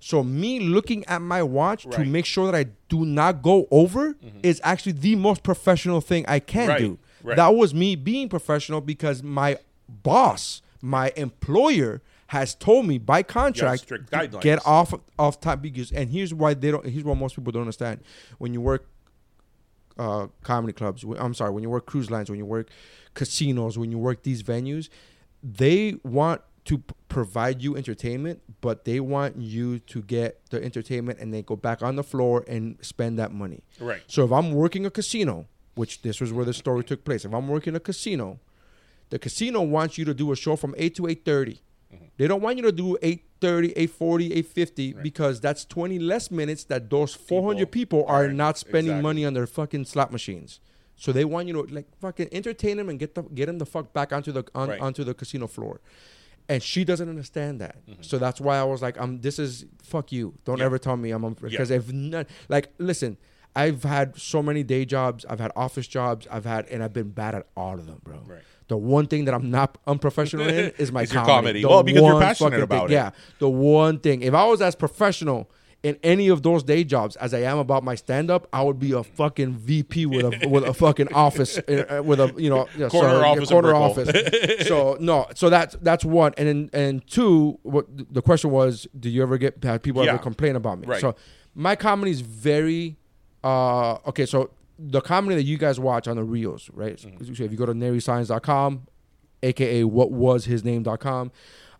So 0.00 0.22
me 0.22 0.60
looking 0.60 1.04
at 1.06 1.20
my 1.20 1.42
watch 1.42 1.82
to 1.82 1.88
Mm-hmm. 1.88 1.96
Right. 1.98 2.04
Mm-hmm. 2.04 2.12
make 2.12 2.24
sure 2.24 2.46
that 2.46 2.54
I 2.54 2.66
do 2.88 3.04
not 3.04 3.42
go 3.42 3.66
over 3.70 4.16
is 4.42 4.60
actually 4.62 4.92
the 4.92 5.16
most 5.16 5.42
professional 5.42 6.00
thing 6.00 6.24
I 6.28 6.38
can 6.38 6.68
Right, 6.68 6.78
do. 6.78 6.98
right. 7.24 7.36
That 7.36 7.54
was 7.56 7.74
me 7.74 7.96
being 7.96 8.28
professional 8.28 8.80
because 8.80 9.22
my 9.22 9.58
boss, 9.88 10.62
my 10.80 11.12
employer 11.16 12.00
has 12.28 12.54
told 12.54 12.86
me 12.86 12.98
by 12.98 13.22
contract 13.24 13.88
to 13.88 14.28
get 14.42 14.64
off 14.66 14.94
off 15.18 15.40
time 15.40 15.60
because 15.60 15.90
and 15.90 16.10
here's 16.10 16.32
why 16.34 16.52
they 16.54 16.70
don't 16.70 16.86
here's 16.86 17.02
what 17.04 17.16
most 17.16 17.34
people 17.34 17.50
don't 17.50 17.62
understand. 17.62 18.00
When 18.38 18.52
you 18.52 18.60
work 18.60 18.86
uh, 19.98 20.28
comedy 20.44 20.72
clubs. 20.72 21.04
I'm 21.18 21.34
sorry, 21.34 21.50
when 21.50 21.62
you 21.64 21.70
work 21.70 21.86
cruise 21.86 22.08
lines, 22.10 22.30
when 22.30 22.38
you 22.38 22.46
work 22.46 22.68
casinos, 23.14 23.76
when 23.76 23.90
you 23.90 23.98
work 23.98 24.22
these 24.22 24.44
venues, 24.44 24.88
they 25.42 25.96
want 26.04 26.40
to 26.68 26.78
p- 26.78 26.94
provide 27.08 27.62
you 27.62 27.76
entertainment, 27.76 28.42
but 28.60 28.84
they 28.84 29.00
want 29.00 29.36
you 29.40 29.78
to 29.80 30.02
get 30.02 30.40
the 30.50 30.62
entertainment 30.62 31.18
and 31.18 31.32
then 31.32 31.42
go 31.42 31.56
back 31.56 31.82
on 31.82 31.96
the 31.96 32.02
floor 32.02 32.44
and 32.46 32.76
spend 32.82 33.18
that 33.18 33.32
money. 33.32 33.62
Right. 33.80 34.02
So 34.06 34.24
if 34.24 34.32
I'm 34.32 34.52
working 34.52 34.84
a 34.84 34.90
casino, 34.90 35.46
which 35.74 36.02
this 36.02 36.20
was 36.20 36.32
where 36.32 36.44
the 36.44 36.52
story 36.52 36.84
took 36.84 37.04
place, 37.04 37.24
if 37.24 37.32
I'm 37.32 37.48
working 37.48 37.74
a 37.74 37.80
casino, 37.80 38.38
the 39.08 39.18
casino 39.18 39.62
wants 39.62 39.96
you 39.96 40.04
to 40.04 40.12
do 40.12 40.30
a 40.30 40.36
show 40.36 40.56
from 40.56 40.74
8 40.76 40.94
to 40.96 41.02
8.30 41.02 41.24
mm-hmm. 41.24 42.04
they 42.18 42.26
don't 42.26 42.42
want 42.42 42.58
you 42.58 42.62
to 42.64 42.72
do 42.72 42.98
8.30 43.02 43.74
8.40 43.76 44.36
8.50 44.42 45.02
because 45.02 45.40
that's 45.40 45.64
20 45.64 45.98
less 45.98 46.30
minutes 46.30 46.64
that 46.64 46.90
those 46.90 47.14
400 47.14 47.70
people, 47.70 48.04
are 48.06 48.26
are- 48.26 48.32
not 48.32 48.58
spending 48.58 48.92
exactly. 48.92 49.02
money 49.02 49.24
on 49.24 49.32
their 49.32 49.46
fucking 49.46 49.86
slot 49.86 50.12
machines 50.12 50.60
so 50.96 51.12
they 51.12 51.24
want 51.24 51.46
you 51.48 51.54
to 51.54 51.74
like 51.74 51.86
fucking 52.00 52.28
entertain 52.32 52.76
them 52.76 52.88
and 52.90 52.98
get 52.98 53.14
the 53.14 53.22
get 53.22 53.46
them 53.46 53.56
the 53.58 53.64
fuck 53.64 53.94
back 53.94 54.12
onto 54.12 54.32
the 54.32 54.44
on, 54.54 54.68
Right. 54.68 54.80
onto 54.80 55.04
the 55.04 55.14
casino 55.14 55.46
floor 55.46 55.80
and 56.48 56.62
she 56.62 56.84
doesn't 56.84 57.08
understand 57.08 57.60
that 57.60 57.76
Mm-hmm. 57.86 58.02
so 58.02 58.18
that's 58.18 58.40
why 58.40 58.56
i 58.58 58.64
was 58.64 58.80
like 58.82 58.98
i'm 59.00 59.20
this 59.20 59.38
is 59.38 59.64
fuck 59.82 60.12
you 60.12 60.34
don't 60.44 60.58
Yeah. 60.58 60.64
ever 60.66 60.78
tell 60.78 60.96
me 60.96 61.10
i'm 61.10 61.34
because 61.34 61.70
Yeah. 61.70 61.76
if 61.76 61.92
not 61.92 62.26
like 62.48 62.72
listen 62.78 63.16
I've 63.56 63.82
had 63.82 64.16
so 64.16 64.40
many 64.40 64.62
day 64.62 64.84
jobs. 64.84 65.24
I've 65.28 65.40
had 65.40 65.50
office 65.56 65.88
jobs. 65.88 66.28
I've 66.30 66.44
had, 66.44 66.66
and 66.68 66.80
I've 66.84 66.92
been 66.92 67.08
bad 67.10 67.34
at 67.34 67.46
all 67.56 67.74
of 67.74 67.86
them, 67.86 68.00
bro. 68.04 68.20
Right. 68.24 68.42
The 68.68 68.76
one 68.76 69.06
thing 69.06 69.24
that 69.24 69.34
I'm 69.34 69.50
not 69.50 69.78
unprofessional 69.84 70.46
in 70.46 70.70
is 70.78 70.92
my 70.92 71.02
Is 71.02 71.10
comedy. 71.12 71.32
comedy. 71.32 71.64
Well, 71.64 71.82
because 71.82 72.02
you're 72.02 72.20
passionate 72.20 72.60
about 72.62 72.88
thing. 72.88 72.90
it. 72.90 73.00
Yeah, 73.00 73.10
the 73.40 73.48
one 73.48 73.98
thing. 73.98 74.20
If 74.22 74.32
I 74.34 74.44
was 74.44 74.60
as 74.62 74.76
professional 74.76 75.50
in 75.82 75.96
any 76.02 76.28
of 76.28 76.42
those 76.42 76.64
day 76.64 76.82
jobs 76.82 77.14
as 77.16 77.32
I 77.32 77.42
am 77.42 77.58
about 77.58 77.84
my 77.84 77.94
stand 77.94 78.30
up, 78.30 78.48
I 78.52 78.62
would 78.62 78.78
be 78.80 78.92
a 78.92 79.04
fucking 79.04 79.54
VP 79.54 80.06
with 80.06 80.24
a 80.24 80.48
with 80.48 80.64
a 80.64 80.74
fucking 80.74 81.12
office 81.12 81.56
uh, 81.58 82.02
with 82.04 82.18
a 82.20 82.34
you 82.36 82.50
know 82.50 82.64
Corner 82.64 82.90
so, 82.90 83.20
yeah, 83.20 83.26
office 83.26 83.48
corner 83.48 83.74
office. 83.74 84.66
so 84.66 84.96
no, 85.00 85.26
so 85.34 85.48
that's 85.48 85.76
that's 85.80 86.04
one. 86.04 86.34
And 86.36 86.48
then 86.48 86.70
and 86.72 87.06
two, 87.06 87.58
what 87.62 87.86
the 88.12 88.22
question 88.22 88.50
was, 88.50 88.88
do 88.98 89.08
you 89.08 89.22
ever 89.22 89.38
get 89.38 89.62
have 89.62 89.82
people 89.82 90.04
Yeah. 90.04 90.14
ever 90.14 90.22
complain 90.22 90.56
about 90.56 90.80
me? 90.80 90.88
Right. 90.88 91.00
So 91.00 91.14
my 91.54 91.76
comedy 91.76 92.10
is 92.10 92.22
very 92.22 92.96
uh 93.44 93.98
okay. 94.08 94.26
So 94.26 94.50
the 94.80 95.00
comedy 95.00 95.36
that 95.36 95.44
you 95.44 95.58
guys 95.58 95.78
watch 95.78 96.08
on 96.08 96.16
the 96.16 96.24
reels, 96.24 96.70
right? 96.74 96.98
So 96.98 97.08
if 97.18 97.38
you 97.38 97.56
go 97.56 97.66
to 97.66 97.72
nerysaenz.com, 97.74 98.86
aka 99.42 99.84
what 99.84 100.10
was 100.10 100.44
his 100.44 100.64
name.com, 100.64 101.30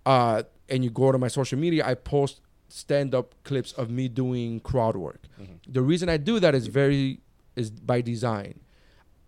uh, 0.07 0.42
and 0.68 0.84
you 0.84 0.90
go 0.90 1.11
to 1.12 1.18
my 1.18 1.28
social 1.28 1.59
media, 1.59 1.84
I 1.86 1.94
post 1.94 2.40
stand 2.69 3.14
up 3.14 3.35
clips 3.45 3.73
of 3.73 3.91
me 3.91 4.09
doing 4.09 4.61
crowd 4.61 4.97
work. 4.97 5.23
Mm-hmm. 5.41 5.73
The 5.73 5.83
reason 5.83 6.09
I 6.09 6.16
do 6.16 6.39
that 6.41 6.55
is 6.55 6.66
very 6.66 7.21
is 7.57 7.71
by 7.71 8.01
design. 8.01 8.61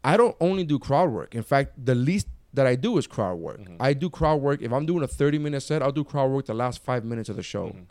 I 0.05 0.16
don't 0.16 0.36
only 0.41 0.64
do 0.64 0.78
crowd 0.78 1.11
work. 1.11 1.34
In 1.34 1.43
fact, 1.43 1.72
the 1.84 1.95
least 1.95 2.28
that 2.55 2.66
I 2.66 2.74
do 2.74 2.97
is 2.99 3.07
crowd 3.07 3.38
work. 3.38 3.61
Mm-hmm. 3.61 3.76
I 3.80 3.93
do 3.93 4.09
crowd 4.09 4.41
work. 4.41 4.62
If 4.62 4.72
I'm 4.72 4.86
doing 4.86 5.03
a 5.03 5.09
30 5.09 5.38
minute 5.38 5.61
set, 5.61 5.82
I'll 5.82 5.93
do 5.93 6.05
crowd 6.05 6.30
work 6.30 6.47
the 6.47 6.55
last 6.55 6.82
five 6.82 7.05
minutes 7.05 7.28
of 7.28 7.36
the 7.36 7.43
show. 7.43 7.66
Mm-hmm. 7.66 7.82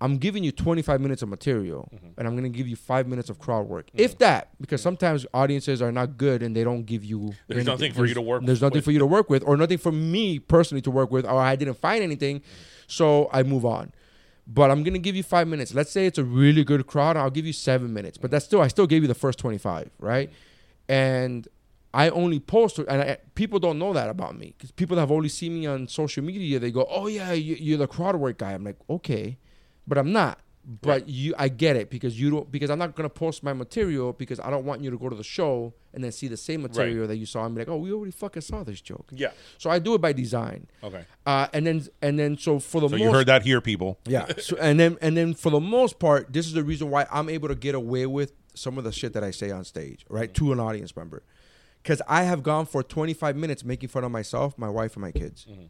I'm 0.00 0.18
giving 0.18 0.44
you 0.44 0.52
25 0.52 1.00
minutes 1.00 1.22
of 1.22 1.28
material 1.28 1.88
and 2.18 2.26
I'm 2.26 2.34
going 2.34 2.50
to 2.50 2.54
give 2.54 2.68
you 2.68 2.76
five 2.76 3.06
minutes 3.06 3.30
of 3.30 3.38
crowd 3.38 3.68
work. 3.68 3.88
If 3.94 4.18
that, 4.18 4.50
because 4.60 4.82
sometimes 4.82 5.24
audiences 5.32 5.80
are 5.80 5.92
not 5.92 6.18
good 6.18 6.42
and 6.42 6.54
they 6.54 6.64
don't 6.64 6.84
give 6.84 7.04
you. 7.04 7.32
There's 7.46 7.60
anything. 7.60 7.66
nothing 7.66 7.92
for 7.94 8.04
you 8.04 8.14
to 8.14 8.20
work 8.20 8.44
There's 8.44 8.60
nothing 8.60 8.78
with. 8.78 8.84
for 8.84 8.90
you 8.90 8.98
to 8.98 9.06
work 9.06 9.30
with 9.30 9.44
or 9.46 9.56
nothing 9.56 9.78
for 9.78 9.92
me 9.92 10.40
personally 10.40 10.82
to 10.82 10.90
work 10.90 11.10
with 11.10 11.24
or 11.24 11.40
I 11.40 11.56
didn't 11.56 11.78
find 11.78 12.02
anything. 12.02 12.42
So 12.86 13.30
I 13.32 13.44
move 13.44 13.64
on. 13.64 13.92
But 14.46 14.70
I'm 14.70 14.82
gonna 14.82 14.98
give 14.98 15.16
you 15.16 15.22
five 15.22 15.48
minutes. 15.48 15.74
Let's 15.74 15.90
say 15.90 16.06
it's 16.06 16.18
a 16.18 16.24
really 16.24 16.64
good 16.64 16.86
crowd. 16.86 17.16
I'll 17.16 17.30
give 17.30 17.46
you 17.46 17.52
seven 17.52 17.94
minutes. 17.94 18.18
But 18.18 18.30
that's 18.30 18.44
still 18.44 18.60
I 18.60 18.68
still 18.68 18.86
gave 18.86 19.02
you 19.02 19.08
the 19.08 19.14
first 19.14 19.38
25, 19.38 19.90
right? 19.98 20.30
And 20.88 21.48
I 21.94 22.10
only 22.10 22.40
post, 22.40 22.78
and 22.78 23.02
I, 23.02 23.18
people 23.36 23.60
don't 23.60 23.78
know 23.78 23.92
that 23.92 24.10
about 24.10 24.36
me 24.36 24.52
because 24.56 24.72
people 24.72 24.96
that 24.96 25.02
have 25.02 25.12
only 25.12 25.28
seen 25.28 25.54
me 25.54 25.66
on 25.66 25.86
social 25.86 26.24
media, 26.24 26.58
they 26.58 26.72
go, 26.72 26.86
"Oh 26.90 27.06
yeah, 27.06 27.32
you, 27.32 27.54
you're 27.54 27.78
the 27.78 27.86
crowd 27.86 28.16
work 28.16 28.38
guy." 28.38 28.52
I'm 28.52 28.64
like, 28.64 28.76
okay, 28.90 29.38
but 29.86 29.96
I'm 29.96 30.12
not. 30.12 30.40
But 30.82 31.08
you, 31.08 31.34
I 31.38 31.48
get 31.48 31.76
it 31.76 31.90
because 31.90 32.20
you 32.20 32.30
don't 32.30 32.50
because 32.50 32.68
I'm 32.68 32.80
not 32.80 32.96
gonna 32.96 33.08
post 33.08 33.44
my 33.44 33.52
material 33.52 34.12
because 34.12 34.40
I 34.40 34.50
don't 34.50 34.64
want 34.64 34.82
you 34.82 34.90
to 34.90 34.98
go 34.98 35.08
to 35.08 35.14
the 35.14 35.22
show 35.22 35.72
and 35.94 36.04
then 36.04 36.12
see 36.12 36.28
the 36.28 36.36
same 36.36 36.62
material 36.62 37.06
that 37.06 37.16
you 37.16 37.26
saw 37.26 37.44
and 37.46 37.54
be 37.54 37.60
like, 37.60 37.68
"Oh, 37.68 37.76
we 37.76 37.92
already 37.92 38.10
fucking 38.10 38.42
saw 38.42 38.62
this 38.64 38.80
joke." 38.80 39.08
Yeah. 39.12 39.30
So 39.58 39.70
I 39.70 39.78
do 39.78 39.94
it 39.94 40.00
by 40.00 40.12
design. 40.12 40.66
Okay. 40.82 41.04
Uh, 41.24 41.46
and 41.52 41.66
then 41.66 41.86
and 42.02 42.18
then 42.18 42.36
so 42.36 42.58
for 42.58 42.80
the 42.80 42.88
So 42.88 42.96
most 42.96 43.00
you 43.04 43.12
heard 43.12 43.26
that 43.26 43.42
here, 43.42 43.60
people. 43.60 43.98
yeah. 44.06 44.26
So 44.38 44.56
and 44.58 44.78
then 44.78 44.98
and 45.00 45.16
then 45.16 45.34
for 45.34 45.50
the 45.50 45.60
most 45.60 45.98
part, 45.98 46.32
this 46.32 46.46
is 46.46 46.52
the 46.52 46.64
reason 46.64 46.90
why 46.90 47.06
I'm 47.10 47.28
able 47.28 47.48
to 47.48 47.54
get 47.54 47.74
away 47.74 48.06
with 48.06 48.32
some 48.54 48.78
of 48.78 48.84
the 48.84 48.92
shit 48.92 49.12
that 49.14 49.24
I 49.24 49.30
say 49.30 49.50
on 49.50 49.64
stage, 49.64 50.04
right? 50.08 50.30
Mm. 50.30 50.34
To 50.34 50.52
an 50.52 50.60
audience 50.60 50.94
member. 50.96 51.22
Cause 51.82 52.00
I 52.08 52.22
have 52.22 52.42
gone 52.42 52.64
for 52.64 52.82
25 52.82 53.36
minutes 53.36 53.62
making 53.62 53.90
fun 53.90 54.04
of 54.04 54.10
myself, 54.10 54.56
my 54.56 54.70
wife, 54.70 54.94
and 54.94 55.02
my 55.02 55.12
kids. 55.12 55.46
Mm-hmm. 55.50 55.64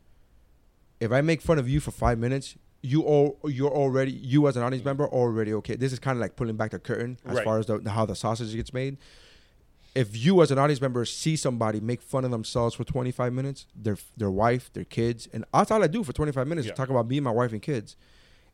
If 1.00 1.10
I 1.10 1.20
make 1.22 1.42
fun 1.42 1.58
of 1.58 1.68
you 1.68 1.80
for 1.80 1.90
five 1.90 2.18
minutes, 2.18 2.56
you 2.82 3.02
all 3.02 3.38
you're 3.46 3.70
already 3.72 4.12
you 4.12 4.46
as 4.46 4.56
an 4.56 4.62
audience 4.62 4.82
mm-hmm. 4.82 4.90
member 4.90 5.06
already 5.08 5.52
okay. 5.54 5.74
This 5.74 5.92
is 5.92 5.98
kind 5.98 6.16
of 6.16 6.20
like 6.20 6.36
pulling 6.36 6.56
back 6.56 6.70
the 6.70 6.78
curtain 6.78 7.18
as 7.24 7.36
Right. 7.36 7.44
far 7.44 7.58
as 7.58 7.66
the, 7.66 7.80
how 7.90 8.04
the 8.06 8.14
sausage 8.14 8.54
gets 8.54 8.72
made. 8.72 8.98
If 9.94 10.16
you 10.16 10.42
as 10.42 10.50
an 10.50 10.58
audience 10.58 10.80
member 10.80 11.04
see 11.04 11.36
somebody 11.36 11.80
make 11.80 12.02
fun 12.02 12.24
of 12.24 12.30
themselves 12.32 12.74
for 12.74 12.82
25 12.84 13.32
minutes, 13.32 13.66
their 13.76 13.96
their 14.16 14.30
wife, 14.30 14.72
their 14.72 14.84
kids, 14.84 15.28
and 15.32 15.44
that's 15.52 15.70
all 15.70 15.82
I 15.82 15.86
do 15.86 16.02
for 16.02 16.12
25 16.12 16.46
minutes. 16.48 16.66
Yeah. 16.66 16.74
Talk 16.74 16.88
about 16.90 17.06
me, 17.08 17.20
my 17.20 17.30
wife, 17.30 17.52
and 17.52 17.62
kids 17.62 17.96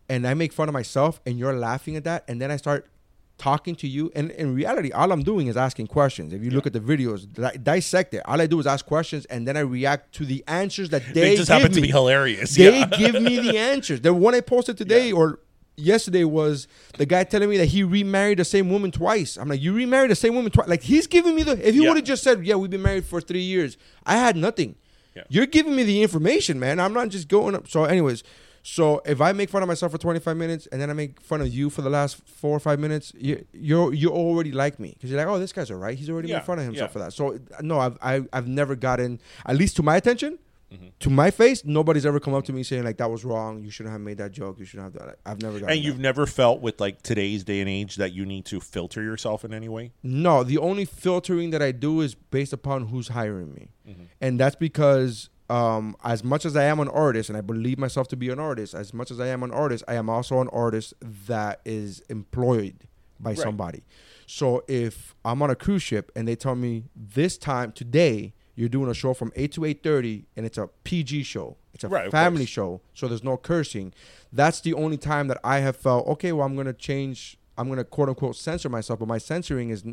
and 0.09 0.27
I 0.27 0.35
make 0.35 0.53
fun 0.53 0.69
of 0.69 0.73
myself 0.73 1.21
and 1.25 1.39
you're 1.39 1.55
laughing 1.57 1.95
at 1.95 2.03
that 2.03 2.25
and 2.27 2.41
then 2.41 2.51
I 2.51 2.57
start 2.57 2.91
talking 3.39 3.77
to 3.77 3.87
you 3.87 4.11
and 4.17 4.33
in 4.33 4.55
reality 4.57 4.91
all 4.91 5.13
I'm 5.13 5.23
doing 5.23 5.47
is 5.47 5.57
asking 5.57 5.87
questions 5.87 6.33
if 6.33 6.43
you 6.43 6.51
look 6.51 6.67
at 6.67 6.73
the 6.73 6.81
videos 6.81 7.33
di- 7.33 7.57
dissect 7.63 8.13
it 8.15 8.23
all 8.27 8.41
I 8.41 8.47
do 8.47 8.59
is 8.59 8.67
ask 8.67 8.85
questions 8.85 9.25
and 9.27 9.47
then 9.47 9.57
I 9.57 9.61
react 9.61 10.13
to 10.17 10.27
the 10.27 10.43
answers 10.49 10.89
that 10.91 11.03
they, 11.15 11.21
They 11.21 11.37
just 11.37 11.49
happen 11.49 11.71
to 11.73 11.81
be 11.81 11.89
hilarious. 11.89 12.57
they 12.57 12.81
Yeah. 12.81 12.87
give 12.87 13.23
me 13.23 13.39
the 13.39 13.57
answers 13.73 14.01
the 14.01 14.13
one 14.13 14.35
I 14.35 14.41
posted 14.41 14.77
today 14.77 15.13
or 15.13 15.39
yesterday 15.81 16.25
was 16.25 16.69
the 16.99 17.07
guy 17.07 17.25
telling 17.25 17.49
me 17.51 17.57
that 17.57 17.67
he 17.67 17.83
remarried 17.83 18.39
the 18.39 18.45
same 18.45 18.71
woman 18.71 18.91
twice 18.91 19.37
I'm 19.37 19.49
like 19.49 19.61
you 19.61 19.73
remarried 19.73 20.11
the 20.11 20.15
same 20.17 20.35
woman 20.35 20.51
twice 20.53 20.69
like 20.69 20.83
he's 20.83 21.07
giving 21.07 21.35
me 21.35 21.43
the 21.43 21.53
if 21.67 21.75
he 21.75 21.83
Yeah. 21.83 21.89
would 21.89 21.97
have 21.97 22.05
just 22.07 22.23
said 22.23 22.45
yeah 22.47 22.55
we've 22.57 22.71
been 22.71 22.83
married 22.83 23.05
for 23.05 23.21
three 23.21 23.43
years 23.43 23.77
I 24.05 24.17
had 24.17 24.37
nothing 24.37 24.77
Yeah. 25.17 25.25
you're 25.29 25.47
giving 25.47 25.75
me 25.75 25.83
the 25.83 26.03
information, 26.03 26.61
man. 26.61 26.79
I'm 26.79 26.93
not 26.93 27.09
just 27.09 27.27
going 27.29 27.55
up. 27.57 27.67
So, 27.69 27.85
anyways, 27.85 28.23
so 28.63 29.01
if 29.05 29.21
I 29.21 29.33
make 29.33 29.49
fun 29.51 29.63
of 29.63 29.69
myself 29.69 29.91
for 29.93 29.99
25 29.99 30.37
minutes 30.37 30.69
and 30.71 30.81
then 30.81 30.89
I 30.89 30.93
make 30.93 31.21
fun 31.21 31.41
of 31.41 31.49
you 31.49 31.69
for 31.71 31.83
the 31.83 31.91
last 31.91 32.17
four 32.29 32.55
or 32.55 32.61
five 32.61 32.79
minutes, 32.79 33.13
you 33.19 33.45
you 33.53 33.91
you 33.93 34.09
already 34.11 34.53
like 34.53 34.79
me 34.79 34.91
because 34.95 35.11
you're 35.11 35.19
like, 35.19 35.27
oh, 35.35 35.39
this 35.41 35.53
guy's 35.53 35.71
alright. 35.71 35.99
He's 35.99 36.11
already 36.11 36.29
Yeah, 36.29 36.37
made 36.37 36.45
fun 36.45 36.59
of 36.61 36.65
himself 36.67 36.91
yeah. 36.91 36.93
for 36.93 36.99
that. 37.01 37.13
So 37.13 37.39
no, 37.61 37.81
I've 37.81 37.99
I, 38.03 38.15
I've 38.33 38.47
never 38.47 38.77
gotten 38.77 39.19
at 39.47 39.57
least 39.57 39.75
to 39.77 39.83
my 39.83 39.97
attention. 39.97 40.39
Mm-hmm. 40.73 40.87
To 41.01 41.11
my 41.11 41.31
face, 41.31 41.65
nobody's 41.65 42.07
ever 42.07 42.21
come 42.21 42.33
up 42.35 42.45
to 42.45 42.53
me 42.53 42.63
saying 42.63 42.85
like 42.85 42.97
that 42.99 43.11
was 43.11 43.25
wrong. 43.25 43.65
You 43.65 43.71
shouldn't 43.71 43.93
have 43.93 44.01
made 44.01 44.19
that 44.19 44.31
joke. 44.31 44.59
You 44.59 44.65
shouldn't 44.65 44.95
have 44.95 45.05
that. 45.05 45.19
I've 45.27 45.43
never 45.43 45.59
gotten. 45.59 45.75
And 45.75 45.85
you've 45.85 45.97
that. 45.97 46.03
never 46.03 46.27
felt 46.27 46.61
with 46.61 46.81
like 46.81 47.03
today's 47.03 47.43
day 47.43 47.61
and 47.61 47.69
age 47.69 47.97
that 47.97 48.13
you 48.13 48.25
need 48.25 48.45
to 48.47 48.61
filter 48.61 49.03
yourself 49.03 49.45
in 49.45 49.53
any 49.53 49.69
way? 49.69 49.93
No, 50.03 50.45
the 50.45 50.59
only 50.59 50.85
filtering 50.85 51.51
that 51.51 51.61
I 51.63 51.73
do 51.73 52.01
is 52.03 52.15
based 52.15 52.53
upon 52.53 52.89
who's 52.89 53.09
hiring 53.09 53.53
me, 53.53 53.69
Mm-hmm. 53.89 54.03
and 54.21 54.39
that's 54.39 54.55
because 54.55 55.29
um, 55.49 55.97
as 56.05 56.23
much 56.23 56.45
as 56.45 56.55
I 56.55 56.63
am 56.65 56.79
an 56.79 56.89
artist, 56.89 57.29
and 57.29 57.37
I 57.37 57.41
believe 57.41 57.77
myself 57.77 58.07
to 58.09 58.17
be 58.17 58.29
an 58.31 58.39
artist, 58.39 58.73
as 58.73 58.95
much 58.95 59.11
as 59.11 59.19
I 59.19 59.27
am 59.27 59.43
an 59.43 59.51
artist, 59.51 59.83
I 59.89 59.95
am 59.95 60.09
also 60.09 60.41
an 60.41 60.49
artist 60.53 60.95
that 61.27 61.61
is 61.65 62.01
employed 62.09 62.87
by 63.19 63.35
somebody. 63.35 63.83
So 64.27 64.63
if 64.69 65.17
I'm 65.25 65.43
on 65.43 65.51
a 65.51 65.57
cruise 65.57 65.83
ship 65.83 66.13
and 66.15 66.29
they 66.29 66.37
tell 66.37 66.55
me 66.55 66.85
this 66.95 67.37
time 67.37 67.73
today 67.73 68.33
you're 68.61 68.69
doing 68.69 68.91
a 68.91 68.95
show 68.95 69.15
from 69.15 69.33
eight 69.37 69.53
to 69.53 69.65
eight 69.65 69.83
thirty, 69.83 70.27
and 70.37 70.45
it's 70.47 70.59
a 70.59 70.69
PG 70.85 71.23
show, 71.25 71.57
it's 71.75 71.83
a 71.85 71.89
Right, 71.89 72.11
family 72.11 72.47
show, 72.47 72.81
so 72.95 73.09
there's 73.09 73.25
no 73.25 73.37
cursing. 73.37 73.93
That's 74.33 74.61
the 74.61 74.75
only 74.75 74.97
time 74.99 75.29
that 75.29 75.39
I 75.43 75.59
have 75.61 75.77
felt 75.77 76.07
okay. 76.09 76.33
Well, 76.33 76.47
I'm 76.47 76.57
gonna 76.57 76.73
change. 76.73 77.39
I'm 77.57 77.69
gonna 77.69 77.85
quote 77.85 78.09
unquote 78.09 78.37
censor 78.37 78.69
myself, 78.69 78.99
but 79.01 79.09
my 79.09 79.19
censoring 79.19 79.71
is 79.71 79.85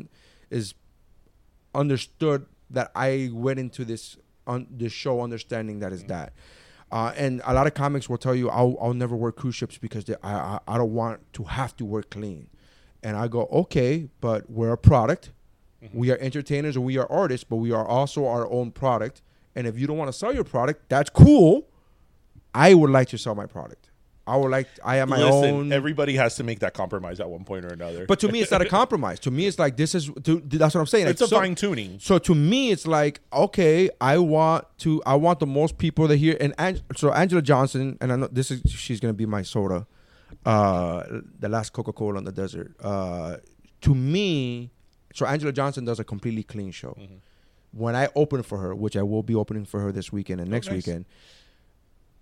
is 0.50 0.74
understood 1.74 2.46
that 2.70 2.90
I 2.94 3.30
went 3.32 3.58
into 3.58 3.84
this 3.84 4.16
on 4.46 4.66
this 4.70 4.92
show 4.92 5.20
understanding 5.22 5.80
that 5.80 5.92
is 5.92 6.04
that. 6.04 6.32
Uh, 6.90 7.12
and 7.16 7.42
a 7.44 7.52
lot 7.52 7.66
of 7.66 7.74
comics 7.74 8.08
will 8.08 8.16
tell 8.16 8.34
you 8.34 8.48
I'll, 8.48 8.76
I'll 8.80 8.94
never 8.94 9.14
work 9.14 9.36
cruise 9.36 9.54
ships 9.54 9.76
because 9.76 10.04
they, 10.06 10.14
I, 10.22 10.32
I 10.32 10.58
I 10.68 10.78
don't 10.78 10.94
want 10.94 11.32
to 11.34 11.44
have 11.44 11.76
to 11.76 11.84
work 11.84 12.10
clean, 12.10 12.48
and 13.02 13.16
I 13.16 13.28
go 13.28 13.42
okay, 13.52 14.08
but 14.20 14.50
we're 14.50 14.72
a 14.72 14.78
product, 14.78 15.30
we 15.92 16.10
are 16.10 16.18
entertainers 16.18 16.76
and 16.76 16.84
we 16.84 16.98
are 16.98 17.10
artists, 17.10 17.44
but 17.44 17.56
we 17.56 17.72
are 17.72 17.86
also 17.86 18.26
our 18.26 18.50
own 18.50 18.70
product. 18.70 19.22
And 19.54 19.66
if 19.66 19.78
you 19.78 19.86
don't 19.86 19.96
want 19.98 20.08
to 20.08 20.16
sell 20.16 20.34
your 20.34 20.44
product, 20.44 20.88
that's 20.88 21.10
cool. 21.10 21.66
I 22.54 22.74
would 22.74 22.90
like 22.90 23.08
to 23.08 23.18
sell 23.18 23.34
my 23.34 23.46
product. 23.46 23.90
I 24.26 24.36
would 24.36 24.50
like 24.50 24.68
I 24.84 24.96
have 24.96 25.08
my 25.08 25.16
Listen, 25.16 25.54
own. 25.54 25.72
everybody 25.72 26.14
has 26.16 26.36
to 26.36 26.44
make 26.44 26.58
that 26.58 26.74
compromise 26.74 27.18
at 27.18 27.30
one 27.30 27.44
point 27.44 27.64
or 27.64 27.68
another. 27.68 28.04
But 28.04 28.20
to 28.20 28.28
me, 28.30 28.40
it's 28.40 28.50
not 28.50 28.60
a 28.60 28.68
compromise. 28.80 29.18
To 29.20 29.30
me, 29.30 29.46
it's 29.46 29.58
like 29.58 29.78
this 29.78 29.94
is. 29.94 30.10
To, 30.24 30.40
that's 30.44 30.74
what 30.74 30.82
I'm 30.82 30.86
saying. 30.86 31.06
it's 31.08 31.20
Like, 31.22 31.28
a 31.28 31.30
so- 31.30 31.38
fine 31.38 31.54
tuning. 31.54 31.98
So 31.98 32.18
to 32.18 32.34
me, 32.34 32.70
it's 32.70 32.86
like 32.86 33.20
okay, 33.32 33.88
I 34.02 34.18
want 34.18 34.66
to. 34.80 35.02
I 35.06 35.14
want 35.14 35.40
the 35.40 35.46
most 35.46 35.78
people 35.78 36.08
to 36.08 36.14
hear. 36.14 36.36
And 36.40 36.52
Ang- 36.58 36.80
so 36.94 37.10
Anjelah 37.10 37.42
Johnson, 37.42 37.96
and 38.02 38.12
I 38.12 38.16
know 38.16 38.28
this 38.30 38.50
is 38.50 38.60
she's 38.70 39.00
gonna 39.00 39.14
be 39.14 39.24
my 39.24 39.40
soda, 39.40 39.86
uh, 40.44 41.04
the 41.38 41.48
last 41.48 41.72
Coca 41.72 41.92
Cola 41.94 42.18
in 42.18 42.24
the 42.24 42.32
desert. 42.32 42.74
Uh, 42.82 43.38
to 43.80 43.94
me, 43.94 44.70
so 45.14 45.26
Anjelah 45.26 45.54
Johnson 45.54 45.84
does 45.84 45.98
a 45.98 46.04
completely 46.04 46.42
clean 46.42 46.70
show. 46.70 46.96
Mm-hmm. 46.98 47.16
When 47.72 47.94
I 47.94 48.08
open 48.14 48.42
for 48.42 48.58
her, 48.58 48.74
which 48.74 48.96
I 48.96 49.02
will 49.02 49.22
be 49.22 49.34
opening 49.34 49.64
for 49.64 49.80
her 49.80 49.92
this 49.92 50.10
weekend 50.10 50.40
and 50.40 50.50
next 50.50 50.66
nice. 50.68 50.76
weekend, 50.76 51.04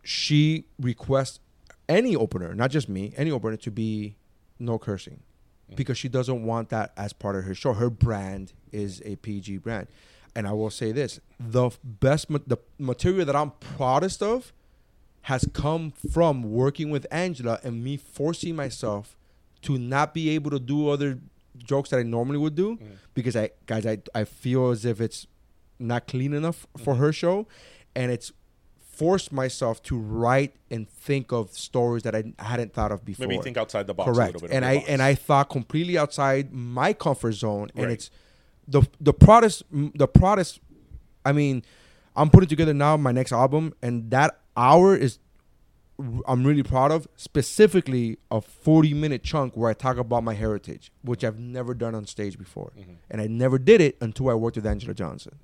she 0.03 0.65
requests 0.81 1.41
any 1.89 2.17
opener, 2.17 2.55
not 2.55 2.71
just 2.71 2.89
me, 2.89 3.13
any 3.17 3.31
opener 3.31 3.57
to 3.57 3.71
be 3.71 4.17
no 4.59 4.79
cursing 4.79 5.21
because 5.75 5.99
she 5.99 6.09
doesn't 6.09 6.45
want 6.45 6.69
that 6.71 6.93
as 6.97 7.13
part 7.13 7.37
of 7.37 7.45
her 7.45 7.55
show. 7.55 7.73
Her 7.73 7.91
brand 7.91 8.53
is 8.73 9.03
a 9.05 9.17
PG 9.17 9.59
brand. 9.59 9.89
And 10.35 10.47
I 10.47 10.53
will 10.53 10.71
say 10.71 10.93
this 10.93 11.19
the 11.41 11.71
best, 11.83 12.29
ma- 12.29 12.39
the 12.47 12.59
material 12.79 13.25
that 13.25 13.35
I'm 13.35 13.53
proudest 13.53 14.23
of 14.23 14.53
has 15.23 15.49
come 15.53 15.91
from 16.13 16.43
working 16.43 16.91
with 16.91 17.07
Anjelah 17.11 17.65
and 17.65 17.83
me 17.83 17.97
forcing 17.97 18.55
myself 18.55 19.17
to 19.63 19.79
not 19.79 20.15
be 20.15 20.31
able 20.31 20.51
to 20.51 20.61
do 20.61 20.89
other 20.89 21.19
jokes 21.59 21.91
that 21.91 21.99
I 21.99 22.03
normally 22.03 22.39
would 22.39 22.55
do 22.55 22.77
mm-hmm. 22.77 22.95
because 23.15 23.37
I, 23.37 23.51
guys, 23.67 23.87
I, 23.87 23.99
I 24.15 24.25
feel 24.25 24.71
as 24.71 24.85
if 24.85 25.01
it's 25.01 25.27
not 25.79 26.07
clean 26.07 26.33
enough 26.33 26.67
for 26.77 26.95
mm-hmm. 26.95 27.03
her 27.03 27.13
show. 27.13 27.47
And 27.95 28.11
it's 28.11 28.33
forced 28.97 29.31
myself 29.31 29.83
to 29.83 29.99
write 29.99 30.55
and 30.71 30.89
think 30.89 31.31
of 31.31 31.53
stories 31.53 32.03
that 32.05 32.15
I 32.15 32.25
hadn't 32.39 32.73
thought 32.73 32.93
of 32.93 33.05
before. 33.05 33.27
Maybe 33.27 33.43
think 33.43 33.59
outside 33.59 33.87
the 33.87 33.93
box 33.93 34.09
a 34.09 34.13
Correct. 34.13 34.33
little 34.35 34.49
bit. 34.49 34.55
and 34.55 34.65
I 34.65 34.85
and 34.89 35.03
I 35.03 35.15
thought 35.15 35.51
completely 35.51 35.99
outside 35.99 36.53
my 36.53 36.95
comfort 36.95 37.33
zone, 37.33 37.71
and 37.75 37.87
Right. 37.87 37.93
it's 37.93 38.11
the 38.67 38.83
the 38.99 39.13
proudest 39.13 39.65
the 39.71 40.09
proudest. 40.09 40.61
I 41.27 41.33
mean, 41.33 41.63
I'm 42.15 42.31
putting 42.31 42.49
together 42.49 42.73
now 42.73 42.97
my 42.97 43.13
next 43.13 43.33
album, 43.33 43.75
and 43.83 44.11
that 44.11 44.41
hour 44.57 44.97
is 44.97 45.19
I'm 46.29 46.45
really 46.45 46.63
proud 46.63 46.91
of. 46.93 47.07
Specifically, 47.17 48.19
a 48.31 48.41
40 48.41 48.93
minute 48.95 49.23
chunk 49.23 49.57
where 49.57 49.71
I 49.71 49.75
talk 49.75 49.97
about 49.97 50.23
my 50.25 50.35
heritage, 50.35 50.91
which 51.03 51.25
I've 51.25 51.39
never 51.39 51.73
done 51.75 51.95
on 51.95 52.05
stage 52.07 52.37
before, 52.39 52.73
Mm-hmm. 52.79 52.93
and 53.11 53.21
I 53.23 53.27
never 53.27 53.59
did 53.59 53.81
it 53.81 53.97
until 54.01 54.29
I 54.29 54.35
worked 54.35 54.57
with 54.57 54.65
Anjelah 54.67 54.95
Johnson. 54.95 55.39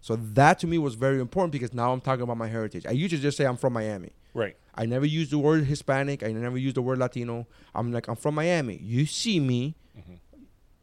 So 0.00 0.16
that 0.34 0.58
to 0.60 0.66
me 0.66 0.78
was 0.78 0.94
very 0.94 1.20
important 1.20 1.52
because 1.52 1.74
now 1.74 1.92
I'm 1.92 2.00
talking 2.00 2.22
about 2.22 2.36
my 2.38 2.46
heritage. 2.48 2.86
I 2.86 2.92
usually 2.92 3.20
just 3.20 3.36
say 3.36 3.44
I'm 3.44 3.56
from 3.58 3.72
Miami. 3.74 4.10
right. 4.34 4.56
I 4.74 4.86
never 4.86 5.04
use 5.04 5.28
the 5.30 5.38
word 5.38 5.64
Hispanic. 5.64 6.22
I 6.22 6.30
never 6.30 6.56
use 6.56 6.72
the 6.74 6.82
word 6.82 6.98
Latino. 6.98 7.48
I'm 7.74 7.92
like, 7.92 8.06
I'm 8.06 8.14
from 8.14 8.36
Miami. 8.36 8.78
You 8.80 9.06
see 9.06 9.40
me. 9.40 9.74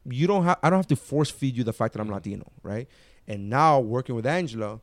you 0.04 0.28
don't 0.28 0.44
have 0.44 0.58
I 0.62 0.70
don't 0.70 0.78
have 0.80 0.88
to 0.88 0.96
force 0.98 1.32
feed 1.32 1.56
you 1.56 1.64
the 1.64 1.74
fact 1.74 1.94
that 1.94 2.02
I'm 2.02 2.10
Latino, 2.10 2.46
right? 2.62 2.88
And 3.28 3.50
now 3.50 3.80
working 3.80 4.14
with 4.16 4.26
Anjelah 4.26 4.82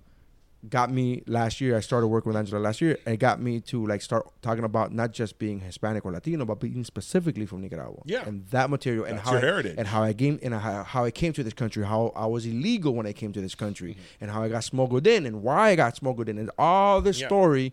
got 0.68 0.90
me 0.92 1.22
last 1.26 1.60
year. 1.60 1.76
I 1.76 1.80
started 1.80 2.06
working 2.06 2.32
with 2.32 2.40
Anjelah 2.40 2.62
last 2.62 2.80
year, 2.80 2.96
and 3.04 3.14
it 3.14 3.18
got 3.18 3.40
me 3.40 3.60
to 3.62 3.84
like 3.84 4.00
start 4.02 4.26
talking 4.42 4.62
about 4.64 4.92
not 4.92 5.12
just 5.12 5.38
being 5.38 5.60
Hispanic 5.60 6.04
or 6.04 6.12
Latino, 6.12 6.44
but 6.44 6.60
being 6.60 6.84
specifically 6.84 7.46
from 7.46 7.60
Nicaragua. 7.62 8.02
Yeah. 8.06 8.22
and 8.26 8.46
that 8.50 8.70
material 8.70 9.04
and 9.04 9.18
That's 9.18 9.28
how 9.28 9.36
I, 9.36 9.40
heritage. 9.40 9.74
and 9.76 9.88
how 9.88 10.02
I 10.04 10.12
came 10.12 10.38
and 10.42 10.54
how, 10.54 10.84
how 10.84 11.04
I 11.04 11.10
came 11.10 11.32
to 11.32 11.42
this 11.42 11.52
country, 11.54 11.84
how 11.84 12.12
I 12.14 12.26
was 12.26 12.46
illegal 12.46 12.94
when 12.94 13.06
I 13.06 13.12
came 13.12 13.32
to 13.32 13.40
this 13.40 13.54
country, 13.56 13.92
mm-hmm. 13.94 14.02
and 14.24 14.30
how 14.30 14.42
I 14.42 14.48
got 14.48 14.62
smuggled 14.62 15.06
in, 15.06 15.26
and 15.26 15.42
why 15.42 15.70
I 15.70 15.74
got 15.76 15.96
smuggled 15.96 16.28
in, 16.28 16.38
and 16.38 16.50
all 16.58 17.00
this 17.00 17.20
Yeah. 17.20 17.26
story. 17.26 17.72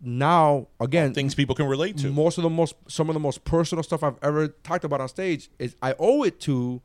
Now 0.00 0.68
again, 0.78 1.12
Things 1.12 1.34
people 1.34 1.56
can 1.56 1.66
relate 1.66 1.96
to. 1.98 2.12
most 2.12 2.38
of 2.38 2.42
the 2.44 2.50
most 2.50 2.76
some 2.86 3.10
of 3.10 3.14
the 3.14 3.20
most 3.20 3.44
personal 3.44 3.82
stuff 3.82 4.04
I've 4.04 4.14
ever 4.22 4.46
talked 4.48 4.84
about 4.84 5.00
on 5.00 5.08
stage 5.08 5.50
is 5.58 5.74
I 5.82 5.94
owe 5.98 6.22
it 6.22 6.38
to 6.40 6.80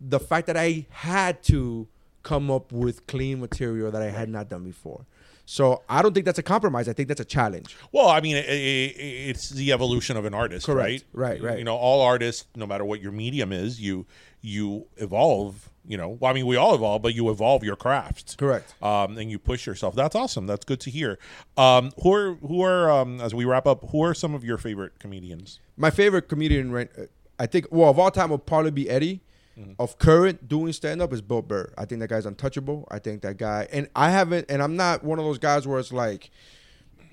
the 0.00 0.18
fact 0.18 0.48
that 0.48 0.56
I 0.56 0.86
had 0.90 1.42
to 1.44 1.86
come 2.22 2.50
up 2.50 2.72
with 2.72 3.06
clean 3.06 3.40
material 3.40 3.90
that 3.90 4.02
I 4.02 4.10
had 4.10 4.28
not 4.28 4.48
done 4.48 4.64
before. 4.64 5.06
So 5.50 5.82
I 5.88 6.02
don't 6.02 6.12
think 6.12 6.26
that's 6.26 6.38
a 6.38 6.42
compromise. 6.42 6.90
I 6.90 6.92
think 6.92 7.08
that's 7.08 7.22
a 7.22 7.24
challenge. 7.24 7.74
Well, 7.90 8.08
I 8.08 8.20
mean, 8.20 8.36
it, 8.36 8.44
it, 8.44 9.00
it's 9.00 9.48
the 9.48 9.72
evolution 9.72 10.18
of 10.18 10.26
an 10.26 10.34
artist, 10.34 10.66
Correct. 10.66 11.04
right? 11.14 11.38
Right, 11.40 11.42
right. 11.42 11.58
You 11.58 11.64
know, 11.64 11.74
all 11.74 12.02
artists, 12.02 12.44
no 12.54 12.66
matter 12.66 12.84
what 12.84 13.00
your 13.00 13.12
medium 13.12 13.50
is, 13.50 13.80
you 13.80 14.04
you 14.42 14.86
evolve. 14.98 15.70
You 15.86 15.96
know, 15.96 16.18
well, 16.20 16.30
I 16.30 16.34
mean, 16.34 16.44
we 16.44 16.56
all 16.56 16.74
evolve, 16.74 17.00
but 17.00 17.14
you 17.14 17.30
evolve 17.30 17.64
your 17.64 17.76
craft. 17.76 18.36
Correct. 18.36 18.74
Um, 18.82 19.16
and 19.16 19.30
you 19.30 19.38
push 19.38 19.66
yourself. 19.66 19.94
That's 19.94 20.14
awesome. 20.14 20.46
That's 20.46 20.66
good 20.66 20.80
to 20.80 20.90
hear. 20.90 21.18
Um, 21.56 21.92
who 22.02 22.12
are 22.12 22.34
who 22.34 22.60
are 22.60 22.90
um, 22.90 23.18
as 23.22 23.34
we 23.34 23.46
wrap 23.46 23.66
up? 23.66 23.88
Who 23.88 24.02
are 24.02 24.12
some 24.12 24.34
of 24.34 24.44
your 24.44 24.58
favorite 24.58 24.98
comedians? 24.98 25.60
My 25.78 25.88
favorite 25.88 26.28
comedian, 26.28 26.72
right? 26.72 26.90
I 27.38 27.46
think, 27.46 27.68
well, 27.70 27.88
of 27.88 27.98
all 27.98 28.10
time, 28.10 28.28
would 28.30 28.44
probably 28.44 28.72
be 28.72 28.90
Eddie. 28.90 29.22
Of 29.78 29.98
current 29.98 30.48
doing 30.48 30.72
stand 30.72 31.02
up 31.02 31.12
is 31.12 31.20
Bill 31.20 31.42
Burr. 31.42 31.72
I 31.76 31.84
think 31.84 32.00
that 32.00 32.08
guy's 32.08 32.26
untouchable. 32.26 32.86
I 32.90 32.98
think 32.98 33.22
that 33.22 33.38
guy, 33.38 33.66
and 33.72 33.88
I 33.96 34.10
haven't, 34.10 34.46
and 34.48 34.62
I'm 34.62 34.76
not 34.76 35.02
one 35.02 35.18
of 35.18 35.24
those 35.24 35.38
guys 35.38 35.66
where 35.66 35.80
it's 35.80 35.92
like, 35.92 36.30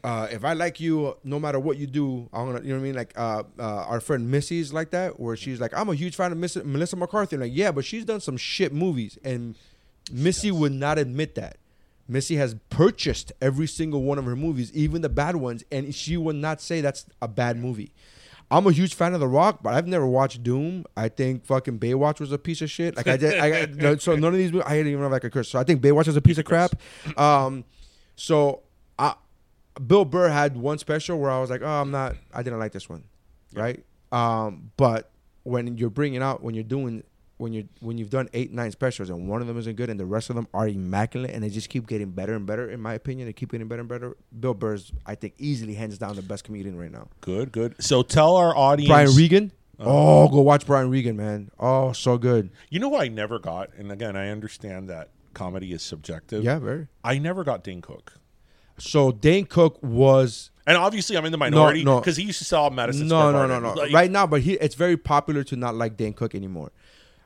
uh, 0.03 0.27
if 0.29 0.45
I 0.45 0.53
like 0.53 0.79
you, 0.79 1.17
no 1.23 1.39
matter 1.39 1.59
what 1.59 1.77
you 1.77 1.87
do, 1.87 2.29
I'm 2.31 2.45
gonna, 2.45 2.61
you 2.61 2.69
know 2.69 2.75
what 2.75 2.81
I 2.81 2.83
mean? 2.83 2.95
Like 2.95 3.13
uh, 3.17 3.43
uh, 3.57 3.85
our 3.87 3.99
friend 3.99 4.29
Missy's 4.29 4.71
like 4.71 4.91
that, 4.91 5.19
where 5.19 5.35
she's 5.35 5.59
like, 5.59 5.75
I'm 5.75 5.89
a 5.89 5.95
huge 5.95 6.15
fan 6.15 6.31
of 6.31 6.37
Miss, 6.37 6.55
Melissa 6.57 6.95
McCarthy. 6.95 7.35
I'm 7.35 7.41
like, 7.41 7.51
yeah, 7.55 7.71
but 7.71 7.83
she's 7.83 8.05
done 8.05 8.19
some 8.19 8.37
shit 8.37 8.71
movies, 8.71 9.17
and 9.23 9.57
Missy 10.11 10.51
would 10.51 10.73
not 10.73 10.99
admit 10.99 11.33
that. 11.35 11.57
Missy 12.07 12.35
has 12.35 12.55
purchased 12.69 13.31
every 13.41 13.65
single 13.65 14.03
one 14.03 14.19
of 14.19 14.25
her 14.25 14.35
movies, 14.35 14.71
even 14.73 15.01
the 15.01 15.09
bad 15.09 15.37
ones, 15.37 15.63
and 15.71 15.95
she 15.95 16.17
would 16.17 16.35
not 16.35 16.61
say 16.61 16.81
that's 16.81 17.07
a 17.19 17.27
bad 17.27 17.57
movie. 17.57 17.91
I'm 18.51 18.67
a 18.67 18.71
huge 18.71 18.93
fan 18.93 19.13
of 19.13 19.19
The 19.19 19.27
Rock, 19.27 19.63
but 19.63 19.73
I've 19.73 19.87
never 19.87 20.05
watched 20.05 20.43
Doom. 20.43 20.85
I 20.95 21.09
think 21.09 21.45
fucking 21.45 21.79
Baywatch 21.79 22.19
was 22.19 22.31
a 22.31 22.37
piece 22.37 22.61
of 22.61 22.69
shit. 22.69 22.95
Like 22.95 23.07
I 23.07 23.17
did, 23.17 23.39
I, 23.39 23.65
no, 23.73 23.97
so 23.97 24.15
none 24.15 24.33
of 24.33 24.37
these. 24.37 24.51
movies- 24.51 24.67
I 24.67 24.75
didn't 24.77 24.87
even 24.91 25.01
know 25.01 25.07
if 25.07 25.13
I 25.13 25.19
could 25.19 25.31
curse. 25.33 25.49
So 25.49 25.59
I 25.59 25.63
think 25.63 25.81
Baywatch 25.81 26.07
is 26.07 26.15
a 26.15 26.21
piece 26.21 26.37
of 26.37 26.45
crap. 26.45 26.71
Um, 27.17 27.65
so 28.15 28.61
I, 28.99 29.15
Bill 29.85 30.05
Burr 30.05 30.29
had 30.29 30.55
one 30.57 30.77
special 30.77 31.19
where 31.19 31.31
I 31.31 31.39
was 31.39 31.49
like, 31.49 31.61
oh, 31.63 31.67
I'm 31.67 31.91
not. 31.91 32.15
I 32.33 32.43
didn't 32.43 32.59
like 32.59 32.71
this 32.71 32.87
one, 32.87 33.03
right? 33.53 33.83
Um, 34.11 34.71
but 34.77 35.09
when 35.43 35.77
you're 35.77 35.89
bringing 35.89 36.21
out, 36.21 36.41
when 36.43 36.53
you're 36.55 36.63
doing, 36.63 37.03
when 37.37 37.53
you 37.53 37.67
when 37.79 37.97
you've 37.97 38.09
done 38.09 38.29
eight, 38.33 38.51
nine 38.53 38.71
specials, 38.71 39.09
and 39.09 39.27
one 39.27 39.41
of 39.41 39.47
them 39.47 39.57
isn't 39.57 39.75
good, 39.75 39.89
and 39.89 39.99
the 39.99 40.05
rest 40.05 40.29
of 40.29 40.35
them 40.35 40.47
are 40.53 40.67
immaculate, 40.67 41.31
and 41.31 41.43
they 41.43 41.49
just 41.49 41.69
keep 41.69 41.87
getting 41.87 42.11
better 42.11 42.33
and 42.33 42.45
better, 42.45 42.69
in 42.69 42.79
my 42.79 42.93
opinion, 42.93 43.27
they 43.27 43.33
keep 43.33 43.51
getting 43.51 43.67
better 43.67 43.81
and 43.81 43.89
better. 43.89 44.15
Bill 44.39 44.53
Burr's, 44.53 44.91
I 45.05 45.15
think, 45.15 45.33
easily 45.37 45.73
hands 45.73 45.97
down 45.97 46.15
the 46.15 46.21
best 46.21 46.43
comedian 46.43 46.77
right 46.77 46.91
now. 46.91 47.09
Good, 47.21 47.51
good. 47.51 47.75
So 47.83 48.03
tell 48.03 48.35
our 48.37 48.55
audience. 48.55 48.89
Brian 48.89 49.15
Regan. 49.15 49.51
Uh-huh. 49.77 49.89
Oh, 49.89 50.27
go 50.29 50.39
watch 50.39 50.65
Brian 50.65 50.89
Regan, 50.89 51.17
man. 51.17 51.51
Oh, 51.59 51.91
so 51.91 52.17
good. 52.17 52.49
You 52.69 52.79
know 52.79 52.89
who 52.89 52.97
I 52.97 53.09
never 53.09 53.39
got, 53.39 53.73
and 53.77 53.91
again, 53.91 54.15
I 54.15 54.29
understand 54.29 54.89
that 54.89 55.09
comedy 55.33 55.73
is 55.73 55.83
subjective. 55.83 56.43
Yeah, 56.45 56.59
very. 56.59 56.87
I 57.03 57.17
never 57.17 57.43
got 57.43 57.63
Dane 57.63 57.81
Cook. 57.81 58.13
So 58.77 59.11
Dane 59.11 59.45
Cook 59.45 59.79
was 59.81 60.51
And 60.67 60.77
obviously, 60.77 61.17
I'm 61.17 61.25
in 61.25 61.31
the 61.31 61.37
minority 61.37 61.83
no. 61.83 61.99
because 61.99 62.17
he 62.17 62.23
used 62.23 62.39
to 62.39 62.45
sell 62.45 62.69
Madison 62.69 63.07
no, 63.07 63.19
Square 63.19 63.31
no, 63.33 63.41
no, 63.41 63.47
Garden. 63.47 63.63
no. 63.63 63.81
Like, 63.81 63.93
right 63.93 64.11
now, 64.11 64.25
but 64.25 64.41
he 64.41 64.53
it's 64.53 64.75
very 64.75 64.97
popular 64.97 65.43
to 65.45 65.55
not 65.55 65.75
like 65.75 65.95
Dane 65.97 66.13
Cook 66.13 66.33
anymore. 66.35 66.71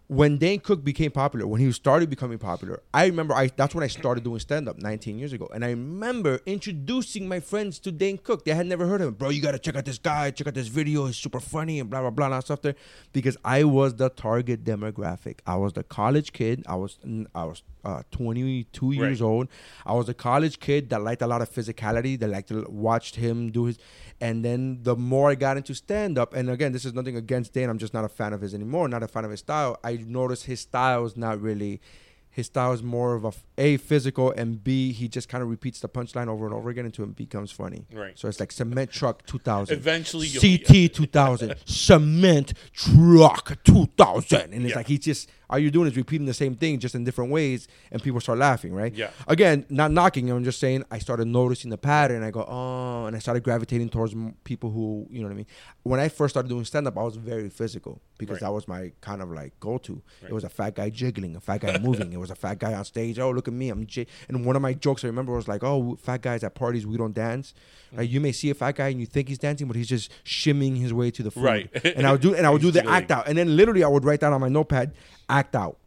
When 0.09 0.39
Dane 0.39 0.59
Cook 0.59 0.83
became 0.83 1.11
popular, 1.11 1.45
when 1.45 1.61
he 1.61 1.71
started 1.71 2.09
becoming 2.09 2.39
popular, 2.39 2.81
I 2.91 3.05
remember 3.05 3.35
I 3.35 3.51
that's 3.55 3.75
when 3.75 3.83
I 3.83 3.87
started 3.87 4.23
doing 4.23 4.39
stand 4.39 4.67
up 4.67 4.79
19 4.79 5.19
years 5.19 5.33
ago, 5.33 5.47
and 5.53 5.63
I 5.63 5.69
remember 5.69 6.39
introducing 6.47 7.27
my 7.27 7.39
friends 7.39 7.77
to 7.81 7.91
Dane 7.91 8.17
Cook. 8.17 8.43
They 8.43 8.55
had 8.55 8.65
never 8.65 8.87
heard 8.87 9.01
of 9.01 9.09
him, 9.09 9.13
bro. 9.13 9.29
You 9.29 9.39
got 9.39 9.51
to 9.51 9.59
check 9.59 9.75
out 9.75 9.85
this 9.85 9.99
guy, 9.99 10.31
check 10.31 10.47
out 10.47 10.55
this 10.55 10.67
video. 10.67 11.05
He's 11.05 11.17
super 11.17 11.39
funny 11.39 11.79
and 11.79 11.91
blah 11.91 12.01
blah 12.01 12.09
blah 12.09 12.33
and 12.33 12.43
stuff 12.43 12.63
there, 12.63 12.73
because 13.13 13.37
I 13.45 13.65
was 13.65 13.97
the 13.97 14.09
target 14.09 14.63
demographic. 14.63 15.41
I 15.45 15.57
was 15.57 15.73
the 15.73 15.83
college 15.83 16.33
kid. 16.33 16.63
I 16.67 16.73
was 16.73 16.97
I 17.35 17.43
was 17.43 17.61
uh, 17.85 18.03
22 18.11 18.91
years 18.91 19.21
Right. 19.21 19.27
old. 19.27 19.47
I 19.85 19.93
was 19.93 20.09
a 20.09 20.13
college 20.13 20.59
kid 20.59 20.89
that 20.89 21.01
liked 21.01 21.21
a 21.21 21.27
lot 21.27 21.41
of 21.41 21.49
physicality, 21.49 22.19
that 22.19 22.27
liked 22.29 22.49
to 22.49 22.65
watched 22.69 23.15
him 23.15 23.51
do 23.51 23.65
his. 23.65 23.77
And 24.21 24.43
then 24.43 24.79
the 24.83 24.95
more 24.95 25.29
I 25.31 25.35
got 25.35 25.55
into 25.57 25.73
stand 25.73 26.17
up, 26.17 26.33
and 26.33 26.49
again, 26.49 26.71
this 26.73 26.83
is 26.85 26.93
nothing 26.93 27.15
against 27.15 27.53
Dan. 27.53 27.69
I'm 27.69 27.77
just 27.77 27.93
not 27.93 28.03
a 28.03 28.09
fan 28.09 28.33
of 28.33 28.41
his 28.41 28.53
anymore. 28.53 28.87
Not 28.89 29.01
a 29.03 29.07
fan 29.07 29.23
of 29.25 29.31
his 29.31 29.39
style. 29.39 29.79
I 29.83 29.97
noticed 30.05 30.45
his 30.45 30.59
style 30.59 31.05
is 31.05 31.15
not 31.15 31.41
really. 31.41 31.79
His 32.31 32.45
style 32.45 32.71
is 32.73 32.83
more 32.83 33.15
of 33.15 33.25
a 33.25 33.33
a 33.57 33.77
physical 33.77 34.31
and 34.31 34.63
b 34.63 34.91
he 34.93 35.07
just 35.09 35.27
kind 35.27 35.41
of 35.41 35.49
repeats 35.49 35.79
the 35.79 35.89
punchline 35.89 36.27
over 36.27 36.45
and 36.45 36.53
over 36.53 36.69
again 36.69 36.85
until 36.85 37.05
it 37.05 37.15
becomes 37.15 37.51
funny. 37.51 37.85
Right. 37.91 38.17
So 38.19 38.27
it's 38.29 38.39
like 38.39 38.51
cement 38.51 38.91
truck 38.91 39.25
2000. 39.25 39.75
Eventually 39.75 40.27
you'll- 40.27 40.39
CT 40.41 40.89
2000. 40.93 41.55
cement 41.65 42.53
truck 42.71 43.57
2000. 43.63 44.53
And 44.53 44.63
it's 44.63 44.69
Yeah. 44.71 44.75
like 44.77 44.87
he 44.87 44.97
just 44.99 45.27
all 45.49 45.57
you're 45.59 45.71
doing 45.71 45.87
is 45.87 45.97
repeating 45.97 46.25
the 46.27 46.33
same 46.33 46.55
thing 46.55 46.79
just 46.79 46.95
in 46.95 47.03
different 47.03 47.31
ways, 47.31 47.67
and 47.91 48.01
people 48.03 48.19
start 48.21 48.37
laughing, 48.37 48.73
right? 48.73 48.93
Yeah. 48.93 49.09
Again, 49.27 49.65
not 49.69 49.91
knocking. 49.91 50.29
I'm 50.29 50.43
just 50.43 50.59
saying 50.59 50.83
I 50.91 50.99
started 50.99 51.25
noticing 51.27 51.69
the 51.71 51.77
pattern. 51.77 52.23
I 52.23 52.31
go, 52.31 52.45
oh, 52.47 53.05
and 53.05 53.15
I 53.15 53.19
started 53.19 53.43
gravitating 53.43 53.89
towards 53.89 54.15
people 54.43 54.69
who, 54.71 55.07
you 55.09 55.19
know 55.21 55.27
what 55.27 55.33
I 55.33 55.37
mean. 55.37 55.47
When 55.83 55.99
I 55.99 56.09
first 56.09 56.33
started 56.33 56.49
doing 56.49 56.65
stand 56.65 56.87
up, 56.87 56.97
I 56.97 57.03
was 57.03 57.15
very 57.15 57.49
physical 57.49 58.01
because 58.17 58.35
Right. 58.35 58.41
that 58.41 58.51
was 58.53 58.67
my 58.67 58.91
kind 59.01 59.21
of 59.21 59.31
like 59.31 59.59
go 59.59 59.77
to. 59.79 60.01
It 60.27 60.33
was 60.33 60.43
a 60.43 60.49
fat 60.49 60.75
guy 60.75 60.89
jiggling, 60.89 61.35
a 61.35 61.39
fat 61.39 61.61
guy 61.61 61.77
moving. 61.79 62.13
It 62.13 62.19
was 62.19 62.29
a 62.29 62.35
fat 62.35 62.59
guy 62.59 62.73
on 62.73 62.85
stage. 62.85 63.17
Oh, 63.17 63.31
look 63.31 63.47
at 63.47 63.53
me, 63.53 63.69
I'm 63.69 63.85
j. 63.87 64.05
And 64.27 64.45
one 64.45 64.55
of 64.55 64.61
my 64.61 64.73
jokes 64.73 65.03
I 65.03 65.07
remember 65.07 65.33
was 65.35 65.47
like, 65.47 65.63
oh, 65.63 65.95
fat 66.01 66.21
guys 66.21 66.43
at 66.43 66.53
parties 66.55 66.85
we 66.85 66.97
don't 66.97 67.13
dance. 67.15 67.53
Like 67.95 68.09
you 68.09 68.19
may 68.21 68.31
see 68.31 68.49
a 68.49 68.53
fat 68.53 68.75
guy 68.75 68.89
and 68.89 68.99
you 68.99 69.05
think 69.05 69.27
he's 69.29 69.37
dancing, 69.39 69.67
but 69.67 69.75
he's 69.75 69.87
just 69.87 70.11
shimming 70.23 70.75
his 70.75 70.93
way 70.93 71.09
to 71.11 71.23
the 71.23 71.31
food. 71.31 71.43
Right. 71.43 71.69
And 71.85 72.05
I 72.05 72.11
would 72.11 72.21
do 72.21 72.35
and 72.35 72.45
I 72.45 72.49
would 72.49 72.61
do 72.67 72.71
the 72.71 72.87
act 72.87 73.11
out, 73.11 73.27
and 73.27 73.37
then 73.37 73.55
literally 73.57 73.83
I 73.83 73.87
would 73.87 74.05
write 74.05 74.19
down 74.19 74.33
on 74.33 74.41
my 74.41 74.49
notepad, 74.49 74.93
act 75.29 75.55
out. 75.55 75.77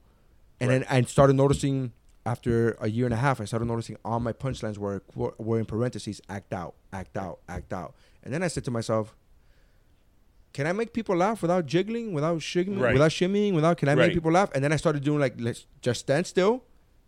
And 0.60 0.70
then 0.70 0.84
I 0.90 1.02
started 1.02 1.34
noticing 1.36 1.92
after 2.24 2.76
a 2.80 2.88
year 2.88 3.04
and 3.04 3.12
a 3.14 3.16
half, 3.16 3.40
I 3.40 3.44
started 3.44 3.64
noticing 3.66 3.96
all 4.04 4.20
my 4.20 4.32
punchlines 4.32 4.78
were 4.78 5.02
were 5.16 5.58
in 5.58 5.64
parentheses, 5.64 6.20
act 6.28 6.52
out, 6.52 6.74
act 6.92 7.16
out, 7.16 7.38
act 7.48 7.72
out. 7.72 7.94
And 8.22 8.32
then 8.32 8.42
I 8.42 8.48
said 8.48 8.64
to 8.64 8.70
myself, 8.70 9.16
can 10.52 10.66
I 10.66 10.72
make 10.72 10.92
people 10.92 11.16
laugh 11.16 11.40
without 11.42 11.66
jiggling, 11.66 12.12
without 12.12 12.42
shimming, 12.42 12.78
Right. 12.78 12.92
without 12.92 13.10
shimmying, 13.10 13.54
without 13.54 13.78
can 13.78 13.88
I 13.88 13.94
Right. 13.94 14.06
make 14.08 14.14
people 14.14 14.30
laugh? 14.32 14.50
And 14.54 14.62
then 14.62 14.72
I 14.72 14.76
started 14.76 15.02
doing 15.02 15.18
like 15.18 15.34
let's 15.38 15.66
just 15.80 16.00
stand 16.00 16.26
still 16.26 16.62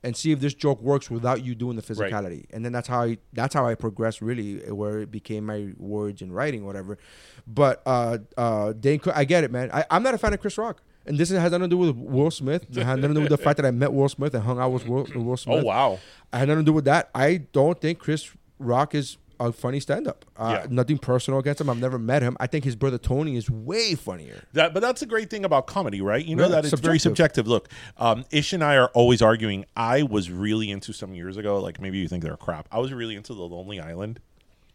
and 0.05 0.17
see 0.17 0.31
if 0.31 0.39
this 0.39 0.55
joke 0.55 0.81
works 0.83 1.11
without 1.11 1.45
you 1.45 1.55
doing 1.55 1.77
the 1.77 1.83
Right. 1.95 2.13
physicality. 2.13 2.45
And 2.53 2.65
then 2.65 2.73
that's 2.73 2.87
how 2.89 3.03
I 3.03 3.19
that's 3.33 3.55
how 3.55 3.67
I 3.67 3.75
progressed 3.75 4.21
really 4.21 4.59
where 4.71 4.99
it 5.01 5.11
became 5.11 5.47
my 5.47 5.73
words 5.79 6.23
and 6.23 6.33
writing 6.33 6.65
whatever. 6.65 6.99
But 7.47 7.83
uh 7.87 8.19
uh 8.37 8.73
Dane 8.75 9.01
I 9.15 9.25
get 9.25 9.43
it, 9.45 9.51
man. 9.51 9.71
I, 9.73 9.85
I'm 9.91 10.03
not 10.03 10.15
a 10.15 10.19
fan 10.19 10.33
of 10.35 10.41
Chris 10.41 10.57
Rock. 10.59 10.83
And 11.07 11.19
this 11.19 11.29
has 11.31 11.39
nothing 11.53 11.61
to 11.61 11.69
do 11.69 11.77
with 11.77 11.97
Will 11.97 12.31
Smith. 12.31 12.67
It 12.71 12.83
had 12.83 12.97
nothing 12.99 13.11
to 13.11 13.15
do 13.15 13.21
with 13.23 13.29
the 13.31 13.37
fact 13.37 13.57
that 13.59 13.67
I 13.67 13.71
met 13.71 13.93
Will 13.93 14.09
Smith 14.09 14.33
and 14.35 14.43
hung 14.43 14.59
out 14.59 14.71
with 14.73 14.87
Will, 14.87 15.07
Will 15.15 15.37
Smith. 15.37 15.63
Oh 15.63 15.67
wow. 15.67 15.99
I 16.33 16.39
had 16.39 16.49
nothing 16.49 16.65
to 16.65 16.71
do 16.71 16.73
with 16.73 16.87
that. 16.87 17.11
I 17.15 17.37
don't 17.53 17.79
think 17.81 17.99
Chris 17.99 18.31
Rock 18.59 18.95
is 18.95 19.19
a 19.41 19.53
funny 19.53 19.81
stand-up. 19.81 20.25
Uh, 20.37 20.61
Yeah. 20.61 20.67
Nothing 20.71 20.99
personal 20.99 21.41
against 21.41 21.61
him. 21.61 21.69
I've 21.71 21.79
never 21.81 21.99
met 21.99 22.23
him. 22.23 22.37
I 22.41 22.47
think 22.47 22.65
his 22.65 22.77
brother 22.77 22.99
Tony 22.99 23.37
is 23.37 23.51
way 23.51 23.95
funnier. 23.95 24.43
That, 24.53 24.75
but 24.75 24.81
that's 24.81 25.03
a 25.03 25.07
great 25.07 25.31
thing 25.31 25.45
about 25.45 25.67
comedy, 25.67 26.01
right? 26.01 26.25
You 26.25 26.37
know 26.37 26.45
Yeah, 26.45 26.61
that 26.61 26.65
it's 26.67 26.81
very 26.81 26.99
subjective. 26.99 27.47
subjective. 27.47 27.49
Look, 27.49 27.69
um, 27.99 28.25
Ish 28.31 28.53
and 28.53 28.63
I 28.65 28.77
are 28.77 28.89
always 28.95 29.23
arguing. 29.23 29.65
I 29.77 30.03
was 30.03 30.31
really 30.31 30.71
into 30.71 30.93
some 30.93 31.15
years 31.15 31.37
ago. 31.37 31.61
Like 31.61 31.81
maybe 31.81 31.99
you 31.99 32.09
think 32.09 32.23
they're 32.23 32.37
crap. 32.37 32.69
I 32.73 32.79
was 32.79 32.93
really 32.93 33.17
into 33.17 33.35
the 33.35 33.43
Lonely 33.43 33.81
Island. 33.81 34.21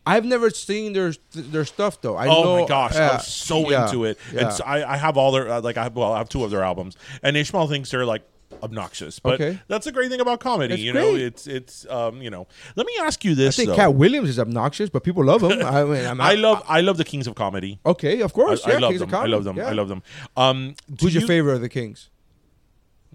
I've 0.06 0.26
never 0.26 0.49
seen 0.49 0.94
their 0.94 1.14
their 1.34 1.65
stuff 1.65 2.02
though. 2.02 2.15
I 2.15 2.27
oh 2.27 2.44
know, 2.44 2.61
my 2.61 2.68
gosh, 2.68 2.95
I 2.95 3.07
uh, 3.10 3.14
was 3.18 3.27
so 3.27 3.69
yeah, 3.69 3.86
into 3.86 4.06
it. 4.06 4.18
yeah. 4.34 4.41
And 4.45 4.53
so 4.53 4.64
I, 4.64 4.94
I 4.94 4.98
have 4.98 5.18
all 5.18 5.31
their 5.31 5.48
uh, 5.49 5.61
like 5.61 5.77
I 5.77 5.84
have 5.84 5.95
well, 5.95 6.14
I 6.14 6.18
have 6.18 6.30
two 6.30 6.44
of 6.44 6.49
their 6.52 6.64
albums, 6.64 6.95
and 7.22 7.38
Ishmael 7.38 7.68
thinks 7.68 7.91
they're 7.91 8.06
like 8.06 8.23
obnoxious. 8.63 9.19
But 9.19 9.35
Okay. 9.41 9.59
that's 9.67 9.88
a 9.88 9.91
great 9.91 10.09
thing 10.09 10.19
about 10.21 10.39
comedy. 10.39 10.73
It's 10.76 10.84
you 10.84 10.93
know, 10.93 11.11
great. 11.11 11.21
it's 11.23 11.47
it's 11.47 11.85
um, 11.89 12.21
you 12.21 12.30
know. 12.30 12.47
Let 12.76 12.85
me 12.88 12.93
ask 13.01 13.23
you 13.23 13.35
this. 13.35 13.55
I 13.55 13.57
think 13.57 13.69
though. 13.69 13.76
Katt 13.76 13.93
Williams 13.95 14.30
is 14.30 14.39
obnoxious, 14.39 14.89
but 14.89 15.03
people 15.03 15.23
love 15.23 15.41
him. 15.43 15.51
I 15.65 15.84
mean, 15.84 16.05
I'm 16.05 16.19
I 16.21 16.34
love 16.35 16.63
I 16.67 16.81
love 16.81 16.97
the 16.97 17.03
Kings 17.05 17.27
of 17.27 17.35
Comedy. 17.35 17.80
Okay, 17.85 18.21
of 18.21 18.34
course. 18.34 18.65
I, 18.65 18.71
I 18.73 18.77
love 18.77 18.89
Kings 18.91 19.01
them. 19.01 19.13
I 19.15 19.26
love 19.26 19.43
them. 19.43 19.57
yeah. 19.57 19.67
I 19.67 19.71
love 19.73 19.88
them. 19.88 20.01
Um, 20.38 20.76
Who's 20.99 21.13
your 21.13 21.21
you- 21.21 21.27
favorite 21.27 21.55
of 21.55 21.61
the 21.61 21.69
Kings? 21.69 22.09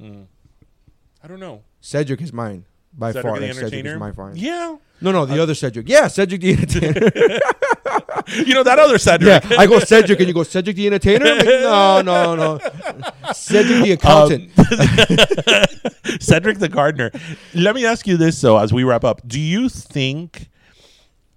I 0.01 1.27
don't 1.29 1.41
know. 1.41 1.63
Cedric 1.81 2.21
is 2.21 2.33
mine 2.33 2.65
by 2.93 3.13
Cedric 3.13 3.23
far. 3.31 3.41
the 3.41 3.47
like, 3.47 3.55
Cedric 3.57 3.87
is 3.87 3.99
my 3.99 4.13
fine. 4.13 4.37
Yeah. 4.37 4.77
No, 5.01 5.13
no, 5.13 5.27
the 5.27 5.43
other 5.43 5.55
Cedric. 5.55 5.89
Yeah, 5.89 6.09
Cedric 6.09 6.41
the 6.41 6.53
Entertainer. 6.53 7.41
you 8.47 8.55
know 8.55 8.63
that 8.63 8.79
other 8.79 8.99
Cedric. 8.99 9.45
Yeah, 9.45 9.57
I 9.59 9.67
go 9.67 9.79
Cedric, 9.79 10.19
and 10.19 10.29
you 10.29 10.35
go 10.35 10.43
Cedric 10.43 10.77
the 10.77 10.87
entertainer. 10.87 11.35
Like, 11.35 11.45
no, 11.45 12.03
no, 12.03 12.35
no. 12.35 12.59
Cedric 13.33 13.83
the 13.83 13.93
um, 13.93 13.99
accountant. 13.99 14.51
Cedric 16.23 16.59
the 16.59 16.69
gardener. 16.69 17.11
Let 17.55 17.75
me 17.75 17.85
ask 17.85 18.07
you 18.07 18.17
this 18.17 18.41
though, 18.41 18.59
as 18.59 18.73
we 18.73 18.85
wrap 18.85 19.05
up. 19.05 19.27
Do 19.27 19.41
you 19.41 19.69
think? 19.69 20.49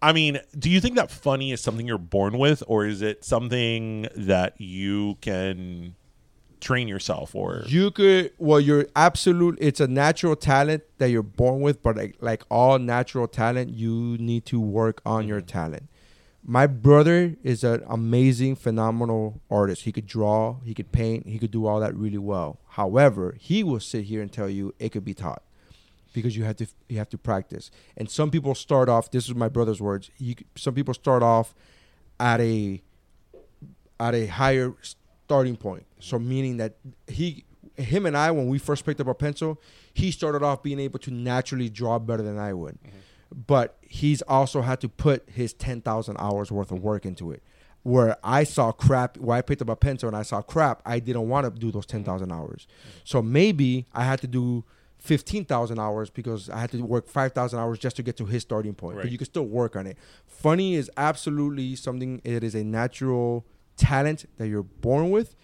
I 0.01 0.13
mean, 0.13 0.39
do 0.57 0.69
you 0.69 0.79
think 0.79 0.95
that 0.95 1.09
funny 1.09 1.51
is 1.51 1.59
something 1.59 1.87
you're 1.87 1.97
born 1.97 2.37
with, 2.37 2.61
or 2.67 2.85
is 2.85 3.01
it 3.01 3.25
something 3.25 4.07
that 4.15 4.61
you 4.61 5.15
can 5.21 5.95
train 6.59 6.87
yourself? 6.87 7.33
Or 7.35 7.63
You 7.65 7.91
could, 7.91 8.31
well, 8.37 8.59
you're 8.59 8.85
absolute. 8.95 9.57
It's 9.59 9.79
a 9.79 9.87
natural 9.87 10.35
talent 10.35 10.83
that 10.99 11.09
you're 11.09 11.23
born 11.23 11.61
with, 11.61 11.81
but 11.81 11.95
like, 11.97 12.15
like 12.19 12.43
all 12.49 12.77
natural 12.77 13.27
talent, 13.27 13.71
you 13.71 14.17
need 14.19 14.45
to 14.47 14.59
work 14.59 15.01
on 15.05 15.27
your 15.27 15.39
mm-hmm. 15.39 15.47
talent. 15.47 15.89
My 16.49 16.65
brother 16.65 17.35
is 17.43 17.65
an 17.65 17.83
amazing, 17.89 18.55
phenomenal 18.55 19.41
artist. 19.51 19.83
He 19.83 19.91
could 19.91 20.07
draw, 20.07 20.61
he 20.63 20.73
could 20.73 20.93
paint, 20.93 21.27
he 21.27 21.39
could 21.39 21.51
do 21.51 21.65
all 21.65 21.81
that 21.81 21.93
really 21.93 22.17
well. 22.17 22.59
However, 22.69 23.35
he 23.37 23.65
will 23.65 23.81
sit 23.81 24.05
here 24.05 24.21
and 24.21 24.31
tell 24.31 24.49
you 24.49 24.73
it 24.79 24.93
could 24.93 25.03
be 25.03 25.13
taught 25.13 25.43
because 26.13 26.37
you 26.37 26.45
have 26.45 26.55
to 26.55 26.67
you 26.87 26.99
have 26.99 27.09
to 27.09 27.17
practice. 27.17 27.69
And 27.97 28.09
some 28.09 28.31
people 28.31 28.55
start 28.55 28.87
off. 28.87 29.11
This 29.11 29.27
is 29.27 29.35
my 29.35 29.49
brother's 29.49 29.81
words. 29.81 30.09
You, 30.17 30.35
some 30.55 30.73
people 30.73 30.93
start 30.93 31.21
off 31.21 31.53
at 32.17 32.39
a 32.39 32.81
at 33.99 34.15
a 34.15 34.27
higher 34.27 34.73
starting 34.81 35.57
point. 35.57 35.85
So 35.99 36.17
meaning 36.17 36.55
that 36.57 36.77
he, 37.07 37.43
him 37.75 38.05
and 38.05 38.15
I, 38.15 38.31
when 38.31 38.47
we 38.47 38.57
first 38.57 38.85
picked 38.85 39.01
up 39.01 39.07
a 39.07 39.13
pencil, 39.13 39.59
he 39.93 40.11
started 40.11 40.43
off 40.43 40.63
being 40.63 40.79
able 40.79 40.99
to 40.99 41.11
naturally 41.11 41.69
draw 41.69 41.99
better 41.99 42.23
than 42.23 42.37
I 42.37 42.53
would. 42.53 42.75
Mm-hmm. 42.75 42.97
But 43.33 43.77
he's 43.81 44.21
also 44.23 44.61
had 44.61 44.79
to 44.81 44.89
put 44.89 45.29
his 45.29 45.53
ten 45.53 45.81
thousand 45.81 46.17
hours 46.19 46.51
worth 46.51 46.71
of 46.71 46.79
work 46.81 47.05
into 47.05 47.31
it. 47.31 47.43
Where 47.83 48.17
I 48.23 48.43
saw 48.43 48.71
crap, 48.71 49.17
where 49.17 49.37
I 49.37 49.41
picked 49.41 49.61
up 49.61 49.69
a 49.69 49.75
pencil 49.75 50.07
and 50.07 50.17
I 50.17 50.23
saw 50.23 50.41
crap, 50.41 50.81
I 50.85 50.99
didn't 50.99 51.29
want 51.29 51.45
to 51.45 51.59
do 51.59 51.71
those 51.71 51.85
mm-hmm. 51.85 51.97
ten 51.97 52.03
thousand 52.03 52.31
hours. 52.31 52.67
So 53.03 53.21
maybe 53.21 53.85
I 53.93 54.03
had 54.03 54.19
to 54.21 54.27
do 54.27 54.65
fifteen 54.97 55.45
thousand 55.45 55.79
hours 55.79 56.09
because 56.09 56.49
I 56.49 56.59
had 56.59 56.71
to 56.71 56.81
work 56.81 57.07
five 57.07 57.33
thousand 57.33 57.59
hours 57.59 57.79
just 57.79 57.95
to 57.97 58.03
get 58.03 58.17
to 58.17 58.25
his 58.25 58.41
starting 58.41 58.73
point. 58.73 58.97
But 58.97 59.11
you 59.11 59.17
can 59.17 59.25
still 59.25 59.45
work 59.45 59.75
on 59.75 59.87
it. 59.87 59.97
Funny 60.25 60.75
is 60.75 60.91
absolutely 60.97 61.75
something. 61.75 62.21
It 62.23 62.43
is 62.43 62.55
a 62.55 62.63
natural 62.63 63.45
talent 63.77 64.25
that 64.37 64.47
you're 64.47 64.63
born 64.63 65.11
with, 65.11 65.35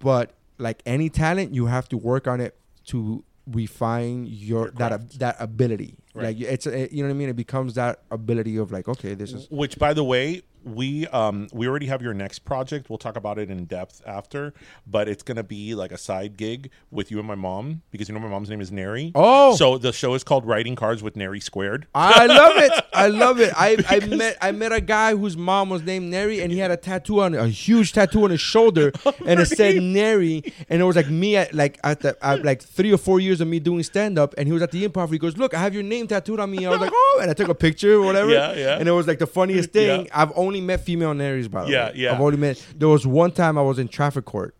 but 0.00 0.34
like 0.58 0.82
any 0.84 1.08
talent, 1.08 1.54
you 1.54 1.66
have 1.66 1.88
to 1.90 1.96
work 1.96 2.26
on 2.26 2.40
it 2.40 2.58
to 2.86 3.24
refine 3.46 4.26
your, 4.26 4.70
that 4.72 5.10
that 5.18 5.36
ability. 5.38 5.96
Right. 6.14 6.36
Like 6.36 6.40
it's 6.40 6.66
a, 6.66 6.92
you 6.92 7.02
know 7.02 7.08
what 7.08 7.14
I 7.14 7.18
mean. 7.18 7.28
It 7.28 7.36
becomes 7.36 7.74
that 7.74 8.02
ability 8.10 8.56
of 8.56 8.72
like, 8.72 8.88
okay, 8.88 9.14
this 9.14 9.32
is 9.32 9.46
Which, 9.50 9.78
by 9.78 9.94
the 9.94 10.02
way, 10.04 10.42
we 10.64 11.06
um 11.08 11.48
we 11.52 11.68
already 11.68 11.86
have 11.86 12.02
your 12.02 12.14
next 12.14 12.40
project. 12.40 12.90
We'll 12.90 12.98
talk 12.98 13.16
about 13.16 13.38
it 13.38 13.50
in 13.50 13.64
depth 13.64 14.02
after, 14.06 14.54
but 14.86 15.08
it's 15.08 15.22
gonna 15.22 15.42
be 15.42 15.74
like 15.74 15.92
a 15.92 15.98
side 15.98 16.36
gig 16.36 16.70
with 16.90 17.10
you 17.10 17.18
and 17.18 17.26
my 17.26 17.34
mom 17.34 17.82
because 17.90 18.08
you 18.08 18.14
know 18.14 18.20
my 18.20 18.28
mom's 18.28 18.50
name 18.50 18.60
is 18.60 18.70
Neri. 18.70 19.12
Oh. 19.14 19.56
so 19.56 19.78
the 19.78 19.92
show 19.92 20.14
is 20.14 20.24
called 20.24 20.46
Writing 20.46 20.76
Cards 20.76 21.02
with 21.02 21.16
Neri 21.16 21.40
Squared. 21.40 21.86
I 21.94 22.26
love 22.26 22.56
it. 22.56 22.84
I 22.92 23.06
love 23.08 23.40
it. 23.40 23.52
I, 23.56 23.76
I 23.88 24.06
met 24.06 24.36
I 24.40 24.52
met 24.52 24.72
a 24.72 24.80
guy 24.80 25.14
whose 25.14 25.36
mom 25.36 25.70
was 25.70 25.82
named 25.82 26.10
Neri, 26.10 26.40
and 26.40 26.52
he 26.52 26.58
had 26.58 26.70
a 26.70 26.76
tattoo 26.76 27.20
on 27.20 27.34
a 27.34 27.48
huge 27.48 27.92
tattoo 27.92 28.24
on 28.24 28.30
his 28.30 28.40
shoulder, 28.40 28.92
and 29.26 29.40
it 29.40 29.46
said 29.46 29.82
Neri, 29.82 30.42
and 30.68 30.80
it 30.80 30.84
was 30.84 30.96
like 30.96 31.08
me 31.08 31.36
at 31.36 31.54
like 31.54 31.78
at 31.84 32.00
the 32.00 32.16
at 32.24 32.44
like 32.44 32.62
three 32.62 32.92
or 32.92 32.98
four 32.98 33.20
years 33.20 33.40
of 33.40 33.48
me 33.48 33.60
doing 33.60 33.82
stand 33.82 34.18
up, 34.18 34.34
and 34.36 34.46
he 34.46 34.52
was 34.52 34.62
at 34.62 34.70
the 34.70 34.86
improv. 34.86 35.10
He 35.12 35.18
goes, 35.18 35.36
"Look, 35.36 35.54
I 35.54 35.60
have 35.60 35.74
your 35.74 35.82
name 35.82 36.06
tattooed 36.06 36.40
on 36.40 36.50
me." 36.50 36.66
I 36.66 36.70
was 36.70 36.80
like, 36.80 36.92
"Oh," 36.94 37.18
and 37.22 37.30
I 37.30 37.34
took 37.34 37.48
a 37.48 37.54
picture 37.54 37.94
or 37.94 38.02
whatever. 38.02 38.30
Yeah, 38.30 38.54
yeah. 38.54 38.78
And 38.78 38.88
it 38.88 38.92
was 38.92 39.06
like 39.06 39.18
the 39.18 39.26
funniest 39.26 39.70
thing. 39.70 40.06
Yeah. 40.06 40.10
I've 40.20 40.32
only 40.36 40.49
met 40.60 40.80
female 40.80 41.12
Neris 41.12 41.50
by 41.50 41.64
the 41.66 41.70
Yeah, 41.70 41.86
way. 41.90 41.92
yeah. 41.94 42.02
Yeah. 42.10 42.14
I've 42.14 42.20
only 42.20 42.36
met. 42.38 42.66
There 42.76 42.88
was 42.88 43.06
one 43.06 43.30
time 43.30 43.56
I 43.58 43.62
was 43.62 43.78
in 43.78 43.86
traffic 43.88 44.24
court 44.24 44.56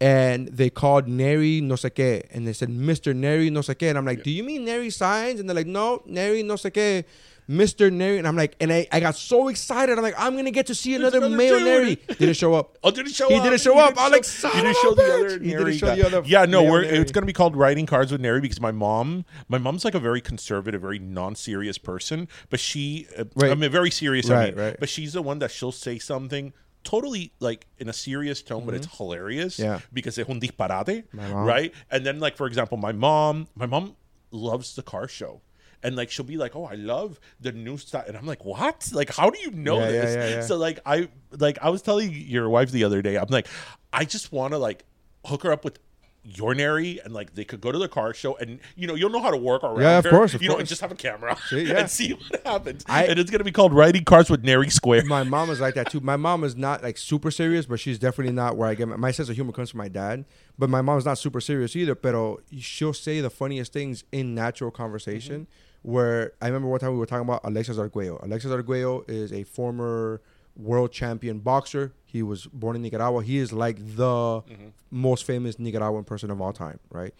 and 0.00 0.48
they 0.48 0.70
called 0.70 1.06
Neri 1.08 1.60
no 1.60 1.74
sé 1.74 1.90
qué, 1.90 2.22
and 2.32 2.46
they 2.46 2.52
said 2.52 2.68
Mr. 2.68 3.14
Neri 3.14 3.50
no 3.50 3.60
sé 3.60 3.74
qué, 3.74 3.88
and 3.90 3.98
I'm 3.98 4.04
like, 4.04 4.22
do 4.22 4.30
you 4.30 4.42
mean 4.42 4.64
Nery 4.66 4.88
Saenz? 4.88 5.38
And 5.40 5.48
they're 5.48 5.54
like, 5.54 5.66
no, 5.66 6.02
Neri 6.06 6.42
no 6.42 6.54
sé 6.54 6.70
qué, 6.72 7.04
Mr. 7.48 7.92
Neri, 7.92 8.16
and 8.18 8.26
I'm 8.26 8.36
like, 8.36 8.56
and 8.60 8.72
I, 8.72 8.86
I 8.90 9.00
got 9.00 9.16
so 9.16 9.48
excited, 9.48 9.98
I'm 9.98 10.02
like, 10.02 10.14
I'm 10.18 10.34
gonna 10.36 10.50
get 10.50 10.66
to 10.68 10.74
see 10.74 10.94
another, 10.94 11.18
another 11.18 11.36
male 11.36 11.58
dude. 11.58 11.64
Neri. 11.66 11.94
Didn't 12.18 12.36
show 12.36 12.54
up. 12.54 12.78
Oh, 12.82 12.90
did 12.90 13.06
he 13.06 13.12
show 13.12 13.28
He 13.28 13.34
up? 13.36 13.42
didn't 13.44 13.60
show 13.60 13.74
He 13.74 13.80
up. 13.80 13.98
I 13.98 14.04
was 14.04 14.12
like, 14.12 14.24
son 14.24 14.52
didn't 14.52 14.70
of 14.70 14.76
show 14.76 14.94
the 14.94 15.02
other 15.02 15.28
He 15.28 15.38
didn't 15.38 15.46
Neri 15.48 15.76
show 15.76 15.86
guy. 15.88 15.96
the 15.96 16.06
other 16.06 16.22
Yeah, 16.24 16.46
no, 16.46 16.62
we're 16.62 16.82
Neri. 16.82 16.96
it's 16.98 17.12
gonna 17.12 17.26
be 17.26 17.32
called 17.34 17.54
Writing 17.54 17.84
Cards 17.86 18.10
with 18.12 18.20
Neri 18.22 18.40
because 18.40 18.60
my 18.60 18.72
mom, 18.72 19.24
my 19.48 19.58
mom's 19.58 19.84
like 19.84 19.94
a 19.94 20.00
very 20.00 20.20
conservative, 20.22 20.80
very 20.80 20.98
non-serious 20.98 21.76
person, 21.78 22.28
but 22.48 22.60
she, 22.60 23.06
uh, 23.18 23.24
Right. 23.36 23.50
I 23.50 23.54
mean, 23.54 23.70
very 23.70 23.90
serious. 23.90 24.30
I 24.30 24.34
Right, 24.34 24.56
mean, 24.56 24.64
right. 24.64 24.76
but 24.80 24.88
she's 24.88 25.12
the 25.12 25.22
one 25.22 25.38
that 25.40 25.50
she'll 25.50 25.72
say 25.72 25.98
something. 25.98 26.52
Totally 26.82 27.32
like 27.40 27.66
in 27.78 27.88
a 27.88 27.92
serious 27.94 28.42
tone, 28.42 28.64
but 28.66 28.74
it's 28.74 28.86
hilarious. 28.98 29.56
Mm-hmm. 29.58 29.64
Yeah. 29.64 29.80
because 29.92 30.18
es 30.18 30.28
un 30.28 30.38
disparate, 30.38 31.04
right? 31.14 31.72
And 31.90 32.04
then, 32.04 32.20
like 32.20 32.36
for 32.36 32.46
example, 32.46 32.76
my 32.76 32.92
mom, 32.92 33.48
my 33.54 33.64
mom 33.66 33.96
loves 34.30 34.74
the 34.76 34.82
car 34.82 35.08
show. 35.08 35.40
And 35.84 35.94
like 35.96 36.10
she'll 36.10 36.24
be 36.24 36.36
like, 36.38 36.56
"Oh, 36.56 36.64
I 36.64 36.74
love 36.74 37.20
the 37.40 37.52
new 37.52 37.76
style," 37.76 38.04
and 38.08 38.16
I'm 38.16 38.26
like, 38.26 38.44
"What? 38.44 38.88
Like, 38.92 39.14
how 39.14 39.28
do 39.30 39.38
you 39.38 39.50
know 39.52 39.78
Yeah, 39.80 39.90
this?" 39.90 40.16
yeah, 40.16 40.28
yeah. 40.36 40.40
So 40.42 40.56
like, 40.56 40.80
I 40.86 41.08
like 41.38 41.58
I 41.62 41.68
was 41.70 41.82
telling 41.82 42.10
your 42.12 42.48
wife 42.48 42.70
the 42.72 42.84
other 42.84 43.02
day, 43.02 43.16
I'm 43.16 43.28
like, 43.28 43.46
I 43.92 44.04
just 44.06 44.32
want 44.32 44.52
to 44.54 44.58
like 44.58 44.84
hook 45.26 45.42
her 45.44 45.52
up 45.52 45.62
with 45.64 45.78
your 46.26 46.54
Nary, 46.54 46.98
and 47.04 47.12
like 47.12 47.34
they 47.34 47.44
could 47.44 47.60
go 47.60 47.70
to 47.70 47.78
the 47.78 47.86
car 47.86 48.14
show, 48.14 48.34
and 48.36 48.58
you 48.76 48.86
know 48.86 48.94
you'll 48.94 49.10
know 49.10 49.20
how 49.20 49.30
to 49.30 49.36
work 49.36 49.62
around. 49.62 49.82
Yeah, 49.82 49.98
of 49.98 50.04
her, 50.04 50.10
course, 50.10 50.32
of 50.32 50.40
you 50.40 50.48
know, 50.48 50.54
course. 50.54 50.60
and 50.62 50.68
just 50.70 50.80
have 50.80 50.90
a 50.90 50.94
camera 50.94 51.36
See, 51.50 51.64
yeah. 51.64 51.80
and 51.80 51.90
see 51.90 52.12
what 52.14 52.40
happens. 52.46 52.82
I- 52.88 53.04
and 53.04 53.18
it's 53.20 53.30
gonna 53.30 53.44
be 53.44 53.52
called 53.52 53.74
Riding 53.74 54.04
Cars 54.04 54.30
with 54.30 54.42
Nary 54.42 54.70
Square. 54.70 55.04
my 55.04 55.22
mom 55.22 55.50
is 55.50 55.60
like 55.60 55.74
that 55.74 55.90
too. 55.90 56.00
My 56.00 56.16
mom 56.16 56.42
is 56.44 56.56
not 56.56 56.82
like 56.82 56.96
super 56.96 57.30
serious, 57.30 57.66
but 57.66 57.78
she's 57.78 57.98
definitely 57.98 58.32
not 58.32 58.56
where 58.56 58.70
I 58.70 58.74
get 58.74 58.88
my, 58.88 58.96
my 58.96 59.10
sense 59.10 59.28
of 59.28 59.34
humor 59.34 59.52
comes 59.52 59.68
from 59.70 59.78
my 59.78 59.88
dad. 59.88 60.24
But 60.58 60.70
my 60.70 60.80
mom's 60.80 61.04
not 61.04 61.18
super 61.18 61.42
serious 61.42 61.76
either. 61.76 61.94
Pero 61.94 62.38
she'll 62.58 62.94
say 62.94 63.20
the 63.20 63.28
funniest 63.28 63.74
things 63.74 64.04
in 64.10 64.34
natural 64.34 64.70
conversation. 64.70 65.42
Mm-hmm. 65.42 65.50
Where 65.84 66.32
I 66.40 66.46
remember 66.46 66.68
one 66.68 66.80
time 66.80 66.92
we 66.92 66.98
were 66.98 67.04
talking 67.04 67.28
about 67.28 67.42
Alexis 67.44 67.76
Arguello. 67.78 68.18
Alexis 68.22 68.50
Arguello 68.50 69.04
is 69.06 69.32
a 69.34 69.42
former 69.44 70.22
world 70.56 70.92
champion 70.92 71.40
boxer. 71.40 71.92
He 72.06 72.22
was 72.22 72.46
born 72.46 72.74
in 72.74 72.80
Nicaragua. 72.80 73.22
He 73.22 73.36
is 73.36 73.52
like 73.52 73.76
the 73.96 74.42
most 74.90 75.24
famous 75.24 75.58
Nicaraguan 75.58 76.04
person 76.04 76.30
of 76.30 76.40
all 76.40 76.54
time, 76.54 76.80
right? 76.88 77.12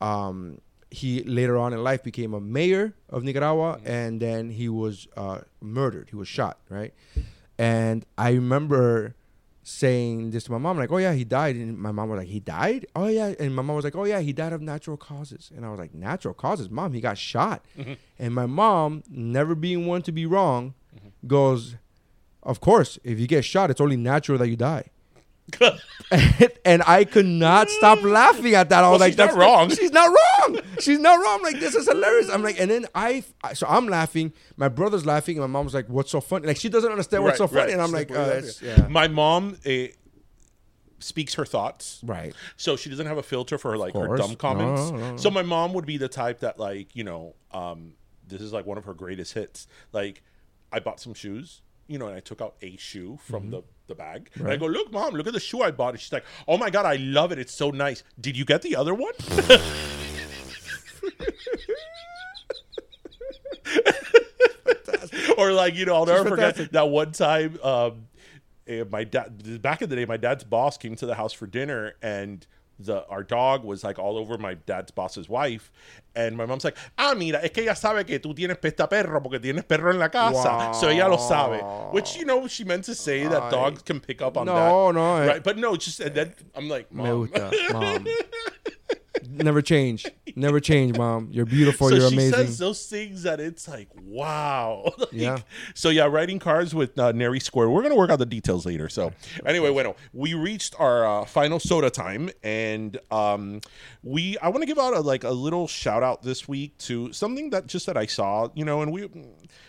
Um, 0.00 0.62
he 0.90 1.24
later 1.24 1.58
on 1.58 1.74
in 1.74 1.84
life 1.84 2.02
became 2.02 2.32
a 2.32 2.40
mayor 2.40 2.94
of 3.10 3.22
Nicaragua, 3.22 3.80
and 3.84 4.18
then 4.18 4.48
he 4.48 4.70
was 4.70 5.08
uh, 5.14 5.40
murdered. 5.60 6.08
He 6.08 6.16
was 6.16 6.26
shot, 6.28 6.58
right? 6.70 6.94
And 7.58 8.06
I 8.16 8.30
remember 8.30 9.14
saying 9.66 10.30
this 10.30 10.44
to 10.44 10.52
my 10.52 10.58
mom, 10.58 10.78
like, 10.78 10.92
"Oh 10.92 10.96
yeah, 10.98 11.12
he 11.12 11.24
died." 11.24 11.56
And 11.56 11.76
my 11.76 11.90
mom 11.90 12.08
was 12.08 12.18
like, 12.18 12.28
"He 12.28 12.38
died? 12.38 12.86
Oh 12.94 13.08
yeah." 13.08 13.34
And 13.40 13.54
my 13.54 13.62
mom 13.62 13.74
was 13.76 13.84
like, 13.84 13.96
"Oh 13.96 14.04
yeah, 14.04 14.20
he 14.20 14.32
died 14.32 14.52
of 14.52 14.62
natural 14.62 14.96
causes." 14.96 15.50
And 15.54 15.66
I 15.66 15.70
was 15.70 15.78
like, 15.78 15.92
"Natural 15.92 16.34
causes, 16.34 16.70
mom? 16.70 16.92
He 16.92 17.00
got 17.00 17.18
shot." 17.18 17.64
Mm-hmm. 17.76 17.94
And 18.18 18.34
my 18.34 18.46
mom, 18.46 19.02
never 19.10 19.56
being 19.56 19.86
one 19.86 20.02
to 20.02 20.12
be 20.12 20.24
wrong, 20.24 20.74
mm-hmm. 20.94 21.08
goes, 21.26 21.74
"Of 22.44 22.60
course, 22.60 22.98
if 23.02 23.18
you 23.18 23.26
get 23.26 23.44
shot, 23.44 23.70
it's 23.70 23.80
only 23.80 23.96
natural 23.96 24.38
that 24.38 24.48
you 24.48 24.56
die." 24.56 24.90
And, 26.10 26.52
and 26.64 26.82
I 26.86 27.04
could 27.04 27.26
not 27.26 27.68
stop 27.70 28.02
laughing 28.02 28.54
at 28.54 28.68
that. 28.70 28.84
I 28.84 28.90
was 28.90 29.00
Well, 29.00 29.08
like, 29.08 29.12
she's 29.12 29.18
not 29.18 29.26
"That's 29.26 29.36
wrong." 29.36 29.70
She's 29.70 29.92
not 29.92 30.08
wrong. 30.08 30.60
She's 30.80 30.98
not 30.98 31.14
wrong. 31.22 31.36
I'm 31.38 31.42
like, 31.42 31.60
this 31.60 31.74
is 31.74 31.86
hilarious. 31.88 32.28
I'm 32.30 32.42
like, 32.42 32.58
and 32.60 32.70
then 32.70 32.86
I, 32.94 33.22
so 33.54 33.66
I'm 33.68 33.86
laughing. 33.88 34.32
My 34.56 34.68
brother's 34.68 35.06
laughing, 35.06 35.36
and 35.38 35.42
my 35.42 35.58
mom's 35.58 35.74
like, 35.74 35.88
"What's 35.88 36.10
so 36.10 36.20
funny?" 36.20 36.46
Like 36.46 36.56
she 36.58 36.68
doesn't 36.68 36.90
understand 36.90 37.24
what's 37.24 37.38
so 37.38 37.46
funny, 37.46 37.60
right. 37.60 37.72
and 37.72 37.82
I'm 37.82 37.92
like, 37.92 38.10
uh, 38.10 38.14
"What 38.14 38.36
is 38.38 38.48
it's, 38.48 38.58
that?" 38.60 38.78
yeah. 38.78 38.88
My 38.88 39.08
mom 39.08 39.56
eh, 39.64 39.88
speaks 40.98 41.34
her 41.34 41.44
thoughts. 41.44 42.00
Right. 42.04 42.34
So 42.56 42.76
she 42.76 42.88
doesn't 42.90 43.06
have 43.06 43.18
a 43.18 43.22
filter 43.22 43.58
for 43.58 43.76
like 43.76 43.94
her 43.94 44.16
dumb 44.16 44.36
comments. 44.36 44.90
No, 44.90 44.96
no, 44.96 45.10
no. 45.12 45.16
So 45.16 45.30
my 45.30 45.42
mom 45.42 45.72
would 45.74 45.86
be 45.86 45.96
the 45.98 46.08
type 46.08 46.40
that 46.40 46.58
like, 46.58 46.94
you 46.96 47.04
know, 47.04 47.34
um, 47.52 47.94
this 48.26 48.40
is 48.40 48.52
like 48.52 48.66
one 48.66 48.78
of 48.78 48.84
her 48.84 48.94
greatest 48.94 49.34
hits. 49.34 49.66
Like 49.92 50.22
I 50.72 50.80
bought 50.80 51.00
some 51.00 51.14
shoes, 51.14 51.60
you 51.86 51.98
know, 51.98 52.06
and 52.06 52.16
I 52.16 52.20
took 52.20 52.40
out 52.40 52.56
a 52.62 52.76
shoe 52.76 53.18
from 53.22 53.42
Mm-hmm. 53.44 53.50
the, 53.50 53.62
the 53.86 53.94
bag. 53.94 54.30
And 54.34 54.48
I 54.48 54.56
go, 54.56 54.66
look, 54.66 54.92
mom, 54.92 55.14
look 55.14 55.26
at 55.26 55.32
the 55.32 55.40
shoe 55.40 55.62
I 55.62 55.70
bought. 55.70 55.90
And 55.90 56.00
she's 56.00 56.12
like, 56.12 56.24
oh 56.46 56.58
my 56.58 56.70
God, 56.70 56.86
I 56.86 56.96
love 56.96 57.32
it. 57.32 57.38
It's 57.38 57.54
so 57.54 57.70
nice. 57.70 58.02
Did 58.20 58.36
you 58.36 58.44
get 58.44 58.62
the 58.62 58.76
other 58.76 58.94
one? 58.94 59.14
or 65.38 65.52
like, 65.52 65.74
you 65.74 65.84
know, 65.84 65.94
I'll 65.94 66.06
never 66.06 66.28
forget 66.28 66.72
that 66.72 66.88
one 66.88 67.12
time 67.12 67.58
um, 67.62 68.06
my 68.90 69.04
dad 69.04 69.62
back 69.62 69.82
in 69.82 69.88
the 69.88 69.96
day 69.96 70.04
my 70.04 70.16
dad's 70.16 70.44
boss 70.44 70.76
came 70.76 70.96
to 70.96 71.06
the 71.06 71.14
house 71.14 71.32
for 71.32 71.46
dinner 71.46 71.94
and 72.02 72.46
the 72.78 73.06
our 73.08 73.22
dog 73.22 73.64
was 73.64 73.82
like 73.82 73.98
all 73.98 74.18
over 74.18 74.36
my 74.36 74.52
dad's 74.54 74.90
boss's 74.90 75.28
wife 75.30 75.72
and 76.14 76.36
my 76.36 76.44
mom's 76.44 76.62
like 76.62 76.76
ah 76.98 77.14
mira 77.16 77.38
es 77.42 77.50
que 77.50 77.62
ella 77.62 77.74
sabe 77.74 78.04
que 78.04 78.18
tú 78.18 78.34
tienes 78.34 78.58
pesta 78.58 78.86
perro 78.86 79.20
porque 79.22 79.40
tienes 79.40 79.64
perro 79.66 79.90
en 79.90 79.98
la 79.98 80.08
casa 80.10 80.72
so 80.74 80.88
ella 80.88 81.08
lo 81.08 81.16
sabe 81.16 81.62
which 81.92 82.16
you 82.16 82.24
know 82.26 82.46
she 82.46 82.64
meant 82.64 82.84
to 82.84 82.94
say 82.94 83.26
that 83.26 83.44
Ay. 83.44 83.50
dogs 83.50 83.82
can 83.82 83.98
pick 83.98 84.20
up 84.20 84.36
on 84.36 84.44
No, 84.46 84.54
that 84.54 84.94
no, 84.94 85.16
eh. 85.16 85.26
right 85.26 85.42
but 85.42 85.56
no 85.56 85.72
it's 85.74 85.86
just 85.86 86.00
and 86.00 86.14
then 86.14 86.34
I'm 86.54 86.68
like 86.68 86.92
Me 86.92 87.02
mom 87.04 87.26
gusta, 87.26 87.50
mom. 87.72 88.06
Never 89.28 89.62
change. 89.62 90.06
Never 90.34 90.60
change, 90.60 90.96
mom. 90.96 91.28
You're 91.30 91.46
beautiful. 91.46 91.88
so 91.88 91.94
You're 91.94 92.08
she 92.08 92.14
amazing. 92.14 92.32
says 92.34 92.58
those 92.58 92.86
things 92.86 93.22
that 93.22 93.40
it's 93.40 93.68
like 93.68 93.88
Wow. 94.02 94.92
Like, 94.98 95.08
Yeah. 95.12 95.38
So 95.74 95.88
yeah, 95.90 96.04
riding 96.06 96.38
cars 96.38 96.74
with 96.74 96.98
uh, 96.98 97.12
Neri 97.12 97.40
Square. 97.40 97.70
We're 97.70 97.82
gonna 97.82 97.94
work 97.96 98.10
out 98.10 98.18
the 98.18 98.26
details 98.26 98.66
later. 98.66 98.88
So 98.88 99.12
anyway, 99.46 99.70
bueno, 99.72 99.96
we 100.12 100.34
reached 100.34 100.74
our 100.78 101.06
uh, 101.06 101.24
final 101.24 101.58
soda 101.60 101.90
time, 101.90 102.30
and 102.42 102.98
um, 103.10 103.60
we 104.02 104.36
I 104.38 104.48
want 104.48 104.62
to 104.62 104.66
give 104.66 104.78
out 104.78 104.94
a, 104.94 105.00
like 105.00 105.24
a 105.24 105.30
little 105.30 105.66
shout 105.66 106.02
out 106.02 106.22
this 106.22 106.46
week 106.48 106.76
to 106.78 107.12
something 107.12 107.50
that 107.50 107.66
just 107.66 107.86
that 107.86 107.96
I 107.96 108.06
saw, 108.06 108.48
you 108.54 108.64
know, 108.64 108.82
and 108.82 108.92
we 108.92 109.08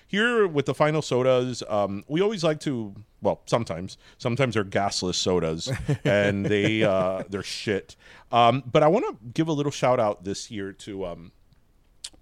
here 0.07 0.47
with 0.47 0.65
the 0.65 0.73
final 0.73 1.01
sodas, 1.01 1.63
um, 1.67 2.03
we 2.07 2.21
always 2.21 2.43
like 2.43 2.59
to. 2.61 2.95
Well, 3.21 3.41
sometimes, 3.45 3.97
sometimes 4.17 4.53
they're 4.53 4.63
gasless 4.63 5.15
sodas, 5.15 5.71
and 6.05 6.45
they 6.45 6.83
uh, 6.83 7.23
they're 7.29 7.43
shit. 7.43 7.95
Um, 8.31 8.63
but 8.71 8.83
I 8.83 8.87
want 8.87 9.05
to 9.05 9.17
give 9.33 9.47
a 9.47 9.53
little 9.53 9.71
shout 9.71 9.99
out 9.99 10.23
this 10.23 10.49
year 10.49 10.71
to 10.73 11.05
um, 11.05 11.31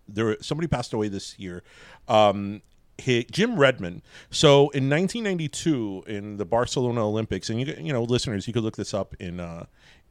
there 0.07 0.37
somebody 0.41 0.67
passed 0.67 0.93
away 0.93 1.07
this 1.07 1.37
year 1.39 1.63
um 2.07 2.61
Jim 2.97 3.57
Redmond. 3.57 4.01
So 4.29 4.69
in 4.69 4.89
1992, 4.89 6.03
in 6.07 6.37
the 6.37 6.45
Barcelona 6.45 7.05
Olympics, 7.05 7.49
and 7.49 7.59
you 7.59 7.75
you 7.77 7.91
know, 7.91 8.03
listeners, 8.03 8.47
you 8.47 8.53
could 8.53 8.63
look 8.63 8.77
this 8.77 8.93
up 8.93 9.15
in 9.19 9.39
uh, 9.39 9.65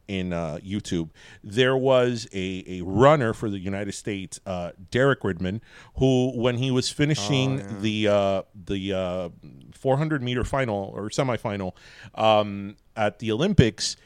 in 0.08 0.32
uh, 0.32 0.58
YouTube. 0.64 1.10
There 1.42 1.76
was 1.76 2.26
a, 2.32 2.64
a 2.66 2.80
runner 2.82 3.32
for 3.32 3.48
the 3.50 3.58
United 3.58 3.92
States, 3.92 4.40
uh, 4.46 4.70
Derek 4.90 5.24
Redmond, 5.24 5.60
who 5.96 6.32
when 6.40 6.56
he 6.58 6.70
was 6.70 6.90
finishing 6.90 7.80
the 7.80 8.08
uh, 8.08 8.42
the 8.54 8.92
uh, 8.92 9.28
400 9.72 10.22
meter 10.22 10.44
final 10.44 10.92
or 10.94 11.08
semifinal 11.10 11.72
um, 12.14 12.76
at 12.96 13.18
the 13.18 13.32
Olympics. 13.32 13.96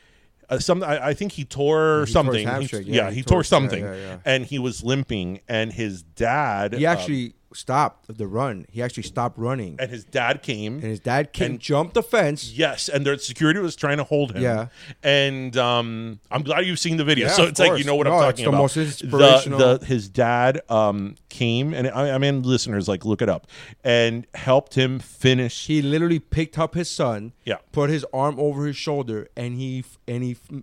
Uh, 0.50 0.58
some 0.58 0.82
I, 0.82 1.08
I 1.08 1.14
think 1.14 1.32
he 1.32 1.44
tore 1.44 2.06
He 2.06 2.12
tore 2.12 2.24
something. 2.24 2.48
He- 2.60 2.76
yeah, 2.78 3.04
Yeah, 3.04 3.10
he, 3.10 3.16
he 3.16 3.22
tore 3.22 3.38
tore- 3.38 3.44
something, 3.44 3.84
yeah, 3.84 3.94
yeah. 3.94 4.18
and 4.24 4.46
he 4.46 4.58
was 4.58 4.82
limping. 4.82 5.40
And 5.46 5.70
his 5.72 6.02
dad, 6.02 6.72
He 6.72 6.86
uh, 6.86 6.92
actually 6.92 7.34
stopped 7.54 8.16
the 8.18 8.26
run. 8.26 8.66
He 8.70 8.82
actually 8.82 9.04
stopped 9.04 9.38
running, 9.38 9.76
and 9.78 9.90
his 9.90 10.04
dad 10.04 10.42
came, 10.42 10.74
and 10.74 10.82
his 10.84 11.00
dad 11.00 11.32
came, 11.32 11.52
and- 11.52 11.60
jumped 11.60 11.94
the 11.94 12.02
fence. 12.02 12.52
Yes, 12.52 12.88
and 12.88 13.06
their 13.06 13.16
security 13.18 13.60
was 13.60 13.74
trying 13.76 13.96
to 13.98 14.04
hold 14.04 14.32
him. 14.36 14.42
Yeah. 14.42 14.68
and 15.02 15.56
um, 15.56 16.20
I'm 16.30 16.42
glad 16.42 16.66
you've 16.66 16.78
seen 16.78 16.96
the 16.98 17.04
video, 17.04 17.26
Yeah, 17.28 17.32
so 17.32 17.44
it's 17.44 17.58
like 17.60 17.78
you 17.78 17.84
know 17.84 17.94
what 17.96 18.06
No, 18.06 18.14
I'm 18.14 18.20
talking 18.30 18.44
the 18.44 18.50
about. 18.50 18.58
most 18.58 18.76
inspirational- 18.76 19.58
The, 19.58 19.78
the 19.78 19.86
his 19.86 20.08
dad 20.08 20.60
um 20.68 21.14
came, 21.28 21.72
and 21.74 21.88
I, 21.88 22.10
I 22.14 22.18
mean, 22.18 22.42
listeners, 22.42 22.88
like 22.88 23.04
look 23.04 23.22
it 23.22 23.28
up, 23.28 23.46
and 23.82 24.26
helped 24.34 24.74
him 24.74 24.98
finish. 24.98 25.66
He 25.66 25.80
literally 25.82 26.18
picked 26.18 26.58
up 26.58 26.74
his 26.74 26.90
son, 26.90 27.32
Yeah. 27.44 27.56
put 27.72 27.90
his 27.90 28.04
arm 28.12 28.38
over 28.38 28.66
his 28.66 28.76
shoulder, 28.76 29.28
and 29.36 29.54
he 29.54 29.84
and 30.06 30.22
he 30.22 30.32
f- 30.32 30.62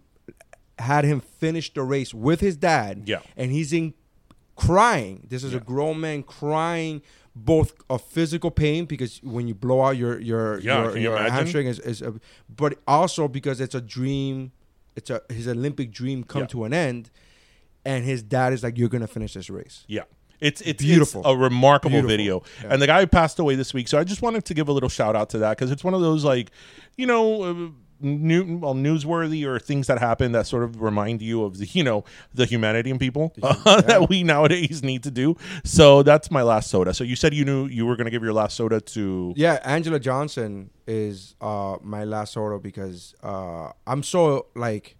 had 0.80 1.06
him 1.06 1.22
finish 1.22 1.74
the 1.74 1.84
race 1.84 2.14
with 2.14 2.41
his 2.41 2.57
dad. 2.57 3.03
Yeah. 3.06 3.20
and 3.38 3.52
he's 3.52 3.72
in 3.74 3.94
crying. 4.56 5.26
This 5.30 5.44
is 5.44 5.53
a 5.53 5.60
grown 5.60 5.99
man 5.99 6.23
crying. 6.23 7.02
Both 7.38 7.73
of 7.90 8.02
physical 8.02 8.49
pain 8.49 8.86
because 8.86 9.19
when 9.22 9.45
you 9.49 9.53
blow 9.56 9.82
out 9.82 9.98
your 9.98 10.19
your 10.22 10.60
Yeah, 10.61 10.84
your, 10.84 10.91
can 10.94 11.02
you 11.02 11.11
hamstring 11.11 11.68
is, 11.68 11.80
is 11.80 12.02
a, 12.02 12.14
but 12.48 12.80
also 12.88 13.27
because 13.27 13.60
it's 13.60 13.76
a 13.76 13.82
dream, 13.82 14.53
it's 14.95 15.10
a 15.10 15.22
his 15.30 15.45
Olympic 15.45 15.91
dream 15.91 16.23
come 16.23 16.44
Yeah. 16.44 16.48
to 16.48 16.64
an 16.64 16.73
end, 16.73 17.11
and 17.84 18.06
his 18.06 18.23
dad 18.23 18.53
is 18.53 18.64
like, 18.64 18.77
"You're 18.77 18.88
gonna 18.88 19.06
finish 19.07 19.34
this 19.34 19.49
race." 19.49 19.84
Yeah. 19.88 20.03
It's 20.40 20.61
it's 20.61 20.82
Beautiful. 20.82 21.22
it's 21.22 21.30
a 21.30 21.36
remarkable 21.36 22.02
Beautiful. 22.02 22.10
video, 22.10 22.44
Yeah. 22.64 22.69
and 22.73 22.82
the 22.82 22.88
guy 22.88 23.03
passed 23.06 23.38
away 23.40 23.56
this 23.56 23.73
week. 23.73 23.90
So 23.90 23.98
I 23.99 24.06
just 24.06 24.22
wanted 24.22 24.45
to 24.45 24.53
give 24.53 24.69
a 24.69 24.72
little 24.72 24.90
shout 24.90 25.15
out 25.18 25.30
to 25.32 25.38
that 25.40 25.57
because 25.57 25.72
it's 25.72 25.84
one 25.84 25.94
of 25.94 25.99
those 26.02 26.23
like, 26.23 26.52
you 26.98 27.06
know, 27.06 27.44
uh, 27.44 27.69
new 28.00 28.58
well 28.58 28.74
newsworthy 28.74 29.46
or 29.46 29.60
things 29.60 29.88
that 29.88 30.00
happen 30.00 30.32
that 30.34 30.46
sort 30.48 30.64
of 30.64 30.82
remind 30.82 31.22
you 31.22 31.44
of 31.44 31.58
the 31.58 31.66
you 31.68 31.84
know 31.84 32.04
the 32.34 32.46
humanity 32.46 32.90
in 32.90 33.00
people 33.00 33.34
that 33.38 34.08
we 34.10 34.24
nowadays 34.24 34.84
need 34.84 35.04
to 35.04 35.12
do. 35.12 35.36
So 35.64 36.04
that's 36.04 36.30
my 36.32 36.42
last 36.42 36.70
soda. 36.70 36.94
So 36.94 37.04
you 37.04 37.16
said 37.16 37.34
you 37.34 37.46
knew 37.46 37.68
you 37.68 37.86
were 37.86 37.96
going 37.96 38.06
to 38.06 38.12
give 38.12 38.24
your 38.24 38.34
last 38.34 38.56
soda 38.56 38.82
to 38.82 39.34
Yeah, 39.36 39.60
Anjelah 39.66 40.02
Johnson 40.02 40.70
is 40.88 41.36
uh 41.42 41.78
my 41.82 42.04
last 42.04 42.34
soda 42.34 42.60
because 42.60 43.16
uh 43.24 43.72
I'm 43.88 44.04
so 44.04 44.48
like 44.56 44.98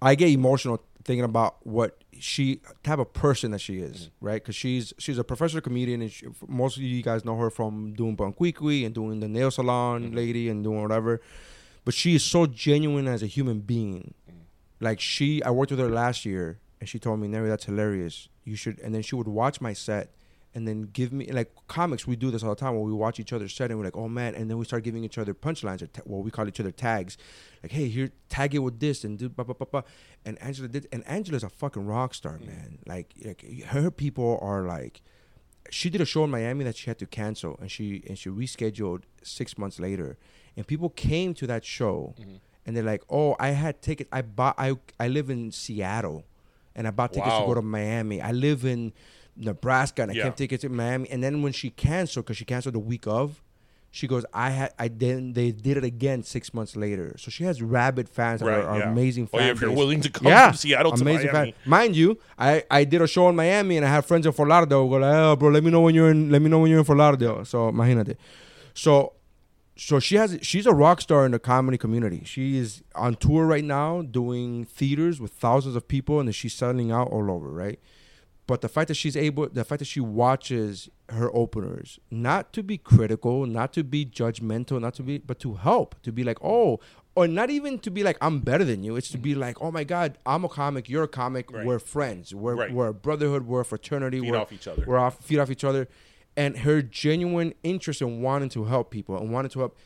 I 0.00 0.14
get 0.14 0.30
emotional 0.30 0.82
thinking 1.04 1.24
about 1.24 1.66
what 1.66 2.02
she 2.20 2.60
type 2.82 2.98
of 2.98 3.12
person 3.12 3.50
that 3.52 3.60
she 3.60 3.78
is, 3.78 4.06
mm. 4.06 4.10
right? 4.20 4.42
Because 4.42 4.56
she's 4.56 4.92
she's 4.98 5.18
a 5.18 5.24
professional 5.24 5.62
comedian, 5.62 6.02
and 6.02 6.10
she, 6.10 6.26
most 6.46 6.76
of 6.76 6.82
you 6.82 7.02
guys 7.02 7.24
know 7.24 7.36
her 7.36 7.50
from 7.50 7.94
doing 7.94 8.14
Bon 8.14 8.32
Qui 8.32 8.52
Qui 8.52 8.84
and 8.84 8.94
doing 8.94 9.20
the 9.20 9.28
nail 9.28 9.50
salon 9.50 10.04
mm-hmm. 10.04 10.16
lady 10.16 10.48
and 10.48 10.64
doing 10.64 10.82
whatever. 10.82 11.20
But 11.84 11.94
she 11.94 12.16
is 12.16 12.24
so 12.24 12.46
genuine 12.46 13.06
as 13.06 13.22
a 13.22 13.26
human 13.26 13.60
being. 13.60 14.14
Mm. 14.28 14.34
Like 14.80 15.00
she, 15.00 15.42
I 15.42 15.50
worked 15.50 15.70
with 15.70 15.80
her 15.80 15.88
last 15.88 16.24
year, 16.24 16.58
and 16.80 16.88
she 16.88 16.98
told 16.98 17.20
me, 17.20 17.28
"Nery, 17.28 17.48
that's 17.48 17.64
hilarious. 17.64 18.28
You 18.44 18.56
should." 18.56 18.78
And 18.80 18.94
then 18.94 19.02
she 19.02 19.14
would 19.14 19.28
watch 19.28 19.60
my 19.60 19.72
set, 19.72 20.10
and 20.56 20.66
then 20.66 20.88
give 20.94 21.12
me 21.12 21.26
like 21.30 21.52
comics. 21.68 22.06
We 22.06 22.16
do 22.16 22.30
this 22.30 22.42
all 22.42 22.48
the 22.48 22.56
time 22.56 22.74
when 22.74 22.84
we 22.84 22.92
watch 22.94 23.20
each 23.20 23.34
other's 23.34 23.54
set, 23.54 23.70
and 23.70 23.78
we're 23.78 23.84
like, 23.84 23.96
"Oh 23.96 24.08
man!" 24.08 24.34
And 24.34 24.48
then 24.48 24.56
we 24.56 24.64
start 24.64 24.84
giving 24.84 25.04
each 25.04 25.18
other 25.18 25.34
punchlines, 25.34 25.82
or 25.82 25.86
ta- 25.86 26.00
well, 26.06 26.22
we 26.22 26.30
call 26.30 26.48
each 26.48 26.58
other 26.58 26.70
tags. 26.70 27.18
Like, 27.62 27.72
"Hey, 27.72 27.88
here, 27.88 28.10
tag 28.30 28.54
it 28.54 28.60
with 28.60 28.80
this," 28.80 29.04
and 29.04 29.18
do 29.18 29.28
blah 29.28 29.44
blah 29.44 29.54
blah 29.54 29.66
blah. 29.70 29.82
And 30.24 30.40
Anjelah 30.40 30.70
did, 30.72 30.88
and 30.90 31.04
Anjelah's 31.04 31.44
a 31.44 31.50
fucking 31.50 31.84
rock 31.84 32.14
star, 32.14 32.38
mm. 32.38 32.46
man. 32.46 32.78
Like, 32.86 33.12
like 33.22 33.64
her 33.66 33.90
people 33.90 34.38
are 34.40 34.66
like. 34.66 35.02
She 35.68 35.90
did 35.90 36.00
a 36.00 36.04
show 36.04 36.22
in 36.22 36.30
Miami 36.30 36.62
that 36.62 36.76
she 36.76 36.88
had 36.88 36.98
to 37.00 37.06
cancel, 37.06 37.58
and 37.60 37.70
she 37.70 38.02
and 38.08 38.16
she 38.16 38.30
rescheduled 38.30 39.02
six 39.22 39.58
months 39.58 39.78
later, 39.78 40.16
and 40.56 40.66
people 40.66 40.88
came 40.88 41.34
to 41.34 41.46
that 41.48 41.64
show, 41.64 42.14
mm-hmm. 42.18 42.36
and 42.64 42.74
they're 42.74 42.84
like, 42.84 43.02
"Oh, 43.10 43.36
I 43.38 43.48
had 43.48 43.82
tickets. 43.82 44.08
I 44.10 44.22
bought. 44.22 44.54
I 44.56 44.76
I 44.98 45.08
live 45.08 45.28
in 45.28 45.50
Seattle, 45.50 46.24
and 46.76 46.86
I 46.86 46.92
bought 46.92 47.12
tickets 47.12 47.36
to 47.36 47.46
go 47.46 47.54
to 47.54 47.62
Miami. 47.62 48.22
I 48.22 48.30
live 48.30 48.64
in 48.64 48.92
Nebraska, 49.36 50.02
and 50.02 50.10
I 50.10 50.14
Yeah. 50.14 50.30
take 50.30 50.52
it 50.52 50.60
to 50.62 50.68
Miami. 50.68 51.08
And 51.10 51.22
then 51.22 51.42
when 51.42 51.52
she 51.52 51.70
canceled, 51.70 52.24
because 52.26 52.36
she 52.36 52.44
canceled 52.44 52.74
the 52.74 52.78
week 52.80 53.06
of, 53.06 53.42
she 53.90 54.06
goes, 54.06 54.26
"I 54.34 54.50
had. 54.50 54.74
I 54.78 54.88
then 54.88 55.32
they 55.32 55.52
did 55.52 55.76
it 55.78 55.84
again 55.84 56.22
six 56.22 56.52
months 56.52 56.76
later. 56.76 57.14
So 57.18 57.30
she 57.30 57.44
has 57.44 57.62
rabid 57.62 58.08
fans 58.10 58.40
that 58.40 58.46
Right, 58.46 58.58
are, 58.58 58.68
are 58.68 58.78
yeah. 58.80 58.92
amazing 58.92 59.28
Oh, 59.32 59.38
yeah, 59.38 59.46
if 59.52 59.60
you're 59.60 59.70
willing 59.72 60.00
to 60.02 60.10
come 60.10 60.26
yeah, 60.26 60.48
from 60.50 60.56
Seattle 60.56 60.92
to 60.92 61.02
Miami. 61.04 61.54
Mind 61.64 61.96
you, 61.96 62.18
I, 62.38 62.62
I 62.70 62.84
did 62.84 63.00
a 63.00 63.06
show 63.06 63.28
in 63.30 63.36
Miami, 63.36 63.76
and 63.78 63.86
I 63.86 63.88
have 63.88 64.04
friends 64.04 64.26
in 64.26 64.32
Fort 64.32 64.48
Lauderdale. 64.50 64.86
Go 64.88 64.96
like, 64.96 65.14
oh, 65.14 65.36
bro, 65.36 65.48
let 65.48 65.64
me 65.64 65.70
know 65.70 65.80
when 65.80 65.94
you're 65.94 66.10
in. 66.10 66.30
Let 66.30 66.42
me 66.42 66.50
know 66.50 66.58
when 66.58 66.70
you're 66.70 66.80
in 66.80 66.84
Fort 66.84 66.98
Lauderdale. 66.98 67.44
So 67.46 67.70
imagínate. 67.70 68.16
So 68.74 69.12
so 69.78 69.98
she 70.00 70.16
has 70.16 70.38
she's 70.42 70.66
a 70.66 70.74
rock 70.74 71.00
star 71.00 71.24
in 71.24 71.32
the 71.32 71.38
comedy 71.38 71.78
community. 71.78 72.22
She 72.24 72.58
is 72.58 72.82
on 72.94 73.14
tour 73.14 73.46
right 73.46 73.64
now 73.64 74.02
doing 74.02 74.64
theaters 74.64 75.20
with 75.20 75.32
thousands 75.32 75.76
of 75.76 75.86
people 75.88 76.18
and 76.18 76.28
then 76.28 76.32
she's 76.34 76.54
selling 76.54 76.90
out 76.90 77.08
all 77.08 77.30
over, 77.30 77.48
right? 77.50 77.78
But 78.46 78.60
the 78.60 78.68
fact 78.68 78.88
that 78.88 78.94
she's 78.94 79.16
able 79.16 79.48
the 79.48 79.64
fact 79.64 79.80
that 79.80 79.86
she 79.86 80.00
watches 80.00 80.88
her 81.08 81.34
openers, 81.34 81.98
not 82.10 82.52
to 82.52 82.62
be 82.62 82.78
critical, 82.78 83.44
not 83.46 83.72
to 83.72 83.82
be 83.82 84.06
judgmental, 84.06 84.80
not 84.80 84.94
to 84.94 85.02
be 85.02 85.18
but 85.18 85.40
to 85.40 85.54
help, 85.54 86.00
to 86.02 86.12
be 86.12 86.22
like, 86.22 86.38
"Oh, 86.42 86.78
or 87.16 87.26
not 87.26 87.50
even 87.50 87.78
to 87.80 87.90
be 87.90 88.04
like 88.04 88.16
I'm 88.20 88.40
better 88.40 88.64
than 88.64 88.84
you. 88.84 88.94
It's 88.94 89.10
to 89.10 89.18
be 89.18 89.32
mm-hmm. 89.32 89.40
like, 89.40 89.60
"Oh 89.60 89.72
my 89.72 89.82
god, 89.82 90.18
I'm 90.24 90.44
a 90.44 90.48
comic, 90.48 90.88
you're 90.88 91.04
a 91.04 91.08
comic, 91.08 91.50
Right. 91.50 91.66
we're 91.66 91.80
friends. 91.80 92.34
We're 92.34 92.54
Right. 92.54 92.72
we're 92.72 92.88
a 92.88 92.94
brotherhood, 92.94 93.46
we're 93.46 93.62
a 93.62 93.64
fraternity, 93.64 94.20
Feed 94.20 94.30
we're 94.30 94.38
off 94.38 94.52
each 94.52 94.68
other. 94.68 94.84
We're 94.86 94.98
off 94.98 95.24
feed 95.24 95.38
off 95.38 95.50
each 95.50 95.64
other." 95.64 95.88
And 96.36 96.58
her 96.58 96.82
genuine 96.82 97.54
interest 97.64 98.02
in 98.02 98.20
wanting 98.20 98.50
to 98.50 98.64
help 98.64 98.90
people 98.90 99.16
and 99.16 99.32
wanting 99.32 99.50
to 99.50 99.58
help 99.60 99.76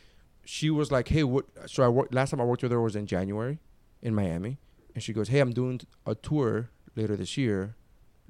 she 0.44 0.68
was 0.68 0.90
like, 0.90 1.08
"Hey, 1.08 1.24
what?" 1.24 1.46
So 1.66 1.82
I 1.82 1.88
worked 1.88 2.12
last 2.12 2.30
time 2.30 2.40
I 2.40 2.44
worked 2.44 2.62
with 2.62 2.72
her 2.72 2.80
was 2.80 2.96
in 2.96 3.06
January 3.06 3.58
in 4.02 4.14
Miami, 4.14 4.58
and 4.94 5.02
she 5.02 5.12
goes, 5.12 5.28
"Hey, 5.28 5.38
I'm 5.40 5.52
doing 5.52 5.80
a 6.04 6.14
tour 6.14 6.70
later 6.96 7.16
this 7.16 7.38
year. 7.38 7.76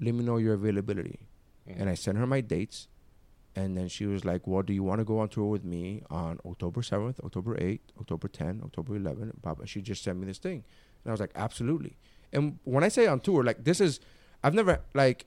Let 0.01 0.15
me 0.15 0.25
know 0.25 0.37
your 0.37 0.55
availability." 0.55 1.21
And 1.67 1.89
I 1.89 1.95
sent 1.95 2.19
her 2.19 2.27
my 2.27 2.41
dates, 2.41 2.89
and 3.55 3.77
then 3.77 3.89
she 3.89 4.07
was 4.07 4.25
like, 4.25 4.47
"Well, 4.47 4.63
do 4.63 4.73
you 4.73 4.83
want 4.83 5.01
to 5.01 5.05
go 5.05 5.19
on 5.21 5.29
tour 5.29 5.47
with 5.47 5.65
me 5.65 6.03
on 6.11 6.39
October 6.45 6.83
seventh, 6.83 7.21
October 7.21 7.57
eighth, 7.61 7.93
October 8.01 8.29
10th, 8.29 8.65
October 8.65 8.99
11th?" 8.99 9.41
Blah, 9.43 9.55
blah. 9.55 9.67
She 9.67 9.81
just 9.81 10.03
sent 10.03 10.19
me 10.19 10.27
this 10.27 10.39
thing, 10.39 10.65
and 11.05 11.11
I 11.11 11.13
was 11.13 11.21
like, 11.21 11.33
"Absolutely." 11.35 11.97
And 12.33 12.59
when 12.65 12.85
I 12.85 12.89
say 12.89 13.07
on 13.07 13.21
tour, 13.21 13.45
like 13.45 13.65
this 13.65 13.81
is, 13.81 14.01
I've 14.43 14.55
never 14.55 14.81
like 14.95 15.27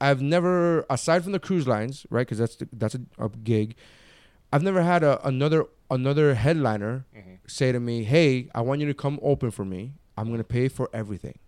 I've 0.00 0.22
never, 0.22 0.86
aside 0.88 1.24
from 1.24 1.32
the 1.32 1.40
cruise 1.40 1.66
lines, 1.66 2.06
right? 2.10 2.26
Because 2.26 2.38
that's 2.38 2.56
the, 2.56 2.68
that's 2.72 2.94
a, 2.94 3.00
a 3.18 3.28
gig. 3.28 3.74
I've 4.52 4.62
never 4.62 4.82
had 4.82 5.02
a, 5.02 5.26
another 5.26 5.64
another 5.90 6.34
headliner 6.34 7.04
mm-hmm. 7.16 7.34
say 7.46 7.72
to 7.72 7.80
me, 7.80 8.04
"Hey, 8.04 8.48
I 8.54 8.60
want 8.60 8.80
you 8.80 8.86
to 8.86 8.94
come 8.94 9.18
open 9.22 9.50
for 9.50 9.64
me. 9.64 9.94
I'm 10.16 10.30
gonna 10.30 10.44
pay 10.44 10.68
for 10.68 10.88
everything. 10.92 11.38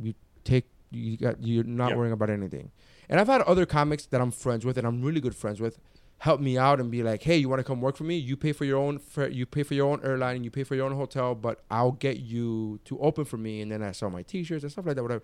You 0.00 0.14
take 0.44 0.66
you 0.90 1.16
got 1.16 1.42
you're 1.44 1.64
not 1.64 1.90
Yeah. 1.90 1.96
worrying 1.96 2.12
about 2.12 2.30
anything." 2.30 2.70
And 3.08 3.20
I've 3.20 3.28
had 3.28 3.42
other 3.42 3.66
comics 3.66 4.06
that 4.06 4.20
I'm 4.20 4.30
friends 4.30 4.64
with 4.64 4.76
and 4.78 4.86
I'm 4.86 5.02
really 5.02 5.20
good 5.20 5.34
friends 5.34 5.60
with 5.60 5.78
help 6.20 6.40
me 6.40 6.56
out 6.56 6.80
and 6.80 6.90
be 6.90 7.02
like, 7.02 7.22
"Hey, 7.22 7.36
you 7.36 7.48
want 7.48 7.60
to 7.60 7.64
come 7.64 7.80
work 7.82 7.96
for 7.96 8.04
me? 8.04 8.16
You 8.16 8.36
pay 8.36 8.52
for 8.52 8.64
your 8.64 8.78
own 8.78 9.00
you 9.30 9.44
pay 9.46 9.62
for 9.62 9.74
your 9.74 9.88
own 9.92 10.00
airline 10.02 10.36
and 10.36 10.44
you 10.44 10.50
pay 10.50 10.64
for 10.64 10.74
your 10.74 10.86
own 10.86 10.96
hotel, 10.96 11.34
but 11.34 11.62
I'll 11.70 11.92
get 11.92 12.18
you 12.20 12.80
to 12.86 12.98
open 13.00 13.24
for 13.26 13.36
me 13.36 13.60
and 13.60 13.70
then 13.70 13.82
I 13.82 13.92
sell 13.92 14.08
my 14.10 14.22
t-shirts 14.22 14.62
and 14.64 14.72
stuff 14.72 14.86
like 14.86 14.96
that 14.96 15.02
whatever." 15.02 15.22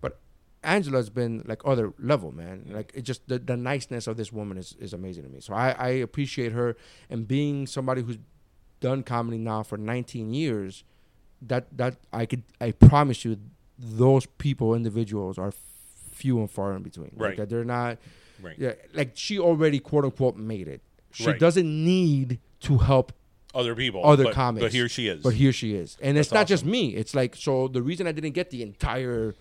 But 0.00 0.18
Anjelah's 0.64 1.10
been 1.10 1.42
like 1.46 1.62
other 1.64 1.92
level, 1.98 2.32
man. 2.32 2.66
Like 2.70 2.90
it 2.94 3.02
just 3.02 3.28
the, 3.28 3.38
the 3.38 3.56
niceness 3.56 4.06
of 4.08 4.16
this 4.16 4.32
woman 4.32 4.58
is, 4.58 4.74
is 4.80 4.92
amazing 4.92 5.22
to 5.24 5.28
me. 5.30 5.40
So 5.40 5.54
I, 5.54 5.70
I 5.78 5.88
appreciate 5.88 6.52
her 6.52 6.76
and 7.08 7.26
being 7.28 7.66
somebody 7.68 8.02
who's 8.02 8.18
done 8.80 9.04
comedy 9.04 9.38
now 9.38 9.62
for 9.62 9.78
19 9.78 10.34
years. 10.34 10.82
That 11.40 11.76
that 11.76 11.96
I 12.12 12.26
could 12.26 12.42
I 12.60 12.70
promise 12.72 13.24
you, 13.24 13.36
those 13.82 14.26
people 14.38 14.74
individuals 14.74 15.38
are 15.38 15.52
few 16.12 16.38
and 16.38 16.50
far 16.50 16.74
in 16.74 16.82
between. 16.82 17.10
Right. 17.16 17.36
Like, 17.38 17.48
they're 17.48 17.64
not. 17.64 17.98
Right. 18.40 18.56
Yeah, 18.58 18.72
like 18.94 19.12
she 19.14 19.38
already 19.38 19.78
quote 19.78 20.04
unquote 20.04 20.36
made 20.36 20.68
it. 20.68 20.80
She 21.12 21.26
Right. 21.26 21.38
doesn't 21.38 21.66
need 21.84 22.38
to 22.60 22.78
help 22.78 23.12
Other 23.54 23.74
people, 23.74 24.04
other 24.04 24.24
but, 24.24 24.34
comics. 24.34 24.62
but 24.64 24.72
here 24.72 24.88
she 24.88 25.06
is. 25.08 25.22
But 25.22 25.34
here 25.34 25.52
she 25.52 25.74
is, 25.74 25.96
and 26.00 26.16
it's 26.16 26.28
That's 26.28 26.34
not 26.34 26.46
just 26.48 26.64
me. 26.64 26.94
It's 26.94 27.14
like 27.14 27.36
so. 27.36 27.68
The 27.68 27.82
reason 27.82 28.06
I 28.06 28.12
didn't 28.12 28.32
get 28.32 28.50
the 28.50 28.62
entire, 28.62 29.34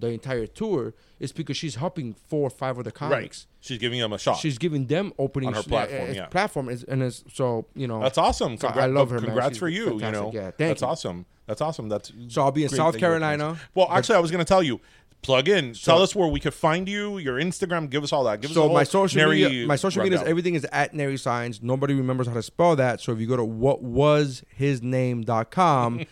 the 0.00 0.08
entire 0.08 0.46
tour 0.46 0.94
is 1.18 1.32
because 1.32 1.56
she's 1.56 1.74
helping 1.76 2.12
four 2.14 2.46
or 2.46 2.50
five 2.50 2.78
other 2.78 2.88
right, 2.88 2.94
comics. 2.94 3.46
she's 3.60 3.78
giving 3.78 3.98
them 4.00 4.12
a 4.12 4.18
shot. 4.18 4.36
She's 4.38 4.58
giving 4.58 4.86
them 4.86 5.12
opening 5.18 5.48
On 5.48 5.54
her 5.54 5.62
sh- 5.62 5.66
platform, 5.66 6.02
it's 6.08 6.16
yeah. 6.16 6.26
platform, 6.26 6.68
is, 6.68 6.84
and 6.84 7.02
it's 7.02 7.24
so 7.32 7.66
you 7.74 7.88
know 7.88 8.00
That's 8.00 8.18
awesome. 8.18 8.56
So 8.58 8.68
Congra- 8.68 8.82
I 8.82 8.86
love 8.86 9.10
her. 9.10 9.18
Congrats 9.20 9.50
She's 9.50 9.58
for 9.58 9.68
you. 9.68 9.84
You 9.94 10.00
fantastic. 10.00 10.22
know, 10.22 10.30
yeah, 10.32 10.50
thank 10.52 10.56
that's 10.70 10.82
you. 10.82 10.88
awesome. 10.88 11.26
That's 11.46 11.60
awesome. 11.60 11.88
That's 11.88 12.12
So 12.28 12.42
I'll 12.42 12.52
be 12.52 12.62
in 12.64 12.68
South 12.68 12.92
that 12.92 13.00
you're 13.00 13.10
working 13.10 13.24
on 13.24 13.30
Carolina. 13.38 13.60
Well, 13.74 13.88
actually, 13.90 14.16
I 14.16 14.20
was 14.20 14.30
going 14.30 14.44
to 14.44 14.48
tell 14.48 14.62
you. 14.62 14.80
Plug 15.20 15.48
in. 15.48 15.74
So- 15.74 15.90
tell 15.92 16.02
us 16.02 16.14
where 16.14 16.28
we 16.28 16.38
could 16.38 16.54
find 16.54 16.88
you. 16.88 17.18
Your 17.18 17.40
Instagram. 17.40 17.90
Give 17.90 18.04
us 18.04 18.12
all 18.12 18.22
that. 18.24 18.40
Give 18.40 18.52
us 18.52 18.56
all 18.56 18.66
so 18.66 18.68
the 18.68 18.74
my 18.74 18.84
social 18.84 19.18
Neri 19.18 19.42
media, 19.42 19.66
my 19.66 19.74
social 19.74 20.00
media 20.04 20.20
is 20.20 20.24
everything 20.28 20.54
is 20.54 20.64
at 20.70 20.92
Nery 20.92 21.14
Saenz. 21.14 21.60
Nobody 21.60 21.94
remembers 21.94 22.28
how 22.28 22.34
to 22.34 22.42
spell 22.42 22.76
that. 22.76 23.00
So 23.00 23.10
if 23.12 23.18
you 23.18 23.26
go 23.26 23.36
to 23.36 23.42
whatwashisname.com, 23.44 26.00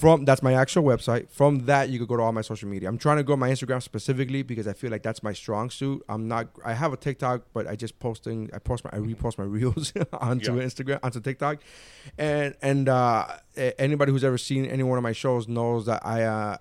from 0.00 0.24
that's 0.24 0.42
my 0.42 0.54
actual 0.54 0.82
website. 0.84 1.30
From 1.30 1.52
that, 1.66 1.90
you 1.90 1.98
could 1.98 2.08
go 2.08 2.16
to 2.16 2.22
all 2.22 2.32
my 2.32 2.40
social 2.40 2.68
media. 2.68 2.88
I'm 2.88 2.98
trying 2.98 3.18
to 3.18 3.22
go 3.22 3.36
my 3.36 3.50
Instagram 3.50 3.82
specifically 3.82 4.42
because 4.42 4.66
I 4.66 4.72
feel 4.72 4.90
like 4.90 5.02
that's 5.02 5.22
my 5.22 5.34
strong 5.34 5.70
suit. 5.70 6.02
I'm 6.08 6.26
not. 6.26 6.48
I 6.64 6.72
have 6.72 6.92
a 6.92 6.96
TikTok, 6.96 7.42
but 7.52 7.66
I 7.66 7.76
just 7.76 7.98
posting. 7.98 8.48
I 8.54 8.58
post 8.58 8.84
my. 8.84 8.90
I 8.92 8.98
repost 8.98 9.36
my 9.38 9.44
reels 9.58 9.92
onto 10.12 10.56
Yeah. 10.56 10.62
Instagram, 10.68 10.98
onto 11.02 11.20
TikTok, 11.20 11.58
and 12.18 12.54
and 12.62 12.88
uh, 12.88 13.26
anybody 13.56 14.10
who's 14.12 14.24
ever 14.24 14.38
seen 14.38 14.64
any 14.66 14.82
one 14.82 14.96
of 14.98 15.02
my 15.02 15.12
shows 15.12 15.46
knows 15.48 15.86
that 15.86 16.04
I. 16.04 16.22
Uh, 16.22 16.56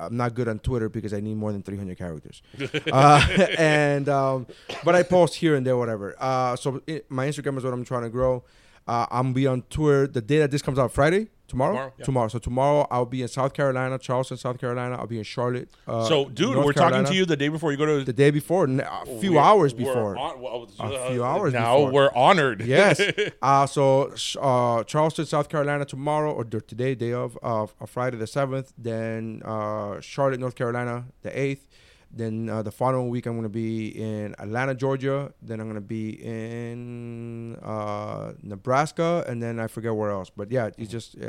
I'm 0.00 0.16
not 0.16 0.34
good 0.34 0.46
on 0.46 0.60
Twitter 0.60 0.88
because 0.88 1.12
I 1.12 1.18
need 1.18 1.36
more 1.36 1.50
than 1.50 1.62
300 1.64 1.98
characters. 1.98 2.40
uh, 2.92 3.20
and 3.58 4.08
um, 4.08 4.46
but 4.84 4.94
I 4.94 5.02
post 5.02 5.34
here 5.34 5.56
and 5.56 5.66
there, 5.66 5.76
whatever. 5.76 6.14
Uh, 6.20 6.54
so 6.54 6.80
it, 6.86 7.10
my 7.10 7.26
Instagram 7.26 7.58
is 7.58 7.64
what 7.64 7.72
I'm 7.72 7.84
trying 7.84 8.04
to 8.04 8.08
grow. 8.08 8.44
Uh, 8.88 9.06
I'm 9.10 9.32
be 9.32 9.46
on 9.46 9.62
tour 9.70 10.06
the 10.06 10.20
day 10.22 10.38
that 10.38 10.50
this 10.50 10.62
comes 10.62 10.78
out, 10.78 10.90
Friday, 10.92 11.28
tomorrow, 11.46 11.92
Tomorrow, 12.02 12.24
yeah. 12.24 12.28
So 12.28 12.38
tomorrow 12.38 12.86
I'll 12.90 13.04
be 13.06 13.20
in 13.22 13.28
South 13.28 13.52
Carolina, 13.52 13.98
Charleston, 13.98 14.38
South 14.38 14.58
Carolina. 14.58 14.96
I'll 14.96 15.06
be 15.06 15.18
in 15.18 15.24
Charlotte. 15.24 15.68
Uh, 15.86 16.04
So, 16.06 16.28
dude, 16.30 16.52
North 16.54 16.64
we're 16.66 16.72
talking 16.72 17.04
to 17.04 17.14
you 17.14 17.24
the 17.26 17.36
day 17.36 17.48
before 17.48 17.70
you 17.70 17.76
go 17.78 17.84
to 17.86 18.02
the 18.04 18.12
day 18.14 18.30
before, 18.30 18.64
a 18.64 19.06
few 19.20 19.32
We're- 19.32 19.42
hours 19.44 19.74
we're 19.74 19.78
before. 19.84 20.14
hon- 20.14 20.40
well, 20.40 20.68
A 20.80 20.82
uh, 20.84 21.10
few 21.10 21.22
hours 21.24 21.52
now 21.52 21.76
before. 21.76 21.92
we're 21.92 22.10
honored. 22.14 22.62
yes. 22.62 23.00
Uh, 23.42 23.66
so 23.66 24.12
uh, 24.40 24.82
Charleston, 24.84 25.26
South 25.26 25.48
Carolina 25.48 25.84
tomorrow 25.84 26.32
or 26.32 26.44
today, 26.44 26.94
day 26.94 27.12
of, 27.12 27.38
Friday 27.86 28.16
the 28.16 28.26
seventh. 28.26 28.72
Then 28.78 29.42
uh, 29.44 30.00
Charlotte, 30.00 30.40
North 30.40 30.54
Carolina, 30.54 31.06
the 31.22 31.38
eighth. 31.38 31.68
Then 32.10 32.48
uh, 32.48 32.62
the 32.62 32.70
following 32.72 33.10
week, 33.10 33.26
I'm 33.26 33.34
going 33.34 33.42
to 33.42 33.48
be 33.50 33.88
in 33.88 34.34
Atlanta, 34.38 34.74
Georgia. 34.74 35.32
Then 35.42 35.60
I'm 35.60 35.66
going 35.66 35.74
to 35.74 35.80
be 35.80 36.10
in 36.24 37.56
uh, 37.62 38.32
Nebraska, 38.42 39.24
and 39.28 39.42
then 39.42 39.60
I 39.60 39.66
forget 39.66 39.94
where 39.94 40.10
else. 40.10 40.30
But 40.30 40.50
yeah, 40.50 40.70
it's 40.78 40.90
just 40.90 41.16
uh, 41.20 41.26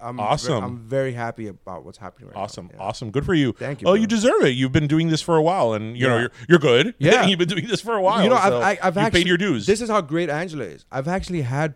I'm 0.00 0.16
ve- 0.16 0.22
Awesome. 0.22 0.62
I'm 0.64 0.78
very 0.78 1.12
happy 1.12 1.48
about 1.48 1.84
what's 1.84 1.98
happening 1.98 2.28
right 2.28 2.36
Awesome, 2.36 2.66
now. 2.72 2.78
Yeah. 2.78 2.84
awesome, 2.88 3.10
good 3.10 3.26
for 3.26 3.34
you. 3.34 3.52
Thank 3.52 3.82
you, 3.82 3.88
Oh, 3.88 3.92
bro. 3.92 4.00
you 4.00 4.06
deserve 4.06 4.42
it. 4.42 4.50
You've 4.50 4.72
been 4.72 4.86
doing 4.86 5.08
this 5.08 5.20
for 5.22 5.36
a 5.36 5.42
while, 5.42 5.72
and 5.74 5.96
you 5.96 6.06
know 6.06 6.18
you're 6.18 6.32
you're 6.48 6.58
good. 6.60 6.94
Yeah. 6.98 7.26
you've 7.26 7.38
been 7.38 7.48
doing 7.48 7.66
this 7.66 7.80
for 7.80 7.94
a 7.94 8.00
while. 8.02 8.22
You 8.22 8.30
know, 8.30 8.36
so 8.36 8.60
I've, 8.62 8.78
I, 8.82 8.86
I've 8.86 8.94
you've 8.96 9.04
actually 9.04 9.20
paid 9.20 9.26
your 9.28 9.36
dues. 9.38 9.66
This 9.66 9.80
is 9.80 9.90
how 9.90 10.00
great 10.00 10.28
Anjelah 10.28 10.72
is. 10.76 10.84
I've 10.92 11.08
actually 11.08 11.42
had 11.42 11.74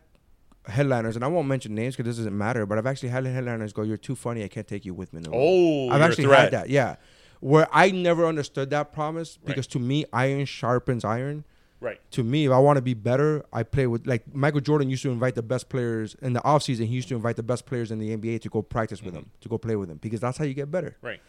headliners, 0.69 1.17
and 1.17 1.25
I 1.25 1.29
won't 1.29 1.49
mention 1.49 1.75
names 1.75 1.97
because 1.97 2.09
this 2.11 2.17
doesn't 2.19 2.37
matter. 2.37 2.65
But 2.65 2.79
I've 2.79 2.87
actually 2.87 3.09
had 3.11 3.25
headliners 3.27 3.73
go, 3.73 3.83
"You're 3.83 3.97
too 3.97 4.15
funny. 4.15 4.45
I 4.45 4.49
can't 4.49 4.69
take 4.69 4.85
you 4.85 4.95
with 4.95 5.13
me." 5.13 5.21
No. 5.23 5.31
Oh, 5.35 5.89
I've 5.91 6.01
actually 6.03 6.29
had 6.29 6.53
that. 6.53 6.69
Yeah, 6.71 6.97
where 7.41 7.69
I 7.73 7.91
never 7.91 8.27
understood 8.27 8.71
that 8.71 8.93
promise 8.93 9.39
because 9.45 9.67
to 9.69 9.79
me, 9.79 10.05
iron 10.13 10.45
sharpens 10.45 11.05
iron. 11.05 11.45
right. 11.81 12.01
To 12.13 12.23
me, 12.23 12.47
if 12.47 12.53
I 12.53 12.59
want 12.59 12.77
to 12.77 12.83
be 12.83 12.95
better, 12.95 13.45
I 13.53 13.63
play 13.63 13.87
with 13.87 14.07
like 14.07 14.35
Michael 14.35 14.61
Jordan 14.61 14.89
used 14.91 15.03
to 15.03 15.11
invite 15.11 15.35
the 15.35 15.43
best 15.43 15.69
players 15.69 16.17
in 16.23 16.33
the 16.33 16.41
offseason. 16.41 16.87
He 16.87 16.95
used 16.95 17.09
to 17.09 17.15
invite 17.15 17.37
the 17.37 17.43
best 17.43 17.67
players 17.67 17.91
in 17.91 17.99
the 17.99 18.17
NBA 18.17 18.41
to 18.43 18.49
go 18.49 18.63
practice 18.63 19.03
with 19.03 19.15
mm-hmm. 19.15 19.25
him, 19.25 19.31
to 19.41 19.49
go 19.49 19.59
play 19.59 19.77
with 19.77 19.91
him, 19.91 19.99
because 19.99 20.21
that's 20.21 20.39
how 20.39 20.45
you 20.45 20.55
get 20.55 20.71
better. 20.71 20.97
Right. 21.03 21.21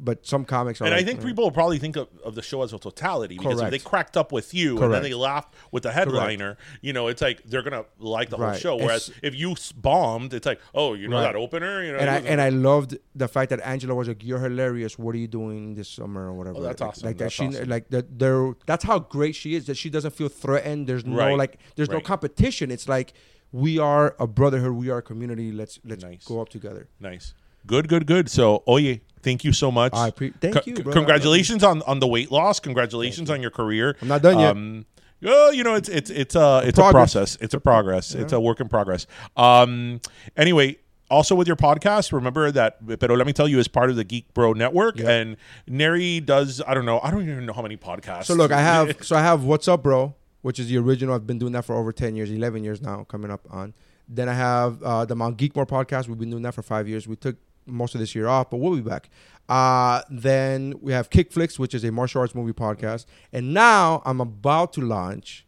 But 0.00 0.26
some 0.26 0.44
comics 0.44 0.80
are. 0.80 0.84
And 0.84 0.94
I 0.94 1.02
think 1.02 1.22
people 1.24 1.44
will 1.44 1.50
probably 1.50 1.78
think 1.78 1.96
of, 1.96 2.08
of 2.22 2.34
the 2.34 2.42
show 2.42 2.62
as 2.62 2.72
a 2.74 2.78
totality 2.78 3.38
because 3.38 3.60
if 3.60 3.70
they 3.70 3.78
cracked 3.78 4.16
up 4.18 4.32
with 4.32 4.52
you 4.52 4.72
and 4.72 4.78
then 4.82 4.88
Correct. 4.90 5.02
they 5.04 5.14
laughed 5.14 5.54
with 5.72 5.82
the 5.84 5.92
headliner, 5.92 6.58
you 6.82 6.92
know, 6.92 7.08
it's 7.08 7.22
like 7.22 7.42
they're 7.44 7.62
gonna 7.62 7.84
like 7.98 8.28
the 8.28 8.36
whole 8.36 8.46
Right. 8.46 8.60
show. 8.60 8.76
Whereas 8.76 9.08
It's- 9.08 9.20
if 9.22 9.34
you 9.34 9.52
s- 9.52 9.72
bombed, 9.72 10.34
it's 10.34 10.44
like, 10.46 10.60
oh, 10.74 10.92
you 10.94 11.08
know 11.08 11.16
Right. 11.16 11.22
that 11.22 11.36
opener, 11.36 11.82
you 11.82 11.92
know. 11.92 11.98
and 11.98 12.10
I 12.10 12.18
and 12.18 12.40
I 12.40 12.50
loved 12.50 12.98
the 13.14 13.28
fact 13.28 13.48
that 13.50 13.60
Anjelah 13.62 13.96
was 13.96 14.08
like, 14.08 14.22
"You're 14.22 14.40
hilarious. 14.40 14.98
What 14.98 15.14
are 15.14 15.18
you 15.18 15.26
doing 15.26 15.74
this 15.74 15.88
summer 15.88 16.26
or 16.28 16.34
whatever?" 16.34 16.58
Oh, 16.58 16.62
that's 16.62 16.80
like, 16.82 16.88
awesome. 16.90 17.06
Like 17.06 17.16
that, 17.18 17.24
That's 17.24 17.34
she 17.34 17.46
awesome. 17.46 17.68
like 17.68 17.88
that. 17.88 18.18
There, 18.18 18.54
that's 18.66 18.84
how 18.84 18.98
great 18.98 19.34
she 19.34 19.54
is. 19.54 19.66
That 19.66 19.76
she 19.78 19.88
doesn't 19.90 20.12
feel 20.14 20.28
threatened. 20.28 20.86
There's 20.86 21.06
no 21.06 21.16
Right. 21.16 21.36
like, 21.36 21.58
there's 21.76 21.88
no 21.88 21.96
Right. 21.96 22.04
competition. 22.04 22.70
It's 22.70 22.88
like 22.88 23.14
we 23.52 23.78
are 23.78 24.14
a 24.20 24.26
brotherhood. 24.26 24.72
We 24.72 24.90
are 24.90 24.98
a 24.98 25.02
community. 25.02 25.50
Let's 25.50 25.80
let's 25.84 26.04
Nice. 26.04 26.24
go 26.26 26.40
up 26.42 26.50
together. 26.50 26.88
Nice. 27.00 27.32
Good, 27.66 27.88
good, 27.88 28.06
good. 28.06 28.30
So, 28.30 28.62
Oye, 28.68 29.00
thank 29.22 29.44
you 29.44 29.52
so 29.52 29.70
much. 29.70 29.92
I 29.94 30.10
pre- 30.10 30.30
thank 30.30 30.66
you, 30.66 30.74
bro. 30.74 30.92
Congratulations 30.92 31.62
on, 31.64 31.82
on 31.82 32.00
the 32.00 32.06
weight 32.06 32.30
loss. 32.30 32.60
Congratulations 32.60 33.30
on 33.30 33.40
your 33.42 33.50
career. 33.50 33.96
I'm 34.02 34.08
not 34.08 34.22
done 34.22 34.38
yet. 34.38 34.50
Um, 34.52 34.86
well, 35.20 35.52
you 35.52 35.64
know, 35.64 35.74
it's 35.74 35.88
it's 35.88 36.10
it's 36.10 36.34
a 36.36 36.62
it's 36.64 36.78
a 36.78 36.90
process. 36.90 37.36
It's 37.40 37.54
a 37.54 37.60
progress. 37.60 38.14
It's 38.14 38.32
a 38.32 38.40
work 38.40 38.60
in 38.60 38.68
progress. 38.68 39.06
Um. 39.36 40.00
Anyway. 40.36 40.78
Also, 41.10 41.34
with 41.34 41.46
your 41.46 41.56
podcast, 41.56 42.12
remember 42.12 42.50
that. 42.52 42.86
Pero 43.00 43.14
let 43.16 43.26
me 43.26 43.32
tell 43.32 43.48
you, 43.48 43.58
is 43.58 43.66
part 43.66 43.88
of 43.88 43.96
the 43.96 44.04
Geek 44.04 44.34
Bro 44.34 44.52
Network, 44.52 44.98
Yeah. 44.98 45.08
and 45.08 45.36
Neri 45.66 46.20
does. 46.20 46.60
I 46.68 46.74
don't 46.74 46.84
know. 46.84 47.00
I 47.02 47.10
don't 47.10 47.22
even 47.22 47.46
know 47.46 47.54
how 47.54 47.62
many 47.62 47.78
podcasts. 47.78 48.26
So 48.26 48.34
look, 48.34 48.52
I 48.52 48.60
have 48.72 49.02
so 49.02 49.16
I 49.16 49.22
have 49.22 49.42
What's 49.42 49.68
Up, 49.68 49.82
Bro, 49.82 50.14
which 50.42 50.58
is 50.58 50.68
the 50.68 50.76
original. 50.76 51.14
I've 51.14 51.26
been 51.26 51.38
doing 51.38 51.52
that 51.54 51.64
for 51.64 51.74
over 51.74 51.92
ten 51.92 52.14
years, 52.14 52.30
eleven 52.30 52.62
years 52.62 52.82
now, 52.82 53.04
coming 53.04 53.30
up 53.30 53.40
on. 53.48 53.72
Then 54.06 54.28
I 54.28 54.34
have 54.34 54.82
uh, 54.82 55.06
the 55.06 55.14
Mount 55.16 55.38
Geekmore 55.38 55.66
podcast. 55.66 56.08
We've 56.08 56.18
been 56.18 56.28
doing 56.28 56.42
that 56.42 56.52
for 56.54 56.60
five 56.60 56.86
years. 56.86 57.08
We 57.08 57.16
took 57.16 57.36
most 57.68 57.94
of 57.94 58.00
this 58.00 58.14
year 58.14 58.28
off, 58.28 58.50
but 58.50 58.58
we'll 58.58 58.74
be 58.74 58.82
back. 58.82 59.10
Uh, 59.48 60.02
then 60.10 60.74
we 60.80 60.92
have 60.92 61.08
Kickflix, 61.10 61.58
which 61.58 61.74
is 61.74 61.84
a 61.84 61.90
martial 61.90 62.20
arts 62.20 62.34
movie 62.34 62.52
podcast, 62.52 63.06
and 63.32 63.54
now 63.54 64.02
I'm 64.04 64.20
about 64.20 64.72
to 64.74 64.80
launch. 64.80 65.46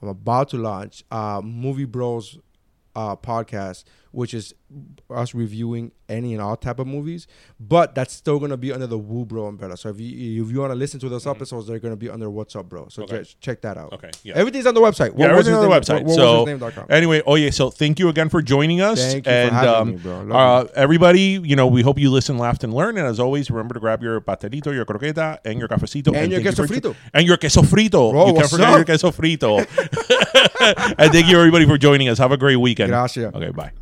I'm 0.00 0.08
about 0.08 0.48
to 0.50 0.58
launch 0.58 1.04
uh, 1.10 1.40
Movie 1.42 1.84
Bros 1.84 2.38
uh, 2.94 3.16
podcast, 3.16 3.84
which 4.16 4.32
is 4.32 4.54
us 5.10 5.34
reviewing 5.34 5.92
any 6.08 6.32
and 6.32 6.40
all 6.42 6.56
type 6.56 6.78
of 6.78 6.86
movies, 6.86 7.26
but 7.60 7.94
that's 7.94 8.14
still 8.14 8.38
gonna 8.38 8.56
be 8.56 8.72
under 8.72 8.86
the 8.86 8.96
Woo 8.96 9.26
Bro 9.26 9.44
umbrella. 9.44 9.76
So 9.76 9.90
if 9.90 10.00
you 10.00 10.42
if 10.42 10.50
you 10.50 10.58
want 10.60 10.70
to 10.72 10.74
listen 10.74 10.98
to 11.00 11.10
those 11.10 11.26
episodes, 11.26 11.66
they're 11.66 11.78
gonna 11.78 11.96
be 11.96 12.08
under 12.08 12.30
What's 12.30 12.56
Up 12.56 12.66
Bro. 12.66 12.88
So 12.88 13.02
Okay. 13.02 13.18
just 13.18 13.38
check 13.42 13.60
that 13.60 13.76
out. 13.76 13.92
Okay, 13.92 14.10
yeah. 14.22 14.32
everything's 14.34 14.64
on 14.64 14.72
the 14.72 14.80
website. 14.80 15.12
Yeah, 15.18 15.26
everything 15.26 15.52
on 15.52 15.60
the 15.60 15.68
website. 15.68 16.02
What, 16.04 16.14
so 16.14 16.46
name.com. 16.46 16.86
anyway, 16.88 17.22
oh 17.26 17.34
yeah. 17.34 17.50
So 17.50 17.68
thank 17.68 17.98
you 17.98 18.08
again 18.08 18.30
for 18.30 18.40
joining 18.40 18.80
us. 18.80 18.98
Thank 19.04 19.26
you 19.26 19.32
for 19.32 19.54
having 19.54 19.74
um, 19.74 19.90
me, 19.90 19.96
bro. 19.96 20.30
Uh, 20.30 20.66
everybody, 20.74 21.38
you 21.44 21.54
know, 21.54 21.66
we 21.66 21.82
hope 21.82 21.98
you 21.98 22.10
listen, 22.10 22.38
laughed, 22.38 22.64
and 22.64 22.72
learned. 22.72 22.96
And 22.96 23.06
as 23.06 23.20
always, 23.20 23.50
remember 23.50 23.74
to 23.74 23.80
grab 23.80 24.02
your 24.02 24.22
paterito, 24.22 24.72
your 24.72 24.86
croqueta, 24.86 25.40
and 25.44 25.58
your 25.58 25.68
cafecito, 25.68 26.16
And 26.16 26.32
your 26.32 26.40
thank 26.40 26.56
queso 26.56 26.64
frito. 26.64 26.96
and 27.12 27.26
your 27.26 27.36
queso 27.36 27.60
frito. 27.60 28.12
Bro, 28.12 28.28
you 28.28 28.34
can't 28.34 28.50
forget 28.50 28.68
up? 28.68 28.76
your 28.76 28.84
queso 28.86 29.10
frito. 29.10 29.58
and 30.98 31.12
thank 31.12 31.26
you 31.28 31.36
everybody 31.38 31.66
for 31.66 31.76
joining 31.76 32.08
us. 32.08 32.16
Have 32.16 32.32
a 32.32 32.38
great 32.38 32.56
weekend. 32.56 32.88
Gracias. 32.88 33.34
Okay, 33.34 33.50
bye. 33.50 33.72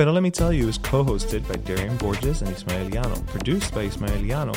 Pero 0.00 0.12
Let 0.12 0.22
Me 0.22 0.30
Tell 0.30 0.50
You 0.50 0.66
is 0.66 0.78
co 0.78 1.04
hosted 1.04 1.46
by 1.46 1.56
Darian 1.56 1.94
Borges 1.98 2.40
and 2.40 2.50
Ismaeliano, 2.50 3.26
produced 3.26 3.74
by 3.74 3.86
Ismaeliano, 3.86 4.56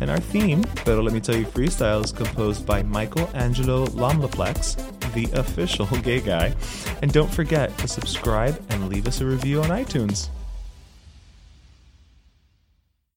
and 0.00 0.08
our 0.08 0.20
theme, 0.20 0.62
Pero 0.84 1.02
Let 1.02 1.12
Me 1.12 1.18
Tell 1.18 1.34
You 1.34 1.46
Freestyle, 1.46 2.04
is 2.04 2.12
composed 2.12 2.64
by 2.64 2.84
Michael 2.84 3.28
Angelo 3.34 3.86
Lomlaplex, 3.86 4.76
the 5.14 5.28
official 5.36 5.86
gay 6.02 6.20
guy. 6.20 6.54
And 7.02 7.12
don't 7.12 7.28
forget 7.28 7.76
to 7.78 7.88
subscribe 7.88 8.62
and 8.68 8.88
leave 8.88 9.08
us 9.08 9.20
a 9.20 9.26
review 9.26 9.64
on 9.64 9.70
iTunes. 9.70 10.28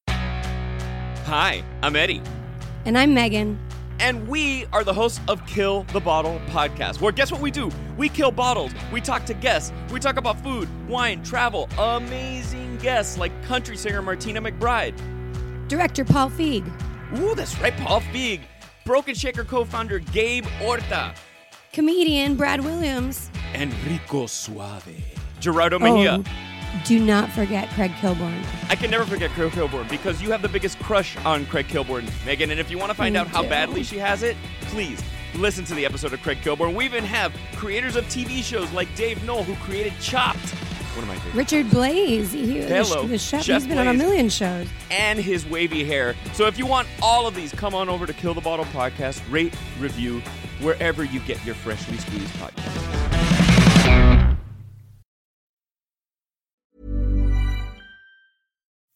Hi, 0.08 1.64
I'm 1.84 1.96
Eddie, 1.96 2.24
And 2.86 2.98
I'm 2.98 3.14
Megan. 3.14 3.60
And 4.00 4.28
we 4.28 4.66
are 4.74 4.84
the 4.84 4.94
hosts 4.94 5.20
of 5.28 5.46
Kill 5.46 5.84
the 5.94 6.00
Bottle 6.00 6.40
podcast. 6.48 7.02
Where 7.02 7.12
guess 7.12 7.32
what 7.32 7.42
we 7.42 7.52
do? 7.52 7.72
We 7.98 8.10
kill 8.10 8.32
bottles. 8.32 8.72
We 8.92 9.02
talk 9.02 9.26
to 9.26 9.34
guests. 9.34 9.74
We 9.92 10.00
talk 10.00 10.18
about 10.18 10.42
food, 10.44 10.70
wine, 10.88 11.24
travel, 11.24 11.70
amazing 11.78 12.78
guests 12.78 13.18
like 13.18 13.32
country 13.44 13.78
singer 13.78 14.02
Martina 14.02 14.42
McBride. 14.42 14.98
Director 15.68 16.06
Paul 16.06 16.30
Feig. 16.30 16.66
Ooh, 17.20 17.36
that's 17.36 17.60
right, 17.60 17.76
Paul 17.78 18.02
Feig. 18.02 18.42
Broken 18.86 19.16
Shaker 19.16 19.44
co-founder 19.44 20.00
Gabe 20.00 20.46
Orta. 20.64 21.14
Comedian 21.74 22.36
Brad 22.36 22.62
Williams. 22.62 23.30
Enrico 23.54 24.26
Suave. 24.26 24.96
Gerardo 25.40 25.78
Mejia. 25.78 26.24
Oh, 26.26 26.47
do 26.86 27.00
not 27.00 27.30
forget 27.32 27.70
Craig 27.70 27.92
Kilborn. 27.94 28.44
I 28.70 28.76
can 28.76 28.90
never 28.92 29.06
forget 29.06 29.32
Craig 29.32 29.52
Kilborn 29.52 29.90
because 29.90 30.22
you 30.22 30.32
have 30.32 30.42
the 30.42 30.50
biggest 30.50 30.80
crush 30.80 31.18
on 31.26 31.46
Craig 31.48 31.68
Kilborn, 31.68 32.10
Megan. 32.26 32.52
And 32.52 32.60
if 32.60 32.70
you 32.72 32.78
want 32.78 32.90
to 32.92 32.96
find 32.96 33.14
Me 33.14 33.20
out 33.20 33.28
how 33.28 33.42
too. 33.42 33.50
badly 33.50 33.84
she 33.84 33.98
has 33.98 34.24
it, 34.24 34.36
please 34.62 35.02
listen 35.36 35.64
to 35.66 35.76
the 35.76 35.86
episode 35.86 36.14
of 36.14 36.22
Craig 36.22 36.40
Kilborn. 36.44 36.74
We 36.76 36.86
even 36.86 37.04
have 37.04 37.34
creators 37.56 37.96
of 37.96 38.06
TV 38.06 38.44
shows 38.44 38.72
like 38.72 38.94
Dave 38.96 39.24
Noll, 39.26 39.44
who 39.44 39.56
created 39.64 39.94
Chopped, 40.02 40.38
one 40.96 41.04
of 41.04 41.08
my 41.08 41.16
favorites. 41.16 41.36
Richard 41.36 41.66
Blais. 41.68 42.30
He, 42.32 42.62
Hello, 42.62 43.04
the, 43.04 43.08
the 43.10 43.18
chef. 43.18 43.44
Chef 43.44 43.62
He's 43.62 43.68
been 43.68 43.78
on 43.78 43.88
a 43.88 43.94
million 43.94 44.30
shows. 44.30 44.68
and 44.90 45.20
his 45.20 45.46
wavy 45.46 45.84
hair. 45.84 46.16
So 46.34 46.48
if 46.48 46.58
you 46.58 46.66
want 46.66 46.88
all 47.02 47.28
of 47.28 47.36
these, 47.36 47.52
come 47.52 47.76
on 47.76 47.88
over 47.90 48.06
to 48.08 48.14
Kill 48.14 48.34
the 48.34 48.42
Bottle 48.42 48.66
Podcast, 48.66 49.22
rate, 49.32 49.54
review, 49.80 50.22
wherever 50.62 51.04
you 51.04 51.20
get 51.22 51.44
your 51.46 51.56
freshly 51.56 51.98
squeezed 51.98 52.34
podcast. 52.36 52.87